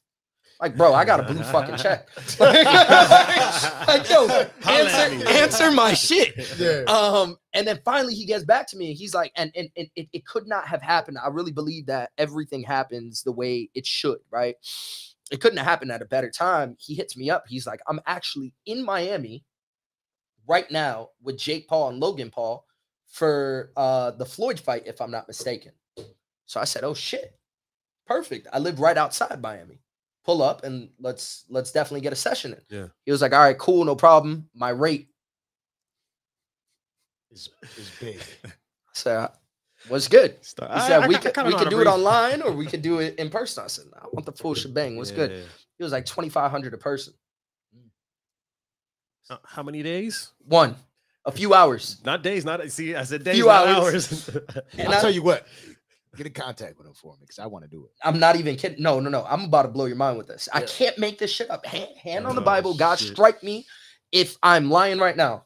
[0.60, 2.08] Like, bro, I got a blue fucking check.
[2.38, 4.28] like, yo,
[4.68, 6.34] answer, answer my shit.
[6.58, 6.82] Yeah.
[6.82, 9.88] Um, and then finally he gets back to me and he's like, and, and, and
[9.96, 11.16] it, it could not have happened.
[11.22, 14.56] I really believe that everything happens the way it should, right?
[15.30, 16.76] It couldn't have happened at a better time.
[16.78, 17.44] He hits me up.
[17.48, 19.44] He's like, I'm actually in Miami
[20.46, 22.66] right now with Jake Paul and Logan Paul
[23.06, 25.72] for uh the Floyd fight, if I'm not mistaken.
[26.46, 27.36] So I said, Oh shit.
[28.06, 28.48] Perfect.
[28.52, 29.80] I live right outside Miami.
[30.24, 32.60] Pull up and let's let's definitely get a session in.
[32.76, 32.86] Yeah.
[33.04, 34.48] He was like, All right, cool, no problem.
[34.54, 35.08] My rate
[37.30, 38.20] Is is big.
[38.92, 39.30] So
[39.88, 40.44] was good.
[40.44, 42.42] Start- He I- said I- we I could kinda we could to do it online
[42.42, 43.64] or we could do it in person.
[43.64, 44.96] I said, I want the full shebang.
[44.96, 45.30] What's good?
[45.30, 47.14] It was like 2,500 a person.
[49.28, 50.32] Uh, How many days?
[50.44, 50.76] One,
[51.24, 52.00] a few hours.
[52.04, 52.44] Not days.
[52.44, 52.94] Not see.
[52.94, 53.36] I said days.
[53.36, 54.12] Few not hours.
[54.28, 54.28] hours.
[54.78, 55.46] And I'll I, tell you what.
[56.16, 57.92] Get in contact with him for me because I want to do it.
[58.02, 58.82] I'm not even kidding.
[58.82, 59.24] No, no, no.
[59.24, 60.48] I'm about to blow your mind with this.
[60.52, 61.64] I can't make this shit up.
[61.64, 62.74] Hand, hand on the Oh, Bible.
[62.76, 63.12] God shit.
[63.12, 63.64] strike me
[64.10, 65.44] if I'm lying right now.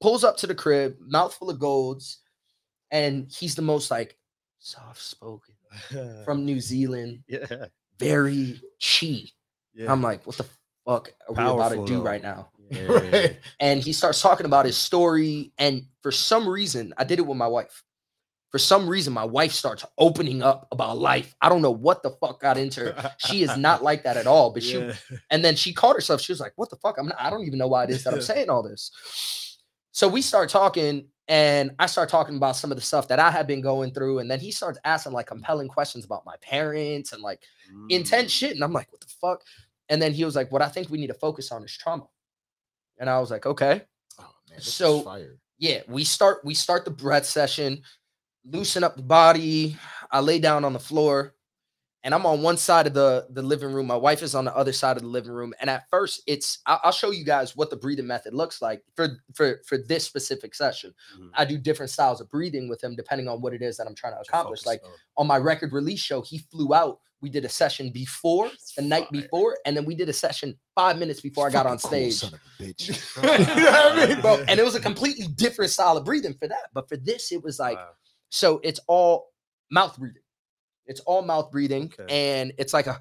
[0.00, 2.20] Pulls up to the crib, mouthful of golds,
[2.90, 4.16] and he's the most like
[4.58, 5.54] soft spoken
[6.24, 7.66] from New Zealand, yeah.
[7.98, 9.24] very chi.
[9.74, 9.90] yeah.
[9.90, 10.46] I'm like, what the
[10.86, 12.02] fuck are we about to do though.
[12.02, 12.48] right now?
[12.70, 12.82] Yeah.
[12.82, 13.40] Right.
[13.60, 15.54] and he starts talking about his story.
[15.56, 17.82] And for some reason, I did it with my wife.
[18.50, 21.34] For some reason, my wife starts opening up about life.
[21.40, 23.14] I don't know what the fuck got into her.
[23.16, 24.50] She is not like that at all.
[24.52, 24.90] But she,
[25.30, 26.20] and then she caught herself.
[26.20, 26.98] She was like, "What the fuck?
[26.98, 27.16] I'm not.
[27.18, 28.90] I don't even know why it is that I'm saying all this."
[29.92, 33.30] So we start talking, and I start talking about some of the stuff that I
[33.30, 37.12] had been going through, and then he starts asking like compelling questions about my parents
[37.12, 37.42] and like
[37.90, 38.36] intense Mm.
[38.36, 38.50] shit.
[38.52, 39.42] And I'm like, what the fuck?
[39.90, 42.06] And then he was like, what I think we need to focus on is trauma.
[42.98, 43.82] And I was like, okay.
[44.18, 45.02] Oh man, So-.
[45.58, 47.82] Yeah, we start we start the breath session,
[48.44, 49.76] loosen up the body.
[50.10, 51.34] I lay down on the floor
[52.04, 53.86] and I'm on one side of the the living room.
[53.86, 55.52] My wife is on the other side of the living room.
[55.60, 58.82] And at first, it's I'll, I'll show you guys what the breathing method looks like
[58.96, 60.94] for for for this specific session.
[61.18, 61.30] Mhm.
[61.34, 63.94] I do different styles of breathing with him depending on what it is that I'm
[63.94, 64.64] trying to accomplish.
[64.64, 64.90] Like on.
[65.18, 67.00] on my record release show, he flew out.
[67.20, 69.22] We did a session before the night fire.
[69.22, 72.14] before, and then we did a session five minutes before I got on cool stage.
[72.14, 72.86] son of a bitch.
[73.56, 74.34] you know what I mean, bro?
[74.48, 76.68] And it was a completely different style of breathing for that.
[76.72, 77.88] But for this, it was like Wow.
[78.28, 78.60] so.
[78.62, 79.32] It's all
[79.68, 80.22] mouth breathing.
[80.88, 82.06] It's all mouth breathing, Okay.
[82.12, 82.98] and it's like a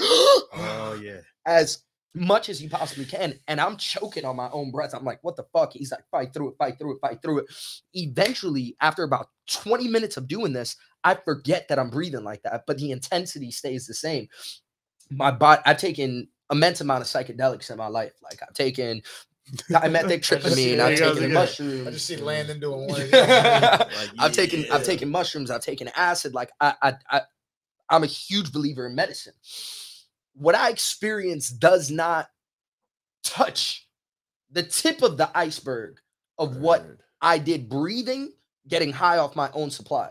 [0.00, 1.20] Oh yeah.
[1.46, 1.80] as
[2.14, 3.34] much as you possibly can.
[3.48, 4.94] And I'm choking on my own breath.
[4.94, 5.72] I'm like, what the fuck?
[5.72, 7.46] He's like, fight through it, fight through it, fight through it.
[7.94, 12.64] Eventually, after about 20 minutes of doing this, I forget that I'm breathing like that,
[12.66, 14.28] but the intensity stays the same.
[15.10, 18.12] My body, I've taken immense amount of psychedelics in my life.
[18.22, 19.02] Like I've taken
[19.52, 21.40] dimethyltryptamine, There I've you go, taken there you go.
[21.40, 21.86] mushrooms.
[21.86, 23.00] I just see Landon doing one.
[23.00, 23.12] these.
[24.18, 24.64] I've taken.
[24.72, 26.34] I've taken mushrooms, I've taken acid.
[26.34, 27.20] Like I, I I
[27.90, 29.34] I'm a huge believer in medicine.
[30.34, 32.28] What I experience does not
[33.22, 33.86] touch
[34.50, 35.98] the tip of the iceberg
[36.38, 36.84] of what
[37.20, 38.32] I did breathing,
[38.68, 40.10] getting high off my own supply.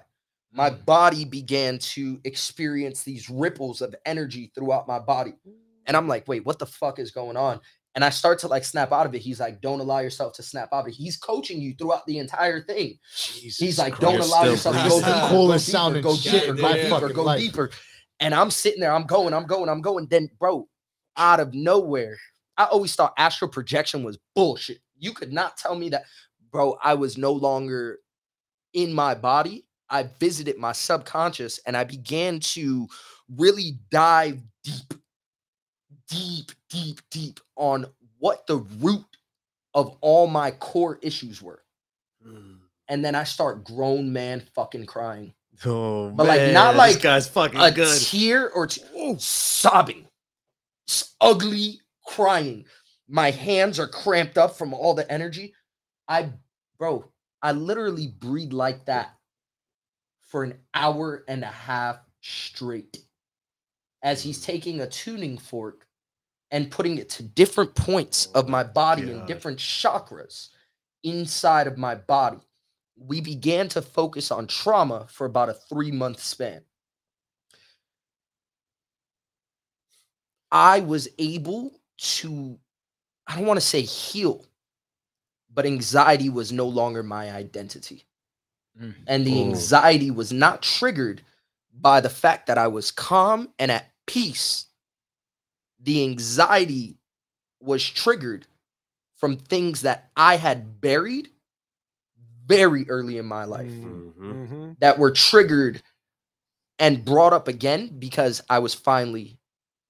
[0.52, 0.86] My mm.
[0.86, 5.34] body began to experience these ripples of energy throughout my body.
[5.86, 7.60] And I'm like, wait, what the fuck is going on?
[7.96, 9.20] And I start to like snap out of it.
[9.20, 10.96] He's like, don't allow yourself to snap out of it.
[10.96, 12.98] He's coaching you throughout the entire thing.
[13.16, 16.16] Jesus He's like, don't allow yourself to go That's the deeper, coolest go deeper, go
[16.16, 17.40] shit deeper, go deeper, go life.
[17.40, 17.70] deeper.
[18.20, 20.08] And I'm sitting there, I'm going, I'm going, I'm going.
[20.08, 20.68] Then, bro,
[21.18, 22.18] out of nowhere,
[22.58, 24.80] I always thought astral projection was bullshit.
[24.98, 26.04] You could not tell me that,
[26.52, 26.78] bro.
[26.84, 28.00] I was no longer
[28.74, 29.66] in my body.
[29.90, 32.88] I visited my subconscious and I began to
[33.36, 34.93] really dive deep,
[36.14, 37.86] deep, deep, deep on
[38.20, 39.06] what the root
[39.74, 41.64] of all my core issues were.
[42.26, 42.58] Mm.
[42.88, 45.34] And then I start grown man fucking crying.
[45.66, 48.02] Oh, But, like, not like this guy's fucking a good.
[48.02, 50.08] tear or two, sobbing,
[50.88, 52.66] s- ugly crying.
[53.08, 55.54] My hands are cramped up from all the energy.
[56.08, 56.30] I,
[56.78, 57.06] bro,
[57.42, 59.16] I literally breathe like that
[60.22, 62.98] for an hour and a half straight
[64.02, 65.83] as he's taking a tuning fork
[66.54, 70.50] and putting it to different points of my my body and different chakras
[71.04, 72.38] inside of my body.
[72.96, 76.62] We began to focus on trauma for about a three month span.
[80.52, 82.60] I was able to,
[83.26, 84.46] I don't want to say heal,
[85.52, 88.06] but anxiety was no longer my identity.
[88.80, 88.94] Mm.
[89.08, 89.50] And the Ooh.
[89.50, 91.24] anxiety was not triggered
[91.74, 94.68] by the fact that I was calm and at peace.
[95.84, 96.98] The anxiety
[97.62, 98.48] was triggered
[99.18, 101.30] from things that I had buried
[102.46, 104.14] very early in my life Mhm.
[104.16, 104.80] Mhm.
[104.80, 105.82] that were triggered
[106.80, 109.38] and brought up again because I was finally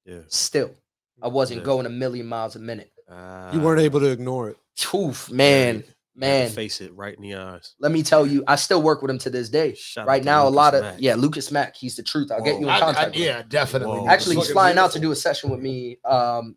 [0.06, 0.22] Yeah.
[0.28, 0.76] still.
[1.22, 1.66] I wasn't Yeah.
[1.66, 2.92] going a million miles a minute.
[3.10, 4.58] You weren't able to ignore it.
[4.94, 6.50] Oof, man, you gotta man.
[6.50, 7.76] face it right in the eyes.
[7.80, 9.74] Let me tell you, I still work with him to this day.
[9.76, 10.96] Shout right to now, a lot of Mac.
[11.00, 11.76] yeah, Lukis Mac.
[11.76, 12.32] He's the truth.
[12.32, 13.16] I'll get you in I- I- contact.
[13.16, 14.00] yeah, definitely.
[14.00, 14.08] Whoa.
[14.08, 15.98] Actually, he's Fucking flying out to do a session with me.
[16.06, 16.56] Um,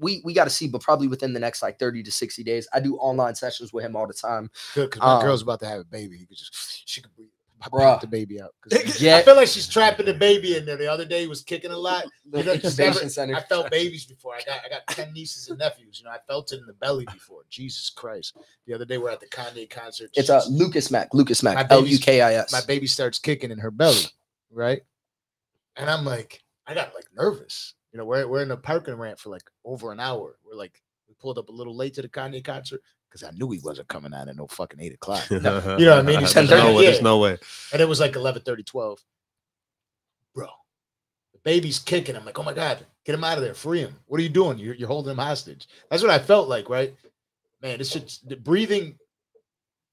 [0.00, 2.68] we we got to see, but probably within the next like thirty to sixty days.
[2.72, 4.48] I do online sessions with him all the time.
[4.74, 6.18] Good, because my Um, girl's about to have a baby.
[6.18, 7.28] You could just she could breathe.
[7.70, 8.00] Bruh.
[8.00, 8.54] the baby out.
[9.00, 9.16] Yeah.
[9.16, 10.76] I feel like she's trapping the baby in there.
[10.76, 12.04] The other day he was kicking a lot.
[12.30, 13.34] The You know, never- center.
[13.34, 14.34] I felt babies before.
[14.34, 15.98] I got I got 10 nieces and nephews.
[15.98, 17.42] You know, I felt it in the belly before.
[17.48, 18.36] Jesus Christ.
[18.66, 20.10] The other day we're at the Kanye concert.
[20.14, 21.10] It's uh, she's- Lukis Mac.
[21.12, 22.52] Lukis baby's- L U K I S.
[22.52, 24.02] my baby starts kicking in her belly,
[24.50, 24.82] right?
[25.76, 27.74] And I'm like, I got like nervous.
[27.92, 30.36] You know, we're we're in a parking ramp for like over an hour.
[30.44, 33.50] We're like, we pulled up a little late to the Kanye concert because I knew
[33.50, 35.24] he wasn't coming out at no fucking eight o'clock.
[35.30, 36.20] you know what I mean?
[36.20, 36.84] He's There's 10:30, no way.
[36.84, 37.38] There's no way.
[37.72, 38.98] and it was like 11 30, 12
[40.34, 40.46] bro
[41.32, 43.96] the baby's kicking i'm like oh my god get him out of there free him
[44.06, 46.94] what are you doing you're, you're holding him hostage that's what i felt like right
[47.60, 48.96] man this shit the breathing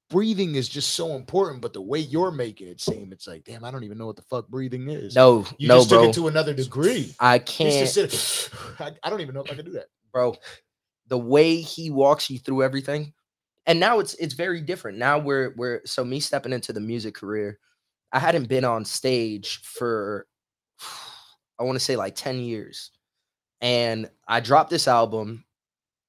[0.09, 3.63] breathing is just so important but the way you're making it seem it's like damn
[3.63, 6.13] i don't even know what the fuck breathing is no, you no, just took it
[6.13, 9.65] to another degree I can't, just sit, I, I don't even know if i can
[9.65, 10.33] do that bro.
[11.07, 13.13] The way he walks you through everything,
[13.65, 14.97] and now it's it's very different.
[14.97, 17.59] Now we're we're so me stepping into the music career.
[18.11, 20.27] I hadn't been on stage for
[21.59, 22.91] I want to say like 10 years.
[23.61, 25.45] And I dropped this album.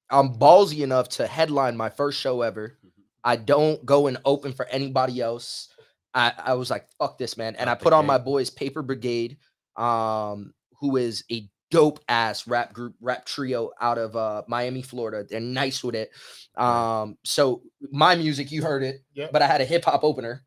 [0.09, 2.77] I'm ballsy enough to headline my first show ever.
[3.23, 5.69] I don't go and open for anybody else.
[6.13, 7.55] I, I was like, fuck this, man.
[7.55, 9.37] And I put on my boys Paper Brigade,
[9.75, 15.25] um, who is a dope ass rap group, rap trio out of uh Miami, Florida.
[15.29, 16.11] They're nice with it.
[16.55, 17.61] Um, so
[17.91, 19.27] my music, you heard it, Yeah.
[19.31, 20.43] but I had a hip hop opener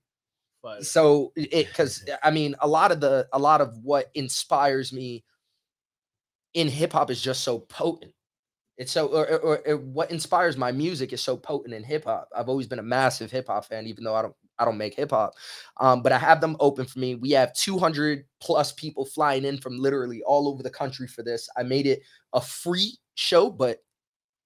[0.63, 4.93] but so it because i mean a lot of the a lot of what inspires
[4.93, 5.25] me
[6.55, 8.13] in hip hop is just so potent
[8.77, 12.29] it's so or, or, or what inspires my music is so potent in hip hop
[12.37, 14.95] i've always been a massive hip hop fan even though i don't i don't make
[14.95, 15.33] hip hop
[15.79, 19.59] um, but i have them open for me we have 200 plus people flying in
[19.59, 22.01] from literally all over the country for this i made it
[22.35, 23.79] a free show but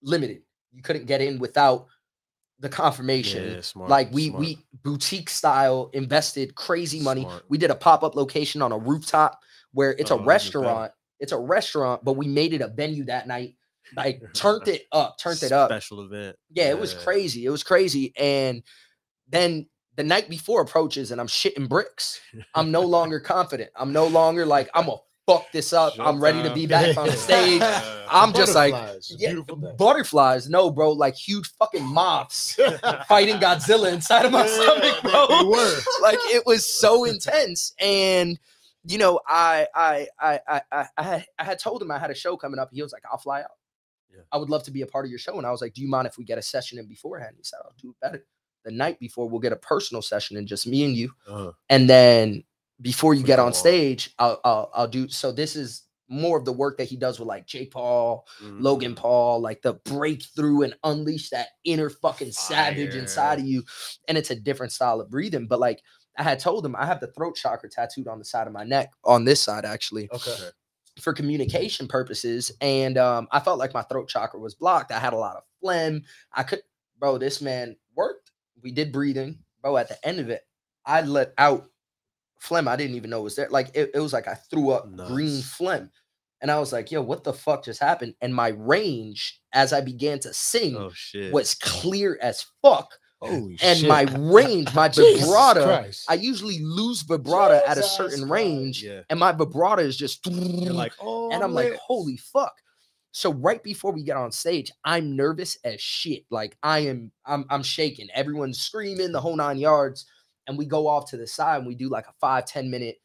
[0.02, 0.42] limited
[0.72, 1.86] you couldn't get in without
[2.60, 3.90] the confirmation Yeah, smart.
[3.90, 7.22] like we smart, we boutique style invested crazy money.
[7.22, 7.44] smart.
[7.48, 9.38] We did a pop-up location on a rooftop
[9.72, 10.92] where it's Oh, a restaurant.
[11.20, 13.56] It's a restaurant, but we made it a venue that night.
[13.96, 15.68] Like turned it up, turned it up.
[15.70, 16.36] Special event.
[16.52, 17.44] Yeah, it was crazy.
[17.44, 18.12] It was crazy.
[18.16, 18.62] And
[19.28, 19.66] then
[19.96, 22.20] the night before approaches and I'm shitting bricks.
[22.54, 23.70] I'm no longer confident.
[23.76, 25.94] I'm no longer like I'm gonna fuck this up.
[25.98, 27.62] I'm ready to be back on the stage.
[28.10, 29.34] I'm just like, butterflies, Yeah,
[29.78, 30.48] butterflies.
[30.50, 32.54] No, bro, like huge fucking moths
[33.08, 35.26] fighting Godzilla inside of my stomach, bro.
[35.28, 35.78] they were.
[36.02, 38.38] like it was so intense and
[38.86, 42.10] you know I, I i i i i had, I had told him i had
[42.10, 43.56] a show coming up he was like i'll fly out
[44.12, 44.20] Yeah.
[44.30, 45.80] i would love to be a part of your show and i was like do
[45.80, 48.26] you mind if we get a session in beforehand he said i'll do it better
[48.64, 51.88] the night before we'll get a personal session and just me and you Uh, and
[51.88, 52.42] then
[52.80, 53.54] before you We get on on.
[53.54, 57.18] stage I'll, I'll i'll do so this is more of the work that he does
[57.18, 58.96] with like Jake Paul, Logan mhm.
[58.96, 63.62] Paul, like the breakthrough and unleash that inner fucking savage inside of you.
[64.06, 65.46] And it's a different style of breathing.
[65.46, 65.80] But like
[66.18, 68.64] I had told him, I have the throat chakra tattooed on the side of my
[68.64, 70.36] neck, on this side actually, Okay.
[71.00, 72.52] for communication purposes.
[72.60, 74.92] And um, I felt like my throat chakra was blocked.
[74.92, 76.02] I had a lot of phlegm.
[76.34, 76.60] I could,
[76.98, 78.30] bro, this man worked.
[78.64, 79.38] We did breathing.
[79.62, 80.40] Bro, at the end of it,
[80.84, 81.66] I let out
[82.40, 82.66] phlegm.
[82.66, 83.48] I didn't even know it was there.
[83.50, 85.50] Like it, it was like I threw up green Nice.
[85.54, 85.90] phlegm.
[86.40, 88.14] And I was like, yo, what the fuck just happened?
[88.20, 90.90] And my range as I began to sing Oh
[91.30, 92.90] was clear as fuck.
[93.20, 93.88] Holy And shit.
[93.88, 98.82] my range, my vibrato, I usually lose vibrato at a certain range.
[98.82, 99.00] Yeah.
[99.08, 102.52] And my vibrato is just like, oh, and I'm like, holy fuck.
[103.16, 106.24] So right before we get on stage, I'm nervous as shit.
[106.30, 108.08] Like I am, I'm I'm shaking.
[108.12, 110.06] Everyone's screaming the whole nine yards.
[110.48, 112.96] And we go off to the side and we do like a five, 10 minute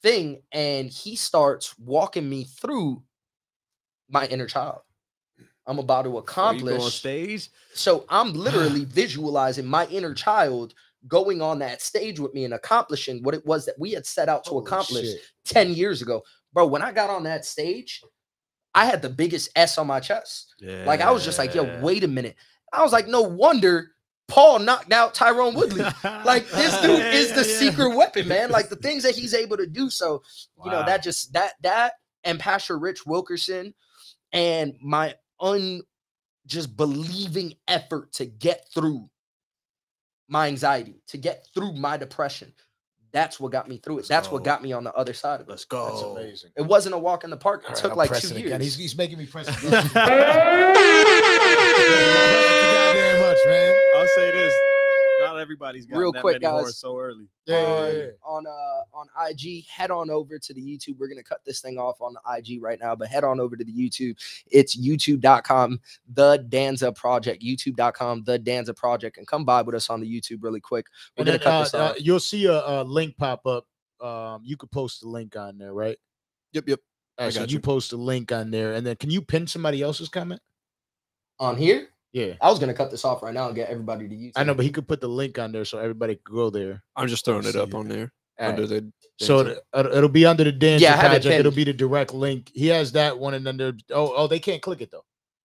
[0.00, 0.42] thing.
[0.52, 3.02] And he starts walking me through
[4.08, 4.78] my inner child.
[5.66, 6.20] I'm about to Before
[6.54, 6.94] you go on accomplish.
[6.94, 7.50] stage.
[7.74, 10.72] So I'm literally visualizing my inner child
[11.08, 14.28] going on that stage with me and accomplishing what it was that we had set
[14.28, 15.20] out to Holy accomplish shit.
[15.46, 16.22] 10 years ago.
[16.52, 18.00] Bro, when I got on that stage,
[18.74, 20.54] I had the biggest S on my chest.
[20.86, 21.80] Like I was just like, yo, Yeah.
[21.80, 22.36] wait a minute.
[22.72, 23.88] I was like, no wonder
[24.28, 25.84] Paul knocked out Tyron Woodley.
[26.24, 27.58] Like this dude Yeah, is the yeah.
[27.58, 28.50] secret weapon, man.
[28.50, 29.90] Like the things that he's able to do.
[29.90, 30.22] So
[30.64, 31.94] you know that just that that
[32.24, 33.74] and Pastor Rich Wilkerson
[34.32, 35.82] and my un
[36.46, 39.08] just believing effort to get through
[40.28, 42.52] my anxiety, to get through my depression.
[43.12, 43.96] That's what got me through it.
[43.98, 45.50] Let's That's what got me on the other side of it.
[45.50, 45.86] Let's go.
[45.86, 46.50] That's amazing.
[46.56, 47.62] It wasn't a walk in the park.
[47.62, 48.46] It All right, took I'll like two years.
[48.46, 48.60] again.
[48.60, 49.56] He's, he's making me press it.
[49.64, 49.70] again.
[49.72, 50.12] Thank you
[52.72, 53.74] goddamn much, man.
[53.96, 54.54] I'll say this.
[55.42, 56.78] Not everybody's got Real that quick, guys.
[56.78, 57.26] so early.
[57.46, 58.06] Yeah, yeah, on, yeah.
[58.24, 59.66] on uh on IG.
[59.66, 60.98] Head on over to the YouTube.
[60.98, 63.56] We're gonna cut this thing off on the IG right now, but head on over
[63.56, 64.16] to the YouTube.
[64.46, 65.80] It's youtube.com,
[66.12, 70.42] the Danza Project, youtube.com, the Danza Project, and come by with us on the YouTube
[70.42, 70.86] really quick.
[71.16, 73.66] We're And gonna then, cut uh, this uh, you'll see a, a link pop up.
[74.00, 75.98] Um, you could post the link on there, right?
[76.52, 76.80] Yep, yep.
[77.18, 77.60] All right, so you you.
[77.60, 80.40] post a link on there, and then can you pin somebody else's comment?
[81.40, 81.88] on here.
[82.12, 84.32] Yeah, I was gonna cut this off right now and get everybody to YouTube.
[84.36, 86.82] I know, but he could put the link on there so everybody could go there.
[86.94, 88.68] I'm just throwing it up on there All under right.
[88.68, 88.92] the.
[89.24, 89.58] So Danza.
[89.58, 91.40] it- it'll it'll be under the dance Yeah, I have it project.
[91.40, 92.50] It'll be the direct link.
[92.54, 93.72] He has that one, and then there.
[93.90, 95.04] Oh, oh, they can't click it though.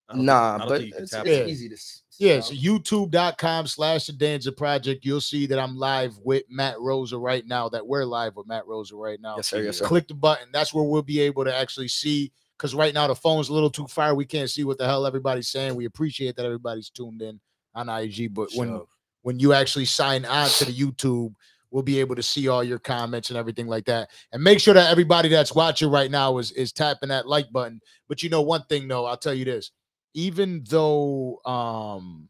[0.10, 1.32] I think- nah, but think you can it's, it's it.
[1.42, 1.50] it.
[1.50, 1.76] easy to.
[1.76, 5.06] s- Yeah, so youtube.com slash the Danza Project.
[5.06, 8.66] You'll see that I'm live with Matt Rosa right now, that we're live with Matt
[8.68, 9.36] Rosa right now.
[9.38, 9.62] Yes, sir.
[9.62, 9.86] Yes, sir.
[9.86, 10.48] Click the button.
[10.52, 12.32] That's where we'll be able to actually see.
[12.58, 14.16] Because right now the phone's a little too far.
[14.16, 15.76] We can't see what the hell everybody's saying.
[15.76, 17.40] We appreciate that everybody's tuned in
[17.76, 18.34] on IG.
[18.34, 18.88] But when Sure.
[19.22, 21.34] when you actually sign on to the YouTube,
[21.70, 24.10] we'll be able to see all your comments and everything like that.
[24.32, 27.80] And make sure that everybody that's watching right now is is tapping that like button.
[28.08, 29.72] But you know one thing though, I'll tell you this.
[30.14, 32.30] Even though um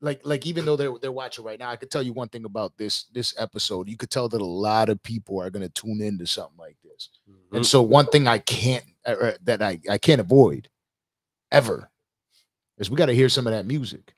[0.00, 2.44] like like even though they're they're watching right now, I could tell you one thing
[2.44, 3.88] about this this episode.
[3.88, 7.08] You could tell that a lot of people are gonna tune into something like this.
[7.52, 7.66] And Mhm.
[7.66, 10.68] so one thing I can't uh, uh, that I I can't avoid
[11.50, 11.90] ever
[12.78, 14.14] is we got to hear some of that music.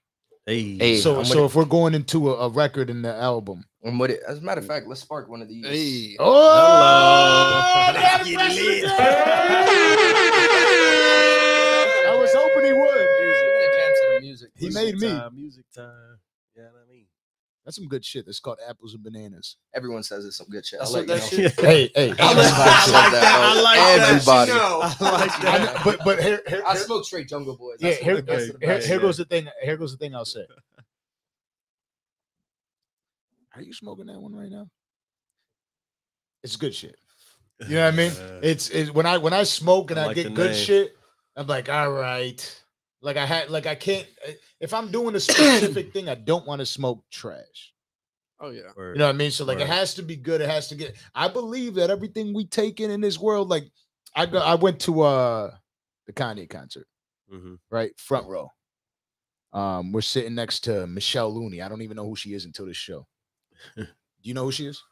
[0.47, 1.47] Hey, Hey, so I'm so it.
[1.47, 4.21] if we're going into a, a record in the album, I'm with it.
[4.27, 5.65] As a matter of fact, let's spark one of these.
[5.67, 6.17] Hey.
[6.19, 8.85] oh, they had a Get pressure lit.
[8.85, 8.97] again.
[12.09, 12.81] I was hoping he would.
[12.81, 14.51] We're gonna jam to the music.
[14.57, 15.09] He music made me.
[15.09, 16.19] Time, music time.
[16.57, 17.07] Yeah, what I mean.
[17.65, 18.27] That's some good shit.
[18.27, 19.57] It's called apples and bananas.
[19.75, 20.79] Everyone says it's some good shit.
[20.81, 22.11] That's I'll what let you that shit- Hey, hey.
[22.19, 23.11] I everybody like says that.
[23.13, 23.55] that.
[23.57, 24.11] I like that.
[24.11, 24.51] Everybody.
[24.53, 25.85] I like I that.
[25.85, 27.77] but but here, here, I smoke straight Jungle Boys.
[27.81, 29.47] yeah, here, the- that's here, here, here goes the thing.
[29.63, 30.47] Here goes the thing I'll say.
[33.55, 34.67] Are you smoking that one right now?
[36.43, 36.97] It's good shit.
[37.69, 38.13] You know what I mean?
[38.43, 40.65] It's it's when I when I smoke and I I, like get good name.
[40.65, 40.97] shit,
[41.37, 42.63] I'm like, all right.
[43.03, 44.07] Like I had like I can't
[44.61, 47.73] if I'm doing a specific thing, I don't want to smoke trash.
[48.41, 48.61] Oh yeah.
[48.77, 49.31] You know what I mean?
[49.31, 50.41] So like it has to be good.
[50.41, 50.95] It has to get.
[51.15, 53.65] I believe that everything we take in in this world, like
[54.15, 55.51] I go, I went to uh
[56.07, 56.87] the Kanye concert,
[57.33, 57.59] Mhm.
[57.71, 58.51] right, front row.
[59.53, 61.61] Um, we're sitting next to Michelle Looney.
[61.63, 63.07] I don't even know who she is until this show.
[63.77, 63.87] Do
[64.23, 64.83] you know who she is?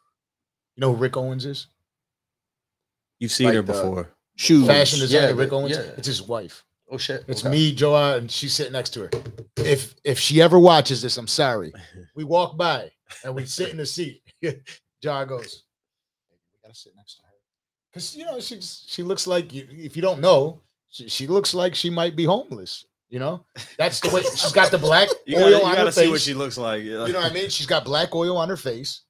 [0.76, 1.68] You know who Rick Owens is?
[3.18, 4.10] You've seen Like her before.
[4.36, 4.66] Shoes.
[4.66, 5.76] Fashion designer Yeah, Rick Owens.
[5.76, 5.82] yeah.
[5.96, 6.64] It's his wife.
[6.90, 7.24] Oh shit.
[7.28, 7.50] It's okay.
[7.50, 9.10] me, Joa, and she's sitting next to her.
[9.56, 11.72] If if she ever watches this, I'm sorry.
[12.14, 12.90] We walk by
[13.22, 14.22] and we sit in the seat.
[15.02, 15.62] Joa goes,
[16.52, 17.28] we gotta sit next to her.
[17.92, 21.54] Because you know, she's she looks like you if you don't know, she, she looks
[21.54, 22.86] like she might be homeless.
[23.08, 23.44] You know,
[23.78, 26.00] that's the way she's got the black You oil gotta, you on her gotta see
[26.02, 26.10] face.
[26.10, 26.82] what she looks like.
[26.82, 27.48] you know what I mean?
[27.48, 29.02] She's got black oil on her face,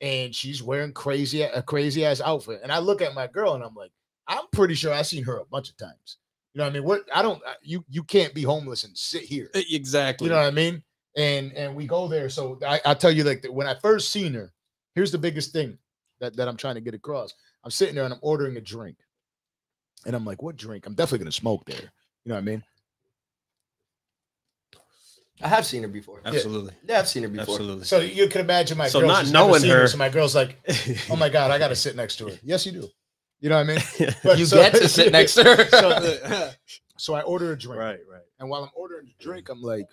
[0.00, 2.60] and she's wearing crazy a crazy ass outfit.
[2.62, 3.92] And I look at my girl and I'm like,
[4.26, 6.16] I'm pretty sure I've seen her a bunch of times.
[6.56, 6.84] You know what I mean?
[6.84, 9.50] What I don't you you can't be homeless and sit here.
[9.52, 10.24] Exactly.
[10.24, 10.82] You know what I mean?
[11.14, 12.30] And and we go there.
[12.30, 14.54] So I, I tell you, like that when I first seen her,
[14.94, 15.76] here's the biggest thing
[16.20, 17.34] that, that I'm trying to get across.
[17.62, 18.96] I'm sitting there and I'm ordering a drink.
[20.06, 20.86] And I'm like, what drink?
[20.86, 21.76] I'm definitely gonna smoke there.
[22.24, 22.64] You know what I mean?
[25.42, 26.22] I have seen her before.
[26.24, 26.72] Absolutely.
[26.88, 27.56] Yeah, I've seen her before.
[27.56, 27.84] Absolutely.
[27.84, 29.08] So you can imagine my So girl.
[29.08, 30.56] not she's never knowing seen her- So my girl's like,
[31.10, 32.38] oh my god, I gotta sit next to her.
[32.42, 32.88] Yes, you do.
[33.40, 34.14] You know what I mean?
[34.24, 35.68] But You so- get to sit next to her.
[35.68, 36.50] So,
[36.98, 37.78] so I order a drink.
[37.78, 38.22] right, right.
[38.38, 39.86] And while I'm ordering the drink, I'm like,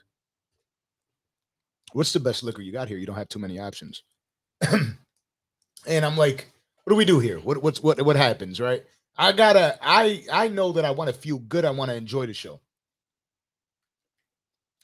[1.94, 2.98] what's the best liquor you got here?
[2.98, 4.04] You don't have too many options.
[4.72, 6.52] and I'm like,
[6.84, 7.40] what do we do here?
[7.40, 8.84] What what's what what happens, right?
[9.18, 11.66] I gotta I I know that I want to feel good.
[11.66, 12.60] I want to enjoy the show.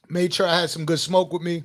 [0.09, 1.63] Made sure I had some good smoke with me,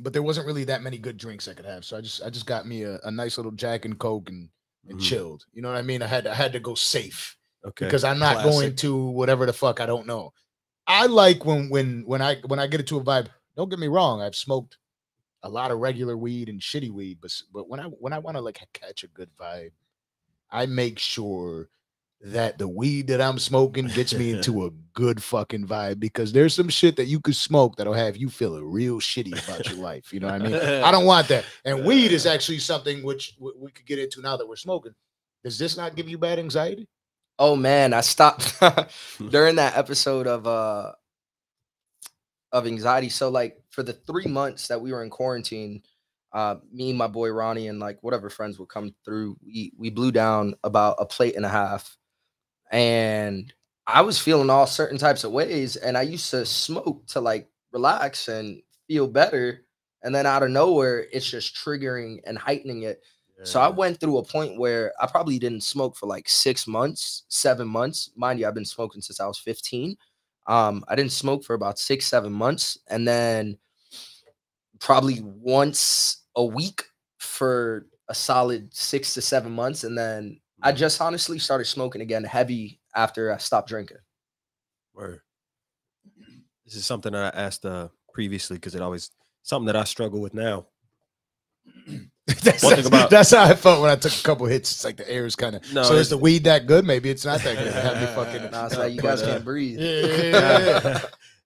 [0.00, 1.84] but there wasn't really that many good drinks I could have.
[1.84, 4.48] So I just I just got me a, a nice little Jack and Coke and,
[4.88, 5.02] and Mhm.
[5.02, 5.46] chilled.
[5.52, 6.02] You know what I mean?
[6.02, 7.86] I had I had to go safe Okay.
[7.86, 10.32] because I'm not going to whatever the fuck I don't know.
[10.86, 13.28] I like when when when I when I get into a vibe.
[13.56, 14.78] Don't get me wrong, I've smoked
[15.42, 18.36] a lot of regular weed and shitty weed, but but when I when I want
[18.36, 19.72] to like catch a good vibe,
[20.50, 21.68] I make sure
[22.24, 26.54] that the weed that I'm smoking gets me into a good fucking vibe because there's
[26.54, 30.12] some shit that you could smoke that'll have you feeling real shitty about your life.
[30.12, 30.54] You know what I mean?
[30.54, 31.44] I don't want that.
[31.64, 34.94] And weed is actually something which we could get into now that we're smoking.
[35.42, 36.86] Does this not give you bad anxiety?
[37.40, 38.54] Oh man, I stopped
[39.30, 40.92] during that episode of uh
[42.52, 43.08] of anxiety.
[43.08, 45.82] So like for the three months that we were in quarantine,
[46.32, 49.90] uh me and my boy Ronnie and like whatever friends would come through, we we
[49.90, 51.96] blew down about a plate and a half.
[52.72, 53.52] And
[53.86, 55.76] I was feeling all certain types of ways.
[55.76, 59.64] And I used to smoke to like relax and feel better.
[60.02, 63.02] And then out of nowhere, it's just triggering and heightening it.
[63.44, 67.24] So I went through a point where I probably didn't smoke for like six months,
[67.28, 68.10] seven months.
[68.14, 69.96] Mind you, I've been smoking since I was 15.
[70.46, 73.58] Um, I didn't smoke for about six, seven months, and then
[74.78, 76.82] probably once a week
[77.18, 79.84] for a solid six to seven months.
[79.84, 83.98] And then I just honestly started smoking again heavy after I stopped drinking.
[84.94, 85.20] Word.
[86.64, 89.10] This is something that I asked uh previously because it always
[89.42, 90.66] something that I struggle with now.
[92.26, 94.70] that's, One thing that's- about- that's how I felt when I took a couple hits.
[94.72, 95.72] It's like the air is kind of.
[95.72, 96.84] No, so is the weed that good?
[96.84, 97.72] Maybe it's not that good.
[97.72, 98.50] Have me fucking.
[98.50, 99.78] Nah, it's like you guys can't breathe.
[99.80, 101.00] Yeah, yeah, yeah.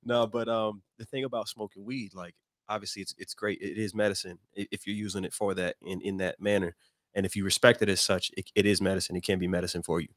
[0.05, 2.34] no, but um, the thing about smoking weed, like
[2.68, 3.59] obviously it's it's great.
[3.60, 6.74] It is medicine if you're using it for that in in that manner,
[7.16, 9.16] and if you respect it as such, it, it is medicine.
[9.16, 10.09] It can be medicine for you.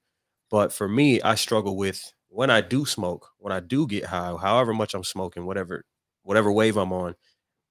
[0.52, 4.36] But for me, I struggle with when I do smoke, when I do get high,
[4.40, 5.86] however much I'm smoking, whatever
[6.24, 7.16] whatever wave I'm on,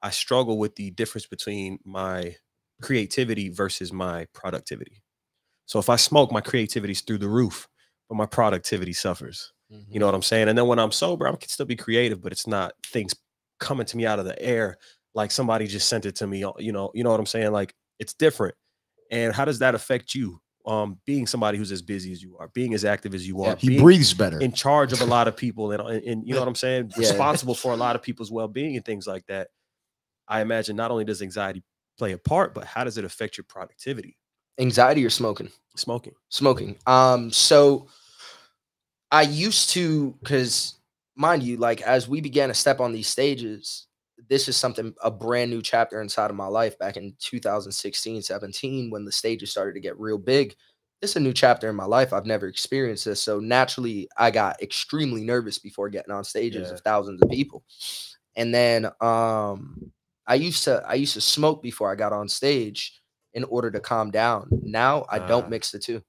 [0.02, 2.36] I struggle with the difference between my
[2.80, 5.02] creativity versus my productivity.
[5.66, 7.68] So if I smoke, my creativity's through the roof,
[8.09, 9.52] but my productivity suffers.
[9.68, 9.98] You mm-hmm.
[9.98, 10.48] know what I'm saying?
[10.48, 13.14] And then when I'm sober, I can still be creative, but it's not things
[13.60, 14.78] coming to me out of the air
[15.14, 16.38] like somebody just sent it to me.
[16.59, 17.52] You know, you know what I'm saying?
[17.52, 18.55] Like it's different.
[19.10, 20.40] And how does that affect you?
[20.66, 23.56] Um, being somebody who's as busy as you are, being as active as you are,
[23.56, 24.39] He being breathes better.
[24.39, 26.90] in charge of a lot of people, and, and, and you know what I'm saying,
[26.98, 27.09] Yeah.
[27.09, 29.48] responsible for a lot of people's well-being and things like that.
[30.26, 31.62] I imagine not only does anxiety
[31.97, 34.18] play a part, but how does it affect your productivity?
[34.59, 35.48] Anxiety or smoking?
[35.74, 36.12] Smoking.
[36.28, 36.76] smoking.
[36.86, 37.89] Um, so
[39.10, 40.74] I used to, because
[41.16, 43.86] mind you, like as we began to step on these stages,
[44.28, 48.90] this is something a brand new chapter inside of my life back in 2016, 17,
[48.90, 50.55] when the stages started to get real big.
[51.00, 52.12] This is a new chapter in my life.
[52.12, 53.20] I've never experienced this.
[53.20, 56.74] So naturally, I got extremely nervous before getting on stages Yeah.
[56.74, 57.62] of thousands of people.
[58.36, 59.92] And then um
[60.26, 63.00] I used to I used to smoke before I got on stage
[63.34, 64.48] in order to calm down.
[64.62, 65.48] Now I don't Ah.
[65.48, 66.02] mix the two.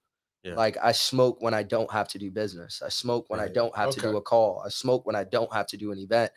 [0.43, 0.55] Yeah.
[0.55, 2.81] Like I smoke when I don't have to do business.
[2.81, 4.63] I smoke when I don't have to do a call.
[4.65, 6.31] I smoke when I don't have to do an event.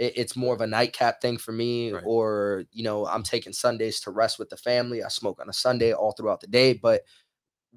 [0.00, 2.04] It, it's more of a nightcap thing for me, Right.
[2.06, 5.04] or you know, I'm taking Sundays to rest with the family.
[5.04, 7.02] I smoke on a Sunday all throughout the day, but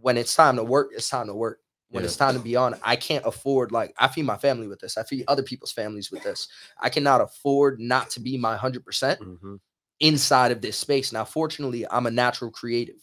[0.01, 1.59] when it's time to work, it's time to work.
[1.89, 2.07] When Yeah.
[2.07, 4.97] it's time to be on, I can't afford like I feed my family with this.
[4.97, 6.47] I feed other people's families with this.
[6.79, 9.59] I cannot afford not to be my hundred percent Mhm.
[9.99, 11.13] inside of this space.
[11.13, 12.95] Now, fortunately, I'm a natural creative.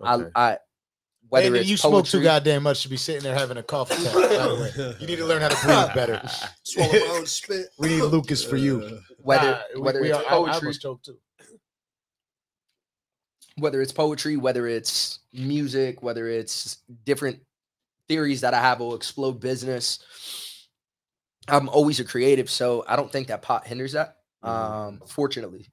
[0.00, 0.30] Okay.
[0.36, 0.58] I, I
[1.28, 3.90] whether Hey, it's you smoke too goddamn much to be sitting there having a cough
[3.90, 4.12] attack.
[4.14, 4.94] by.
[5.00, 6.22] You need to learn how to breathe better.
[6.62, 7.66] Swallow my own spit.
[7.78, 9.00] We need Lukis for you.
[9.22, 11.18] whether Nah, whether we it's are- I- I poetry, almost choked too.
[13.56, 17.40] whether it's poetry, whether it's music, whether it's different
[18.08, 20.00] theories that I have will explode business.
[21.48, 24.16] I'm always a creative, so I don't think that pot hinders that.
[24.44, 24.48] Mhm.
[24.48, 25.68] Um, fortunately.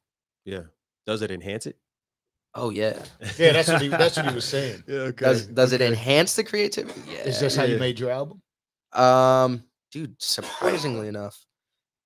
[0.45, 0.63] yeah.
[1.07, 1.77] Does it enhance it?
[2.53, 3.01] Oh yeah.
[3.37, 4.83] Yeah, that's what he- that's what he was saying.
[4.87, 5.25] Yeah, okay.
[5.25, 7.01] Does does it enhance the creativity?
[7.09, 7.19] Yeah.
[7.21, 8.41] Is this how you made your album?
[8.93, 11.37] Um, dude, surprisingly enough,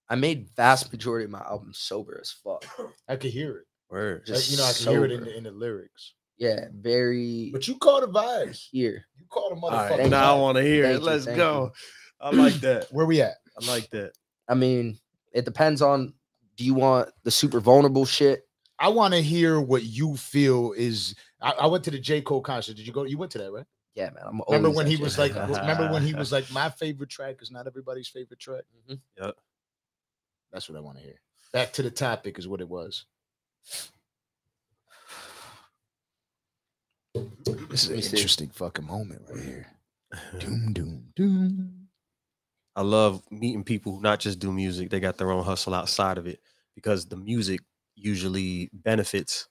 [0.08, 2.64] I made vast majority of my album sober as fuck.
[3.08, 3.64] I could hear it.
[3.90, 4.24] Word.
[4.28, 6.14] Like, Just you know, I can hear it in the, in the lyrics.
[6.38, 8.56] Yeah, very But you caught a vibe.
[8.72, 9.06] here.
[9.18, 9.90] You caught a motherfucker.
[9.90, 11.00] motherfucking right, now I want to hear Thank it.
[11.00, 11.64] you, Let's go.
[11.66, 11.72] you.
[12.20, 12.88] I like that.
[12.92, 13.36] Where we at?
[13.62, 14.12] I like that.
[14.50, 14.98] I mean,
[15.34, 16.14] it depends on
[16.58, 18.45] do you want the super vulnerable shit?
[18.80, 21.16] I want to hear what you feel is.
[21.42, 22.76] I, I went to the J Cole concert.
[22.76, 23.04] Did you go?
[23.04, 23.66] You went to that, right?
[23.94, 24.24] Yeah, man.
[24.28, 25.62] I'm Remember when he was Cole like?
[25.62, 29.00] remember when he was like, "My favorite track is not everybody's favorite track." Mhm.
[29.22, 29.36] Yep.
[30.52, 31.20] That's what I want to hear.
[31.54, 33.06] Back to the topic is what it was.
[37.70, 39.68] This is an interesting fucking moment right here.
[40.40, 41.88] Doom, doom, doom.
[42.76, 46.18] I love meeting people who not just do music, they got their own hustle outside
[46.18, 46.40] of it
[46.74, 47.62] because the music
[47.96, 49.48] usually benefits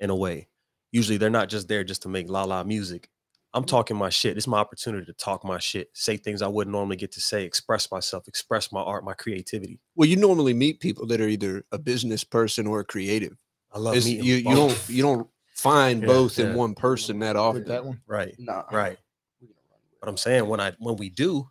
[0.00, 0.48] in a way.
[0.92, 3.08] Usually they're not just there just to make la la music.
[3.54, 3.68] I'm mm.
[3.68, 4.36] talking my shit.
[4.36, 7.44] It's my opportunity to talk my shit, say things I wouldn't normally get to say,
[7.44, 9.80] express myself, express my art, my creativity.
[9.94, 13.36] Well, you normally meet people that are either a business person or a creative.
[13.72, 17.18] I love It's- meeting you you don't you don't find Yeah, both in one person
[17.20, 17.64] that often.
[17.64, 18.00] that one.
[18.06, 18.98] right, Nah, right.
[19.40, 21.50] we're gonna run But I'm saying when I when we do,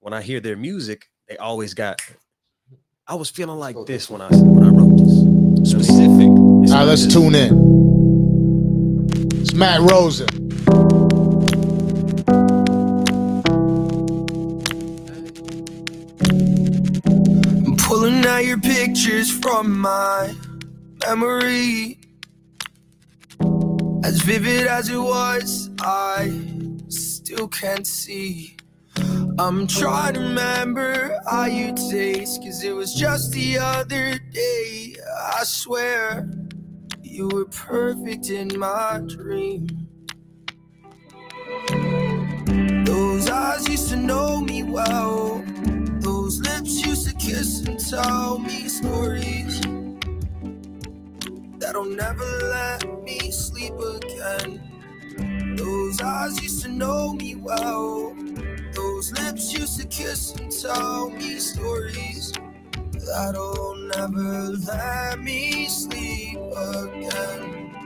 [0.00, 2.00] when I hear their music, they always got.
[3.06, 4.79] I was feeling like this this when I when I wrote this.
[5.64, 6.30] Specific.
[6.62, 7.80] It's All right, let's just- tune in.
[9.40, 10.26] It's Matt Rosa.
[17.62, 20.34] I'm pulling out your pictures from my
[21.06, 21.98] memory.
[24.04, 26.32] As vivid as it was, I
[26.88, 28.56] still can't see.
[29.38, 34.94] I'm trying to remember how you taste, cause it was just the other day.
[35.22, 36.30] I swear
[37.02, 39.66] you were perfect in my dream.
[42.86, 45.44] Those eyes used to know me well.
[46.00, 49.60] Those lips used to kiss and tell me stories
[51.58, 54.62] that'll never let me sleep again.
[55.56, 58.16] Those eyes used to know me well.
[58.72, 62.32] Those lips used to kiss and tell me stories
[63.06, 67.76] that'll never let me sleep again.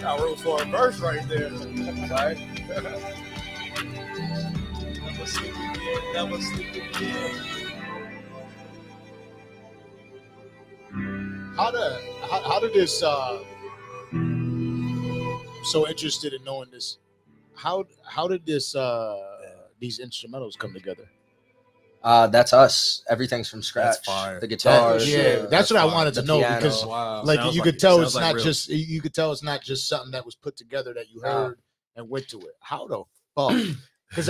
[0.00, 1.50] Got room for a verse right there.
[2.10, 2.38] Right?
[6.14, 7.34] never sleep again.
[11.56, 11.92] How did
[12.30, 13.02] how, how did this?
[13.02, 13.38] Uh,
[15.64, 16.98] so interested in knowing this.
[17.56, 19.16] How how did this uh
[19.80, 21.04] these instrumentals come together?
[22.02, 23.02] Uh, that's us.
[23.08, 24.04] Everything's from scratch.
[24.04, 24.34] fire.
[24.34, 25.10] The That- guitars.
[25.10, 26.56] yeah, the- that's what I wanted to the know piano.
[26.56, 27.22] because Wow.
[27.24, 28.44] like Sounds you like- could tell it's like not real.
[28.44, 31.32] just you could tell it's not just something that was put together that you Nah.
[31.46, 31.58] heard
[31.96, 32.54] and went to it.
[32.60, 33.02] How the
[33.34, 33.76] fuck?
[34.10, 34.28] Because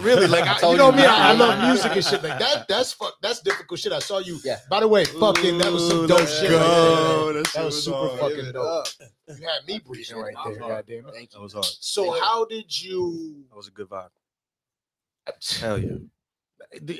[0.00, 2.66] really, like I, you know you, me, I, I love music and shit like that.
[2.68, 3.14] That's fuck.
[3.22, 3.92] That's difficult shit.
[3.92, 4.38] I saw you.
[4.44, 4.58] Yeah.
[4.70, 6.50] By the way, fucking that was some dope let's shit.
[6.50, 7.32] go.
[7.34, 7.42] Right.
[7.44, 8.20] That That, was was super hard.
[8.20, 8.86] fucking dope.
[8.86, 8.88] up.
[9.28, 10.56] You had me breathing right there.
[10.58, 11.14] God damn it.
[11.14, 11.64] Thank That was hard.
[11.64, 13.44] So how did you?
[13.50, 14.08] That was a good vibe.
[15.60, 15.92] Hell yeah.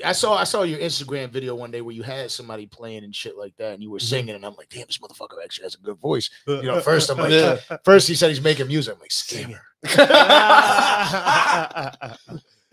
[0.05, 3.13] I saw I saw your Instagram video one day where you had somebody playing and
[3.13, 4.05] shit like that, and you were Mm-hmm.
[4.07, 6.29] singing, and I'm like, damn, this motherfucker actually has a good voice.
[6.47, 8.93] You know, first I'm like, first he said he's making music.
[8.95, 9.59] I'm like, scammer.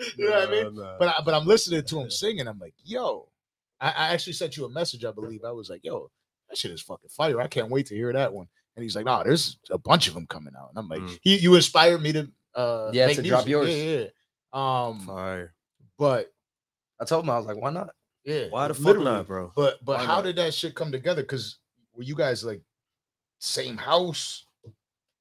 [0.16, 0.74] You know what I mean?
[0.98, 2.46] But I, but I'm listening to him singing.
[2.48, 3.28] I'm like, yo,
[3.80, 5.04] I, I actually sent you a message.
[5.04, 6.10] I believe I was like, yo,
[6.48, 7.40] that shit is fucking fire.
[7.40, 8.46] I can't wait to hear that one.
[8.76, 10.70] And he's like, nah, there's a bunch of them coming out.
[10.70, 11.18] And I'm like, Mm.
[11.22, 13.68] he, you inspired me to uh Yeah, make to drop yours.
[13.70, 14.06] Yeah, yeah.
[14.52, 15.54] Um, Fire.
[15.98, 16.32] but
[17.00, 17.90] I told him I was like, why not?
[18.24, 19.52] yeah, Why the fuck not, bro?
[19.56, 20.24] But but Why how not?
[20.24, 21.22] did that shit come together?
[21.22, 21.58] Because
[21.94, 22.60] were you guys like
[23.40, 24.46] same house,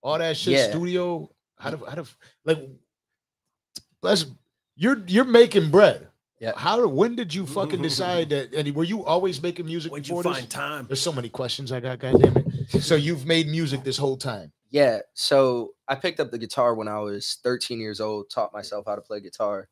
[0.02, 0.70] all that shit, Yeah.
[0.70, 1.30] studio?
[1.58, 2.06] How do how do
[2.46, 2.60] like
[4.02, 4.26] let's
[4.82, 6.08] you're you're making bread.
[6.40, 6.54] Yeah.
[6.56, 8.54] How when did you fucking decide that?
[8.54, 10.54] And were you always making music When'd you before find this?
[10.54, 10.88] time?
[10.88, 12.00] There's so many questions I got.
[12.00, 12.36] Goddamn
[12.72, 12.82] it!
[12.82, 14.52] So you've made music this whole time.
[14.72, 15.00] Yeah.
[15.14, 18.96] So I picked up the guitar when I was 13 years old, taught myself how
[18.96, 19.70] to play guitar.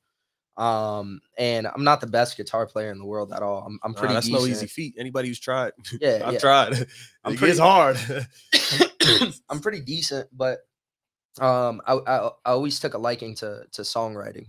[0.57, 3.63] Um, and I'm not the best guitar player in the world at all.
[3.65, 4.43] I'm, I'm Nah, pretty that's decent.
[4.43, 4.93] no easy feat.
[4.99, 5.71] Anybody who's tried,
[6.01, 6.39] Yeah, I've yeah.
[6.39, 6.73] tried.
[7.23, 7.97] I'm pretty- gets hard.
[9.49, 10.59] I'm pretty decent, but
[11.39, 14.47] um, I, I I always took a liking to to songwriting.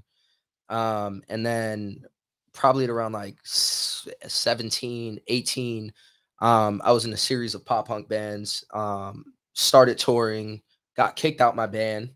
[0.70, 2.04] Um, and then
[2.52, 5.92] probably at around like s- 17, 18,
[6.40, 8.64] um, I was in a series of pop punk bands.
[8.72, 10.62] Um, started touring,
[10.96, 12.10] got kicked out my band,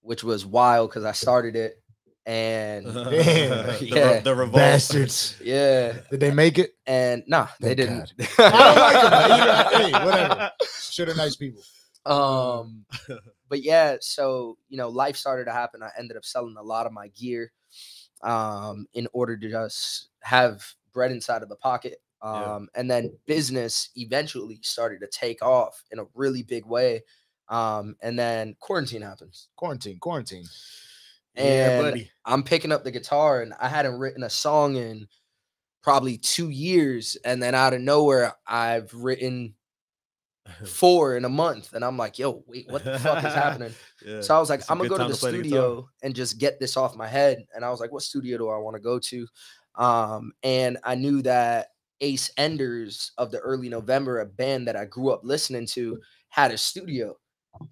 [0.00, 1.80] which was wild because I started it,
[2.26, 2.94] and Damn.
[3.04, 4.20] the, re- Yeah.
[4.20, 4.54] the revolt.
[4.56, 5.36] Bastards!
[5.42, 6.74] yeah, Did they make it?
[6.86, 8.12] and nah, they didn't.
[8.38, 9.38] I don't like 'em, man.
[9.38, 9.44] You
[9.92, 10.50] know, hey, whatever.
[10.80, 11.62] Sure, they're nice people.
[12.04, 12.84] Um,
[13.48, 15.82] but yeah, so you know, life started to happen.
[15.82, 17.52] I ended up selling a lot of my gear,
[18.22, 22.00] um, in order to just have bread inside of the pocket.
[22.22, 22.54] Yeah.
[22.54, 27.02] Um, and then business eventually started to take off in a really big way.
[27.48, 29.48] Um, and then quarantine happens.
[29.56, 30.44] Quarantine, quarantine.
[31.34, 35.08] And I'm picking up the guitar and I hadn't written a song in
[35.82, 37.16] probably two years.
[37.24, 39.54] And then out of nowhere, I've written
[40.66, 41.72] four in a month.
[41.72, 43.74] And I'm like, yo, wait, what the fuck is happening?
[44.04, 44.20] Yeah.
[44.20, 45.50] So I was like, I'm gonna go to the to play the guitar.
[45.50, 47.44] studio and just get this off my head.
[47.54, 49.26] And I was like, what studio do I want to go to?
[49.76, 51.68] Um, and I knew that
[52.00, 56.50] Ace Enders of the early November, a band that I grew up listening to, had
[56.50, 57.16] a studio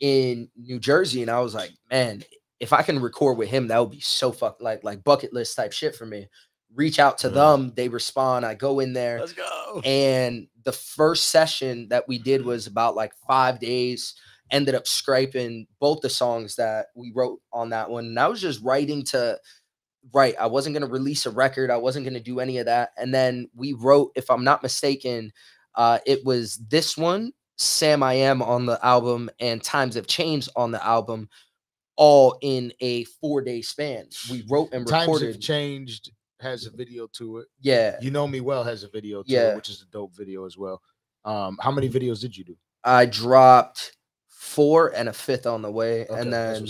[0.00, 1.22] in New Jersey.
[1.22, 2.22] And I was like, man,
[2.60, 5.56] if I can record with him, that would be so fuck like like bucket list
[5.56, 6.28] type shit for me.
[6.74, 7.34] Reach out to Mhm.
[7.34, 9.18] them, they respond, I go in there.
[9.20, 9.80] Let's go.
[9.84, 14.14] And the first session that we did was about like five days.
[14.52, 18.06] Ended up scraping both the songs that we wrote on that one.
[18.06, 19.38] And I was just writing to
[20.12, 20.34] write.
[20.40, 21.70] I wasn't going to release a record.
[21.70, 22.90] I wasn't going to do any of that.
[22.96, 25.32] And then we wrote, if I'm not mistaken,
[25.76, 30.48] uh, it was this one, Sam I Am on the album, and Times Have Changed
[30.56, 31.28] on the album,
[31.96, 34.08] all in a four day span.
[34.30, 35.20] We wrote and recorded.
[35.26, 36.10] Times have changed.
[36.40, 37.48] Has a video to it.
[37.60, 37.96] yeah.
[38.00, 39.50] You know me well has a video to Yeah.
[39.52, 40.80] it, which is a dope video as well.
[41.24, 42.56] Um, how many videos did you do?
[42.82, 43.94] I dropped
[44.28, 46.66] four and a fifth on the way, Okay, and then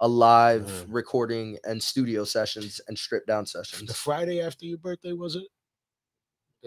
[0.00, 0.86] a live Mhm.
[0.88, 3.80] recording and studio sessions and stripped down sessions.
[3.82, 3.98] the sessions.
[3.98, 5.44] Friday after your birthday was it?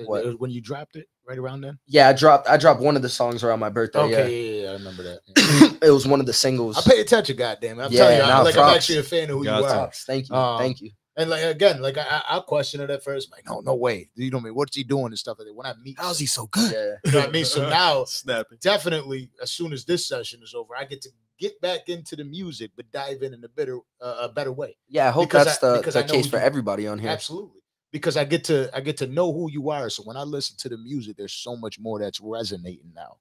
[0.06, 0.26] What?
[0.26, 1.80] uh, When you dropped it, right around then.
[1.88, 4.00] Yeah, I dropped I dropped one of the songs around my birthday.
[4.00, 4.28] Okay, Yeah.
[4.58, 5.20] yeah, yeah, I remember that.
[5.28, 5.78] yeah.
[5.88, 6.78] it was one of the singles.
[6.78, 7.80] I pay attention, goddamn.
[7.80, 7.84] it.
[7.84, 9.64] I'm Yeah, telling you, I'm, nah, like I'm actually a fan of who Got you
[9.64, 9.68] to.
[9.70, 9.74] are.
[9.78, 10.04] Props.
[10.06, 10.36] Thank you.
[10.36, 10.92] Um, Thank you.
[11.18, 14.10] And like again, like I, I, I question it at first, like no, no way.
[14.16, 14.56] You know what I mean?
[14.56, 15.54] What's he doing and stuff like that?
[15.56, 16.72] When I meet, How's he so good?
[16.72, 16.96] Yeah.
[17.06, 17.46] You know what I mean?
[17.46, 18.60] So now, snapping.
[18.62, 22.24] definitely, as soon as this session is over, I get to get back into the
[22.24, 24.78] music, but dive in in a better, uh, a better way.
[24.90, 27.00] Yeah, I hope Because that's I- the, because the I case for you- everybody on
[27.00, 27.10] here.
[27.10, 27.62] Absolutely,
[27.92, 29.90] because I get to, I get to know who you are.
[29.90, 33.18] So when I listen to the music, there's so much more that's resonating now.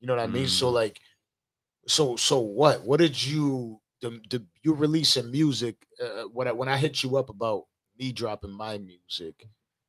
[0.00, 0.48] You know what I mean?
[0.48, 0.72] So Mm.
[0.74, 1.00] like,
[1.86, 2.82] so so what?
[2.84, 3.79] What did you?
[4.02, 5.76] The, the you releasing music?
[6.02, 7.64] Uh, when I when I hit you up about
[7.98, 9.46] me dropping my music,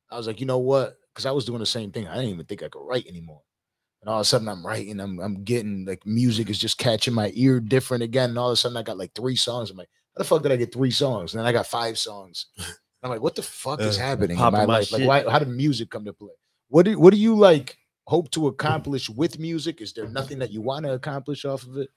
[0.10, 0.98] I was like, you know what?
[1.14, 2.08] Because I was doing the same thing.
[2.08, 3.42] I didn't even think I could write anymore.
[4.02, 5.00] And all of a sudden, I'm writing.
[5.00, 8.32] I'm I'm getting like music is just catching my ear different again.
[8.32, 9.70] And all of a sudden, I got like three songs.
[9.70, 11.34] I'm like, how the fuck did I get three songs?
[11.34, 12.48] And then I got five songs.
[13.04, 14.92] I'm like, what the fuck is Uh, happening in my my life?
[14.92, 15.30] Like, why?
[15.30, 16.34] How did music come to play?
[16.68, 17.78] What do What do you like?
[18.08, 19.80] Hope to accomplish with music?
[19.82, 21.90] Is there nothing that you want to accomplish off of it?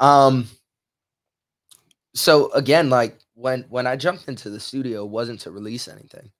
[0.00, 0.48] Um
[2.14, 6.30] so again, like when when I jumped into the studio, wasn't to release anything.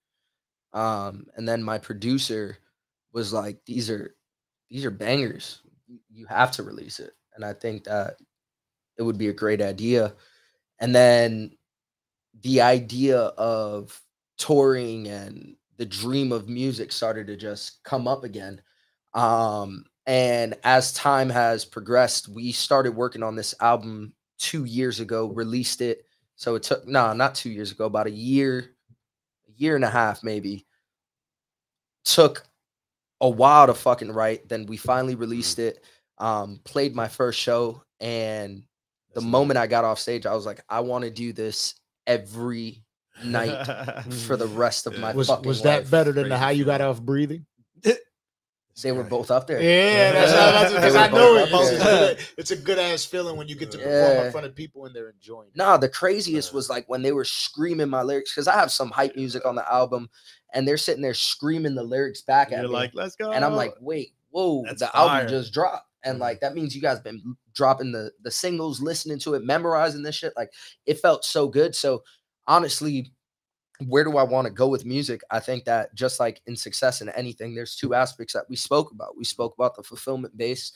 [0.73, 2.59] Um, and then my producer
[3.13, 4.15] was like, These are
[4.71, 5.61] these are bangers.
[5.89, 7.13] You- You have to release it.
[7.37, 8.17] And I think that
[8.99, 10.15] it would be a great idea.
[10.81, 11.53] And then
[12.43, 14.01] the idea of
[14.39, 18.61] touring and the dream of music started to just come up again.
[19.15, 24.13] Um, and as time has progressed, we started working on this album
[24.45, 26.05] two years ago, released it.
[26.37, 28.71] So it took no, not two years ago, about a year,
[29.49, 30.67] a year and a half, maybe.
[32.05, 32.45] Took
[33.21, 34.49] a while to fucking write.
[34.49, 35.83] Then we finally released it.
[36.19, 38.59] Um, played my first show, and
[39.15, 41.75] the That's moment I got off stage, I was like, I want to do this
[42.07, 42.83] every
[43.25, 43.65] night
[44.27, 45.01] for the rest of Yeah.
[45.01, 45.91] my Was fucking Was that life.
[45.91, 47.47] better than the how you got off breathing?
[48.83, 49.61] They were both up there.
[49.63, 51.49] Yeah, that's how that's because I know it.
[51.53, 54.27] It's, a good, it's a good ass feeling when you get to perform Yeah.
[54.27, 55.49] in front of people and they're enjoying.
[55.49, 55.57] it.
[55.57, 58.91] No, the craziest was like when they were screaming my lyrics because I have some
[58.91, 60.11] hype music on the album,
[60.53, 63.31] and they're sitting there screaming the lyrics back at You're me, like, let's go.
[63.31, 65.11] and I'm like, wait, whoa, That's the fire.
[65.21, 66.21] album just dropped, and Mhm.
[66.23, 70.17] like that means you guys been dropping the the singles, listening to it, memorizing this
[70.17, 70.33] shit.
[70.37, 70.53] Like
[70.85, 71.77] it felt so good.
[71.77, 72.03] So
[72.49, 73.13] honestly,
[73.87, 75.23] where do I want to go with music?
[75.31, 78.93] I think that just like in success in anything, there's two aspects that we spoke
[78.93, 79.17] about.
[79.17, 80.73] We spoke about the fulfillment base,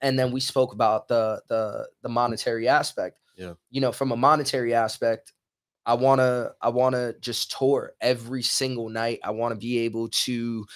[0.00, 3.18] and then we spoke about the the the monetary aspect.
[3.36, 3.54] Yeah.
[3.70, 5.32] You know, from a monetary aspect,
[5.84, 9.20] I wanna I wanna just tour every single night.
[9.24, 10.66] I want to be able to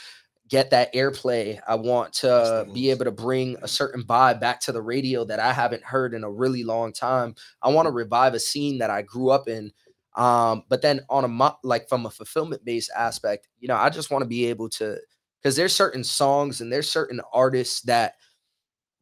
[0.51, 1.61] get that airplay.
[1.67, 5.39] I want to be able to bring a certain vibe back to the radio that
[5.39, 7.37] I haven't heard in a really long time.
[7.63, 9.73] I want to revive a scene that I grew up in.
[10.16, 13.91] Um, but then on a mo- like from a fulfillment based aspect, you know, I
[13.91, 14.99] just want to be able to
[15.43, 18.15] because there's certain songs and there's certain artists that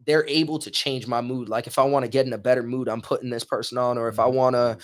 [0.07, 1.49] they're able to change my mood.
[1.49, 3.99] Like if I want to get in a better mood, I'm putting this person on,
[3.99, 4.35] or if I Mhm.
[4.35, 4.79] want to,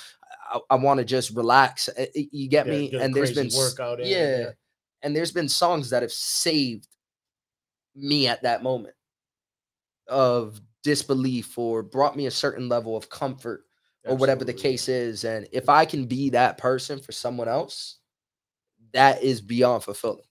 [0.53, 1.89] I, I want to just relax.
[2.15, 2.95] You get Yeah, me?
[2.99, 4.51] And there's been workout in, yeah, yeah.
[5.03, 6.89] and there's been songs that have saved
[7.95, 8.95] me at that moment
[10.09, 13.65] of disbelief or brought me a certain level of comfort
[14.05, 15.25] or whatever the case is.
[15.25, 17.99] And if I can be that person for someone else,
[18.93, 20.25] that is beyond fulfilling.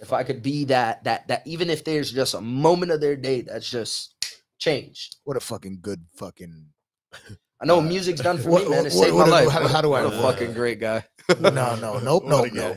[0.00, 3.16] If I could be that that that even if there's just a moment of their
[3.16, 4.14] day that's just
[4.58, 5.16] changed.
[5.24, 6.66] What a fucking good fucking.
[7.60, 8.86] I know Uh, music's done for what- me, man.
[8.86, 9.48] It saved what my life.
[9.50, 11.04] how- how do I- What a fucking great guy.
[11.40, 12.76] No, no, nope, nope, no.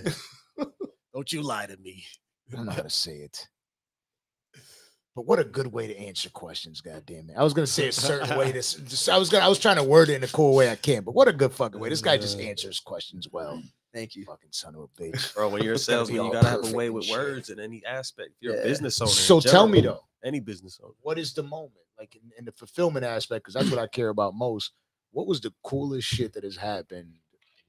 [1.14, 2.06] Don't you lie to me.
[2.52, 3.48] I don't know how to say it.
[5.18, 7.35] But what a good way to answer questions, goddamn it!
[7.35, 8.52] I was gonna say a certain way.
[8.52, 10.69] This, just, I was gonna, I was trying to word it in a cool way
[10.69, 11.03] I can.
[11.03, 11.89] But what a good fucking way!
[11.89, 12.41] This guy just uh.
[12.44, 13.60] answers questions well.
[13.95, 14.26] Thank you.
[14.26, 15.34] Fucking son of a bitch.
[15.34, 17.18] Bro, when you're a It's gotta be salesman, you gotta have a way with shit.
[17.18, 18.30] words in any aspect.
[18.41, 18.61] You're Yeah.
[18.61, 19.10] a business owner.
[19.10, 20.94] in So tell me though, any business owner.
[21.02, 23.44] what is the moment like in, in the fulfillment aspect?
[23.44, 24.73] Because that's what I care about most.
[25.14, 27.15] What was the coolest shit that has happened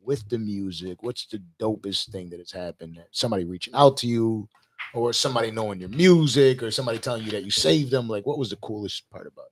[0.02, 1.02] with the music?
[1.02, 3.02] What's the dopest thing that has happened?
[3.10, 4.50] Somebody reaching out to you,
[4.94, 8.08] or somebody knowing your music, or somebody telling you that you saved them.
[8.08, 9.46] Like, what was the coolest part about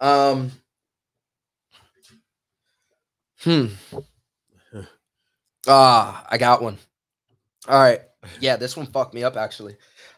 [0.00, 0.06] it?
[0.06, 0.52] Um.
[3.40, 3.66] Hmm.
[5.68, 6.78] Ah, I got one.
[7.68, 8.00] All right.
[8.40, 9.76] Yeah, this one fucked me up actually.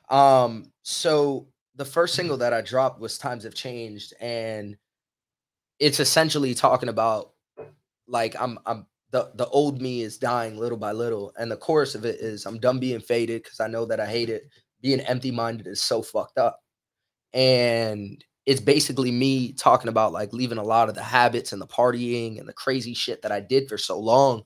[0.09, 4.77] Um, so the first single that I dropped was Times Have Changed, and
[5.79, 7.33] it's essentially talking about
[8.07, 11.95] like I'm I'm the the old me is dying little by little, and the chorus
[11.95, 14.45] of it is I'm done being faded because I know that I hate it.
[14.81, 16.61] Being empty minded is so fucked up,
[17.35, 21.67] and it's basically me talking about like leaving a lot of the habits and the
[21.67, 24.43] partying and the crazy shit that I did for so long,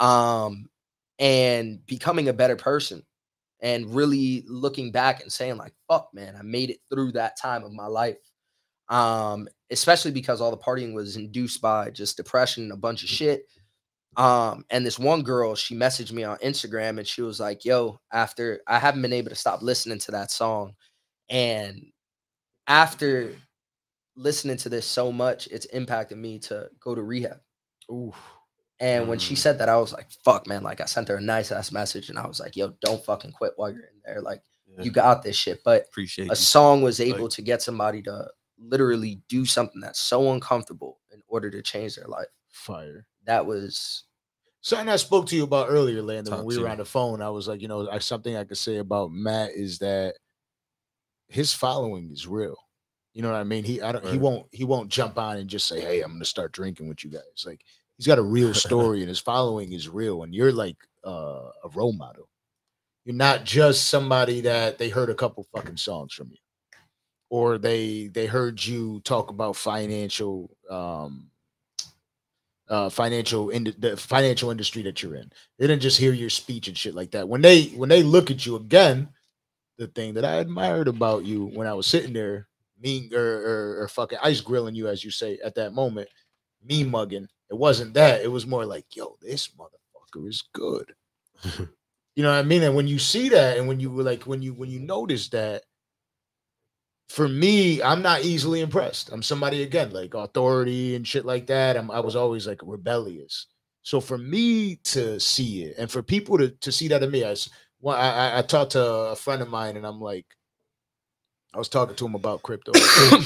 [0.00, 0.68] um,
[1.18, 3.02] and becoming a better person,
[3.60, 7.64] and really looking back and saying like, "Fuck, man, I made it through that time
[7.64, 8.18] of my life."
[8.88, 13.08] Um, especially because all the partying was induced by just depression and a bunch of
[13.08, 13.46] shit.
[14.16, 18.00] Um, and this one girl, she messaged me on Instagram and she was like, Yo,
[18.12, 20.74] after I haven't been able to stop listening to that song.
[21.28, 21.86] And
[22.66, 23.34] after
[24.16, 27.40] listening to this so much, it's impacted me to go to rehab.
[27.90, 28.12] Ooh,
[28.80, 29.38] And when she Mm.
[29.38, 30.62] said that, I was like, fuck, man.
[30.62, 33.32] Like, I sent her a nice ass message and I was like, yo, don't fucking
[33.32, 34.20] quit while you're in there.
[34.20, 35.62] Like, Yeah, you got this shit.
[35.64, 36.34] But appreciate a you.
[36.36, 38.28] song was able Like- to get somebody to
[38.58, 42.26] literally do something that's so uncomfortable in order to change their life.
[42.50, 43.06] fire.
[43.26, 44.04] That was,
[44.64, 46.70] Something I spoke to you about earlier, Landon, when we were me.
[46.70, 47.20] on the phone.
[47.20, 50.14] I was like, you know, I, something I could say about Matt is that
[51.28, 52.56] his following is real.
[53.12, 53.62] You know what I mean?
[53.62, 56.24] He I don't he won't he won't jump on and just say, Hey, I'm gonna
[56.24, 57.44] start drinking with you guys.
[57.44, 57.60] Like
[57.98, 61.68] he's got a real story and his following is real, and you're like uh, a
[61.74, 62.30] role model.
[63.04, 66.38] You're not just somebody that they heard a couple fucking songs from you.
[67.28, 71.30] Or they they heard you talk about financial um
[72.68, 75.30] uh financial in the financial industry that you're in.
[75.58, 77.28] They didn't just hear your speech and shit like that.
[77.28, 79.08] When they when they look at you again,
[79.78, 82.48] the thing that I admired about you when I was sitting there,
[82.80, 85.54] mean or, er, or, er, or er, fucking ice grilling you, as you say at
[85.56, 86.08] that moment,
[86.62, 87.28] me mugging.
[87.50, 88.22] It wasn't that.
[88.22, 90.94] It was more like, yo, this motherfucker is good.
[92.14, 92.62] you know what I mean?
[92.62, 95.28] And when you see that, and when you were like, when you when you notice
[95.30, 95.62] that,
[97.08, 99.10] for me, I'm not easily impressed.
[99.12, 101.76] I'm somebody again like authority and shit like that.
[101.76, 103.46] I'm, I was always like rebellious.
[103.82, 107.24] So for me to see it, and for people to to see that in me,
[107.24, 107.36] I
[107.80, 110.24] well, I, I, I talked to a friend of mine, and I'm like,
[111.52, 112.72] I was talking to him about crypto,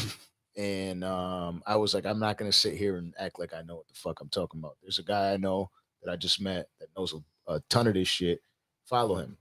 [0.57, 3.77] and um, I was like, I'm not gonna sit here and act like I know
[3.77, 4.77] what the fuck I'm talking about.
[4.83, 5.71] There's a guy I know
[6.03, 8.41] that I just met that knows a, a ton of this shit.
[8.85, 9.37] Follow him.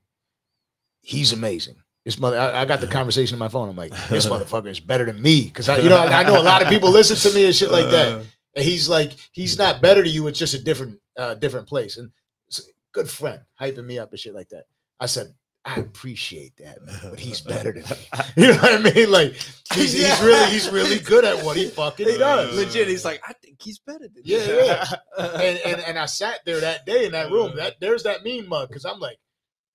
[1.01, 1.77] He's amazing.
[2.07, 3.67] This mother, I, I got the conversation on my phone.
[3.67, 6.39] I'm like, this motherfucker is better than me because I, you know, I, I know
[6.39, 8.23] a lot of people listen to me and shit like that.
[8.55, 10.25] And he's like, he's not better to you.
[10.27, 11.97] It's just a different, uh, different place.
[11.97, 12.09] And
[12.47, 12.63] it's a
[12.93, 14.67] good friend hyping me up and shit like that.
[15.01, 15.33] I said,
[15.65, 17.97] I appreciate that, man, but he's better than me.
[18.37, 19.11] You know what I mean?
[19.11, 19.33] Like,
[19.73, 22.55] he's, he's really, he's really good at what he fucking he does.
[22.55, 24.85] Legit, he's like, I think he's better than Yeah, you." yeah.
[25.19, 27.57] and, and and I sat there that day in that room.
[27.57, 29.17] That there's that mean mug because I'm like,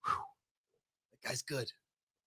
[0.07, 0.15] "Whew,
[1.11, 1.71] that guy's good.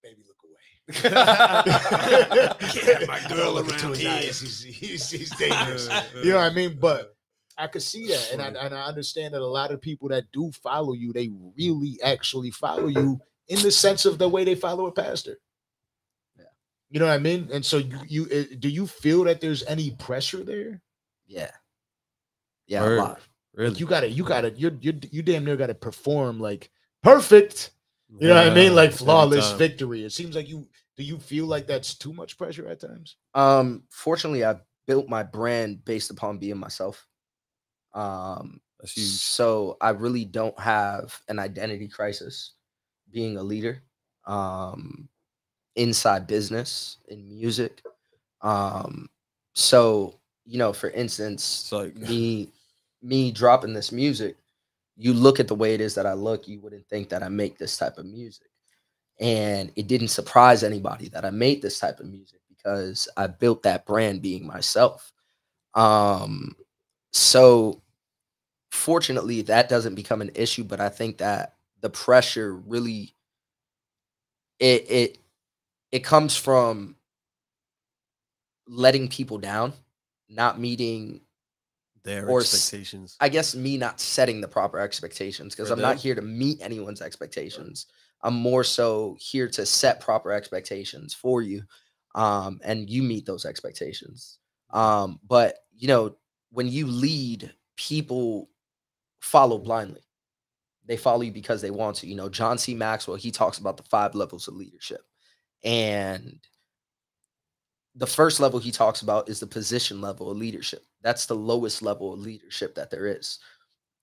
[0.06, 0.62] Baby, look away.
[2.70, 4.12] Can't have my girl Look into around his here.
[4.12, 4.40] eyes.
[4.40, 5.90] He's, he's, he's dangerous.
[6.24, 6.78] You know what I mean?
[6.80, 7.16] But
[7.58, 10.26] I could see that, and I and I understand that a lot of people that
[10.32, 14.56] do follow you, they really actually follow you in the sense of the way they
[14.56, 15.38] follow a pastor.
[16.38, 16.44] Yeah.
[16.92, 17.50] You know what I mean?
[17.52, 20.82] And so you you uh, do you feel that there's any pressure there?
[21.28, 21.52] yeah.
[22.68, 22.98] Yeah, Word.
[22.98, 23.20] a lot.
[23.54, 23.78] Really?
[23.78, 26.72] You gotta, you gotta, you you you damn near gotta perform like
[27.04, 27.72] perfect.
[28.20, 28.76] You know what I mean?
[28.76, 30.04] Like flawless victory.
[30.04, 30.68] It seems like you
[30.98, 33.18] do you feel like that's too much pressure at times?
[33.34, 34.56] Um, fortunately, I
[34.88, 37.06] built my brand based upon being myself.
[37.94, 42.54] Um, so I really don't have an identity crisis
[43.12, 43.84] being a leader.
[44.26, 45.10] Um,
[45.76, 47.82] inside business in music.
[48.42, 49.10] Um,
[49.54, 52.52] so you know, for instance, like me
[53.02, 54.38] me dropping this music,
[54.98, 57.30] you look at the way it is that I look, you wouldn't think that I
[57.30, 58.48] make this type of music.
[59.20, 63.64] And it didn't surprise anybody that I made this type of music because I built
[63.64, 65.12] that brand being myself.
[65.74, 66.56] Um,
[67.12, 67.82] so
[68.72, 73.14] fortunately, that doesn't become an issue, but I think that the pressure really
[74.60, 75.18] it it
[75.92, 76.96] it comes from
[78.68, 79.74] letting people down,
[80.30, 81.22] not meeting
[82.06, 83.18] Their Or expectations.
[83.20, 87.02] I guess me not setting the proper expectations because I'm not here to meet anyone's
[87.02, 87.88] expectations.
[88.22, 91.64] I'm more so here to set proper expectations for you,
[92.14, 94.38] um, and you meet those expectations.
[94.70, 96.16] Um, but you know,
[96.52, 98.50] when you lead, people
[99.20, 100.02] follow blindly.
[100.86, 102.08] They follow you because they want to.
[102.08, 102.76] You know, John C.
[102.76, 105.02] Maxwell he talks about the five levels of leadership,
[105.64, 106.40] and
[107.96, 110.84] the first level he talks about is the position level of leadership.
[111.02, 113.40] That's the lowest level of leadership that there is.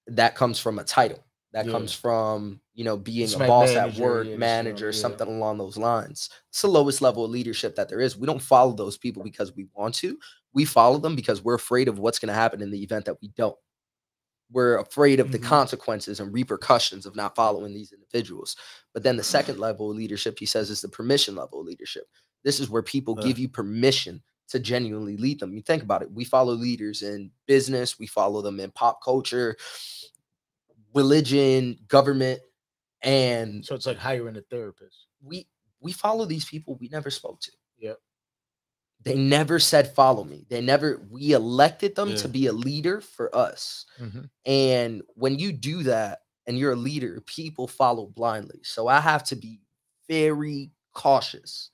[0.07, 1.23] That comes from a title.
[1.53, 1.73] That Yeah.
[1.73, 4.93] comes from, you know, being It's a boss at manager, work, yeah, manager, yeah.
[5.01, 6.31] something along those lines.
[6.49, 8.17] It's the lowest level of leadership that there is.
[8.17, 10.19] We don't follow those people because we want to.
[10.55, 13.21] We follow them because we're afraid of what's going to happen in the event that
[13.21, 13.57] we don't.
[14.51, 15.45] We're afraid of the Mhm.
[15.45, 18.57] consequences and repercussions of not following these individuals.
[18.95, 22.07] But then the second level of leadership, he says, is the permission level of leadership.
[22.45, 23.23] This is where people Uh.
[23.23, 25.55] give you permission to genuinely lead them.
[25.55, 26.13] You think about it.
[26.13, 29.57] We follow leaders in business, we follow them in pop culture,
[30.95, 32.41] religion, government,
[33.03, 35.07] and So it's like hiring a therapist.
[35.23, 35.49] we
[35.81, 37.53] we follow these people we never spoke to.
[37.79, 37.99] Yep.
[39.03, 40.47] They never said follow me.
[40.49, 43.87] They never we elected them to be a leader for us.
[44.47, 48.61] And when you do that and you're a leader, people follow blindly.
[48.63, 49.61] So I have to be
[50.09, 51.71] very cautious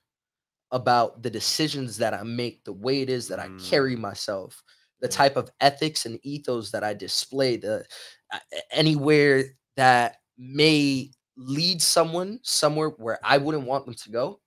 [0.71, 4.63] about the decisions that I make, the way it is that I carry myself,
[5.01, 7.85] the type of ethics and ethos that I display, the
[8.33, 8.39] uh,
[8.71, 9.45] anywhere
[9.77, 14.41] that may lead someone somewhere where I wouldn't want them to go.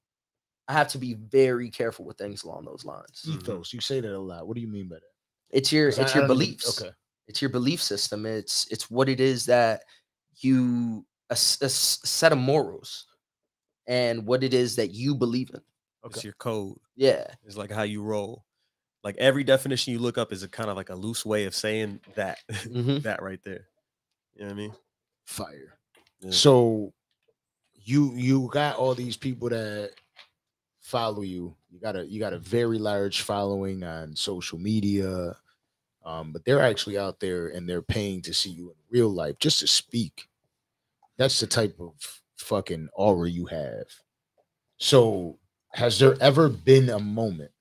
[0.68, 3.26] I have to be very careful with things along those lines.
[3.27, 3.35] Mhm.
[3.38, 3.73] Ethos.
[3.73, 4.48] You say that a lot.
[4.48, 5.02] What do you mean by that?
[5.49, 6.91] It's your 'Cause I- it's I your don't even- beliefs Okay.
[7.27, 9.84] it's your belief system it's it's what it is that
[10.38, 13.06] you a set of morals
[13.88, 15.61] and what it is that you believe in
[16.06, 16.28] It's Okay.
[16.28, 16.78] your code.
[16.95, 18.45] yeah It's like how you roll.
[19.03, 21.56] Like every definition you look up is a kind of like a loose way of
[21.56, 22.40] saying that.
[22.49, 23.02] Mhm.
[23.03, 23.68] that right there.
[24.36, 24.73] You know what I mean?
[25.26, 25.78] Fire.
[26.22, 26.32] Yeah.
[26.32, 26.94] So
[27.73, 29.91] you you got all these people that
[30.80, 31.56] follow you.
[31.69, 35.36] You got a you got a very large following on social media.
[36.03, 39.38] Um, but they're actually out there and they're paying to see you in real life
[39.40, 40.28] just to speak.
[41.18, 41.94] That's the type of
[42.38, 43.86] fucking aura you have.
[44.78, 45.38] So
[45.73, 47.52] has there ever been a moment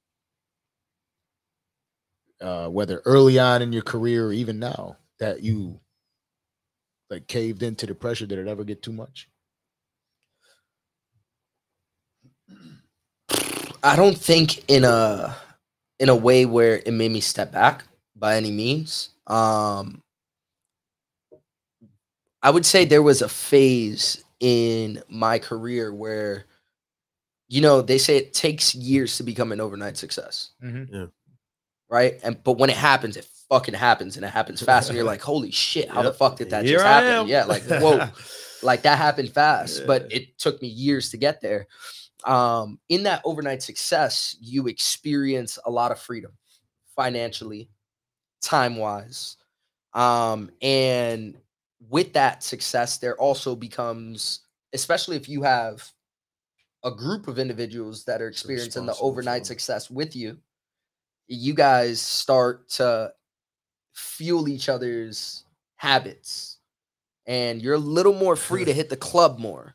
[2.42, 5.80] uh whether early on in your career or even now that you
[7.10, 8.26] like caved into the pressure?
[8.26, 9.28] Did it ever get too much?
[13.82, 15.36] I don't think in a
[16.00, 17.84] in a way where it made me step back
[18.16, 19.10] by any means.
[19.26, 20.02] Um
[22.42, 26.46] i would say there was a phase in my career where
[27.50, 30.52] you know they say it takes years to become an overnight success
[30.90, 31.06] yeah
[31.90, 32.18] right?
[32.22, 35.20] And but when it happens, it fucking happens, and it happens fast, and you're like,
[35.20, 35.90] "Holy shit!
[35.90, 37.26] How the fuck did that Here just I happen?" am.
[37.26, 38.08] Yeah, like whoa,
[38.62, 41.66] like that happened fast, but it took me years to get there.
[42.24, 46.32] Um, in that overnight success, you experience a lot of freedom,
[46.94, 47.68] financially,
[48.40, 49.36] time wise,
[49.92, 51.36] um, and
[51.88, 54.40] with that success, there also becomes,
[54.74, 55.90] especially if you have
[56.84, 60.38] a group of individuals that are experiencing the overnight success with you,
[61.28, 63.12] you guys start to
[63.94, 65.44] fuel each other's
[65.76, 66.58] habits.
[67.26, 69.74] And you're a little more free to hit the club more.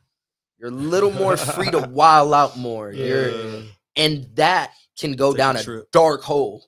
[0.58, 2.90] You're a little more free to wild out more.
[2.92, 3.62] You're
[3.96, 5.90] and that can go Take down a trip.
[5.92, 6.66] dark hole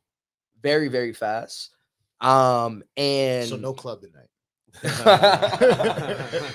[0.62, 1.70] very, very fast.
[2.20, 4.28] Um and so no club tonight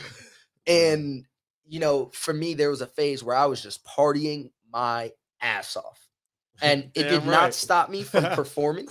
[0.68, 1.26] and
[1.68, 5.12] you know, for me, there was a phase where I was just partying my
[5.42, 6.00] ass off.
[6.62, 8.88] And it did Damn not stop me from performing.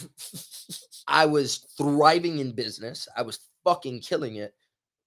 [1.07, 3.09] I was thriving in business.
[3.16, 4.55] I was fucking killing it.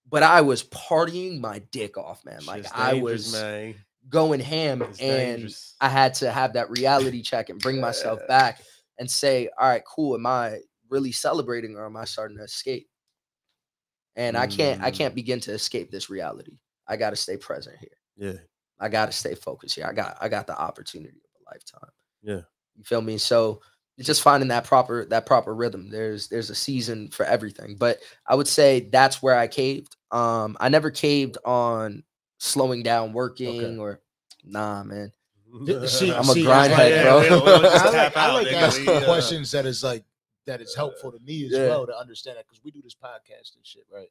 [0.09, 2.45] But I was partying my dick off, man.
[2.45, 3.75] Like I was man.
[4.09, 5.75] going ham It's and dangerous.
[5.81, 8.61] I had to have that reality check and bring myself back
[8.99, 10.15] and say, all right, cool.
[10.15, 10.59] Am I
[10.89, 12.87] really celebrating or am I starting to escape?
[14.15, 14.95] And I can't I Mm.
[14.97, 16.57] can't begin to escape this reality.
[16.87, 17.89] I gotta stay present here.
[18.17, 18.39] Yeah.
[18.79, 19.85] I gotta stay focused here.
[19.87, 21.89] I got I got the opportunity of a lifetime.
[22.21, 22.41] Yeah.
[22.77, 23.17] You feel me?
[23.17, 23.61] So
[23.99, 25.89] just finding that proper that proper rhythm.
[25.89, 27.75] There's there's a season for everything.
[27.79, 29.95] But I would say that's where I caved.
[30.11, 32.03] Um I never caved on
[32.39, 34.01] slowing down working or
[34.43, 35.11] Nah, man.
[35.87, 37.19] See- I'm a see, grind I- yeah, bro.
[37.21, 40.03] we don't- we don't I like, I like asking We, uh, questions that is like
[40.45, 41.69] that is helpful to me as Yeah.
[41.69, 44.09] well to understand that because we do this podcast and shit, right?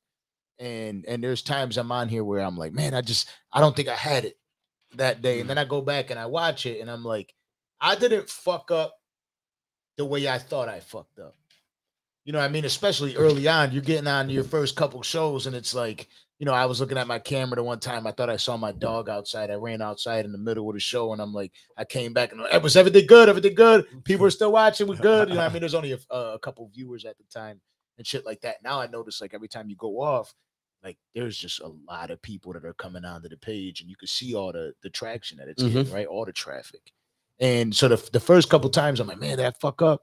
[0.59, 3.75] And and there's times I'm on here where I'm like, man, I just I don't
[3.75, 4.39] think I had it
[4.97, 7.35] that day, and then I go back and I watch it, and I'm like,
[7.81, 8.95] I didn't fuck up
[9.97, 11.37] the way I thought I fucked up.
[12.25, 12.65] You know I mean?
[12.65, 16.09] Especially early on, you're getting on your first couple shows, and it's like,
[16.39, 18.07] you know, I was looking at my camera the one time.
[18.07, 19.51] I thought I saw my dog outside.
[19.51, 22.33] I ran outside in the middle of the show, and I'm like, I came back
[22.33, 23.29] and "Eh, was everything good?
[23.29, 23.87] Everything good?
[24.05, 24.87] People are still watching.
[24.87, 25.29] We're good.
[25.29, 27.61] You know, I mean, there's only a, a couple viewers at the time
[27.99, 28.63] and shit like that.
[28.63, 30.35] Now I notice like every time you go off,
[30.83, 33.97] like there's just a lot of people that are coming onto the page, and you
[33.97, 35.75] can see all the the traction that it's mm-hmm.
[35.75, 36.07] getting, right?
[36.07, 36.93] All the traffic.
[37.41, 40.03] And so the the first couple times, I'm like, man, that fuck up.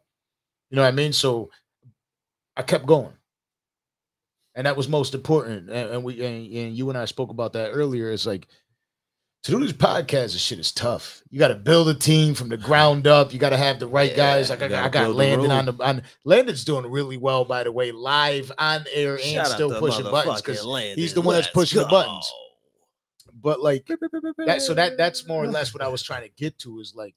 [0.70, 1.14] You know what I mean?
[1.14, 1.50] So
[2.58, 3.14] I kept going.
[4.54, 5.70] And that was most important.
[5.70, 8.12] And, and we and, and you and I spoke about that earlier.
[8.12, 8.48] It's like
[9.44, 11.24] to do these podcasts, this shit is tough.
[11.32, 13.34] You got to build a team from the ground up.
[13.34, 14.52] You got to have the right guys.
[14.52, 17.64] Like I, I got build the Landon on the on Landon's doing really well, by
[17.64, 20.64] the way, live on air and Shout still pushing buttons because
[20.96, 22.32] he's the one that's pushing the buttons.
[23.42, 23.88] but like
[24.46, 26.94] that so that that's more or less what I was trying to get to is
[26.96, 27.16] like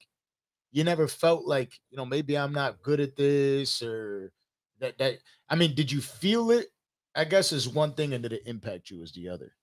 [0.71, 4.31] you never felt like you know maybe I'm not good at this or
[4.79, 6.67] that that I mean did you feel it
[7.15, 9.53] I guess is one thing and did it impact you as the other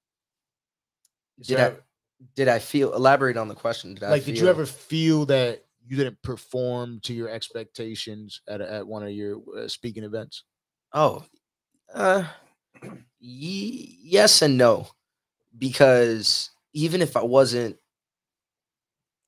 [1.38, 1.72] Is Did I
[2.34, 3.94] did I feel elaborate on the question?
[3.94, 8.60] Did I like did you ever feel that you didn't perform to your expectations at
[8.60, 10.44] a, at one of your uh, speaking events?
[10.92, 11.24] Oh,
[11.92, 12.24] uh,
[13.18, 14.88] ye- yes and no,
[15.58, 17.76] because even if I wasn't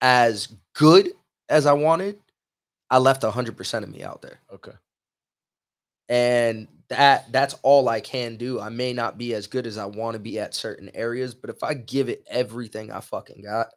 [0.00, 1.10] as good
[1.48, 2.18] as I wanted,
[2.90, 4.72] I left hundred percent of me out there, okay.
[6.08, 8.60] And that that's all I can do.
[8.60, 11.50] I may not be as good as I want to be at certain areas, but
[11.50, 13.68] if I give it everything I fucking got,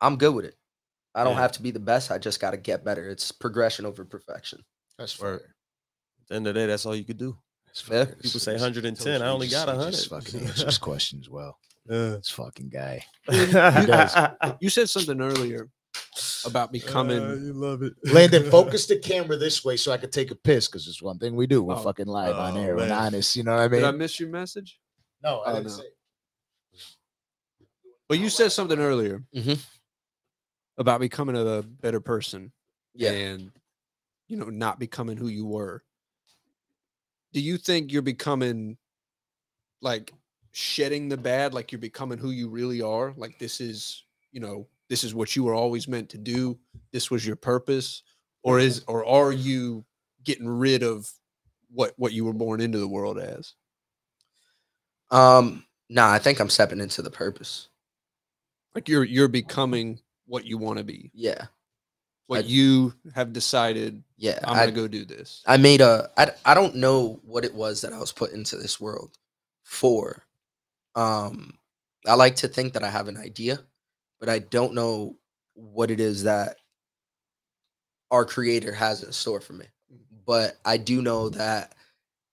[0.00, 0.54] I'm good with it.
[1.14, 1.40] I don't Yeah.
[1.42, 2.10] have to be the best.
[2.10, 3.08] I just got to get better.
[3.08, 4.64] It's progression over perfection.
[4.98, 5.42] that's fair At
[6.28, 7.36] the end of the day, that's all you could do.
[7.66, 8.04] That's Yeah.
[8.04, 8.14] fair.
[8.16, 10.24] People say 110, told I only just- got he just 100.
[10.32, 11.58] fucking answers questions well
[11.88, 12.10] Yeah.
[12.16, 14.14] this fucking guy does.
[14.60, 15.68] You said something earlier
[16.44, 17.22] about becoming.
[17.22, 17.92] Uh, you love it.
[18.04, 21.18] Landon, focus the camera this way so I could take a piss because it's one
[21.18, 21.62] thing we do.
[21.62, 21.82] We're Oh.
[21.82, 22.76] fucking live on Oh, air.
[22.76, 23.36] We're honest.
[23.36, 23.80] You know what I mean?
[23.82, 24.80] Did I miss your message?
[25.22, 25.72] no, I Oh, didn't no.
[25.82, 25.84] say.
[28.08, 29.64] Well, you said something earlier Mhm.
[30.78, 32.52] about becoming a better person
[32.94, 33.12] Yeah.
[33.12, 33.52] and
[34.26, 35.84] you know not becoming who you were.
[37.32, 38.78] Do you think you're becoming
[39.80, 40.12] like
[40.52, 43.14] shedding the bad, like you're becoming who you really are?
[43.16, 46.58] Like this is, you know, this is what you were always meant to do.
[46.92, 48.02] This was your purpose,
[48.42, 49.86] or is or are you
[50.24, 51.10] getting rid of
[51.70, 53.54] what what you were born into the world as?
[55.10, 57.68] Um, nah, I think I'm stepping into the purpose.
[58.74, 61.10] Like you're you're becoming what you want to be.
[61.14, 61.46] Yeah.
[62.26, 64.38] What I- you have decided Yeah.
[64.44, 65.42] I'm I, gonna go do this.
[65.46, 68.56] I made a I, I don't know what it was that I was put into
[68.56, 69.16] this world
[69.64, 70.24] for.
[70.94, 71.54] Um
[72.06, 73.58] I like to think that I have an idea,
[74.20, 75.16] but I don't know
[75.54, 76.56] what it is that
[78.10, 79.66] our creator has in store for me.
[79.92, 80.16] Mm-hmm.
[80.26, 81.74] But I do know that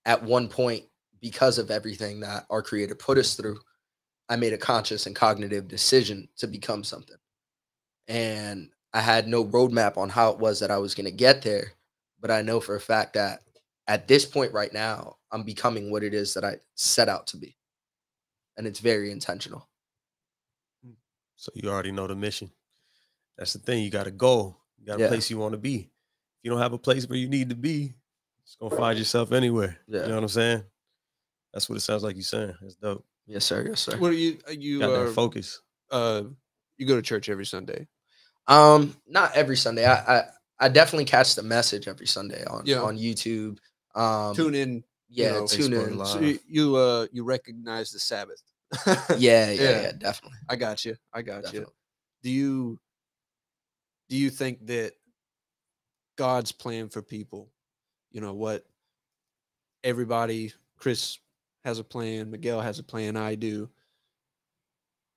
[0.04, 0.84] at one point
[1.20, 3.58] because of everything that our creator put us through,
[4.28, 7.16] I made a conscious and cognitive decision to become something.
[8.06, 11.42] And I had no roadmap on how it was that I was going to get
[11.42, 11.72] there
[12.20, 13.40] but I know for a fact that
[13.86, 17.36] at this point right now, I'm becoming what it is that I set out to
[17.36, 17.56] be.
[18.56, 19.67] And it's very intentional.
[21.38, 22.50] So you already know the mission.
[23.38, 23.84] That's the thing.
[23.84, 24.58] You got a goal.
[24.76, 25.08] You got a Yeah.
[25.08, 25.76] place you want to be.
[25.76, 25.88] If
[26.42, 27.94] you don't have a place where you need to be,
[28.42, 29.78] it's gonna find yourself anywhere.
[29.86, 30.02] Yeah.
[30.02, 30.64] You know what I'm saying?
[31.52, 32.54] That's what it sounds like you're saying.
[32.60, 33.06] That's dope.
[33.26, 33.64] Yes, sir.
[33.68, 33.96] Yes, sir.
[33.98, 35.62] What are you uh, you got uh, that focus.
[35.90, 36.24] uh
[36.76, 37.86] you go to church every Sunday?
[38.48, 39.86] Um, not every Sunday.
[39.86, 40.24] I I,
[40.58, 42.82] I definitely catch the message every Sunday on Yeah.
[42.82, 43.58] on YouTube.
[43.94, 44.74] Um, Tune in.
[44.74, 44.82] you
[45.24, 45.98] yeah, know, tune in.
[45.98, 46.08] Live.
[46.08, 48.42] So you, you uh you recognize the Sabbath.
[49.16, 49.92] Yeah, yeah, Yeah.
[49.92, 50.38] definitely.
[50.48, 50.96] I got you.
[51.12, 51.66] I got you.
[52.22, 52.78] Do you
[54.08, 54.92] do you think that
[56.16, 57.50] God's plan for people,
[58.10, 58.64] you know, what
[59.84, 61.18] everybody, Kris
[61.64, 63.68] has a plan, Miguel has a plan, I do.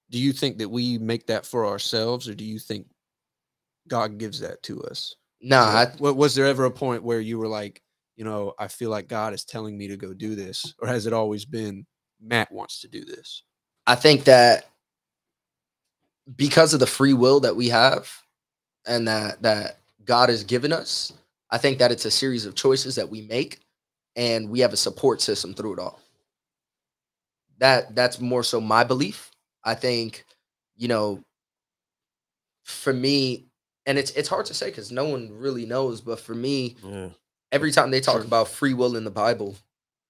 [0.09, 2.87] Do you think that we make that for ourselves or do you think
[3.87, 5.15] God gives that to us?
[5.41, 7.81] Nah, Wa- wa- was there ever a point where you were like,
[8.17, 11.05] you know, I feel like God is telling me to go do this, or has
[11.07, 11.85] it always been
[12.21, 13.43] Matt wants to do this?
[13.87, 14.65] I think that
[16.35, 18.11] because of the free will that we have
[18.85, 21.13] and that that God has given us,
[21.49, 23.59] I think that it's a series of choices that we make
[24.15, 25.99] and we have a support system through it all.
[27.59, 29.31] That that's more so my belief.
[29.63, 30.25] I think,
[30.75, 31.21] you know,
[32.63, 33.45] for me,
[33.85, 37.09] and it's it's hard to say because no one really knows, but for me, Yeah.
[37.51, 38.25] every time they talk True.
[38.25, 39.55] about free will in the Bible,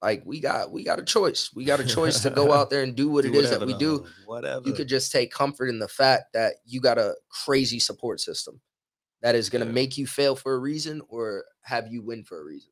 [0.02, 1.52] like we got we got a choice.
[1.54, 3.74] We got a choice to go out there and do what it is that we
[3.76, 4.06] do.
[4.26, 4.68] Whatever.
[4.68, 8.60] You could just take comfort in the fact that you got a crazy support system
[9.22, 9.74] that is going to Yeah.
[9.74, 12.72] make you fail for a reason or have you win for a reason.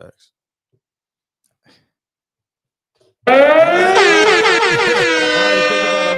[0.00, 0.30] Facts.
[3.28, 3.34] I'm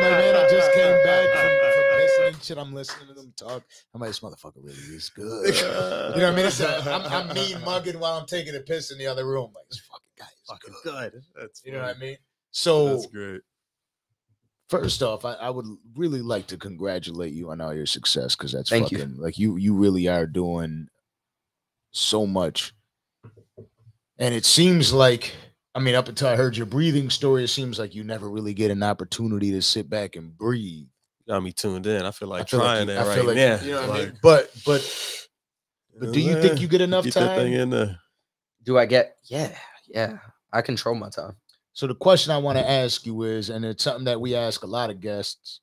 [0.01, 2.59] like, man, I just came back from, from listening to shit.
[2.59, 3.63] I'm listening to them talk.
[3.95, 5.55] I'm like, this motherfucker really is good.
[5.55, 6.47] You know what I mean?
[6.47, 9.53] It's a, I'm, I'm mean mugging while I'm taking a piss in the other room.
[9.55, 11.13] Like, this fucking guy is Fucking good.
[11.13, 11.23] good.
[11.41, 12.17] That's You know what I mean?
[12.51, 13.41] So, That's great.
[14.71, 18.53] first off, I, I would really like to congratulate you on all your success because
[18.53, 18.99] that's Thank you.
[18.99, 20.89] fucking like you you really are doing
[21.91, 22.73] so much.
[24.19, 25.33] And it seems like
[25.75, 28.55] I mean, up until I heard your breathing story, it seems like you never really
[28.55, 30.87] get an opportunity to sit back and breathe.
[31.29, 32.03] Got me tuned in.
[32.03, 33.61] I feel like I feel like trying you- that I right like- now.
[33.61, 34.19] You know what I mean?
[34.23, 35.29] But but
[36.01, 37.61] but do you think you get enough get that thing time?
[37.61, 37.99] in there?
[38.63, 39.17] Do I get?
[39.25, 39.55] Yeah,
[39.89, 40.19] yeah.
[40.53, 41.37] I control my time.
[41.75, 44.63] So the question I want to ask you is, and it's something that we ask
[44.63, 45.61] a lot of guests,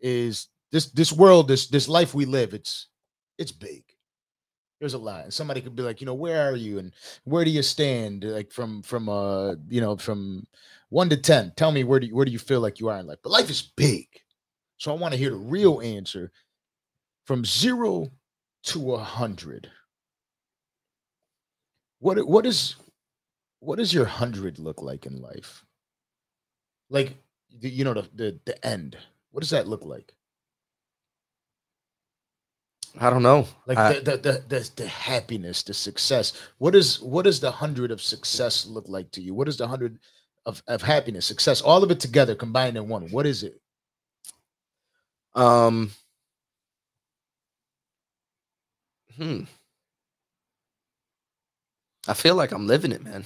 [0.00, 2.88] is this this world, this this life we live, it's
[3.38, 3.84] it's big.
[4.80, 5.24] There's a lot.
[5.24, 6.92] And somebody could be like, you know, where are you and
[7.24, 8.24] where do you stand?
[8.24, 10.46] Like from from uh, you know, from
[10.88, 11.52] one to ten.
[11.54, 13.18] Tell me where do you where do you feel like you are in life?
[13.22, 14.06] But life is big.
[14.82, 16.32] So I want to hear the real answer
[17.24, 18.10] from zero
[18.64, 19.70] to a hundred.
[22.00, 22.74] What what is
[23.60, 25.64] what does your hundred look like in life?
[26.90, 27.14] Like
[27.60, 28.98] you know the, the the end.
[29.30, 30.12] What does that look like?
[32.98, 33.46] I don't know.
[33.68, 36.32] Like I- the, the, the the the happiness, the success.
[36.58, 39.32] What is what does the hundred of success look like to you?
[39.32, 40.00] What is the hundred
[40.44, 43.08] of, of happiness, success, all of it together combined in one?
[43.12, 43.61] What is it?
[45.34, 45.90] Um.
[49.16, 49.42] Hmm.
[52.08, 53.24] I feel like I'm living it, man.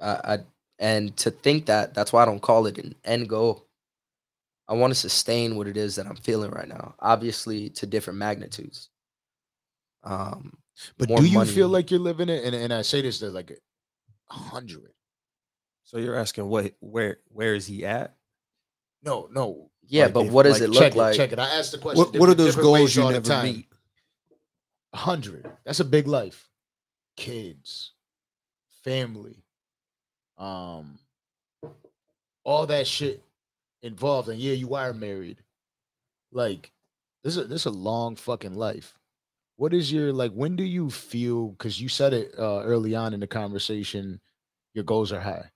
[0.00, 0.38] I, I
[0.78, 3.66] and to think that that's why I don't call it an end goal.
[4.68, 6.94] I want to sustain what it is that I'm feeling right now.
[7.00, 8.90] Obviously, to different magnitudes.
[10.04, 10.58] Um,
[10.98, 12.44] But do you feel like you're living it?
[12.44, 13.50] And, and I say this to like
[14.30, 14.92] a hundred.
[15.84, 18.17] So you're asking what where where is he at?
[19.02, 19.70] No, no.
[19.86, 21.16] yeah, like but if- what does it look check like?
[21.16, 21.38] check it.
[21.38, 22.04] I asked the question.
[22.04, 23.44] What, what are those goals you all the never time.
[23.44, 23.66] meet?
[24.92, 25.50] A hundred.
[25.64, 26.48] That's a big life.
[27.16, 27.92] Kids,
[28.84, 29.44] family,
[30.38, 30.98] um,
[32.44, 33.22] all that shit
[33.82, 34.28] involved.
[34.28, 35.38] And yeah, you are married.
[36.32, 36.72] Like,
[37.24, 38.94] this is this is a long fucking life.
[39.56, 40.32] What is your like?
[40.32, 41.48] When do you feel?
[41.48, 44.20] Because you said it uh, early on in the conversation,
[44.74, 45.50] your goals are high.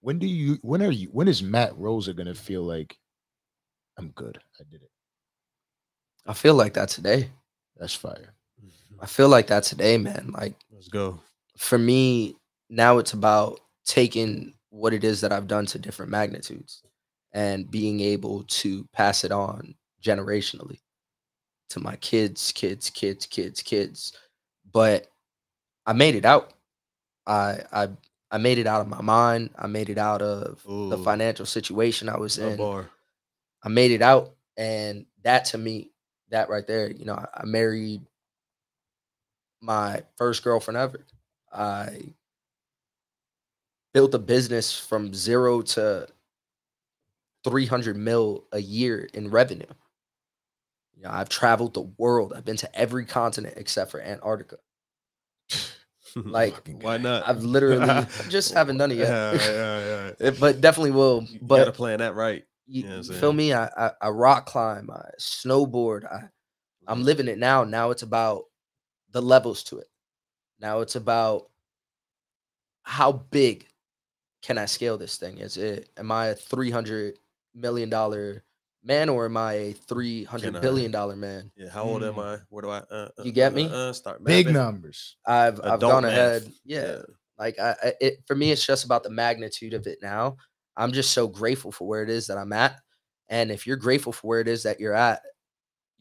[0.00, 0.58] When do you?
[0.62, 1.08] When are you?
[1.08, 2.96] When is Matt Rosa gonna feel like
[3.98, 4.38] I'm good?
[4.58, 4.90] I did it.
[6.26, 7.30] I feel like that today.
[7.76, 8.34] That's fire.
[9.00, 10.32] I feel like that today, man.
[10.36, 11.18] Like Let's go.
[11.56, 12.36] for me,
[12.68, 16.82] now it's about taking what it is that I've done to different magnitudes
[17.32, 20.78] and being able to pass it on generationally
[21.70, 24.12] to my kids, kids, kids, kids, kids.
[24.72, 25.06] But
[25.86, 26.52] I made it out.
[27.26, 27.88] I I
[28.30, 29.50] I made it out of my mind.
[29.58, 32.56] I made it out of the financial situation I was in.
[32.56, 32.90] bar.
[33.62, 35.90] I made it out, and that to me,
[36.30, 38.02] that right there, you know, I, I married
[39.60, 41.04] my first girlfriend ever.
[41.52, 42.14] I
[43.92, 46.06] built a business from zero to
[47.44, 49.66] 300 mil a year in revenue.
[50.96, 52.32] You know, I've traveled the world.
[52.34, 54.58] I've been to every continent except for Antarctica.
[56.16, 57.28] Like, Why not?
[57.28, 59.08] I've literally just haven't done it yet.
[59.08, 60.30] Yeah, yeah, yeah.
[60.40, 61.22] But definitely will.
[61.30, 62.44] You But gotta plan that right.
[62.66, 63.52] you, You know what I'm you feel me?
[63.52, 66.04] I, I I rock climb, I snowboard.
[66.04, 66.28] I
[66.86, 67.64] I'm living it now.
[67.64, 68.44] Now it's about
[69.12, 69.88] the levels to it.
[70.60, 71.48] Now it's about
[72.82, 73.66] how big
[74.42, 75.38] can I scale this thing?
[75.38, 77.18] Is it am I a three hundred
[77.54, 78.44] million dollar
[78.82, 81.50] man or am I a three Can hundred I- billion dollar man?
[81.56, 82.38] Yeah, how old am Mm.
[82.38, 82.42] I?
[82.48, 82.78] Where do I?
[82.78, 83.68] Uh, uh, You get uh, me?
[83.70, 85.16] Uh, start Big numbers.
[85.26, 86.12] I've I've gone math.
[86.12, 86.52] ahead.
[86.64, 87.02] Yeah,
[87.38, 90.36] like I, I it for me it's just about the magnitude of it now
[90.76, 92.76] i'm just so grateful for where it is that i'm at
[93.28, 95.20] and if you're grateful for where it is that you're at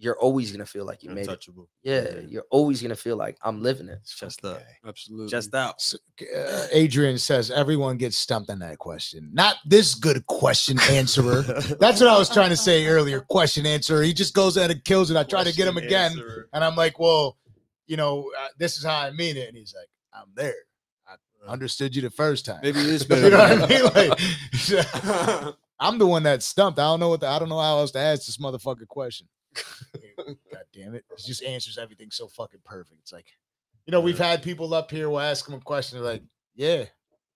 [0.02, 1.68] you're always gonna feel like you made it untouchable.
[1.84, 4.62] yeah you're always gonna feel like i'm living it It's just up.
[4.88, 5.28] Absolutely.
[5.30, 5.76] Just out.
[5.76, 5.96] S-
[6.36, 9.30] uh, Adrian says everyone gets stumped on that question.
[9.34, 11.42] Not this good question answerer.
[11.80, 13.20] That's what I was trying to say earlier.
[13.30, 14.02] Question answerer.
[14.04, 15.18] He just goes out and kills it.
[15.18, 16.48] I try to get him again, answerer.
[16.54, 17.38] and I'm like, well,
[17.88, 19.48] you know, uh, this is how I mean it.
[19.50, 20.56] And he's like, I'm there.
[21.08, 21.16] I
[21.52, 22.60] understood you the first time.
[22.64, 23.30] Maybe it is you better.
[23.32, 24.18] know what I mean?
[24.18, 26.80] Like, I'm the one that's stumped.
[26.80, 29.28] I don't know what the, I don't know how else to ask this motherfucking question.
[30.18, 31.06] God damn it.
[31.18, 33.00] He just answers everything so fucking perfect.
[33.02, 33.28] It's like,
[33.86, 36.24] you know, we've had people up here will ask them a question, they're like,
[36.56, 36.86] yeah.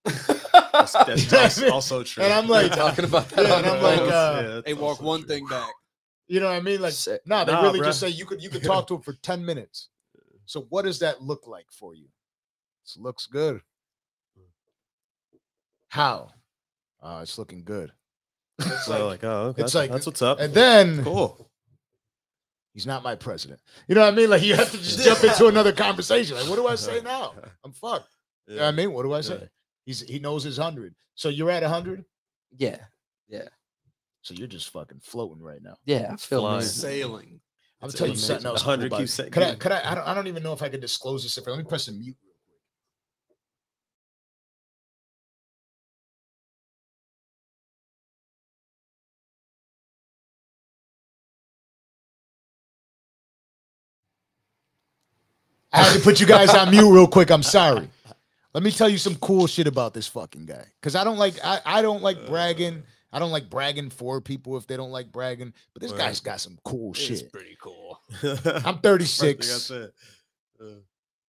[0.05, 0.91] That's,
[1.29, 1.71] that's You know also, mean?
[1.71, 2.23] also true.
[2.23, 3.45] And I'm We're like, talking about that.
[3.47, 4.09] Yeah, and I'm like, road.
[4.09, 5.29] uh, Yeah, that's Hey, walk one true.
[5.29, 5.71] thing back.
[6.27, 6.81] you know what I mean?
[6.81, 7.21] Like, Sick.
[7.25, 7.85] no, they Nah, really bruh.
[7.85, 9.89] just say you could you could talk to him for 10 minutes.
[10.45, 12.07] So what does that look like for you?
[12.85, 13.61] This looks good.
[15.89, 16.31] How?
[17.01, 17.91] Uh, it's looking good.
[18.59, 20.39] It's So like, like, oh, okay, it's that's, like- that's what's up.
[20.39, 21.49] and then cool.
[22.73, 23.59] He's not my president.
[23.87, 24.29] You know what I mean?
[24.29, 26.35] Like you have to just jump into another conversation.
[26.37, 27.33] Like, what do I say now?
[27.63, 28.09] I'm fucked.
[28.47, 28.91] You know what I mean?
[28.93, 29.37] What do I say?
[29.41, 29.47] Yeah.
[29.85, 30.95] He's he knows his hundred.
[31.15, 32.03] So you're at a hundred.
[32.57, 32.77] Yeah.
[33.27, 33.47] Yeah.
[34.21, 35.75] So you're just fucking floating right now.
[35.85, 36.09] Yeah.
[36.13, 36.59] I feel flying.
[36.59, 36.65] me.
[36.65, 37.39] Sailing.
[37.81, 38.61] I'm It's tell you something else.
[38.61, 39.23] The cool 100 keeps it.
[39.25, 39.45] sa- Could I?
[39.47, 39.91] getting- Could I?
[39.91, 40.07] I don't.
[40.07, 41.37] I don't even know if I could disclose this.
[41.37, 42.15] If let me press the mute.
[55.73, 57.31] I had to put you guys on mute real quick.
[57.31, 57.89] I'm sorry.
[58.53, 60.65] Let me tell you some cool shit about this fucking guy.
[60.81, 62.83] Cause I don't like I, I don't like bragging.
[63.11, 65.53] I don't like bragging for people if they don't like bragging.
[65.73, 65.99] But this Right.
[66.01, 67.31] guy's got some cool It's shit.
[67.31, 67.99] pretty cool.
[68.23, 69.71] I'm First thing I 36.
[69.71, 69.87] Uh,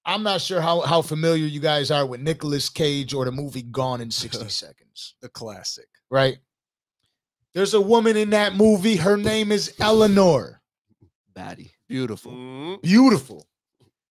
[0.06, 3.62] I'm not sure how, how familiar you guys are with Nicolas Cage or the movie
[3.62, 5.88] Gone in 60 Seconds, The classic.
[6.10, 6.36] right?
[7.54, 8.96] There's a woman in that movie.
[8.96, 10.60] Her name is Eleanor.
[11.34, 11.72] Batty.
[11.88, 12.32] Beautiful.
[12.32, 13.46] mm, Beautiful.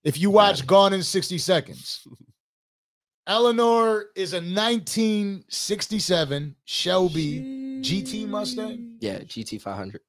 [0.03, 2.05] If you watch Gone in 60 Seconds,
[3.27, 7.39] Eleanor is a 1967 Shelby
[7.81, 8.97] GT Mustang.
[8.99, 9.19] Yeah.
[9.19, 10.01] GT 500.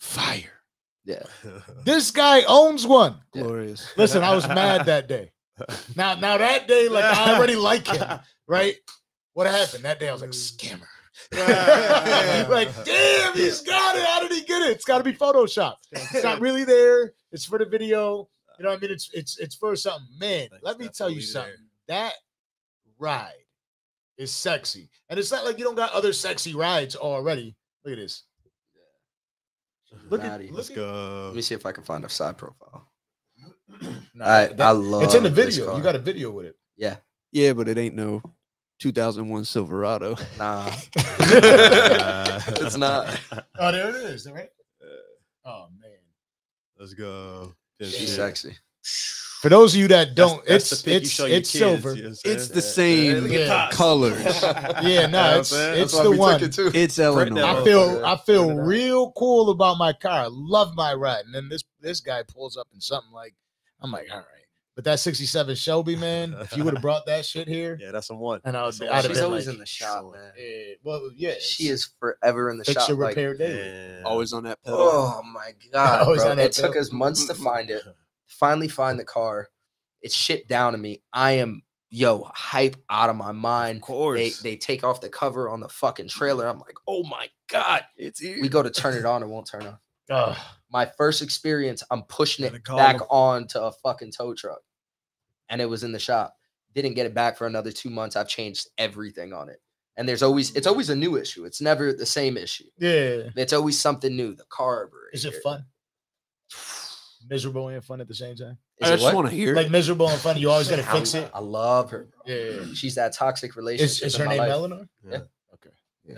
[0.00, 0.62] Fire.
[1.04, 1.22] Yeah.
[1.84, 3.20] This guy owns one.
[3.32, 3.92] Glorious.
[3.96, 5.30] Listen, I was mad that day.
[5.94, 8.18] Now, now that day, like I already like him,
[8.48, 8.74] right?
[9.34, 10.08] What happened that day?
[10.08, 10.34] I was like, mm.
[10.34, 10.88] scammer.
[12.48, 14.02] like, damn, he's got it.
[14.02, 14.72] How did he get it?
[14.72, 15.74] It's got to be Photoshop.
[15.92, 17.12] It's not really there.
[17.30, 18.28] It's for the video.
[18.58, 18.90] You know what I mean?
[18.90, 20.06] It's it's it's for something.
[20.18, 21.52] Man, It's let me tell you something.
[21.88, 21.96] there.
[22.10, 22.14] That
[22.98, 23.32] ride
[24.16, 24.88] is sexy.
[25.08, 27.56] And it's not like you don't got other sexy rides already.
[27.84, 28.24] Look at this.
[30.10, 31.24] Look at look Let's at go.
[31.28, 32.88] Let me see if I can find a side profile.
[34.14, 35.76] Nah, I, that- I love it's in the video.
[35.76, 36.56] You got a video with it.
[36.76, 36.96] Yeah.
[37.32, 38.22] Yeah, but it ain't no
[38.78, 40.16] 2001 Silverado.
[40.38, 40.70] Nah.
[40.94, 43.18] it's It's not.
[43.58, 44.30] Oh, there it is.
[44.30, 44.48] Right?
[45.44, 45.90] Oh man.
[46.78, 47.54] Let's go.
[47.78, 48.16] Yeah, She's yeah.
[48.26, 48.56] sexy.
[49.42, 51.50] For those of you that don't, That's- that's it's the pic you it's it's kids,
[51.50, 51.94] silver.
[51.94, 53.68] you know It's the same look Yeah.
[53.72, 54.22] Colors.
[54.42, 55.82] Yeah, no, know it's what I'm saying?
[55.82, 56.42] it's the one.
[56.42, 56.70] it too.
[56.74, 57.42] It's Eleanor.
[57.44, 58.66] I feel I feel figure it out.
[58.66, 60.22] real cool about my car.
[60.24, 61.26] I love my ride.
[61.26, 63.34] And then this this guy pulls up in something like
[63.82, 64.24] I'm like, all right.
[64.76, 68.10] But that 67 Shelby, man, if you would have brought that shit here, Yeah, that's
[68.10, 68.40] a one.
[68.44, 69.02] and I was That's a I'd one.
[69.02, 70.32] have She's been always like, in the shop, man.
[70.36, 72.88] eh, well, yeah, She is forever in the fix shop.
[72.88, 73.68] your Like, repair daily.
[73.68, 74.02] Yeah.
[74.04, 74.78] Always on that pedal.
[74.80, 76.30] oh my god, bro.
[76.30, 77.82] on that It took us months to find it.
[78.26, 79.48] Finally, find the car.
[80.02, 81.02] It's shipped down to me.
[81.12, 83.76] I am yo hype out of my mind.
[83.76, 84.18] Of course.
[84.42, 86.48] They they take off the cover on the fucking trailer.
[86.48, 87.84] I'm like, oh my god.
[87.96, 88.38] it's here.
[88.42, 89.78] We go to turn it on, it won't turn on.
[90.10, 90.36] Ugh.
[90.74, 93.06] My first experience, I'm pushing it back them.
[93.08, 94.58] on to a fucking tow truck,
[95.48, 96.34] and it was in the shop.
[96.74, 98.16] Didn't get it back for another two months.
[98.16, 99.60] I've changed everything on it,
[99.96, 101.44] and there's always it's always a new issue.
[101.44, 102.64] It's never the same issue.
[102.78, 103.28] yeah.
[103.36, 104.34] It's always something new.
[104.34, 105.10] The carburetor.
[105.12, 105.64] Is it fun?
[107.30, 108.58] Miserable and fun at the same time.
[108.80, 109.14] Is I just what?
[109.14, 109.54] want to hear.
[109.54, 110.36] Like miserable and fun.
[110.36, 111.30] You always gotta fix it.
[111.32, 112.08] I love her.
[112.26, 112.34] bro.
[112.34, 112.64] Yeah.
[112.74, 114.06] She's that toxic relationship.
[114.08, 114.50] Is, is her name life.
[114.50, 114.88] Eleanor?
[115.08, 115.20] Yeah.
[115.54, 115.70] Okay.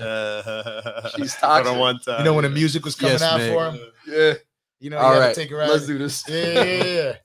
[0.02, 1.78] Uh, She's for the toxic.
[1.78, 2.18] one time.
[2.18, 3.52] You know when the music was coming Yes, out Meg.
[3.52, 3.80] for him?
[4.08, 4.34] Yeah.
[4.80, 5.26] You know, All you right.
[5.26, 5.70] gotta take a ride.
[5.70, 6.24] Let's do this.
[6.28, 7.12] Yeah, yeah, yeah, yeah.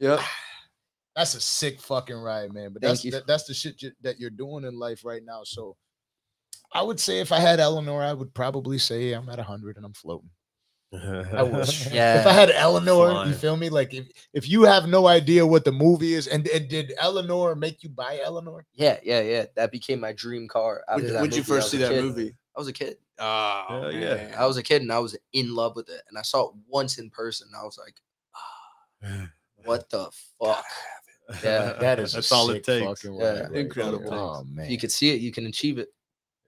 [0.00, 0.20] Yep.
[1.14, 2.72] That's a sick fucking ride, man.
[2.72, 3.10] But Thank that's you.
[3.10, 5.42] that, that's the shit you, that you're doing in life right now.
[5.44, 5.76] So
[6.72, 9.84] I would say if I had Eleanor, I would probably say I'm at 100 and
[9.84, 10.30] I'm floating.
[10.94, 11.68] I would.
[11.68, 13.68] If I had Eleanor, you feel me?
[13.68, 17.54] Like if, if you have no idea what the movie is, and, and did Eleanor
[17.54, 18.64] make you buy Eleanor?
[18.72, 18.98] Yeah.
[19.02, 19.20] Yeah.
[19.20, 19.44] Yeah.
[19.56, 20.82] That became my dream car.
[20.88, 22.04] After when that would you first see that kid.
[22.04, 22.34] movie?
[22.56, 22.96] I was a kid.
[23.18, 24.34] Oh, Hell yeah.
[24.36, 26.02] I was a kid and I was in love with it.
[26.08, 27.48] And I saw it once in person.
[27.58, 27.94] I was like,
[28.36, 29.28] "Ah,
[29.64, 30.64] what the fuck?
[31.42, 32.86] Yeah, That is a that's all sick it takes.
[33.02, 33.40] Fucking Yeah.
[33.44, 34.10] right Incredible.
[34.10, 34.18] there.
[34.18, 35.88] Oh man, you could see it, you can achieve it.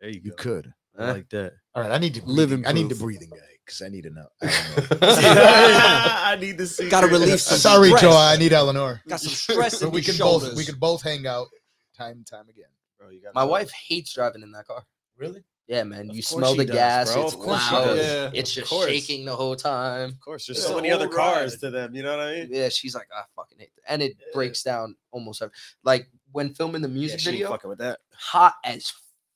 [0.01, 0.37] There you you go.
[0.37, 0.75] could.
[0.99, 1.13] I Eh?
[1.13, 1.53] like that.
[1.75, 2.67] All right, I need to Living breathing.
[2.67, 3.01] I need the proof.
[3.19, 4.27] breathing guy because I need to know.
[4.43, 4.99] I know.
[5.01, 6.89] I need to see.
[6.89, 7.43] Gotta release.
[7.45, 8.03] some Sorry, stress.
[8.03, 8.17] Joe.
[8.17, 9.01] I need Eleanor.
[9.09, 10.51] Got some stress in But we can shoulders.
[10.51, 11.49] both we can both hang out
[11.97, 12.67] time and time again.
[12.99, 13.51] Bro, you gotta My know.
[13.51, 14.85] wife hates driving in that car.
[15.17, 15.43] Really?
[15.67, 16.11] Yeah, man.
[16.11, 17.13] Of You smell the does, gas.
[17.15, 17.25] bro.
[17.25, 17.97] It's Of loud.
[17.97, 18.31] Yeah.
[18.35, 18.87] It's just course.
[18.91, 20.11] shaking the whole time.
[20.11, 21.95] Of course, there's It's so many other whole cars to them.
[21.95, 22.49] You know what I mean?
[22.51, 23.91] Yeah, she's like, I fucking hate that.
[23.93, 24.27] And it Yeah.
[24.35, 28.01] breaks down almost every like when filming the music video, fucking with that.
[28.13, 28.93] hot as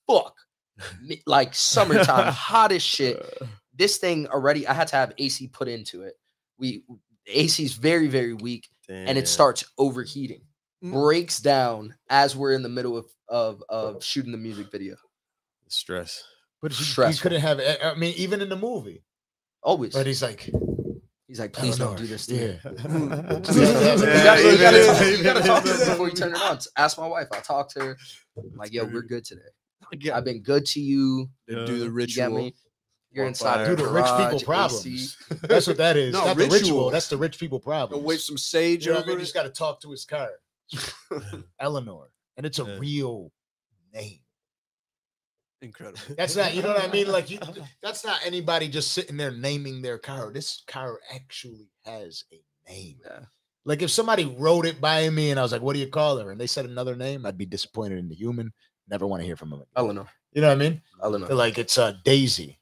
[0.07, 0.37] fuck.
[1.27, 3.25] like summertime, hot as shit.
[3.75, 6.15] This thing already, I had to have AC put into it.
[6.59, 6.83] We
[7.27, 10.43] AC is very, very weak, and it starts overheating,
[10.85, 10.93] Mm.
[10.93, 14.97] breaks down as we're in the middle of of, of shooting the music video.
[15.73, 16.23] Stress.
[16.61, 17.23] But he, he Stressful.
[17.23, 17.61] couldn't have.
[17.83, 19.05] I mean, even in the movie,
[19.63, 20.51] Always, but he's like,
[21.29, 22.41] he's like, please don't Eleanor, do this to me.
[22.41, 22.59] yeah.
[24.49, 26.59] You gotta, you gotta- talk, gotta talk to her before you turn it on.
[26.77, 27.29] Ask my wife.
[27.33, 27.97] I'll talk to her.
[28.37, 29.43] I'm like, yo, we're good today.
[30.13, 31.29] I've been good to you.
[31.47, 32.37] Then do the You get ritual.
[32.37, 32.55] me?
[33.11, 33.77] You're Walk inside by the her.
[33.77, 34.45] Do the rich people garage, AC.
[34.45, 35.17] problems.
[35.43, 36.13] That's what that is.
[36.13, 36.59] No, Not the ritual.
[36.61, 36.91] ritual.
[36.91, 38.01] That's the rich people problem.
[38.01, 39.17] Go wave some sage You know I over mean?
[39.19, 39.21] it.
[39.21, 40.29] He's got to talk to his car.
[41.59, 42.77] Eleanor, and it's a Yeah.
[42.79, 43.33] real
[43.95, 44.19] name.
[45.63, 45.99] Incredible.
[46.17, 46.55] That's not.
[46.55, 47.11] You know what I mean?
[47.11, 47.39] Like you.
[47.83, 50.31] That's not anybody just sitting there naming their car.
[50.33, 52.99] This car actually has a name.
[53.05, 53.21] Yeah.
[53.65, 56.19] Like if somebody wrote it by me and I was like, "What do you call
[56.19, 58.53] her?" and they said another name, I'd be disappointed in the human.
[58.89, 59.61] Never want to hear from them.
[59.61, 59.69] again.
[59.77, 60.07] Eleanor.
[60.33, 60.83] You know what I mean?
[61.03, 61.27] Eleanor.
[61.27, 62.59] They're like it's uh, Daisy.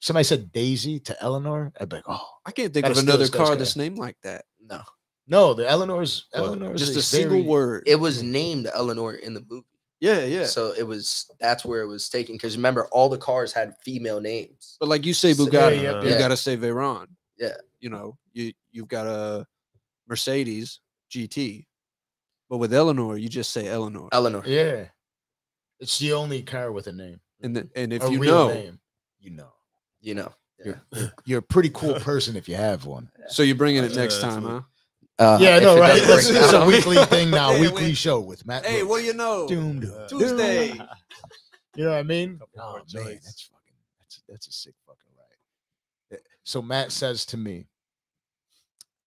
[0.00, 1.72] Somebody said Daisy to Eleanor.
[1.80, 3.54] I'd be like, "Oh I can't think of another car guy.
[3.56, 4.44] that's named like that.
[4.60, 4.82] No.
[5.28, 6.40] no, the Eleanor's What?
[6.40, 7.84] Eleanor's Just a is single very- word.
[7.86, 9.66] It was named Eleanor in the movie.
[10.00, 10.44] Yeah, yeah.
[10.46, 12.34] So it was that's where it was taken.
[12.34, 14.76] Because remember, all the cars had female names.
[14.80, 16.18] But like you say Bugatti, Yeah, you yeah.
[16.18, 17.06] gotta say Veyron.
[17.38, 17.56] Yeah.
[17.80, 19.46] You know, you you've got a
[20.08, 20.80] Mercedes
[21.10, 21.66] GT.
[22.48, 24.08] But with Eleanor, you just say Eleanor.
[24.12, 24.42] Eleanor.
[24.44, 24.86] Yeah,
[25.78, 27.20] it's the only car with a name.
[27.42, 28.80] And the, and if a you real know, name,
[29.20, 29.52] you know.
[30.00, 30.32] You know.
[30.64, 30.74] Yeah.
[30.92, 33.10] You're, you're a pretty cool person if you have one.
[33.28, 34.60] so you're bringing it next that's time, what- huh?
[35.20, 36.00] Uh, yeah, I if know, right?
[36.02, 37.96] does This is a weekly thing now, Hey, weekly wait.
[37.96, 38.64] show with Matt.
[38.64, 38.88] Hey, Brooks.
[38.90, 39.46] what do you know?
[39.46, 40.72] Doom, doom, Tuesday.
[40.72, 40.82] doom.
[41.76, 42.38] You know what I mean?
[42.38, 43.24] Couple Oh man, joints.
[43.26, 46.18] that's fucking that's that's a sick fucking ride.
[46.18, 47.68] Eh, So Matt says to me,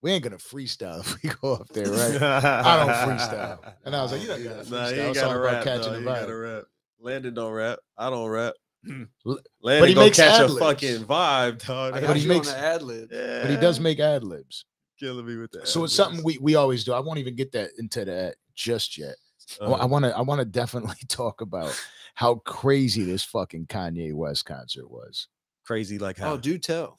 [0.01, 3.74] "We ain't gonna freestyle if we go up there, right?" I don't freestyle.
[3.83, 4.95] And I was like, "You don't gotta Nah, freestyle.
[4.95, 5.64] you ain't It's all gotta about rap.
[5.66, 5.93] catching dog.
[5.93, 6.64] the You gotta vibe." rap.
[7.01, 7.80] Landon don't rap.
[7.98, 8.53] I don't rap.
[9.27, 10.59] L- Landon he makes catch a ad-libs.
[10.59, 11.93] fucking vibe, dog.
[11.95, 13.09] I But he you makes- on the ad lib.
[13.11, 13.42] yeah.
[13.42, 14.64] But he does make ad libs.
[15.03, 15.67] Killing me with that.
[15.67, 16.93] So it's something we we always do.
[16.93, 19.15] I won't even get that into that just yet.
[19.61, 21.73] I Uh, want to I want to definitely talk about
[22.15, 25.27] how crazy this fucking Kanye West concert was.
[25.65, 26.98] crazy like how Oh, do tell.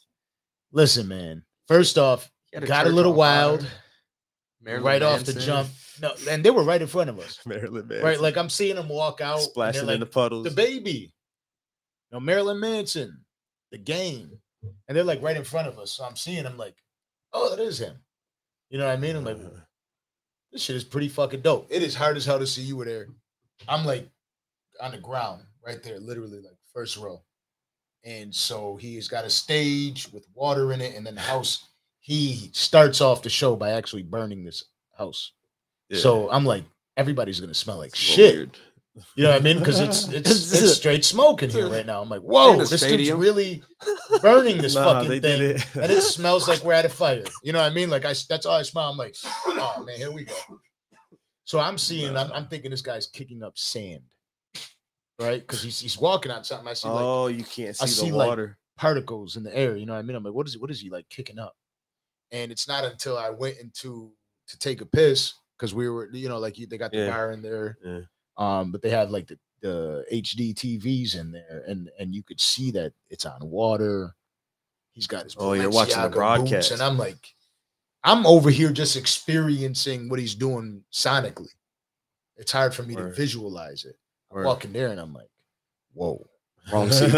[0.73, 1.45] Listen, man.
[1.69, 2.31] First off,
[2.67, 3.67] got a little wild
[4.61, 5.69] Marilyn right off the jump.
[6.03, 7.39] No, and they were right in front of us.
[7.47, 8.05] Marilyn Manson.
[8.05, 10.45] Right, like I'm seeing them walk out, splashing like, in the puddles.
[10.45, 11.15] the baby,
[12.11, 13.25] no Marilyn Manson,
[13.71, 14.31] the game,
[14.89, 15.93] and they're like right in front of us.
[15.93, 16.75] So I'm seeing them like,
[17.35, 17.97] oh, that is him.
[18.71, 19.17] You know what I mean?
[19.17, 19.61] I'm like, Uh,
[20.53, 21.67] this shit is pretty fucking dope.
[21.71, 23.09] It is hard as hell to see you were there.
[23.69, 24.09] I'm like
[24.81, 27.23] on the ground right there, literally like first row.
[28.05, 31.69] And so he's got a stage with water in it, and then the house.
[32.01, 34.65] He starts off the show by actually burning this
[34.99, 35.33] house.
[35.89, 35.99] yeah.
[35.99, 36.65] So I'm like,
[36.99, 38.37] everybody's gonna smell like It's a little shit.
[38.37, 38.59] weird.
[39.17, 39.59] You know what I mean?
[39.59, 42.01] Because it's it's it's straight smoke in here right now.
[42.01, 43.63] I'm like, whoa, this dude's really
[44.23, 45.67] burning this Nah, fucking thing, it.
[45.75, 47.25] and it smells like we're at a fire.
[47.43, 47.91] You know what I mean?
[47.91, 48.89] Like I, that's all I smell.
[48.91, 49.17] I'm like,
[49.47, 50.35] oh man, here we go.
[51.45, 54.03] So I'm seeing, I'm, I'm thinking this guy's kicking up sand,
[55.21, 55.41] right?
[55.41, 56.69] Because he's he's walking on something.
[56.69, 58.59] I see like oh, you can't see I the see, like, water.
[58.79, 59.77] particles in the air.
[59.77, 60.17] You know what I mean?
[60.17, 61.55] I'm like, what is what is he like kicking up?
[62.33, 64.13] And it's not until I went into
[64.49, 67.33] to take a piss because we were, you know, like they got the Yeah.
[67.33, 68.01] in there, Yeah.
[68.37, 72.41] Um, but they have like the the HD TVs in there, and and you could
[72.41, 74.15] see that it's on water.
[74.93, 76.71] He's got his Oh, you're watching the broadcast.
[76.71, 77.35] and I'm like,
[78.05, 81.49] I'm over here just experiencing what he's doing sonically.
[82.37, 83.09] It's hard for me Word.
[83.11, 83.97] to visualize it.
[84.31, 84.47] I'm Word.
[84.47, 85.31] walking there, and I'm like,
[85.95, 86.25] whoa.
[86.73, 87.13] Wrong seats.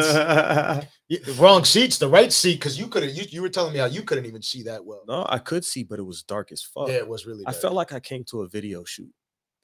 [1.38, 3.14] Wrong seats, the right seat, because you couldn't.
[3.14, 5.02] You, you were telling me how you couldn't even see that well.
[5.06, 6.88] no, I could see, but it was dark as fuck.
[6.88, 7.44] Yeah, it was really.
[7.46, 9.12] I felt like I came to a video shoot.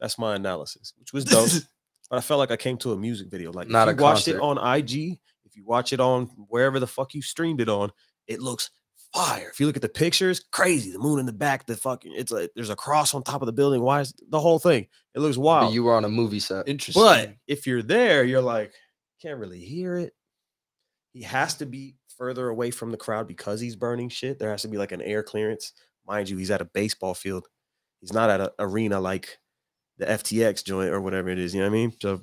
[0.02, 1.48] That's my analysis, which was dope.
[2.10, 3.52] but I felt like I came to a music video.
[3.52, 6.81] Like Not if a you watched it on IG, if you watch it on wherever
[6.81, 7.92] the fuck you streamed it on,
[8.26, 8.70] it looks
[9.14, 9.48] fire.
[9.48, 10.90] If you look at the pictures, crazy.
[10.90, 13.47] The moon in the back, the fucking it's like there's a cross on top of
[13.47, 13.81] the building.
[13.81, 14.89] Why is the whole thing?
[15.14, 15.74] It looks But wild.
[15.74, 16.66] you were on a movie set.
[16.68, 17.02] Interesting.
[17.02, 18.72] But if you're there, you're like,
[19.20, 20.14] can't really hear it.
[21.12, 24.40] He has to be further away from the crowd because he's burning shit.
[24.40, 25.72] There has to be like an air clearance.
[26.08, 27.47] Mind you, he's at a baseball field.
[28.00, 29.39] He's not at an arena like
[29.99, 31.55] the FTX joint or whatever it is.
[31.55, 31.93] You know what I mean?
[32.01, 32.23] So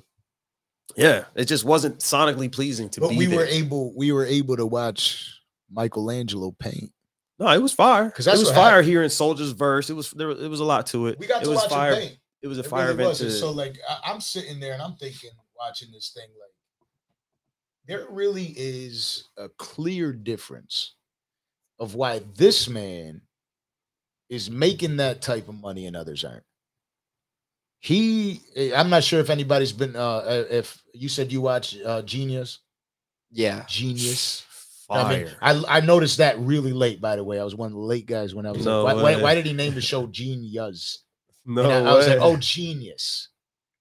[0.96, 3.38] yeah, it just wasn't sonically pleasing to but be we there.
[3.40, 3.96] were able.
[3.96, 5.38] We were able to watch
[5.70, 6.90] Michelangelo paint.
[7.38, 8.10] no, it was fire.
[8.10, 8.88] 'Cause it that's was fire happened.
[8.88, 9.88] here in Soldier's verse.
[9.88, 10.30] It was there.
[10.30, 11.18] It was a lot to it.
[11.18, 11.94] We got it to was watch fire.
[11.94, 12.18] him paint.
[12.42, 13.08] It was a It fire really event.
[13.10, 13.18] was.
[13.20, 16.88] To- So like, I, I'm sitting there and I'm thinking, watching this thing, like,
[17.86, 20.94] there really is a clear difference
[21.78, 23.22] of why this man
[24.28, 26.44] is making that type of money and others aren't.
[27.80, 31.76] He eh, I'm not sure if anybody's been uh uh, if you said you watch
[31.84, 32.60] uh Genius,
[33.30, 33.64] Yeah.
[33.66, 34.44] Genius.
[34.86, 35.04] Fire.
[35.04, 35.28] I mean,
[35.68, 37.00] I I noticed that really late.
[37.00, 38.96] By the way, I was one of the late guys when I was No like,
[38.96, 41.04] why, why, why did he name the show Genius?
[41.46, 43.28] no And I, I was like, oh, genius.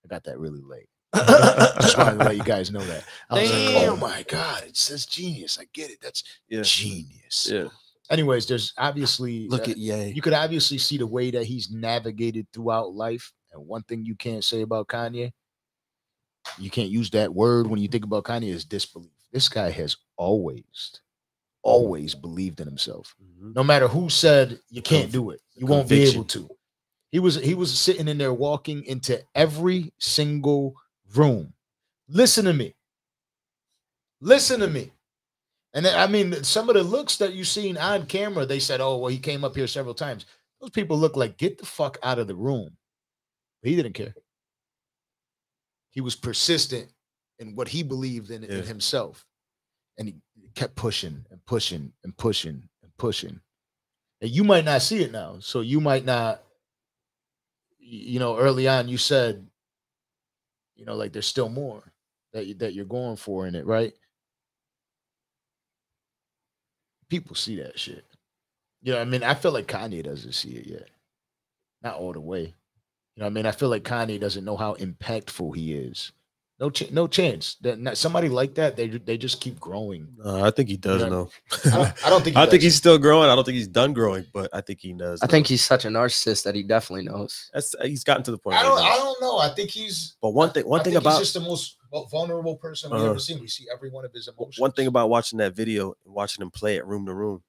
[0.05, 0.87] I got that really late.
[1.81, 3.03] Just wanted to let you guys know that.
[3.29, 3.99] I was like, oh Damn.
[3.99, 5.57] my god, it says genius.
[5.59, 5.97] I get it.
[6.01, 7.49] That's yeah, genius.
[7.51, 7.65] yeah.
[8.11, 10.11] Anyways, there's obviously Look uh, at Ye.
[10.11, 13.31] you could obviously see the way that he's navigated throughout life.
[13.51, 15.31] And one thing you can't say about Kanye,
[16.57, 19.11] you can't use that word when you think about Kanye is disbelief.
[19.31, 21.01] This guy has always,
[21.61, 23.15] always believed in himself.
[23.21, 23.55] Mhm.
[23.55, 26.49] No matter who said you can't do it, you won't be able to.
[27.11, 30.75] He was he was sitting in there walking into every single
[31.15, 31.53] room.
[32.07, 32.75] Listen to me.
[34.21, 34.91] Listen to me.
[35.73, 38.97] And I mean, some of the looks that you seen on camera, they said, "Oh,
[38.97, 40.25] well, he came up here several times."
[40.59, 42.75] Those people look like get the fuck out of the room.
[43.61, 44.15] But he didn't care.
[45.91, 46.89] He was persistent
[47.39, 49.25] in what he believed in, in himself,
[49.97, 50.15] and he
[50.55, 53.39] kept pushing and pushing and pushing and pushing.
[54.21, 56.43] And you might not see it now, so you might not.
[57.79, 59.47] You know, early on, you said,
[60.75, 61.81] you know, like there's still more
[62.33, 63.93] that you, that you're going for in it, right?
[67.09, 68.05] People see that shit.
[68.83, 70.89] You know, I mean, I feel like Kanye doesn't see it yet,
[71.81, 72.53] not all the way.
[73.19, 76.13] You know, what I mean, I feel like Kanye doesn't know how impactful he is.
[76.57, 80.07] No, ch- no chance that not, somebody like that they they just keep growing.
[80.23, 81.09] Uh, I think he does Yeah.
[81.09, 81.29] know.
[81.65, 82.35] I don't, I don't think.
[82.37, 83.29] He I think he's still growing.
[83.29, 85.21] I don't think he's done growing, but I think he does.
[85.21, 85.31] I know.
[85.31, 87.49] think he's such a narcissist that he definitely knows.
[87.53, 88.55] that's he's gotten to the point.
[88.55, 88.77] I don't.
[88.81, 89.37] I don't know.
[89.37, 90.15] I think he's.
[90.21, 91.75] But one thing, one I thing think about he's just the most
[92.09, 93.09] vulnerable person we've Uh-huh.
[93.09, 93.41] ever seen.
[93.41, 94.59] We see every one of his emotions.
[94.59, 97.43] one thing about watching that video and watching him play it room to room,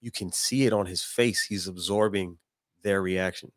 [0.00, 1.42] you can see it on his face.
[1.44, 2.38] He's absorbing
[2.82, 3.52] their reaction.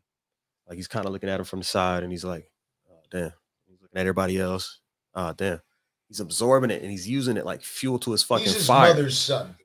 [0.68, 2.50] Like he's kind of looking at him from the side, and he's like,
[2.90, 3.32] "Oh damn."
[3.66, 4.80] He's looking at everybody else.
[5.14, 5.60] Oh damn.
[6.08, 8.94] He's absorbing it and he's using it like fuel to his fucking he's his fire.
[8.94, 9.56] mother's son.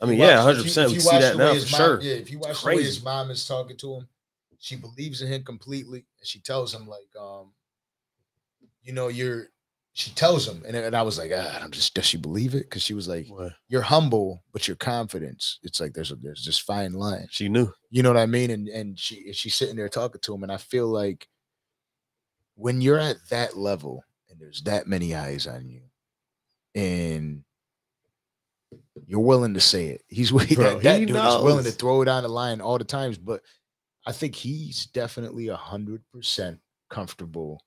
[0.00, 0.84] I mean, yeah, watch- hundred if you- percent.
[0.86, 2.00] if We you see that now for mom- sure.
[2.02, 4.08] Yeah, if you watch the way his mom is talking to him,
[4.58, 7.52] she believes in him completely, and she tells him like, um,
[8.82, 9.48] you know, you're.
[9.96, 11.94] She tells him, and, and I was like, ah, I'm just.
[11.94, 12.64] Does she believe it?
[12.64, 13.54] Because she was like, What?
[13.70, 15.58] you're humble, but your confidence.
[15.62, 17.28] It's like there's a there's this fine line.
[17.30, 17.72] She knew.
[17.88, 18.50] You know what I mean?
[18.50, 21.26] And and she she's sitting there talking to him, and I feel like
[22.56, 25.80] when you're at that level and there's that many eyes on you,
[26.74, 27.42] and
[29.06, 30.02] you're willing to say it.
[30.08, 32.76] He's Bro, that, that he dude is willing to throw it on the line all
[32.76, 33.40] the times, but
[34.06, 36.58] I think he's definitely a hundred percent
[36.90, 37.62] comfortable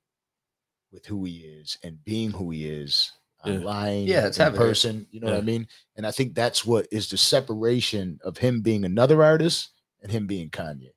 [0.91, 3.11] with who he is and being who he is
[3.45, 3.57] uh, Yeah.
[3.57, 4.67] online, Yeah, it's in evident.
[4.67, 5.07] person.
[5.11, 5.67] You know what I mean?
[5.95, 9.69] And I think that's what is the separation of him being another artist
[10.01, 10.91] and him being Kanye.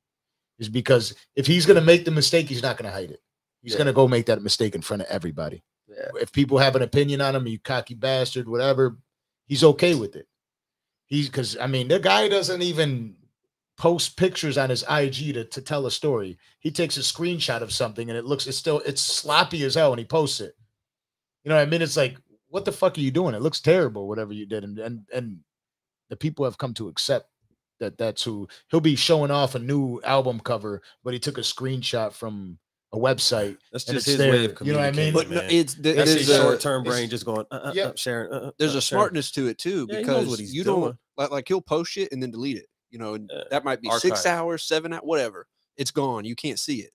[0.59, 3.23] Is because if he's gonna make the mistake, he's not gonna hide it.
[3.63, 3.79] He's Yeah.
[3.79, 5.63] gonna go make that mistake in front of everybody.
[5.89, 6.09] Yeah.
[6.21, 8.97] If people have an opinion on him, you cocky bastard, whatever,
[9.47, 10.27] he's okay with it.
[11.07, 13.17] He's because I mean, the guy doesn't even
[13.83, 16.39] post pictures on his IG to, to tell a story.
[16.61, 19.91] He takes a screenshot of something and it looks it's still it's sloppy as hell
[19.93, 20.55] and he posts it.
[21.43, 21.83] You know what I mean?
[21.83, 23.35] It's like, what the fuck are you doing?
[23.35, 24.63] It looks terrible, whatever you did.
[24.63, 25.39] And and and
[26.11, 27.27] the people have come to accept
[27.81, 31.41] that that's who he'll be showing off a new album cover, but he took a
[31.41, 32.59] screenshot from
[32.93, 33.57] a website.
[33.73, 35.13] That's just it's his way there, of you know what I mean?
[35.13, 35.49] But man.
[35.51, 37.47] it's th- That's That's his his there's a, short term brain just going.
[37.51, 37.87] Uh, uh, Yeah.
[37.87, 38.33] uh, Sharon.
[38.33, 39.01] Uh, uh, there's uh, a Sharon.
[39.01, 40.81] smartness to it too Yeah, because what he's you doing.
[40.83, 42.67] don't like like he'll post shit and then delete it.
[42.93, 43.43] You know, and Yeah.
[43.51, 45.49] that might be six hours, seven hours, whatever.
[45.77, 46.25] It's gone.
[46.25, 46.93] You can't see it.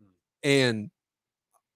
[0.00, 0.08] Hmm.
[0.42, 0.90] And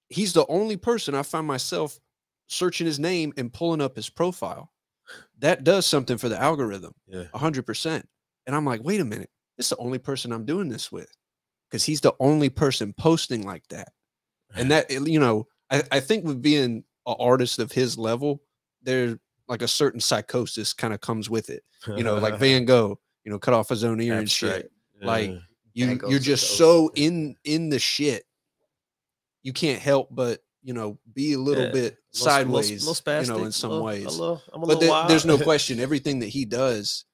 [0.08, 2.00] he's the only person I find myself
[2.48, 4.72] searching his name and pulling up his profile.
[5.39, 7.24] That does something for the algorithm, Yeah.
[7.34, 8.08] a hundred percent.
[8.47, 11.14] And I'm like, wait a minute, this is the only person I'm doing this with,
[11.68, 13.92] because he's the only person posting like that.
[14.55, 18.42] And that you know, I, I think with being an artist of his level,
[18.82, 21.62] there like a certain psychosis kind of comes with it.
[21.86, 24.50] You know, like Van Gogh, you know, cut off his own ear and shit.
[24.50, 24.74] Abstract.
[25.02, 25.31] like,
[25.74, 28.24] You Van Gogh's you're just so in in the shit.
[29.42, 31.70] You can't help but you know be a little Yeah.
[31.70, 34.05] bit Little- little- sideways, little you know, in some little- ways.
[34.05, 37.05] a little- I'm a but little there- there's no question, everything that he does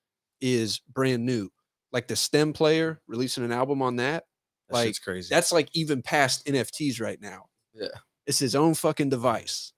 [0.41, 1.51] is brand new.
[1.93, 4.25] Like the STEM player releasing an album on that,
[4.69, 5.29] That like, shit's crazy.
[5.31, 7.47] that's like even past NFTs right now.
[7.75, 7.89] Yeah.
[8.27, 9.73] It's his own fucking device.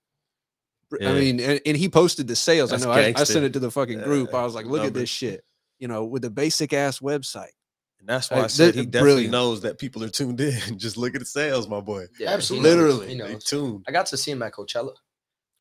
[0.89, 2.71] Br- I mean, and, and he posted the sales.
[2.71, 4.31] That's I know I, I sent it to the fucking group.
[4.33, 5.45] Yeah, I was like, look at this shit.
[5.79, 7.53] You know, with a basic ass website.
[8.01, 9.33] and that's why I said he th- definitely brilliant.
[9.33, 10.59] knows that people are tuned in.
[10.79, 12.07] Just look at the sales, my boy.
[12.19, 12.71] Yeah, Absolutely.
[12.71, 13.09] Literally.
[13.15, 13.45] he They knows.
[13.45, 13.85] tuned.
[13.89, 14.95] I got to see him at Coachella.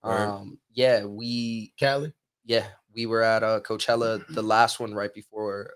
[0.04, 0.14] Word.
[0.30, 2.14] Um, yeah, we Cali.
[2.46, 5.72] yeah we were at uh, Coachella, the last one right before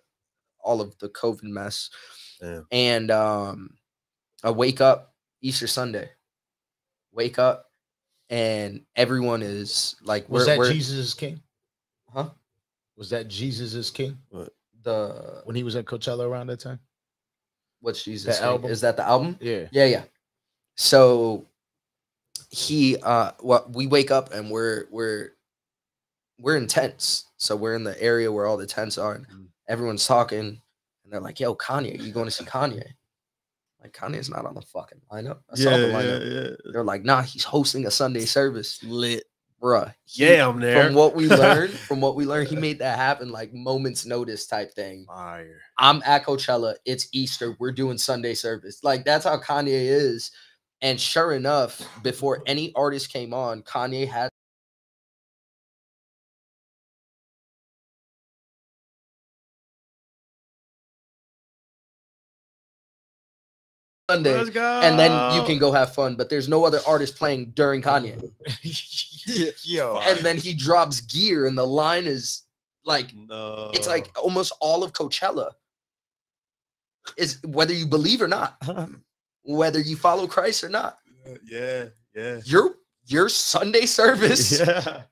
[0.64, 1.90] all of the COVID mess,
[2.40, 2.66] Damn.
[2.72, 3.72] and um,
[4.44, 6.10] I wake up Easter Sunday.
[7.12, 7.66] Wake up,
[8.30, 11.42] and everyone is like, Was we're, that we're- Jesus is King?
[12.14, 12.30] Huh?
[13.02, 14.16] Was that Jesus is King
[14.84, 16.80] The when he was at Coachella around that time?
[17.80, 18.38] what's Jesus?
[18.38, 18.52] The name?
[18.52, 18.70] album?
[18.70, 19.38] Is that the album?
[19.42, 19.66] Yeah.
[19.72, 20.04] Yeah, yeah.
[20.78, 21.48] So
[22.52, 25.32] he uh what we wake up and we're we're
[26.38, 27.26] we're in tents.
[27.38, 29.48] So we're in the area where all the tents are and Mhm.
[29.68, 30.40] everyone's talking
[31.04, 32.86] and they're like, yo, Kanye, you going to see Kanye?
[33.82, 35.40] Like Kanye's not on the fucking lineup.
[35.52, 36.72] I saw the lineup.
[36.72, 38.84] They're like, nah, he's hosting a Sunday service.
[38.84, 39.24] Lit.
[39.62, 39.94] Bruh.
[40.06, 40.86] he- Yeah, I'm there.
[40.86, 44.48] From what we learned, from what we learned, he made that happen like moments notice
[44.48, 45.06] type thing.
[45.08, 45.60] Fire.
[45.78, 46.76] I'm at Coachella.
[46.86, 47.56] It's Easter.
[47.60, 48.84] We're doing Sunday service.
[48.84, 50.32] Like that's how Kanye is.
[50.82, 54.30] And sure enough, before any artist came on, Kanye had
[64.14, 64.50] Sunday.
[64.52, 64.82] go.
[64.82, 68.32] And then you can go have fun, but there's no other artist playing during Kanye.
[69.64, 70.00] Yo.
[70.04, 72.44] And then he drops gear, and the line is
[72.86, 73.72] like No.
[73.74, 75.52] it's like almost all of Coachella
[77.18, 78.62] is whether you believe or not,
[79.44, 80.98] whether you follow Christ or not.
[81.46, 82.40] yeah, yeah.
[82.46, 82.76] Your
[83.06, 85.04] your Sunday service Yeah.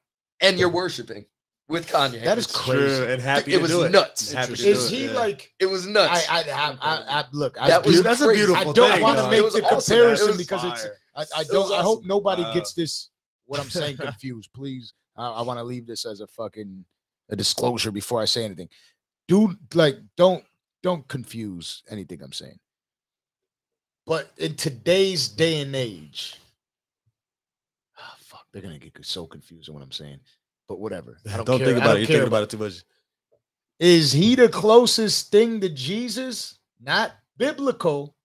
[0.41, 1.25] and you're worshiping
[1.69, 2.23] with Kanye.
[2.23, 2.97] That is It's crazy.
[2.97, 3.91] true, and happy It to was do it.
[3.91, 4.31] nuts.
[4.33, 5.53] Happy to Is do it, he like?
[5.59, 6.27] it was nuts.
[6.29, 7.57] I, I, I, I look.
[7.61, 8.39] I, That was you- that's a crazy.
[8.45, 9.95] beautiful I don't want to make It was the awesome.
[9.97, 10.81] comparison It was because it's.
[10.83, 10.97] fire.
[11.15, 11.63] I, I don't.
[11.69, 12.53] was I hope nobody Wow.
[12.53, 13.09] gets this.
[13.45, 14.49] What I'm saying confused.
[14.53, 16.83] Please, I, I want to leave this as a fucking
[17.29, 18.69] a disclosure before I say anything.
[19.27, 20.43] Dude, like, don't
[20.83, 22.59] don't confuse anything I'm saying.
[24.07, 26.35] But in today's day and age,
[27.97, 30.19] ah, fuck, they're gonna get so confused on what I'm saying.
[30.69, 31.17] But whatever.
[31.27, 31.99] I don't, Don't, think about don't it.
[31.99, 32.83] You're care thinking about it too much.
[33.79, 36.59] Is he the closest thing to Jesus?
[36.79, 38.15] Not biblical,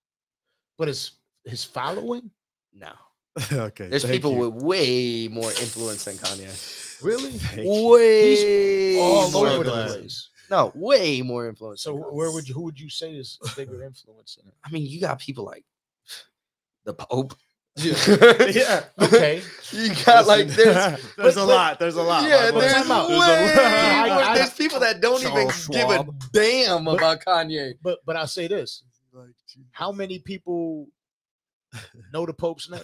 [0.76, 1.12] but his
[1.44, 2.30] his following.
[2.72, 2.92] no.
[3.52, 3.88] okay.
[3.88, 4.50] There's people you.
[4.50, 6.80] with way more influence than Kanye.
[7.02, 7.32] Really?
[7.32, 7.68] Thank.
[7.68, 10.30] Way all more over the place.
[10.48, 11.82] No, way more influence.
[11.82, 14.54] So than where would you who would you say is a bigger influence in it?
[14.64, 15.64] I mean, you got people like
[16.84, 17.34] the Pope.
[18.54, 18.84] yeah.
[19.00, 19.42] Okay.
[19.72, 20.74] You got like there's
[21.16, 21.78] there's but- a lot.
[21.80, 22.22] There's a lot.
[22.28, 23.10] Yeah, my there's way There's a lot.
[23.10, 27.74] I- I- there's people that don't even Charles give a damn But- about Kanye.
[27.82, 28.84] But but I'll say this:
[29.72, 30.86] how many people
[32.12, 32.80] know the Pope's name?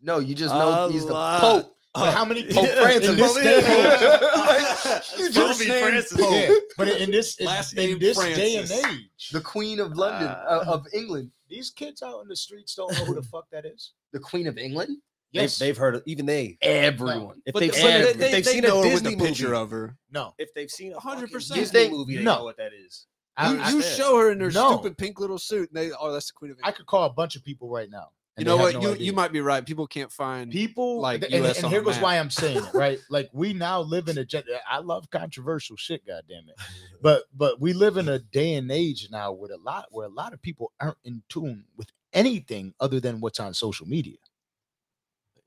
[0.00, 1.40] No, you just know A he's the lot.
[1.40, 1.76] Pope.
[2.00, 3.10] But how many Pope people Francis.
[3.10, 4.22] in this Pope- day and?
[4.22, 6.12] Like, you Pope just be named Francis.
[6.20, 6.30] Pope.
[6.32, 9.96] Yeah, but in this in, Last in name this day and age, The Queen of
[9.96, 10.70] London, uh, Ah.
[10.72, 11.30] of England.
[11.48, 13.92] these kids out in the streets don't know who the fuck that is.
[14.12, 14.96] The Queen of England?
[15.34, 16.02] They've, Yes, they've heard it.
[16.06, 16.56] Even they.
[16.62, 17.42] Everyone.
[17.44, 18.88] If But they've the- seen, but it, they- if they- they've seen a know with
[18.90, 19.96] Disney the picture movie, of her.
[20.10, 20.34] no.
[20.38, 21.00] if they've seen a 100%.
[21.02, 22.36] hundred You Disney think- movie, they no.
[22.38, 23.06] know what that is.
[23.36, 24.72] I, You, I- you show her in her No.
[24.72, 26.74] stupid pink little suit, and they oh, that's the Queen of England.
[26.74, 28.08] I could call a bunch of people right now.
[28.38, 28.74] You know what?
[28.74, 29.06] no you idea.
[29.06, 29.64] you might be right.
[29.64, 30.50] People can't find.
[30.50, 32.98] people like like and, US and on here a goes why i'm saying it right
[33.10, 34.26] like we now live in a
[34.70, 36.54] I love controversial shit god damn it
[37.02, 40.10] but but we live in a day and age now with a lot where a
[40.10, 44.16] lot of people aren't in tune with anything other than what's on social media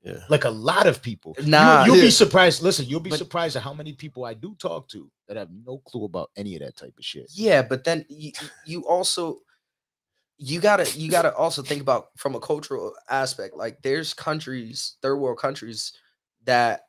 [0.04, 0.18] Yeah.
[0.28, 1.84] like a lot of people You- Nah.
[1.84, 2.02] you'll Yeah.
[2.02, 5.10] be surprised listen you'll be But- surprised at how many people i do talk to
[5.28, 8.32] that have no clue about any of that type of shit Yeah, but then you,
[8.66, 9.40] you also
[10.38, 13.56] you gotta you gotta also think about from a cultural aspect.
[13.56, 15.92] Like there's countries, third world countries,
[16.44, 16.82] that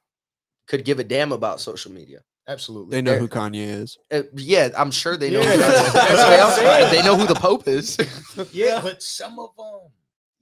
[0.67, 2.19] could give a damn about social media.
[2.47, 3.97] absolutely they know They're- who Kanye is.
[4.11, 5.41] Uh, yeah, I'm sure they know.
[5.41, 6.91] Yeah, who that that's- They what I'm also- saying.
[6.91, 7.97] they know who the Pope is.
[8.51, 9.79] yeah but some of them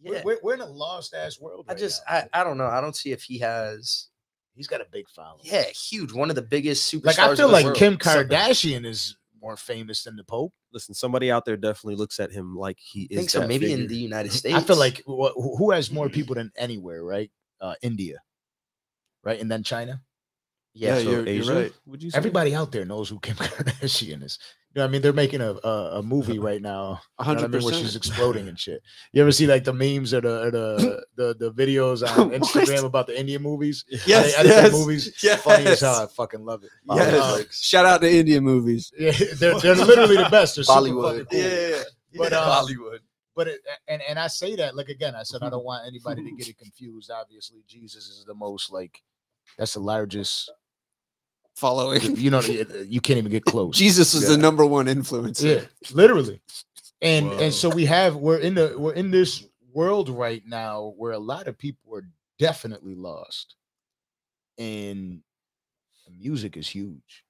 [0.04, 2.24] yeah, we're, we're in a lost ass world I just now.
[2.34, 2.66] I, I don't know.
[2.66, 4.08] I don't see if he has.
[4.56, 6.12] he's got a big following Yeah, huge.
[6.12, 7.06] One of the biggest superstars.
[7.06, 7.78] Like I feel like world.
[7.78, 10.54] Kim So- Kardashian is more famous than the Pope.
[10.72, 13.18] Listen, somebody out there definitely looks at him like he I is.
[13.18, 13.40] think so.
[13.40, 14.56] that Maybe in the United States.
[14.58, 17.32] I feel like wh- who who has more people than anywhere, right?
[17.60, 18.20] Uh, India,
[19.24, 20.02] right, and then China.
[20.74, 20.96] Yeah.
[20.96, 21.46] so you're, Asia?
[21.54, 21.74] you're right.
[21.86, 24.40] Would you say Everybody out there knows who Kim Kardashian is.
[24.74, 26.80] You know, I mean, they're making a a, a movie right now.
[26.80, 28.82] A you know what I hundred mean, where she's exploding and shit.
[29.12, 32.86] You ever see like the memes or the or the, the the videos on Instagram
[32.86, 33.84] about the Indian movies?
[33.92, 35.14] How Yes, they edit their yes, movies.
[35.22, 35.42] yes.
[35.42, 35.96] Funny as hell.
[35.96, 36.70] I fucking love it.
[36.90, 37.14] Yes.
[37.14, 38.94] Uh, Shout out to Indian movies.
[38.98, 40.56] yeah, they're, they're literally the best.
[40.56, 41.24] They're super Bollywood.
[41.26, 41.84] fucking cool.
[42.24, 43.00] But, um, Bollywood.
[43.36, 43.60] but it,
[43.90, 46.48] and and I say that like again, I said I don't want anybody to get
[46.48, 47.12] it confused.
[47.12, 49.02] Obviously, Jesus is the most like
[49.58, 50.50] that's the largest.
[51.56, 53.78] Following You know, you you can't even get close.
[53.78, 54.30] Jesus is Yeah.
[54.30, 55.62] the number one influencer.
[55.62, 56.42] Yeah, literally.
[57.02, 57.40] And Whoa.
[57.40, 61.20] and so we have we're in the we're in this world right now where a
[61.20, 62.08] lot of people are
[62.40, 63.56] definitely lost,
[64.58, 65.22] and
[66.20, 67.24] music is huge.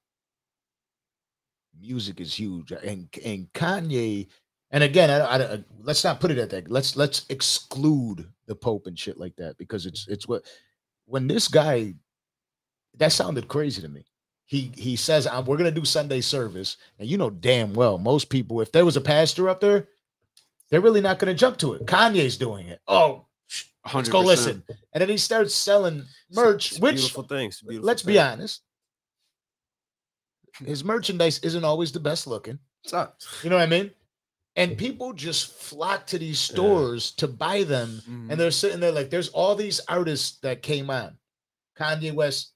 [1.80, 4.28] Music is huge, and and Kanye
[4.70, 6.70] And again, I, I, I- let's not put it at that.
[6.70, 10.42] Let's let's exclude the Pope and shit like that because it's it's what
[11.06, 11.94] when this guy
[12.98, 14.04] that sounded crazy to me.
[14.52, 18.28] He he says "Uh, we're gonna do Sunday service, and you know damn well most
[18.28, 19.88] people, if there was a pastor up there,
[20.68, 21.86] they're really not gonna jump to it.
[21.86, 22.78] Kanye's doing it.
[22.86, 23.24] Oh,
[23.94, 24.62] let's go listen.
[24.92, 27.62] And then he starts selling merch, It's which beautiful things.
[27.62, 28.60] beautiful let's be honest,
[30.66, 32.58] his merchandise isn't always the best looking.
[33.42, 33.90] You know what I mean?
[34.54, 38.02] And people just flock to these stores to buy them.
[38.06, 38.30] Mhm.
[38.30, 41.16] And they're sitting there like, there's all these artists that came on.
[41.78, 42.52] Kanye West,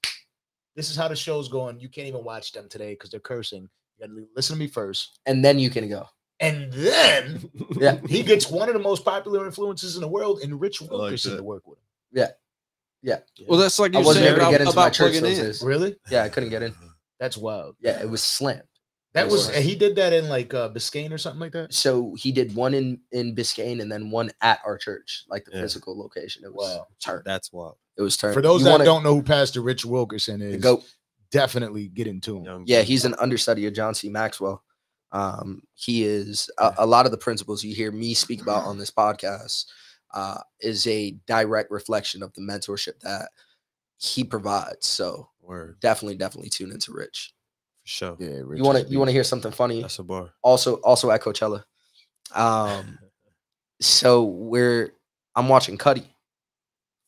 [0.77, 1.79] this is how the show's going.
[1.79, 3.67] You can't even watch them today because they're cursing.
[3.97, 5.19] You gotta listen to me first.
[5.25, 6.07] And then you can go.
[6.39, 7.97] And then Yeah.
[8.07, 11.37] he gets one of the most popular influences in the world in Rich Wilkerson that.
[11.37, 11.83] to work with him.
[12.13, 12.27] Yeah.
[13.01, 13.19] yeah.
[13.35, 13.45] Yeah.
[13.49, 15.67] Well, that's like I wasn't said able to about, get into my church in.
[15.67, 15.95] Really?
[16.11, 16.75] Yeah, I couldn't get in.
[17.19, 17.75] That's wild.
[17.81, 18.61] Yeah, it was slammed.
[19.17, 19.55] That was was.
[19.57, 21.73] he did that in like uh Biscayne or something like that.
[21.73, 25.51] So he did one in in Biscayne and then one at our church, like the
[25.53, 25.61] Yeah.
[25.61, 26.43] physical location.
[26.45, 26.87] It was Wow.
[27.03, 27.21] turn.
[27.25, 27.77] That's wild.
[27.97, 28.33] It was turn.
[28.33, 30.83] For those You that wanna- don't know who Pastor Rich Wilkerson is, go
[31.31, 32.43] definitely get into him.
[32.45, 34.07] Young Yeah, he's an understudy of John C.
[34.09, 34.63] Maxwell.
[35.11, 38.77] Um, he is a, a lot of the principles you hear me speak about on
[38.77, 39.65] this podcast
[40.13, 43.29] uh, is a direct reflection of the mentorship that
[43.97, 44.85] he provides.
[44.87, 47.33] So word definitely, definitely tune into Rich.
[47.87, 48.17] For sure.
[48.19, 49.81] Yeah, Rich You want to you want to hear something funny?
[49.81, 50.31] That's a bar.
[50.41, 51.63] Also, also at Coachella.
[52.35, 52.99] Um,
[53.81, 54.93] so we're
[55.35, 56.03] I'm watching Cudi.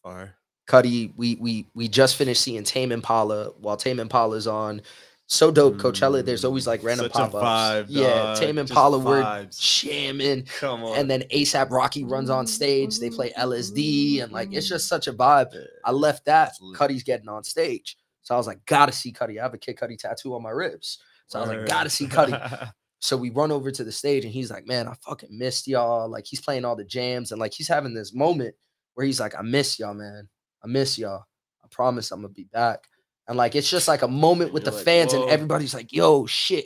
[0.02, 0.36] Fire.
[0.70, 4.82] Cudi, we we we just finished seeing Tame Impala while Tame Impala's on.
[5.28, 6.24] So dope, Coachella.
[6.26, 7.92] There's always like random Such pop ups.
[7.92, 8.38] Yeah, dog.
[8.38, 9.60] Tame Just Impala, we're vibes.
[9.84, 10.98] jamming, Come on.
[10.98, 13.00] and then ASAP Rocky runs on stage.
[13.00, 15.54] They play LSD, and like it's just such a vibe.
[15.86, 16.54] I left that.
[16.60, 16.60] That's.
[16.60, 17.96] Cudi's getting on stage,
[18.30, 19.40] so I was like, gotta see Cudi.
[19.40, 22.06] I have a Kid Cudi tattoo on my ribs, so I was like, gotta see
[22.06, 22.72] Cudi.
[23.02, 26.10] So we run over to the stage and he's like, Man, I fucking missed y'all.
[26.10, 28.54] Like he's playing all the jams and like he's having this moment
[28.94, 30.28] where he's like, I miss y'all, man.
[30.62, 31.24] I miss y'all.
[31.64, 32.90] I promise I'm gonna be back.
[33.26, 35.94] And like it's just like a moment with the You're like, fans and everybody's like,
[35.94, 36.66] yo, shit.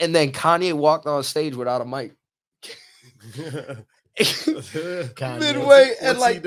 [0.00, 2.14] And then Kanye walked on stage without a mic.
[4.18, 6.42] Midway What's and like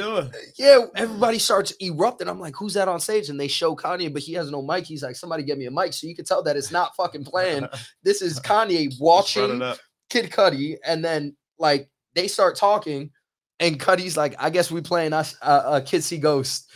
[0.58, 2.28] yeah, everybody starts erupting.
[2.28, 3.30] I'm like, who's that on stage?
[3.30, 4.86] And they show Kanye, but he has no mic.
[4.86, 5.94] He's like, somebody get me a mic.
[5.94, 7.68] So you can tell that it's not fucking playing.
[8.04, 9.62] This is Kanye watching.
[10.10, 13.12] Kid Cudi, and then like they start talking,
[13.60, 16.70] and Cudi's like, "I guess we playing us uh, uh, Kids See Ghost."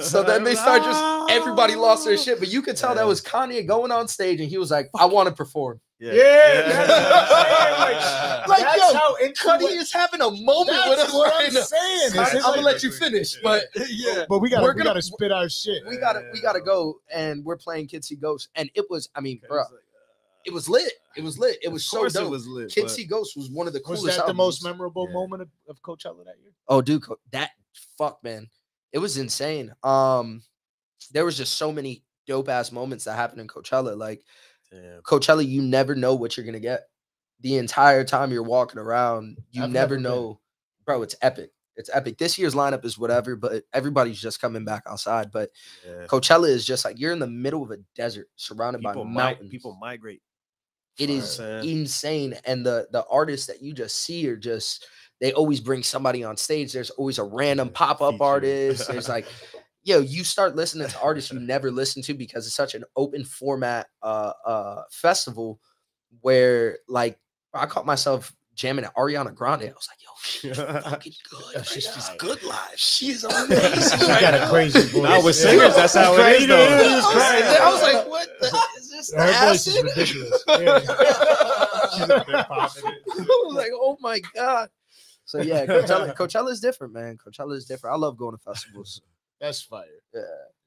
[0.00, 3.20] So then they start just everybody lost their shit, but you could tell that was
[3.20, 6.12] Kanye going on stage, and he was like, "I want to perform." Yeah.
[6.14, 8.44] Yeah, Yeah.
[8.48, 11.30] Like, That's yo, how into Cudi it- is having a moment with That's us what
[11.32, 11.60] right I'm now.
[11.60, 12.18] saying.
[12.18, 14.24] I, am gonna let you finish, but yeah.
[14.28, 15.82] but we gotta we're we gonna- gotta spit our shit.
[15.86, 19.20] we gotta we gotta go, and we're playing Kids See Ghost, and it was, I
[19.20, 19.62] mean, bro,
[20.46, 20.90] it was lit.
[21.16, 21.58] It was lit.
[21.62, 22.26] It was so course dope.
[22.26, 22.70] it was lit.
[22.72, 24.04] Kids but- See Ghost was one of the coolest.
[24.04, 25.14] Was that the most memorable Yeah.
[25.14, 26.52] moment of, of Coachella that year?
[26.66, 27.50] Oh, dude, that
[27.98, 28.48] fuck, man,
[28.92, 29.72] it was insane.
[29.84, 30.42] Um,
[31.12, 33.96] there was just so many dope ass moments that happened in Coachella.
[33.96, 34.24] Like
[34.70, 35.02] Damn.
[35.02, 36.82] Coachella, you never know what you're gonna get.
[37.40, 40.40] The entire time you're walking around, you I've never never know,
[40.84, 41.02] bro.
[41.02, 41.50] It's epic.
[41.76, 42.18] It's epic.
[42.18, 45.30] This year's lineup is whatever, but everybody's just coming back outside.
[45.32, 45.50] But
[45.86, 46.06] Yeah.
[46.06, 49.50] Coachella is just like you're in the middle of a desert, surrounded People, by mountains.
[49.50, 50.20] people migrate.
[50.98, 51.16] It Right.
[51.16, 51.64] is Saying.
[51.68, 52.38] insane.
[52.44, 54.86] And the the artists that you just see are just
[55.20, 56.72] they always bring somebody on stage.
[56.72, 58.88] There's always a random pop-up artist.
[58.88, 59.26] There's like,
[59.82, 63.24] yo, you start listening to artists you never listen to because it's such an open
[63.24, 65.60] format uh uh festival
[66.20, 67.18] where like
[67.54, 69.62] I caught myself jamming at Ariana Grande.
[69.62, 70.56] I was like, yo, she's
[70.90, 71.56] fucking good.
[71.56, 71.92] Right she's- now.
[71.92, 72.58] she's good live.
[72.76, 73.98] She's amazing.
[73.98, 74.46] She right got now.
[74.46, 75.02] a crazy voice.
[75.02, 75.50] Now with Yeah.
[75.50, 76.56] singers, that's how it Crazy, is, though.
[76.58, 77.58] it I was, crazy.
[77.58, 78.46] I was like, what the
[78.78, 79.14] is this?
[79.14, 80.44] Her voice is ridiculous.
[80.48, 80.80] Yeah.
[81.92, 82.82] She's a bit popping.
[82.84, 84.68] I was like, oh my god.
[85.24, 87.16] So yeah, Coachella, Coachella is different, man.
[87.16, 87.94] Coachella is different.
[87.94, 89.00] I love going to festivals.
[89.40, 89.86] That's fire.
[90.14, 90.20] Yeah.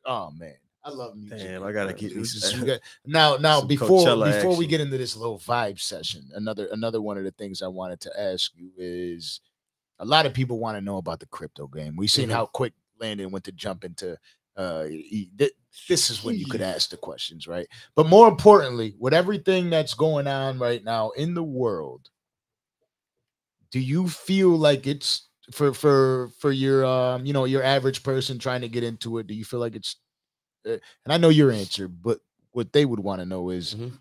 [0.06, 1.40] Oh man, I love music.
[1.40, 1.96] Damn, I gotta man.
[1.98, 2.68] keep This is- some-
[3.06, 7.02] now, now some before Coachella before we get into this little vibe session, another another
[7.02, 9.40] one of the things I wanted to ask you is
[10.00, 11.96] a lot of people want to know about the crypto game.
[11.96, 12.34] We've seen Mhm.
[12.34, 14.18] how quick Landon went to jump into.
[14.56, 15.54] Uh, he- th-
[15.90, 17.68] this is when you could ask the questions, right?
[17.96, 22.10] But more importantly, with everything that's going on right now in the world,
[23.72, 28.40] do you feel like it's for for for your um you know your average person
[28.40, 29.28] trying to get into it?
[29.28, 29.98] Do you feel like it's
[30.68, 30.74] uh,
[31.06, 32.20] and I know your answer, but
[32.52, 33.94] what they would want to know is Mhm.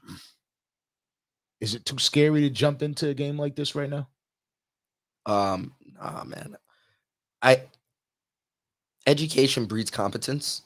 [1.61, 4.09] is it too scary to jump into a game like this right now?
[5.27, 6.57] Um, nah, man.
[7.43, 7.63] I
[9.07, 10.63] education breeds competence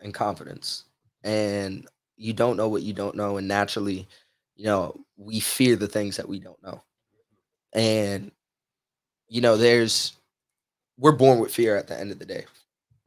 [0.00, 0.84] and confidence.
[1.22, 3.36] And you don't know what you don't know.
[3.36, 4.08] And naturally,
[4.56, 6.82] you know, we fear the things that we don't know.
[7.74, 8.32] And
[9.28, 10.14] you know, there's
[10.98, 12.46] we're born with fear at the end of the day.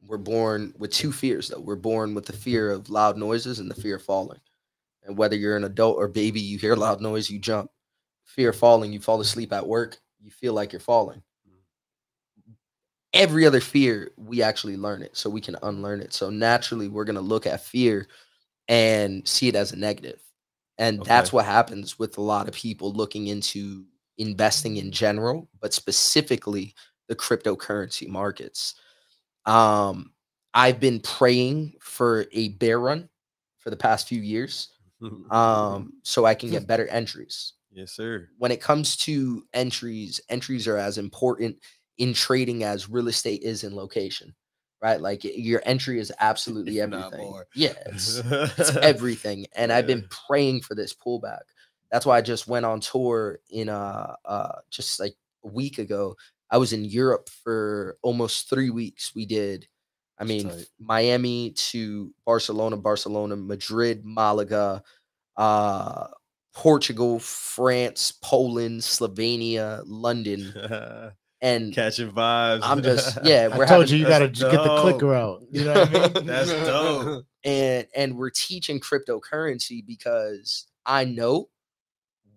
[0.06, 1.60] We're born with two fears though.
[1.60, 4.40] We're born with the fear of loud noises and the fear of falling.
[5.04, 7.72] And whether you're an adult or baby, you hear loud noise, you jump.
[8.26, 11.22] Fear of falling, you fall asleep at work, you feel like you're falling.
[13.14, 16.14] Every other fear, we actually learn it, so we can unlearn it.
[16.14, 18.08] So naturally, we're gonna look at fear
[18.68, 20.22] and see it as a negative.
[20.78, 23.86] And that's what happens with a lot of people looking into
[24.18, 26.76] investing in general, but specifically
[27.08, 28.76] the cryptocurrency markets.
[29.46, 30.14] Um,
[30.54, 33.10] I've been praying for a bear run
[33.58, 34.70] for the past few years,
[35.32, 37.54] um, so I can get better entries.
[37.72, 38.30] yes, sir.
[38.38, 41.58] When it comes to entries, entries are as important
[41.98, 44.36] in trading as real estate is in location,
[44.82, 45.02] right?
[45.02, 47.34] Like your entry is absolutely not everything.
[47.56, 48.20] Yeah, it's,
[48.58, 49.46] it's everything.
[49.56, 51.42] And I've been praying for this pullback.
[51.92, 56.16] That's why I just went on tour in uh uh just like a week ago.
[56.50, 59.14] I was in Europe for almost three weeks.
[59.16, 59.68] We did,
[60.20, 60.52] I mean.
[60.80, 64.84] Miami to Barcelona, Barcelona, Madrid, Malaga,
[65.36, 66.08] uh
[66.54, 70.52] Portugal, France, Poland, Slovenia, London,
[71.42, 72.62] and Catching vibes.
[72.64, 74.82] I'm just yeah, I we're told having you you gotta That's j- get the dope.
[74.82, 75.44] clicker out.
[75.52, 76.26] You know what I mean?
[76.26, 77.26] That's dope.
[77.44, 81.50] and and we're teaching cryptocurrency because I know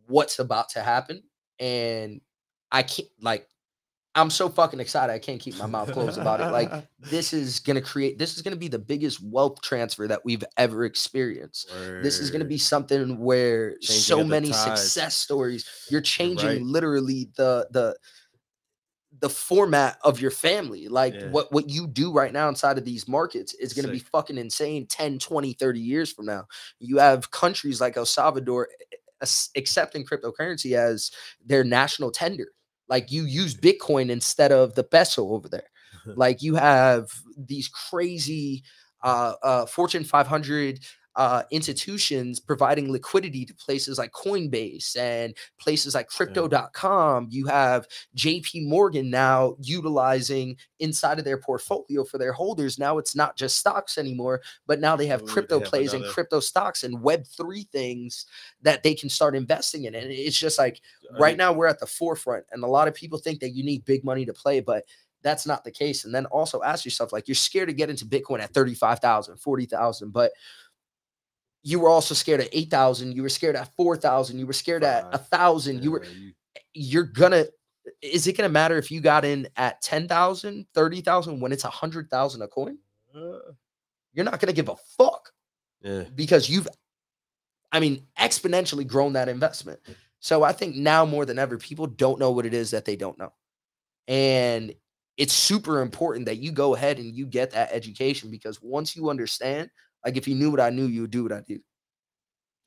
[0.06, 1.22] what's about to happen
[1.58, 2.20] and
[2.70, 3.46] I can't like
[4.20, 6.52] I'm so fucking excited I can't keep my mouth closed about it.
[6.52, 10.06] Like this is going to create this is going to be the biggest wealth transfer
[10.08, 11.70] that we've ever experienced.
[12.02, 14.80] This is going to be something where Changing so many tides.
[14.82, 16.60] success stories you're changing right.
[16.62, 17.96] literally the the
[19.20, 21.30] the format of your family like Yeah.
[21.30, 24.38] what what you do right now inside of these markets is going to be fucking
[24.38, 26.46] insane 10 20 30 years from now
[26.78, 29.26] you have countries like el salvador eh, eh,
[29.56, 31.10] accepting cryptocurrency as
[31.44, 32.48] their national tender
[32.90, 35.68] like you use bitcoin instead of the peso over there.
[36.16, 38.64] Like you have these crazy
[39.02, 40.80] uh, uh, fortune 500
[41.16, 48.66] uh, institutions providing liquidity to places like coinbase and places like crypto.com you have jp
[48.66, 52.78] morgan now utilizing inside of their portfolio for their holders.
[52.78, 55.92] Now it's not just stocks anymore but now they have Ooh, they crypto have plays
[55.92, 58.26] and crypto stocks and web 3 things
[58.62, 59.94] that they can start investing in.
[59.94, 60.80] And it's just like
[61.18, 63.84] right now we're at the forefront and a lot of people think that you need
[63.84, 64.84] big money to play but
[65.22, 66.06] that's not the case.
[66.06, 70.10] And then also ask yourself like you're scared to get into bitcoin at 35,000 40,000
[70.10, 70.32] but
[71.62, 75.04] you were also scared at 8,000 you were scared at 4,000 you were scared at
[75.04, 75.14] Five.
[75.14, 76.32] a 1,000 you were you-
[76.74, 77.44] you're gonna
[78.02, 82.48] is it gonna matter if you got in at 10,000 30,000 when it's 100,000 a
[82.48, 82.78] coin?
[83.14, 83.38] Uh,
[84.12, 85.30] you're not gonna give a fuck
[85.82, 86.04] yeah.
[86.14, 86.68] because you've
[87.72, 89.80] i mean exponentially grown that investment.
[90.20, 92.96] So i think now more than ever people don't know what it is that they
[92.96, 93.32] don't know.
[94.08, 94.74] And
[95.16, 99.10] it's super important that you go ahead and you get that education because once you
[99.10, 99.70] understand
[100.04, 101.58] like if you knew what i knew you would do what i do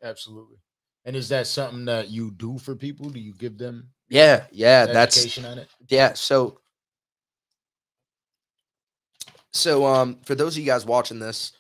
[0.04, 0.58] Absolutely.
[1.06, 3.10] And is that something that you do for people?
[3.10, 5.70] Do you give them yeah yeah that's on it?
[5.88, 6.60] yeah so
[9.52, 11.54] so um for those of you guys watching this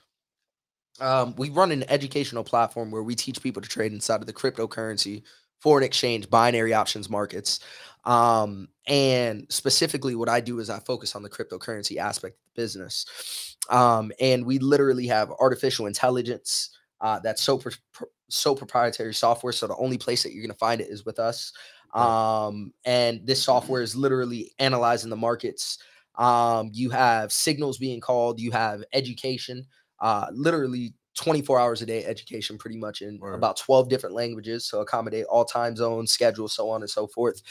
[0.99, 4.33] um we run an educational platform where we teach people to trade inside of the
[4.33, 5.23] cryptocurrency
[5.61, 7.61] foreign exchange binary options markets
[8.03, 12.61] um and specifically what i do is i focus on the cryptocurrency aspect of the
[12.61, 16.69] business um and we literally have artificial intelligence
[17.01, 20.57] uh that's so pro- so proprietary software so the only place that you're going to
[20.57, 21.53] find it is with us.
[21.93, 25.77] Um and this software is literally analyzing the markets.
[26.15, 29.65] Um you have signals being called you have education
[29.99, 33.35] uh literally 24 hours a day education pretty much in Word.
[33.35, 37.41] about 12 different languages so accommodate all time zones schedules so on and so forth.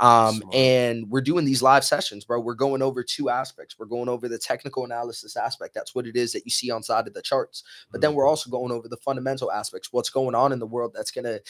[0.00, 0.54] Um Smart.
[0.54, 2.40] and we're doing these live sessions bro.
[2.40, 3.78] We're going over two aspects.
[3.78, 5.74] We're going over the technical analysis aspect.
[5.74, 7.62] That's what it is that you see on side of the charts.
[7.90, 10.92] But then we're also going over the fundamental aspects what's going on in the world
[10.94, 11.40] that's going to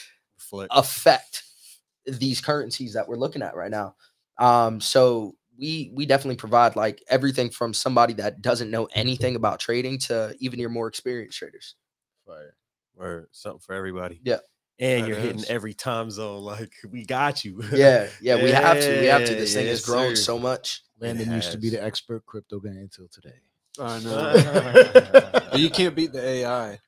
[0.71, 1.43] affect
[2.05, 3.95] these currencies that we're looking at right now.
[4.37, 8.99] Um, so we we definitely provide like everything from somebody that doesn't know mm-hmm.
[8.99, 11.75] anything about trading to even your more experienced traders.
[12.25, 12.55] Fire.
[12.95, 14.21] Word, something for everybody.
[14.23, 14.37] Yeah.
[14.79, 16.41] And That you're hitting every time zone.
[16.43, 17.63] Like we got you.
[17.71, 18.99] Yeah, yeah, we have to.
[18.99, 19.33] We have to.
[19.33, 20.21] Yeah, This thing has yes, grown sir.
[20.23, 20.81] so much.
[20.99, 23.35] Landon used to be the expert crypto guy until today.
[23.79, 23.99] I
[25.51, 25.57] know.
[25.57, 26.79] You can't beat the AI.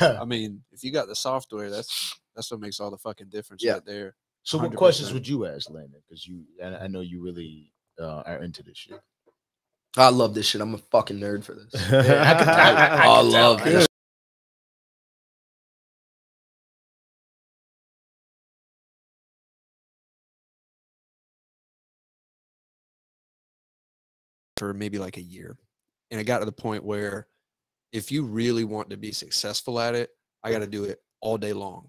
[0.00, 3.62] I mean, if you got the software, that's that's what makes all the fucking difference
[3.62, 3.74] Yeah.
[3.74, 4.14] right there.
[4.42, 4.76] so, what 100%.
[4.76, 6.00] questions would you ask Landon?
[6.08, 9.00] Because you, I, I know you really uh, are into this shit.
[9.96, 10.60] I love this shit.
[10.60, 11.74] I'm a fucking nerd for this.
[11.90, 13.72] Yeah, I, I, I, oh, I, I love tell.
[13.72, 13.86] this.
[24.56, 25.56] For maybe like a year.
[26.10, 27.28] And I got to the point where
[27.92, 30.10] if you really want to be successful at it,
[30.44, 31.88] I got to do it all day long.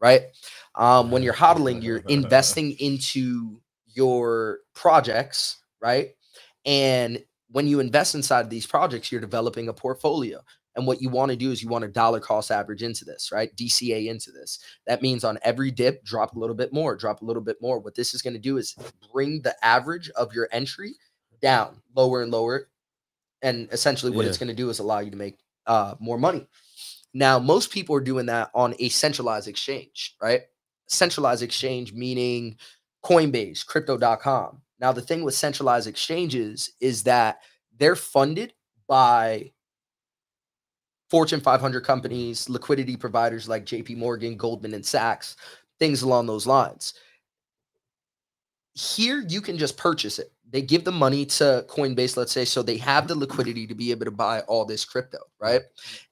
[0.00, 0.22] Right?
[0.74, 6.10] Um, when you're hodling, you're investing into your projects, right?
[6.64, 10.40] And when you invest inside of these projects, you're developing a portfolio.
[10.74, 13.32] And what you want to do is you want to dollar cost average into this,
[13.32, 13.54] right?
[13.56, 14.58] DCA into this.
[14.86, 17.78] That means on every dip, drop a little bit more, drop a little bit more.
[17.78, 18.76] What this is going to do is
[19.10, 20.92] bring the average of your entry
[21.40, 22.68] down, lower and lower.
[23.40, 26.46] And essentially, what it's going to do is allow you to make uh, more money.
[27.16, 30.42] Now, most people are doing that on a centralized exchange, right?
[30.86, 32.58] Centralized exchange meaning
[33.02, 34.60] Coinbase, crypto.com.
[34.80, 37.38] Now, the thing with centralized exchanges is that
[37.78, 38.52] they're funded
[38.86, 39.52] by
[41.08, 45.36] Fortune 500 companies, liquidity providers like JP Morgan, Goldman, and Sachs,
[45.78, 46.92] things along those lines.
[48.74, 50.32] Here, you can just purchase it.
[50.56, 53.90] They give the money to Coinbase, let's say, so they have the liquidity to be
[53.90, 55.60] able to buy all this crypto, right?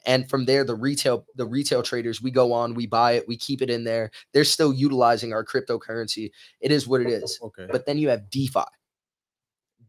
[0.05, 3.39] And from there, the retail, the retail traders, we go on, we buy it, we
[3.39, 4.11] keep it in there.
[4.35, 6.31] They're still utilizing our cryptocurrency.
[6.61, 7.41] It is what it is.
[7.43, 7.67] Okay.
[7.73, 8.67] But then you have DeFi.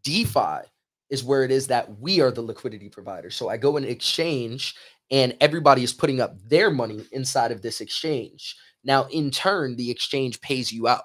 [0.03, 0.61] DeFi
[1.09, 3.32] is where it is that we are the liquidity provider.
[3.32, 4.74] So I go and exchange,
[5.11, 8.56] and everybody is putting up their money inside of this exchange.
[8.85, 11.03] Now, in turn, the exchange pays you out,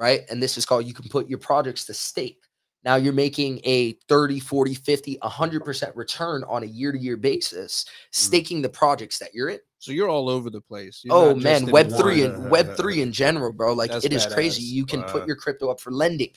[0.00, 0.22] right?
[0.28, 2.40] And this is called you can put your projects to stake.
[2.84, 7.84] Now you're making a 30, 40, 50, 100% return on a year to year basis,
[7.84, 7.88] mm.
[8.10, 9.60] staking the projects that you're in.
[9.78, 11.02] So you're all over the place.
[11.04, 13.72] You're Oh man, in Web three and Web three in general, bro.
[13.72, 14.62] Like That's it is crazy.
[14.62, 14.66] badass.
[14.66, 15.06] You can Wow.
[15.08, 16.30] put your crypto up for lending.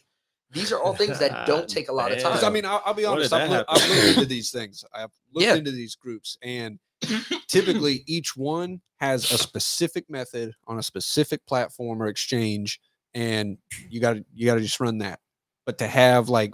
[0.51, 2.43] These are all things that don't take a lot of time.
[2.43, 3.33] I mean, I'll, I'll be honest.
[3.33, 4.83] I've, that looked, I've looked into these things.
[4.93, 5.55] I've looked Yeah.
[5.55, 6.79] into these groups, and
[7.47, 12.79] typically each one has a specific method on a specific platform or exchange,
[13.13, 13.57] and
[13.89, 15.19] you got to you got to just run that.
[15.65, 16.53] But to have like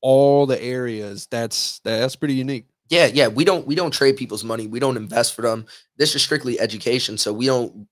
[0.00, 2.66] all the areas, that's that's pretty unique.
[2.88, 3.28] yeah, yeah.
[3.28, 4.66] We don't we don't trade people's money.
[4.66, 5.66] We don't invest for them.
[5.96, 7.16] This is strictly education.
[7.18, 7.86] So we don't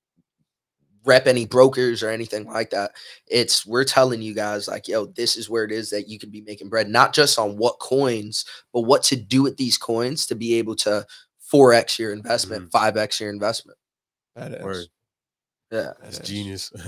[1.05, 2.91] rep any brokers or anything like that.
[3.27, 6.29] It's we're telling you guys like, yo, this is where it is that you can
[6.29, 10.27] be making bread, not just on what coins, but what to do with these coins
[10.27, 11.05] to be able to
[11.51, 12.97] 4x your investment, mm-hmm.
[12.97, 13.77] 5x your investment.
[14.37, 14.61] Badass.
[14.63, 14.85] Word.
[15.71, 15.93] Yeah.
[16.01, 16.25] That's Badass.
[16.25, 16.71] genius.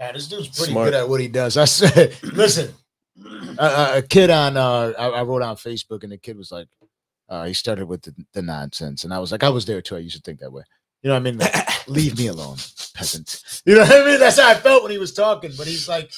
[0.00, 0.86] Yeah, this dude's pretty Smart.
[0.86, 1.58] good at what he does.
[1.58, 2.72] I said, listen,
[3.58, 6.68] a, a- kid on, uh, I, I wrote on Facebook, and the kid was like,
[7.28, 9.96] uh, he started with the, the nonsense, and I was like, I was there too.
[9.96, 10.62] I used to think that way.
[11.02, 11.38] You know what I mean?
[11.38, 12.56] Like, leave me alone,
[12.94, 13.42] peasant.
[13.64, 14.20] You know what I mean?
[14.20, 15.52] That's how I felt when he was talking.
[15.56, 16.12] But he's like,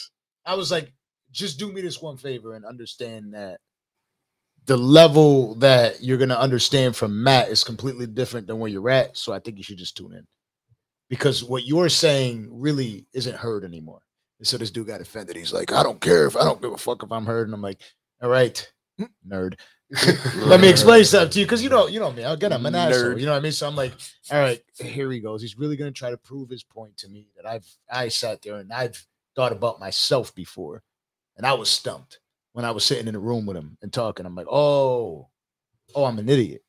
[0.45, 0.93] I was like,
[1.31, 3.59] just do me this one favor and understand that
[4.67, 9.17] the level that you're gonna understand from Matt is completely different than where you're at.
[9.17, 10.27] So I think you should just tune in
[11.09, 14.03] because what you're saying really isn't heard anymore.
[14.43, 15.37] And so this dude got offended.
[15.37, 17.47] He's like, I don't care if I don't give a fuck if I'm hurt.
[17.47, 17.81] And I'm like,
[18.21, 19.55] all right, mm, nerd.
[20.37, 22.25] Let me explain something to you because you know, you know me.
[22.25, 23.17] Again, I'm an asshole.
[23.21, 23.53] You know what I mean?
[23.53, 23.93] So I'm like,
[24.33, 25.43] all right, here he goes.
[25.43, 28.57] He's really gonna try to prove his point to me that I've I sat there
[28.57, 29.07] and I've
[29.37, 30.83] thought about myself before,
[31.37, 32.19] and I was stumped
[32.53, 34.27] when I was sitting in the room with him and talking.
[34.27, 35.29] I'm like, oh,
[35.95, 36.65] oh, I'm an idiot.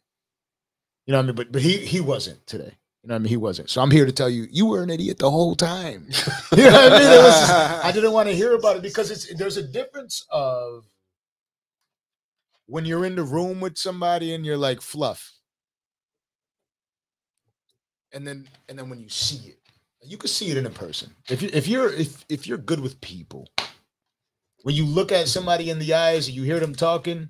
[1.07, 1.35] You know what I mean?
[1.37, 2.77] But but he he wasn't today.
[3.03, 3.29] You know what I mean?
[3.29, 3.69] He wasn't.
[3.69, 6.07] So I'm here to tell you, you were an idiot the whole time.
[6.55, 7.11] you know what I mean?
[7.11, 10.25] It was just- I didn't want to hear about it because it's there's a difference
[10.31, 10.85] of
[12.65, 15.33] when you're in the room with somebody and you're like fluff,
[18.13, 19.59] and then and then when you see it,
[20.01, 21.13] you can see it in a person.
[21.29, 23.49] If you if you're if if you're good with people,
[24.61, 27.27] when you look at somebody in the eyes and you hear them talking,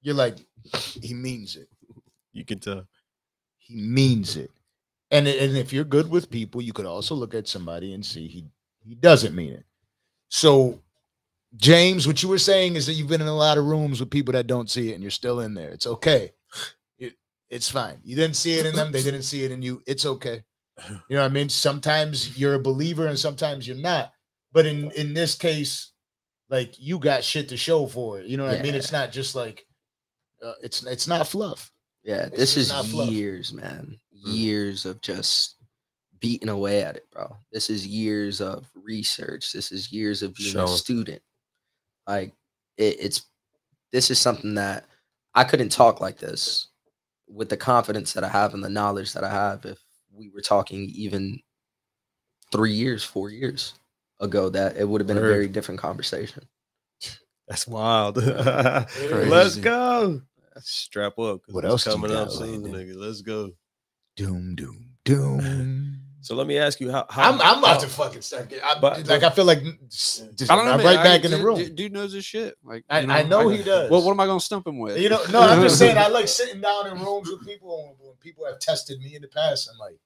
[0.00, 0.38] you're like,
[1.02, 1.68] he means it.
[2.32, 2.86] You can tell.
[3.58, 4.50] He means it.
[5.10, 8.26] And and if you're good with people, you could also look at somebody and see
[8.26, 8.46] he
[8.84, 9.64] he doesn't mean it.
[10.28, 10.80] So,
[11.56, 14.10] James, what you were saying is that you've been in a lot of rooms with
[14.10, 15.70] people that don't see it, and you're still in there.
[15.70, 16.32] It's okay.
[16.98, 17.14] It,
[17.48, 17.98] it's fine.
[18.02, 19.80] You didn't see it in them; they didn't see it in you.
[19.86, 20.42] It's okay.
[21.08, 21.48] You know what I mean?
[21.48, 24.12] Sometimes you're a believer, and sometimes you're not.
[24.52, 25.92] But in in this case,
[26.50, 28.26] like you got shit to show for it.
[28.26, 28.74] You know what I mean?
[28.74, 29.66] It's not just like
[30.42, 31.70] uh, it's it's not fluff.
[32.06, 33.10] Yeah, It's this just is not fluff.
[33.10, 33.98] years, man.
[34.14, 34.34] Mhm.
[34.34, 35.56] Years of just
[36.20, 37.36] beating away at it, bro.
[37.52, 39.52] This is years of research.
[39.52, 41.20] This is years of being a student.
[42.06, 42.32] Like
[42.78, 43.22] it, it's
[43.92, 44.86] this is something that
[45.34, 46.68] I couldn't talk like this
[47.28, 49.78] with the confidence that I have and the knowledge that I have if
[50.12, 51.40] we were talking even
[52.52, 53.74] three years, four years
[54.20, 56.44] ago, that it would have been a very different conversation.
[57.48, 58.16] That's wild.
[58.16, 60.22] Let's go.
[60.62, 61.40] Strap up.
[61.48, 62.94] What it's else do you coming up got, soon, nigga?
[62.96, 63.50] Let's go.
[64.16, 65.92] Doom, doom, doom.
[66.22, 67.06] So let me ask you how.
[67.08, 68.48] how I'm I'm about how- to fucking start.
[68.48, 70.72] get- I, But- like I feel like just, just I don't know.
[70.72, 70.86] I'm man.
[70.86, 71.56] right I- back in the room.
[71.56, 72.56] Dude, dude knows his shit.
[72.64, 73.88] Like I, you I know he does.
[73.92, 74.98] Well, what am I gonna stump him with?
[74.98, 75.96] You know, no, I'm just saying.
[75.96, 79.22] I like sitting down in rooms with people when, when people have tested me in
[79.22, 79.70] the past.
[79.72, 80.00] I'm like,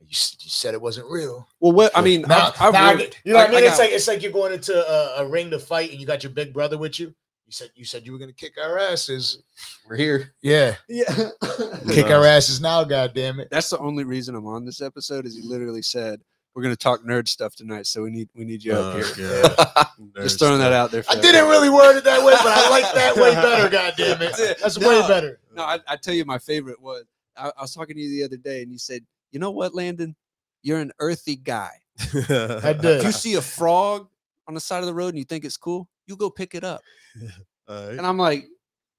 [0.00, 1.48] you, you said it wasn't real.
[1.60, 3.64] Well, what I mean, Now, I've, I've now I read- you know what I mean?
[3.64, 6.06] it's got- like it's like you're going into a, a ring to fight, and you
[6.06, 7.14] got your big brother with you.
[7.48, 9.42] You said you said you were gonna kick our asses.
[9.88, 10.34] We're here.
[10.42, 11.06] Yeah, yeah.
[11.88, 12.84] kick our asses now.
[12.84, 13.48] God damn it.
[13.50, 15.24] That's the only reason I'm on this episode.
[15.24, 16.20] Is he literally said
[16.54, 19.42] we're gonna talk nerd stuff tonight, so we need we need you up Oh, here.
[19.42, 19.86] God.
[20.22, 21.02] Just throwing that out there.
[21.08, 21.48] I didn't everybody.
[21.50, 23.70] really word it that way, but I like that way better.
[23.70, 24.18] God damn it.
[24.18, 24.58] That's it.
[24.60, 24.88] That's No.
[24.90, 25.40] way better.
[25.56, 27.04] No, I, I tell you, my favorite was
[27.34, 29.74] I, I was talking to you the other day, and you said, "You know what,
[29.74, 30.14] Landon?
[30.62, 31.70] You're an earthy guy.
[32.12, 32.84] I did.
[32.98, 34.06] If you see a frog
[34.46, 36.64] on the side of the road and you think it's cool, you go pick it
[36.64, 36.80] up."
[37.68, 38.46] And I'm like,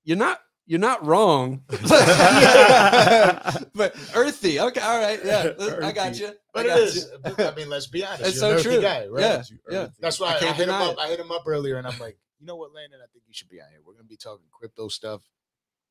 [0.04, 1.82] "You're not." You're not wrong, but
[4.14, 4.60] earthy.
[4.60, 6.30] Okay, all right, yeah, I got you.
[6.54, 7.10] But I got is.
[7.28, 7.34] you.
[7.44, 8.22] I mean, let's be honest.
[8.22, 8.80] It's You're so true.
[8.80, 9.22] guy, right?
[9.22, 9.88] Yeah, yeah.
[10.00, 11.00] That's why I I, can't hit him deny up.
[11.00, 13.00] I hit him up earlier, and I'm like, you know what, Landon?
[13.04, 13.80] I think you should be out here.
[13.84, 15.24] We're gonna be talking crypto stuff.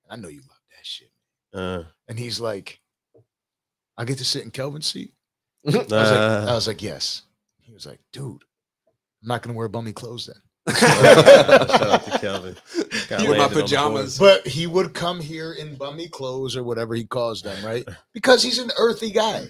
[0.08, 1.10] And I know you love that shit.
[1.52, 2.78] Uh, And he's like,
[3.96, 5.12] I get to sit in Kelvin's seat.
[5.66, 7.22] I was, like, uh, I was like, yes.
[7.62, 8.44] He was like, dude,
[9.22, 10.40] I'm not gonna wear bummy clothes then.
[10.78, 12.56] Shout out to Kelvin.
[13.08, 13.64] Got You in my on the board.
[13.64, 14.18] pajamas.
[14.18, 17.86] But he would come here in bummy clothes or whatever he calls them, right?
[18.14, 19.46] Because he's an earthy guy.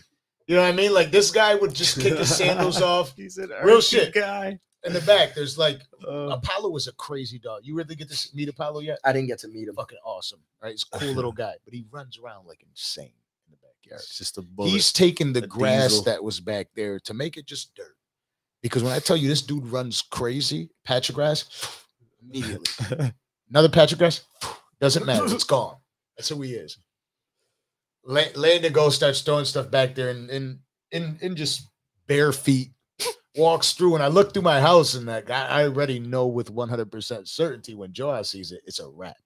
[0.46, 0.94] You know what I mean?
[0.94, 4.14] Like this guy would just kick his sandals off He's an Real earthy shit.
[4.14, 4.58] guy.
[4.84, 5.34] in the back.
[5.34, 7.60] There's like Uh, Apollo is a crazy dog.
[7.64, 8.98] You really get to meet Apollo yet?
[9.04, 9.74] I didn't get to meet him.
[9.74, 10.70] Fucking awesome, right?
[10.72, 13.12] He's a cool little guy, but he runs around like insane
[13.46, 14.00] in the backyard.
[14.00, 14.70] it's just a bullet.
[14.70, 16.04] He's taking the a grass diesel.
[16.04, 17.96] that was back there to make it just dirt.
[18.62, 21.84] Because when I tell you this dude runs crazy, patch of grass,
[22.22, 23.12] immediately.
[23.50, 24.22] Another patch of grass,
[24.80, 25.24] doesn't matter.
[25.26, 25.76] It's gone.
[26.16, 26.78] That's who he is.
[28.04, 30.58] La- Landon goes starts throwing stuff back there and in
[30.92, 31.68] in in just
[32.06, 32.70] bare feet
[33.36, 36.52] walks through and I look through my house and that guy I already know with
[36.52, 39.16] 100% certainty when Joa sees it, it's a wrap.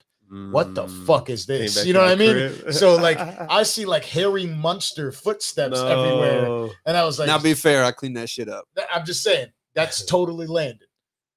[0.51, 1.85] What the Mm, fuck is this?
[1.85, 2.33] You know what I mean?
[2.33, 2.73] crib.
[2.73, 3.19] So like
[3.51, 6.71] I see like hairy monster footsteps everywhere.
[6.87, 8.65] And I was like, now, be fair, I cleaned that shit up.
[8.95, 10.89] I'm just saying that's totally landed.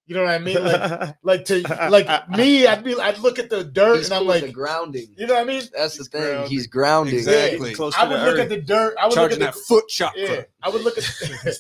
[0.08, 0.64] You know what I mean?
[0.64, 4.20] Like, like to like me, I'd be, I'd look at the dirt He's and I'm
[4.22, 5.08] cool like, grounding.
[5.18, 5.64] you know what I mean?
[5.76, 6.22] That's the He's thing.
[6.22, 6.52] grounded.
[6.52, 7.16] He's grounding.
[7.16, 7.74] Exactly.
[7.74, 8.40] Close I to would look earth.
[8.42, 8.96] at the dirt.
[9.02, 10.22] I would Charging look at that foot chakra.
[10.22, 10.42] yeah.
[10.62, 11.04] I would look at,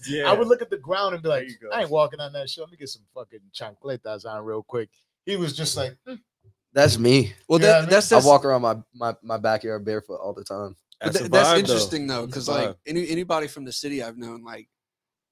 [0.07, 0.29] Yeah.
[0.29, 1.69] I would look at the ground and be like, There you go.
[1.75, 2.61] I ain't walking on that shit.
[2.61, 4.89] Let me get some fucking chancletas on real quick.
[5.25, 6.13] He was just like, "Hmm."
[6.75, 7.33] That's me.
[7.49, 7.89] Well, You know what I that, mean?
[7.89, 10.75] that's I walk around my, my my backyard barefoot all the time.
[11.01, 11.57] but That's, th- that's vibe, though.
[11.59, 12.75] interesting though, a because like vibe.
[12.85, 14.67] any anybody from the city I've known, like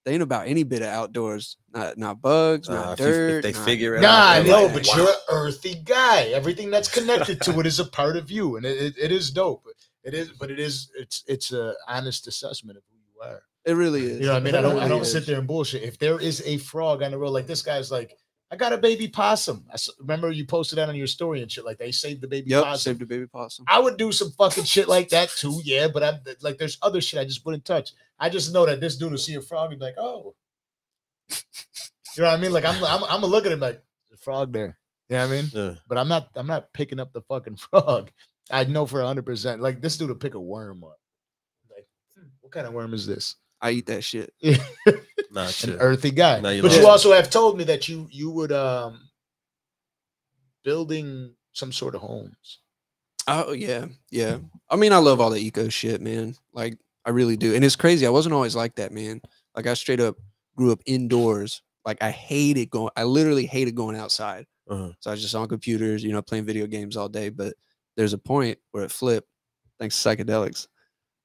[0.05, 1.57] they ain't about any bit of outdoors.
[1.73, 3.43] Not not bugs, Nah, not if, you- if dirt.
[3.43, 4.95] they not- figure it nah, out, I they're know, like, but wow.
[4.95, 6.21] you're an earthy guy.
[6.27, 9.29] Everything that's connected to it is a part of you, and it, it, it is
[9.29, 9.65] dope.
[10.03, 13.41] It is, but it is, it's, it's a honest assessment of who you are.
[13.63, 14.19] It really is.
[14.19, 14.55] You know what I mean?
[14.55, 15.11] I don't I really don't is.
[15.13, 15.83] sit there and bullshit.
[15.83, 18.17] If there is a frog on the road, like this guy's like,
[18.53, 19.65] I got a baby possum.
[19.73, 21.65] I remember you posted that on your story and shit.
[21.65, 22.77] Like they saved the baby Yep, possum.
[22.93, 23.65] saved a baby possum.
[23.67, 25.87] I would do some fucking shit like that too, yeah.
[25.87, 27.93] But I'm like, there's other shit I just wouldn't touch.
[28.19, 30.35] I just know that this dude will see a frog and be like, oh,
[31.29, 32.53] you know what I mean?
[32.53, 34.77] Like I'm I'm, I'm gonna look at him like the frog there.
[35.09, 35.49] You know what I mean?
[35.51, 35.73] Yeah.
[35.87, 38.11] But I'm not I'm not picking up the fucking frog.
[38.51, 39.61] I know for hundred percent.
[39.61, 40.99] Like this dude will pick a worm up.
[41.75, 43.35] Like, hmm, what kind of worm is this?
[43.63, 44.33] I eat that shit.
[45.31, 46.39] Nah, an earthy guy.
[46.41, 49.09] Now you but you also have told me that you you would um
[50.63, 52.59] building some sort of homes.
[53.27, 54.37] Oh yeah, yeah.
[54.69, 56.35] I mean, I love all the eco shit, man.
[56.53, 57.55] Like I really do.
[57.55, 58.05] And it's crazy.
[58.05, 59.21] I wasn't always like that, man.
[59.55, 60.17] Like I straight up
[60.55, 61.63] grew up indoors.
[61.83, 62.91] Like I hated going.
[62.95, 64.45] I literally hated going outside.
[64.69, 64.91] Uh-huh.
[64.99, 67.29] So I was just on computers, you know, playing video games all day.
[67.29, 67.55] But
[67.97, 69.27] there's a point where it flipped,
[69.79, 70.67] thanks to psychedelics.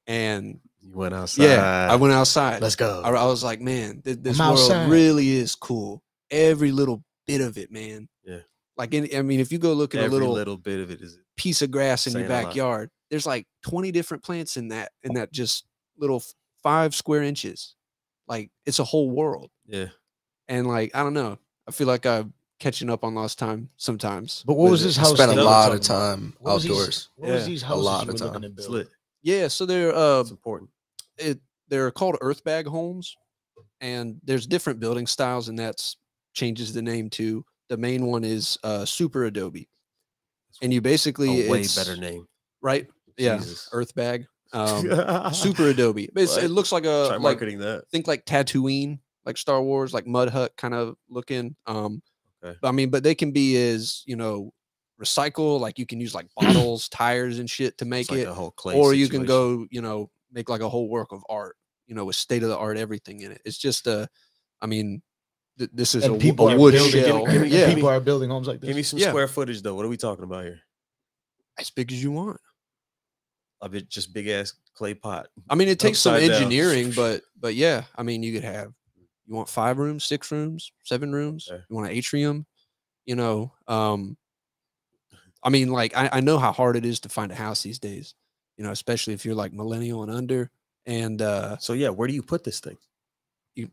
[0.06, 1.44] And You went outside.
[1.44, 2.62] yeah, I went outside.
[2.62, 3.02] Let's go.
[3.04, 4.90] I, I was like, man, th- this I'm world outside.
[4.90, 6.02] really is cool.
[6.30, 8.08] Every little bit of it, man.
[8.24, 8.38] Yeah.
[8.76, 10.90] Like, in, I mean, if you go look at Every a little, little bit of
[10.90, 12.44] it is piece of grass in your saying a lot.
[12.46, 15.66] backyard, there's like 20 different plants in that, in that just
[15.98, 16.22] little
[16.62, 17.74] five square inches.
[18.26, 19.50] Like, it's a whole world.
[19.66, 19.86] yeah.
[20.48, 21.38] And like, I don't know.
[21.68, 24.42] I feel like I'm catching up on lost time sometimes.
[24.46, 24.88] But what with was it.
[24.88, 25.14] this I house?
[25.14, 27.08] spent a that you were lot of time What was these- outdoors.
[27.16, 28.40] What was Yeah, these a lot of time.
[28.42, 28.70] to It's build?
[28.70, 28.88] lit.
[29.22, 30.70] Yeah, so they're uh It's important.
[31.18, 33.16] It they're called earth bag homes
[33.80, 35.96] and there's different building styles and that's
[36.34, 39.68] changes the name to the main one is uh super adobe
[40.62, 42.26] and you basically A way better name.
[42.62, 43.68] right yeah Jesus.
[43.72, 44.88] earth bag um
[45.32, 47.84] super adobe But it looks like Try a like marketing that.
[47.90, 52.02] think like tatooine like star wars like mud hut kind of looking um
[52.44, 52.56] Okay.
[52.62, 54.52] i mean but they can be as you know
[55.00, 58.32] recycle like you can use like bottles tires and shit to make like it a
[58.34, 61.56] whole clay or you can go you know make like a whole work of art
[61.86, 64.08] you know with state of the art everything in it it's just a
[64.60, 65.00] i mean
[65.58, 67.04] th- this is a, And wo- people a wood building.
[67.04, 68.68] shell and yeah people are building homes like this.
[68.68, 69.08] Give me some Yeah.
[69.08, 69.74] square footage though.
[69.74, 70.60] What are we talking about here?
[71.58, 72.38] as big as you want
[73.62, 75.26] A bit just big ass clay pot.
[75.50, 76.36] i mean it takes some Upside down.
[76.42, 78.70] engineering but but yeah i mean you could have
[79.26, 81.62] you want five rooms six rooms seven rooms Okay.
[81.68, 82.46] you want an atrium
[83.06, 84.16] you know um
[85.42, 87.78] i mean like I, I know how hard it is to find a house these
[87.80, 88.14] days
[88.58, 90.50] you know especially if you're like millennial and under
[90.84, 92.76] and uh So yeah, where do you put this thing?
[93.54, 93.70] You,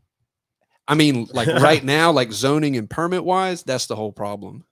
[0.88, 4.64] I mean, like right now, like zoning and permit wise, that's the whole problem.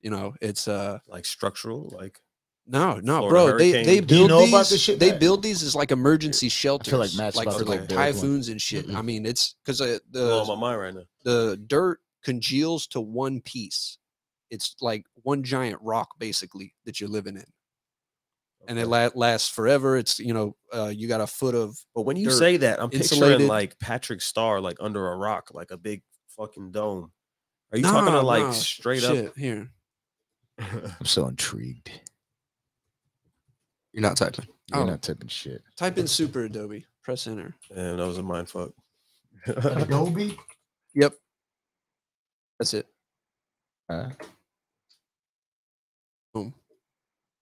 [0.00, 2.20] You know, it's uh Like structural, like
[2.66, 3.58] no, no, Florida bro.
[3.58, 4.06] They they hurricane.
[4.06, 4.48] Do you build know these.
[4.54, 5.20] about this shit, they Matt?
[5.20, 6.92] build these as like emergency shelters.
[6.94, 8.14] like Matt's like about for like go build one.
[8.14, 8.86] typhoons and shit.
[8.88, 9.04] I Mm-mm.
[9.04, 11.02] mean, it's because uh, blowing the my mind right now.
[11.24, 13.98] the dirt congeals to one piece.
[14.50, 17.44] It's like one giant rock basically that you're living in,
[18.68, 19.96] and it la- lasts forever.
[19.96, 22.80] It's you know, uh, you got a foot of But when you dirt, say that,
[22.82, 26.02] I'm picturing like Patrick Star, like under a rock, like a big
[26.36, 27.10] fucking dome.
[27.72, 29.70] Are you talking Nah, to like nah, straight shit, here.
[30.58, 31.90] I'm so intrigued.
[33.92, 34.46] You're not typing.
[34.68, 34.84] You're Oh.
[34.86, 35.62] not typing shit.
[35.76, 36.86] Type in super Adobe.
[37.02, 37.54] Press enter.
[37.74, 38.70] and that was a mind fuck.
[39.46, 40.38] Adobe.
[40.94, 41.14] Yep.
[42.58, 42.86] That's it.
[43.88, 44.10] Uh,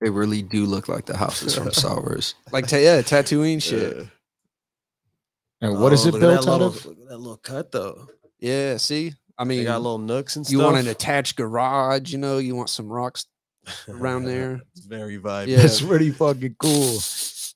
[0.01, 2.35] They really do look like the houses from Star Wars.
[2.53, 3.97] Like ta- yeah, Tatooine shit.
[3.97, 4.03] Yeah.
[5.61, 6.87] and what is Oh, it look at that built out little- of?
[6.87, 8.09] Look at that little cut though.
[8.39, 8.77] Yeah.
[8.79, 10.73] See, I They mean, got little nooks and you stuff.
[10.73, 12.13] want an attached garage.
[12.13, 13.27] You know, you want some rocks.
[13.89, 14.63] around there.
[14.75, 15.49] It's very vibey.
[15.49, 15.61] Yeah.
[15.61, 16.99] It's pretty fucking cool.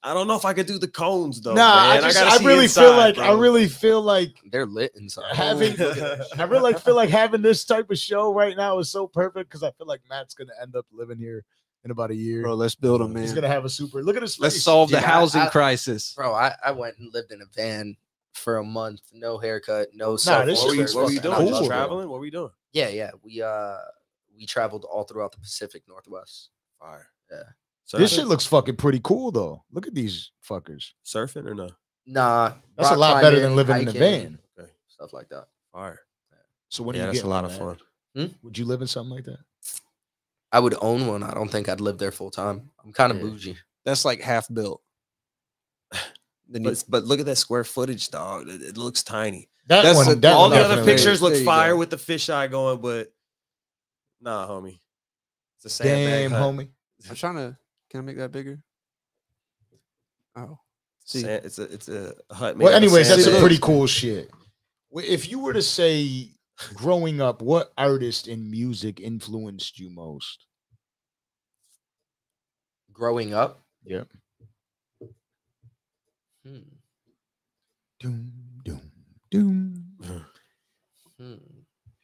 [0.07, 1.55] I don't know if I could do the cones though.
[1.55, 1.97] nah, man.
[1.97, 4.93] I just, gotta I, see really feel inside, like I really feel like They're lit
[4.97, 5.35] inside.
[5.35, 5.73] having
[6.39, 9.49] I really like feel like having this type of show right now is so perfect
[9.49, 11.43] because I feel like Matt's gonna end up living here
[11.85, 12.43] in about a year.
[12.43, 13.23] Bro, let's build them, man.
[13.23, 14.03] He's gonna have a super.
[14.03, 14.35] Look at his.
[14.37, 14.41] Face.
[14.43, 16.15] Let's solve the Dude, I- housing I- crisis.
[16.15, 17.97] Bro, I, I went and lived in a van
[18.33, 21.35] for a month, no haircut, no Nah, cell this phone shit What were you doing?
[21.35, 22.09] I cool, Just just- traveling?
[22.09, 22.51] What were you doing?
[22.73, 23.11] Yeah, yeah.
[23.23, 23.77] We uh
[24.37, 26.51] we traveled all throughout the Pacific Northwest.
[26.81, 27.07] Fire.
[27.31, 27.99] Yeah.
[27.99, 29.63] This shit looks fucking pretty cool though.
[29.71, 30.93] Look at these fuckers.
[31.05, 31.69] surfing or no?
[32.07, 34.39] Nah, That's a lot better than climbing, living in a van.
[34.59, 34.71] Okay.
[34.89, 35.47] Stuff like that.
[35.73, 36.01] Fire.
[36.71, 37.79] So when yeah, you that's get a lot of Matt?
[38.15, 38.35] fun.
[38.43, 39.39] Would you live in something like that?
[40.55, 41.23] I would own one.
[41.25, 42.71] I don't think I'd live there full time.
[42.85, 43.25] I'm kind of Yeah.
[43.25, 43.57] bougie.
[43.85, 44.83] That's like half built.
[46.49, 48.49] Then But, but look at that square footage, dog.
[48.49, 49.49] It, it looks tiny.
[49.67, 50.09] That That's one.
[50.11, 51.79] a- that All one the other pictures look fire go.
[51.79, 53.13] with the fisheye going, but
[54.21, 54.79] nah, homie.
[55.57, 56.43] It's a sandbag Damn, hut.
[56.55, 56.69] homie.
[57.09, 57.57] I'm trying to.
[57.91, 58.63] Can I make that bigger?
[60.37, 60.59] Oh,
[61.05, 61.21] see.
[61.23, 62.57] Sand- it's a it's a hut.
[62.59, 63.41] made Well, anyways, that's some sandbags.
[63.43, 64.31] pretty cool shit.
[64.93, 66.29] If you were to say,
[66.75, 70.47] growing up, what artist in music influenced you most?
[72.93, 74.09] Growing up, Yep.
[76.45, 76.63] hmm,
[78.01, 78.33] Doom,
[78.65, 78.93] doom,
[79.31, 79.95] doom.
[81.19, 81.35] hmm,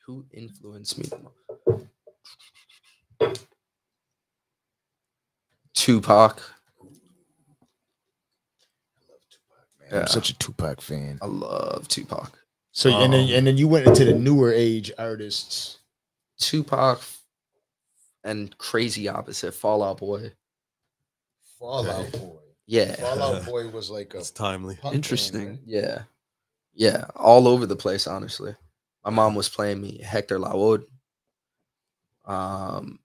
[0.06, 1.08] who influenced me?
[1.22, 1.34] most?
[5.74, 6.40] Tupac.
[9.90, 11.18] Man, I'm such a Tupac fan.
[11.22, 12.39] I love Tupac.
[12.72, 15.78] So and then Um, and then you went into the newer age artists.
[16.38, 17.02] Tupac
[18.24, 20.32] and crazy opposite Fall Out Boy.
[21.58, 22.36] Fall Out Boy.
[22.66, 22.94] Yeah.
[22.94, 24.74] Fallout Boy was like a It's timely.
[24.76, 25.48] punk band, Interesting.
[25.48, 25.58] right?
[25.66, 26.02] Yeah.
[26.72, 27.04] Yeah.
[27.16, 28.54] All over the place, honestly.
[29.04, 30.84] My mom was playing me Hector Lavoe.
[32.24, 33.00] Um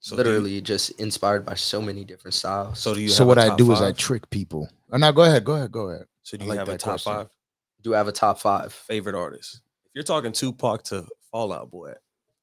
[0.00, 2.78] So do you- Literally just inspired by so many different styles.
[2.78, 3.08] so do you?
[3.08, 4.68] So have a what I top do is I trick people.
[4.92, 6.06] Oh, now go ahead, go ahead, go ahead.
[6.22, 7.12] So do I you like have a that top question.
[7.12, 7.28] five
[7.82, 8.72] do I have a top five?
[8.72, 9.60] favorite artists?
[9.86, 11.92] If you're talking Tupac to Fall Out Boy,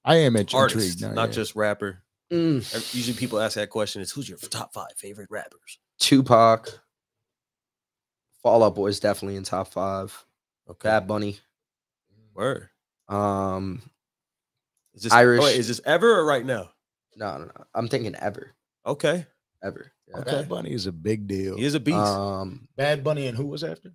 [0.05, 1.01] I am int- artists, intrigued.
[1.15, 1.35] now, not yeah.
[1.35, 2.03] just rapper.
[2.31, 5.79] Mm, Usually people ask that question: Is who's your top five favorite rappers?
[5.99, 6.79] Tupac.
[8.43, 10.25] Fall Out Boy is definitely in top five.
[10.69, 11.39] Okay, Bad Bunny.
[12.35, 12.69] word.
[13.07, 13.81] Um,
[14.93, 15.41] Is this Irish.
[15.41, 16.69] oh, wait, is this ever or right now?
[17.15, 17.65] no, no, no.
[17.73, 18.53] I'm thinking ever,
[18.85, 19.25] Okay,
[19.63, 19.91] ever.
[20.07, 20.19] Yeah.
[20.19, 20.31] Okay.
[20.31, 21.57] Bad Bunny is a big deal.
[21.57, 21.97] he is a beast.
[21.97, 23.93] Um, Bad Bunny and who was after?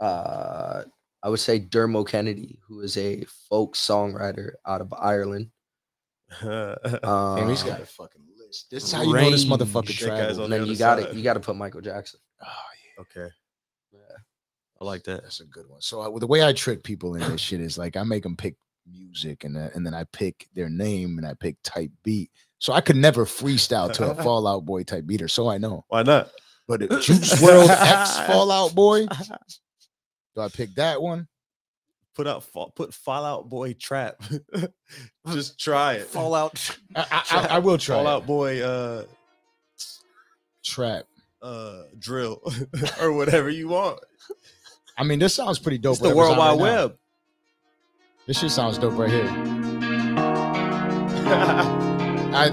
[0.00, 0.82] Uh,
[1.22, 5.50] I would say Dermot Kennedy, who is a folk songwriter out of Ireland.
[6.42, 8.70] Um, Damn, he's got a fucking list.
[8.70, 9.60] This is how you know this range.
[9.60, 10.38] motherfucker That travels.
[10.38, 11.10] and then other you got side.
[11.10, 12.20] to you got to put Michael Jackson.
[12.42, 13.02] Oh, yeah.
[13.22, 13.32] okay,
[13.92, 13.98] Yeah.
[14.80, 15.22] I like that.
[15.22, 15.80] That's a good one.
[15.82, 18.36] So I, the way I trick people in this shit is like I make them
[18.36, 18.54] pick
[18.90, 22.30] music and then- and then I pick their name and I pick type beat.
[22.58, 25.58] So I could never freestyle to a Fall Out Boy type beat, or so I
[25.58, 25.84] know.
[25.88, 26.30] Why not?
[26.68, 29.06] But Juice WRLD X Fall Out Boy,
[30.34, 31.28] do I pick that one?
[32.14, 32.44] Put out
[32.74, 34.22] put Fall Out Boy trap.
[35.30, 36.06] Just try it.
[36.06, 36.76] Fallout.
[36.94, 38.26] I, I, I, I will try Fallout it.
[38.26, 39.04] Boy uh
[40.64, 41.04] trap.
[41.40, 42.42] uh drill
[43.00, 44.00] or whatever you want.
[44.98, 45.92] I mean, this sounds pretty dope.
[45.92, 46.62] It's the World Wide right now.
[46.62, 46.96] Web.
[48.26, 49.28] This shit sounds dope right here.
[52.32, 52.50] I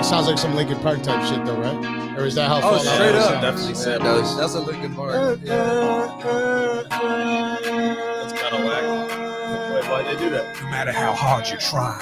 [0.00, 2.01] it sounds like some Linkin Park type shit though, right?
[2.16, 2.58] Or is that how?
[2.58, 3.24] Oh, Fallout straight Boy up.
[3.24, 3.42] sounds?
[3.42, 4.36] Definitely Yeah, said it does.
[4.36, 5.12] That's a Linkin Park.
[5.12, 5.40] That's
[8.32, 8.84] kind of whack.
[9.72, 10.44] Wait, why'd they do that?
[10.62, 11.98] No matter how hard you try.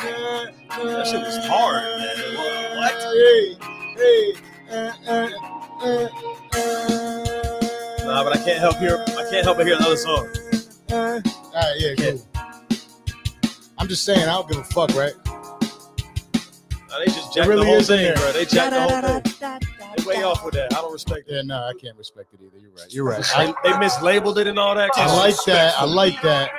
[0.68, 2.16] That shit was hard, man.
[2.76, 2.94] What?
[8.04, 9.02] Nah, but I can't help hear.
[9.08, 10.26] I can't help but hear the other song.
[10.90, 11.20] All
[11.54, 12.20] right, yeah, cool.
[13.78, 15.14] I'm just saying, I don't give a fuck, right?
[16.90, 18.32] Nah, they just jacked really the whole thing, bro.
[18.32, 19.60] They jacked the whole thing.
[19.96, 20.72] They way off with that.
[20.72, 21.34] I don't respect it.
[21.34, 22.58] Yeah, no, I can't respect it either.
[22.58, 22.86] You're right.
[22.90, 23.38] You're right.
[23.38, 24.90] I, they mislabeled it and all that.
[24.94, 25.74] I like that.
[25.78, 26.50] I like that.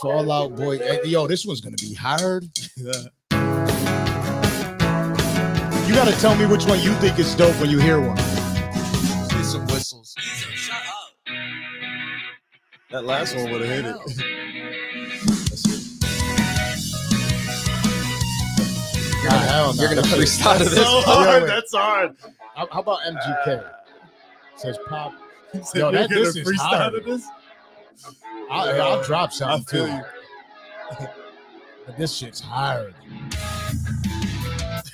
[0.00, 0.78] Fall Out Boy.
[0.78, 2.44] Hey, Yo, this one's gonna be hard.
[5.90, 8.14] You gotta tell me which one you think is dope when you hear one.
[8.14, 10.14] Get some whistles.
[12.92, 14.76] That last one would have hit it.
[19.24, 19.80] Nah, hell no.
[19.82, 20.84] You're gonna That's- freestyle to That's this.
[20.84, 21.42] so hard.
[21.42, 21.48] wait.
[21.48, 22.16] That's hard.
[22.56, 23.64] How, how about MGK?
[24.56, 25.12] Says pop.
[25.54, 27.04] You Yo, you're that- this is freestyle hard.
[27.04, 27.26] this?
[28.50, 29.92] I'll, I'll drop I something feel too.
[29.92, 31.06] you.
[31.86, 32.94] But this shit's hard.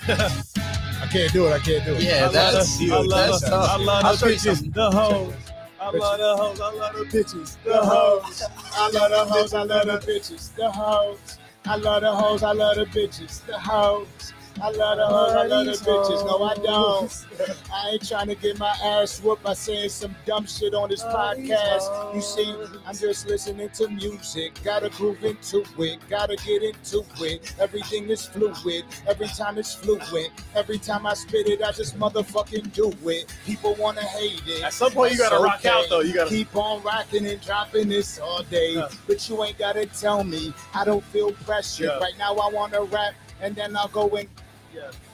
[0.09, 1.53] I can't do it.
[1.53, 2.03] I can't do it.
[2.03, 3.71] Yeah, I that's love, the- I love, that's the- tough.
[3.71, 5.35] I love I'll the bitches, the hoes.
[5.81, 6.61] I love the hoes.
[6.61, 8.41] I love the bitches, the The hoes.
[8.41, 8.43] hoes.
[8.75, 9.55] I love the hoes.
[9.55, 10.55] I love the bitches.
[10.57, 11.39] The hoes.
[11.67, 12.43] I love the hoes.
[12.43, 13.45] I love the bitches.
[13.47, 14.33] The hoes.
[14.62, 15.33] I love the hoes.
[15.33, 16.25] I love the bitches.
[16.25, 17.26] No, I don't.
[17.73, 21.02] I ain't trying to get my ass whooped by saying some dumb shit on this
[21.02, 22.15] podcast.
[22.15, 22.55] You see,
[22.86, 24.59] I'm just listening to music.
[24.65, 25.99] Gotta groove into it.
[26.09, 27.55] Gotta get into it.
[27.60, 28.85] Everything is fluid.
[29.07, 30.31] Every time it's fluid.
[30.55, 33.35] Every time I spit it, I just motherfucking do it.
[33.44, 34.62] People wanna hate it.
[34.62, 36.01] At some point, you gotta rock out though.
[36.01, 36.31] You gotta.
[36.31, 38.75] Keep on rocking and dropping this all day.
[38.75, 38.89] Yeah.
[39.07, 40.55] But you ain't gotta tell me.
[40.75, 41.85] I don't feel pressure.
[41.85, 41.99] Yeah.
[41.99, 44.28] Right now I wanna rap and then I'll go and.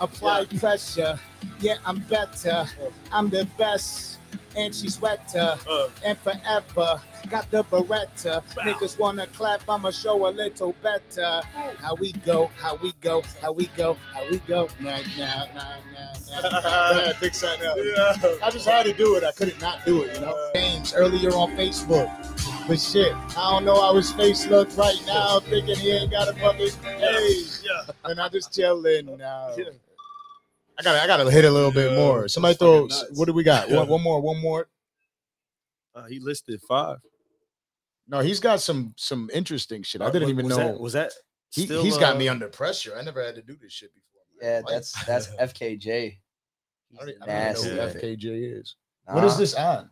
[0.01, 1.19] Apply pressure.
[1.61, 2.67] Yeah, I'm better.
[3.13, 4.19] I'm the best.
[4.57, 5.57] And she's wetter.
[5.69, 7.01] Uh, And forever.
[7.31, 8.43] Got the Beretta.
[8.55, 8.63] Bow.
[8.63, 11.41] Niggas wanna clap, I'ma show a little better.
[11.79, 14.69] How we go, how we go, how we go, how we go.
[14.81, 15.47] Nah, nah.
[16.41, 16.49] Go
[16.99, 17.77] ahead, fix that up.
[17.79, 18.47] yeah.
[18.47, 19.25] I just had to do it.
[19.25, 20.51] I couldn't not do it, you know.
[20.55, 22.09] Games earlier on Facebook.
[22.67, 26.29] But shit, I don't know how his face looks right now, thinking he ain't got
[26.29, 27.43] a fucking hey.
[27.65, 27.83] Yeah.
[28.05, 29.55] And I just chilling now.
[29.59, 29.65] Yeah.
[30.79, 32.29] I gotta I gotta hit a little bit more.
[32.29, 33.05] Somebody throw nuts.
[33.15, 33.69] what do we got?
[33.69, 33.79] Yeah.
[33.79, 34.69] One, one more, one more.
[35.95, 36.99] Uh, he listed five.
[38.09, 40.03] No, he's got some some interesting shit.
[40.03, 40.65] I didn't Was- even was know.
[40.73, 41.13] That, was that?
[41.53, 42.97] he, still, he's got uh, me under pressure.
[42.99, 44.23] I never had to do this shit before.
[44.41, 46.19] Yeah, Like, that's that's FKJ.
[47.01, 48.77] I don't, I don't know who FKJ is.
[49.07, 49.91] What is this on?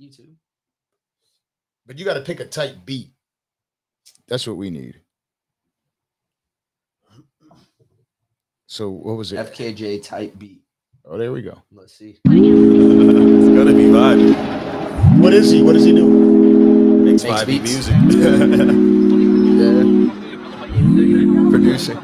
[0.00, 0.34] YouTube.
[1.86, 3.10] But you got to pick a tight beat.
[4.28, 4.99] That's what we need.
[8.70, 9.36] So what was it?
[9.52, 10.62] FKJ type beat.
[11.04, 11.60] Oh, there we go.
[11.72, 12.20] Let's see.
[12.24, 15.20] It's gonna be vibing.
[15.20, 15.60] What is he?
[15.60, 16.06] What does he do?
[16.08, 17.88] Makes Makes vibey beats.
[17.88, 18.86] music.
[19.60, 19.82] Yeah.
[21.50, 21.98] Producing.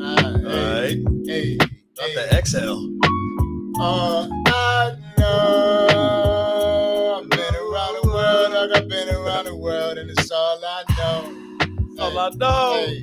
[0.00, 0.98] Uh, All right.
[1.26, 1.56] hey,
[1.96, 3.80] Not hey, the XL.
[3.80, 4.28] uh,
[12.24, 12.86] I know.
[12.86, 13.00] Hey,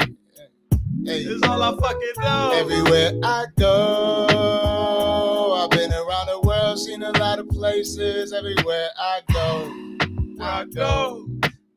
[1.05, 1.19] hey.
[1.29, 2.51] Is all I fucking know.
[2.55, 8.33] Everywhere I go, I've been around the world, seen a lot of places.
[8.33, 9.71] Everywhere I go,
[10.41, 11.27] I go,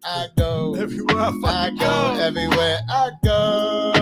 [0.03, 1.77] I go, Everywhere I I go.
[1.79, 2.17] go.
[2.19, 3.93] Everywhere I go,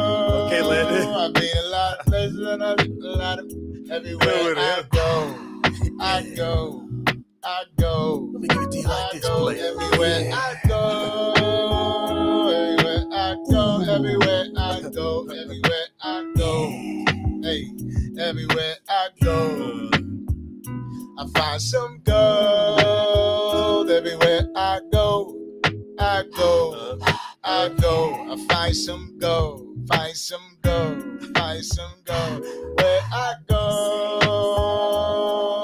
[0.47, 1.09] Okay, Landon.
[1.09, 2.77] I've been a lot of places, and a
[3.17, 3.51] lot of
[3.91, 5.35] everywhere I go,
[6.01, 6.89] I go,
[7.43, 8.31] I go.
[8.35, 12.01] Let me get a D I like this go everywhere I go.
[13.93, 16.71] Everywhere I go, everywhere I go.
[17.43, 17.67] Hey,
[18.19, 19.91] everywhere I go.
[21.19, 25.37] I find some gold everywhere I go.
[25.99, 26.99] I go,
[27.45, 28.33] I go.
[28.33, 32.47] I find some gold, find some gold, find some gold.
[32.79, 35.61] Where I go,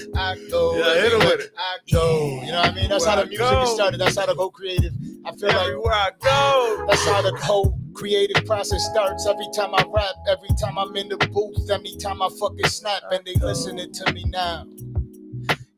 [0.00, 1.52] everywhere I go, Yeah, hit 'em with it.
[1.58, 2.40] I go.
[2.44, 2.88] You know what I mean?
[2.88, 4.00] That's how Where the I music is started.
[4.00, 4.92] That's how the whole creative.
[5.24, 6.86] I feel like Everywhere I go.
[6.88, 9.26] that's how the whole creative process starts.
[9.26, 13.02] Every time I rap, every time I'm in the booth, every time I fucking snap,
[13.12, 14.66] and they listening to me now.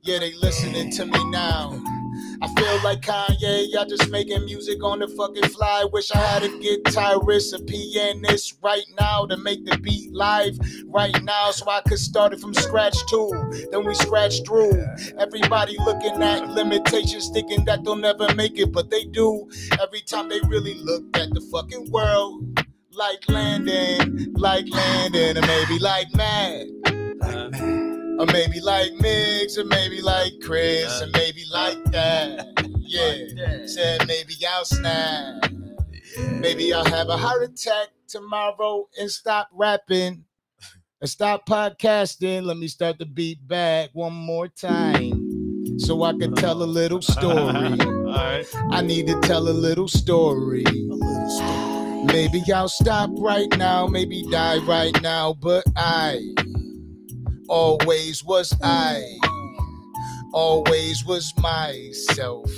[0.03, 1.81] Yeah, they listening to me now.
[2.43, 5.85] I feel like Kanye, I just making music on the fucking fly.
[5.93, 11.17] Wish I had a guitarist, a pianist right now to make the beat live right
[11.23, 13.31] now so I could start it from scratch too.
[13.71, 14.85] Then we scratch through.
[15.19, 19.49] Everybody looking at limitations, thinking that they'll never make it, but they do.
[19.81, 22.59] Every time they really look at the fucking world.
[22.95, 26.67] Like Landon, like Landon, and maybe like Matt.
[28.23, 32.47] Or maybe like Mix, or maybe like Kris, or maybe like that.
[32.79, 33.67] Yeah.
[33.67, 35.51] Said maybe I'll snap.
[36.31, 40.23] Maybe I'll have a heart attack tomorrow and stop rapping
[41.01, 42.45] and stop podcasting.
[42.45, 47.03] Let me start the beat back one more time so I can tell a little
[47.03, 47.77] story.
[47.77, 48.45] Right.
[48.71, 50.63] I need to tell a little story.
[52.05, 56.35] Maybe I'll stop right now, maybe die right now, but I
[57.49, 59.19] always was I,
[60.33, 62.51] always was myself.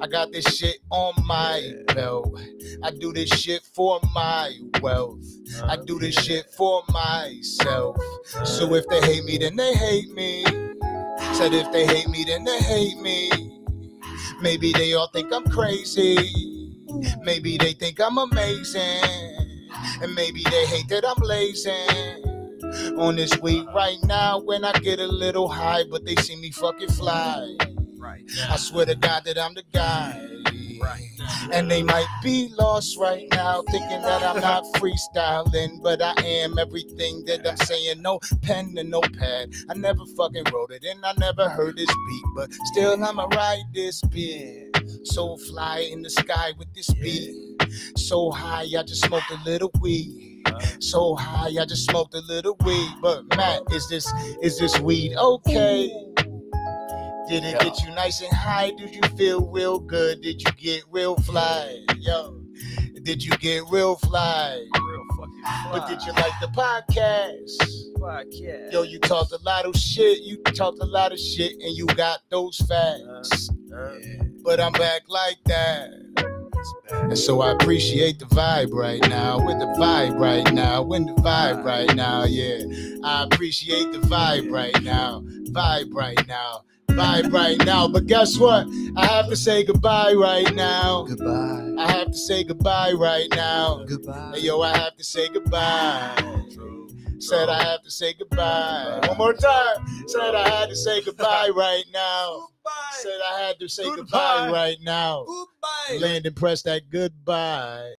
[0.00, 2.38] I got this shit on my belt.
[2.82, 5.24] I do this shit for my wealth.
[5.64, 7.96] I do this shit for myself.
[8.44, 10.44] So if they hate me, then they hate me.
[11.34, 13.30] Said if they hate me, then they hate me.
[14.40, 16.16] Maybe they all think I'm crazy.
[17.22, 19.70] Maybe they think I'm amazing.
[20.02, 22.35] And maybe they hate that I'm lazy.
[22.98, 26.50] On this week right now, when I get a little high, but they see me
[26.50, 27.56] fucking fly.
[27.98, 28.24] Right.
[28.48, 30.22] I swear to God that I'm the guy.
[30.80, 31.10] Right.
[31.52, 36.58] And they might be lost right now, thinking that I'm not freestyling, but I am
[36.58, 38.02] everything that I'm saying.
[38.02, 39.52] No pen and no pad.
[39.68, 43.64] I never fucking wrote it, and I never heard this beat, but still I'ma ride
[43.74, 44.76] this beat.
[45.04, 47.34] So fly in the sky with this beat.
[47.96, 50.35] So high, I just smoked a little weed.
[50.80, 52.90] So high, I just smoked a little weed.
[53.00, 54.10] But Matt, is this
[54.42, 55.88] is this weed okay?
[57.28, 58.70] Did it get you nice and high?
[58.70, 60.20] Did you feel real good?
[60.20, 61.84] Did you get real fly?
[61.98, 62.40] Yo,
[63.02, 64.64] did you get real fly?
[64.80, 65.42] Real fucking
[65.72, 67.86] But did you like the podcast?
[67.98, 68.72] podcast?
[68.72, 70.20] Yo, you talked a lot of shit.
[70.20, 73.50] You talked a lot of shit, and you got those facts.
[73.72, 73.98] Uh, uh,
[74.44, 76.35] but I'm back like that.
[76.90, 81.14] And so I appreciate the vibe right now, with the vibe right now, with the
[81.22, 82.64] vibe right now, yeah.
[83.04, 87.88] I appreciate the vibe right now, vibe right now, vibe right now.
[87.88, 88.66] But guess what?
[88.96, 91.04] I have to say goodbye right now.
[91.04, 91.74] Goodbye.
[91.78, 93.84] I have to say goodbye right now.
[93.86, 94.32] Goodbye.
[94.34, 96.75] Hey, yo, I have to say goodbye.
[97.18, 99.00] Said I have to say goodbye.
[99.08, 99.86] One more time.
[100.06, 102.48] Said I had to say goodbye right now.
[103.00, 105.24] Said I had to say goodbye right now.
[105.24, 106.06] Goodbye.
[106.06, 107.92] Landon, press that goodbye.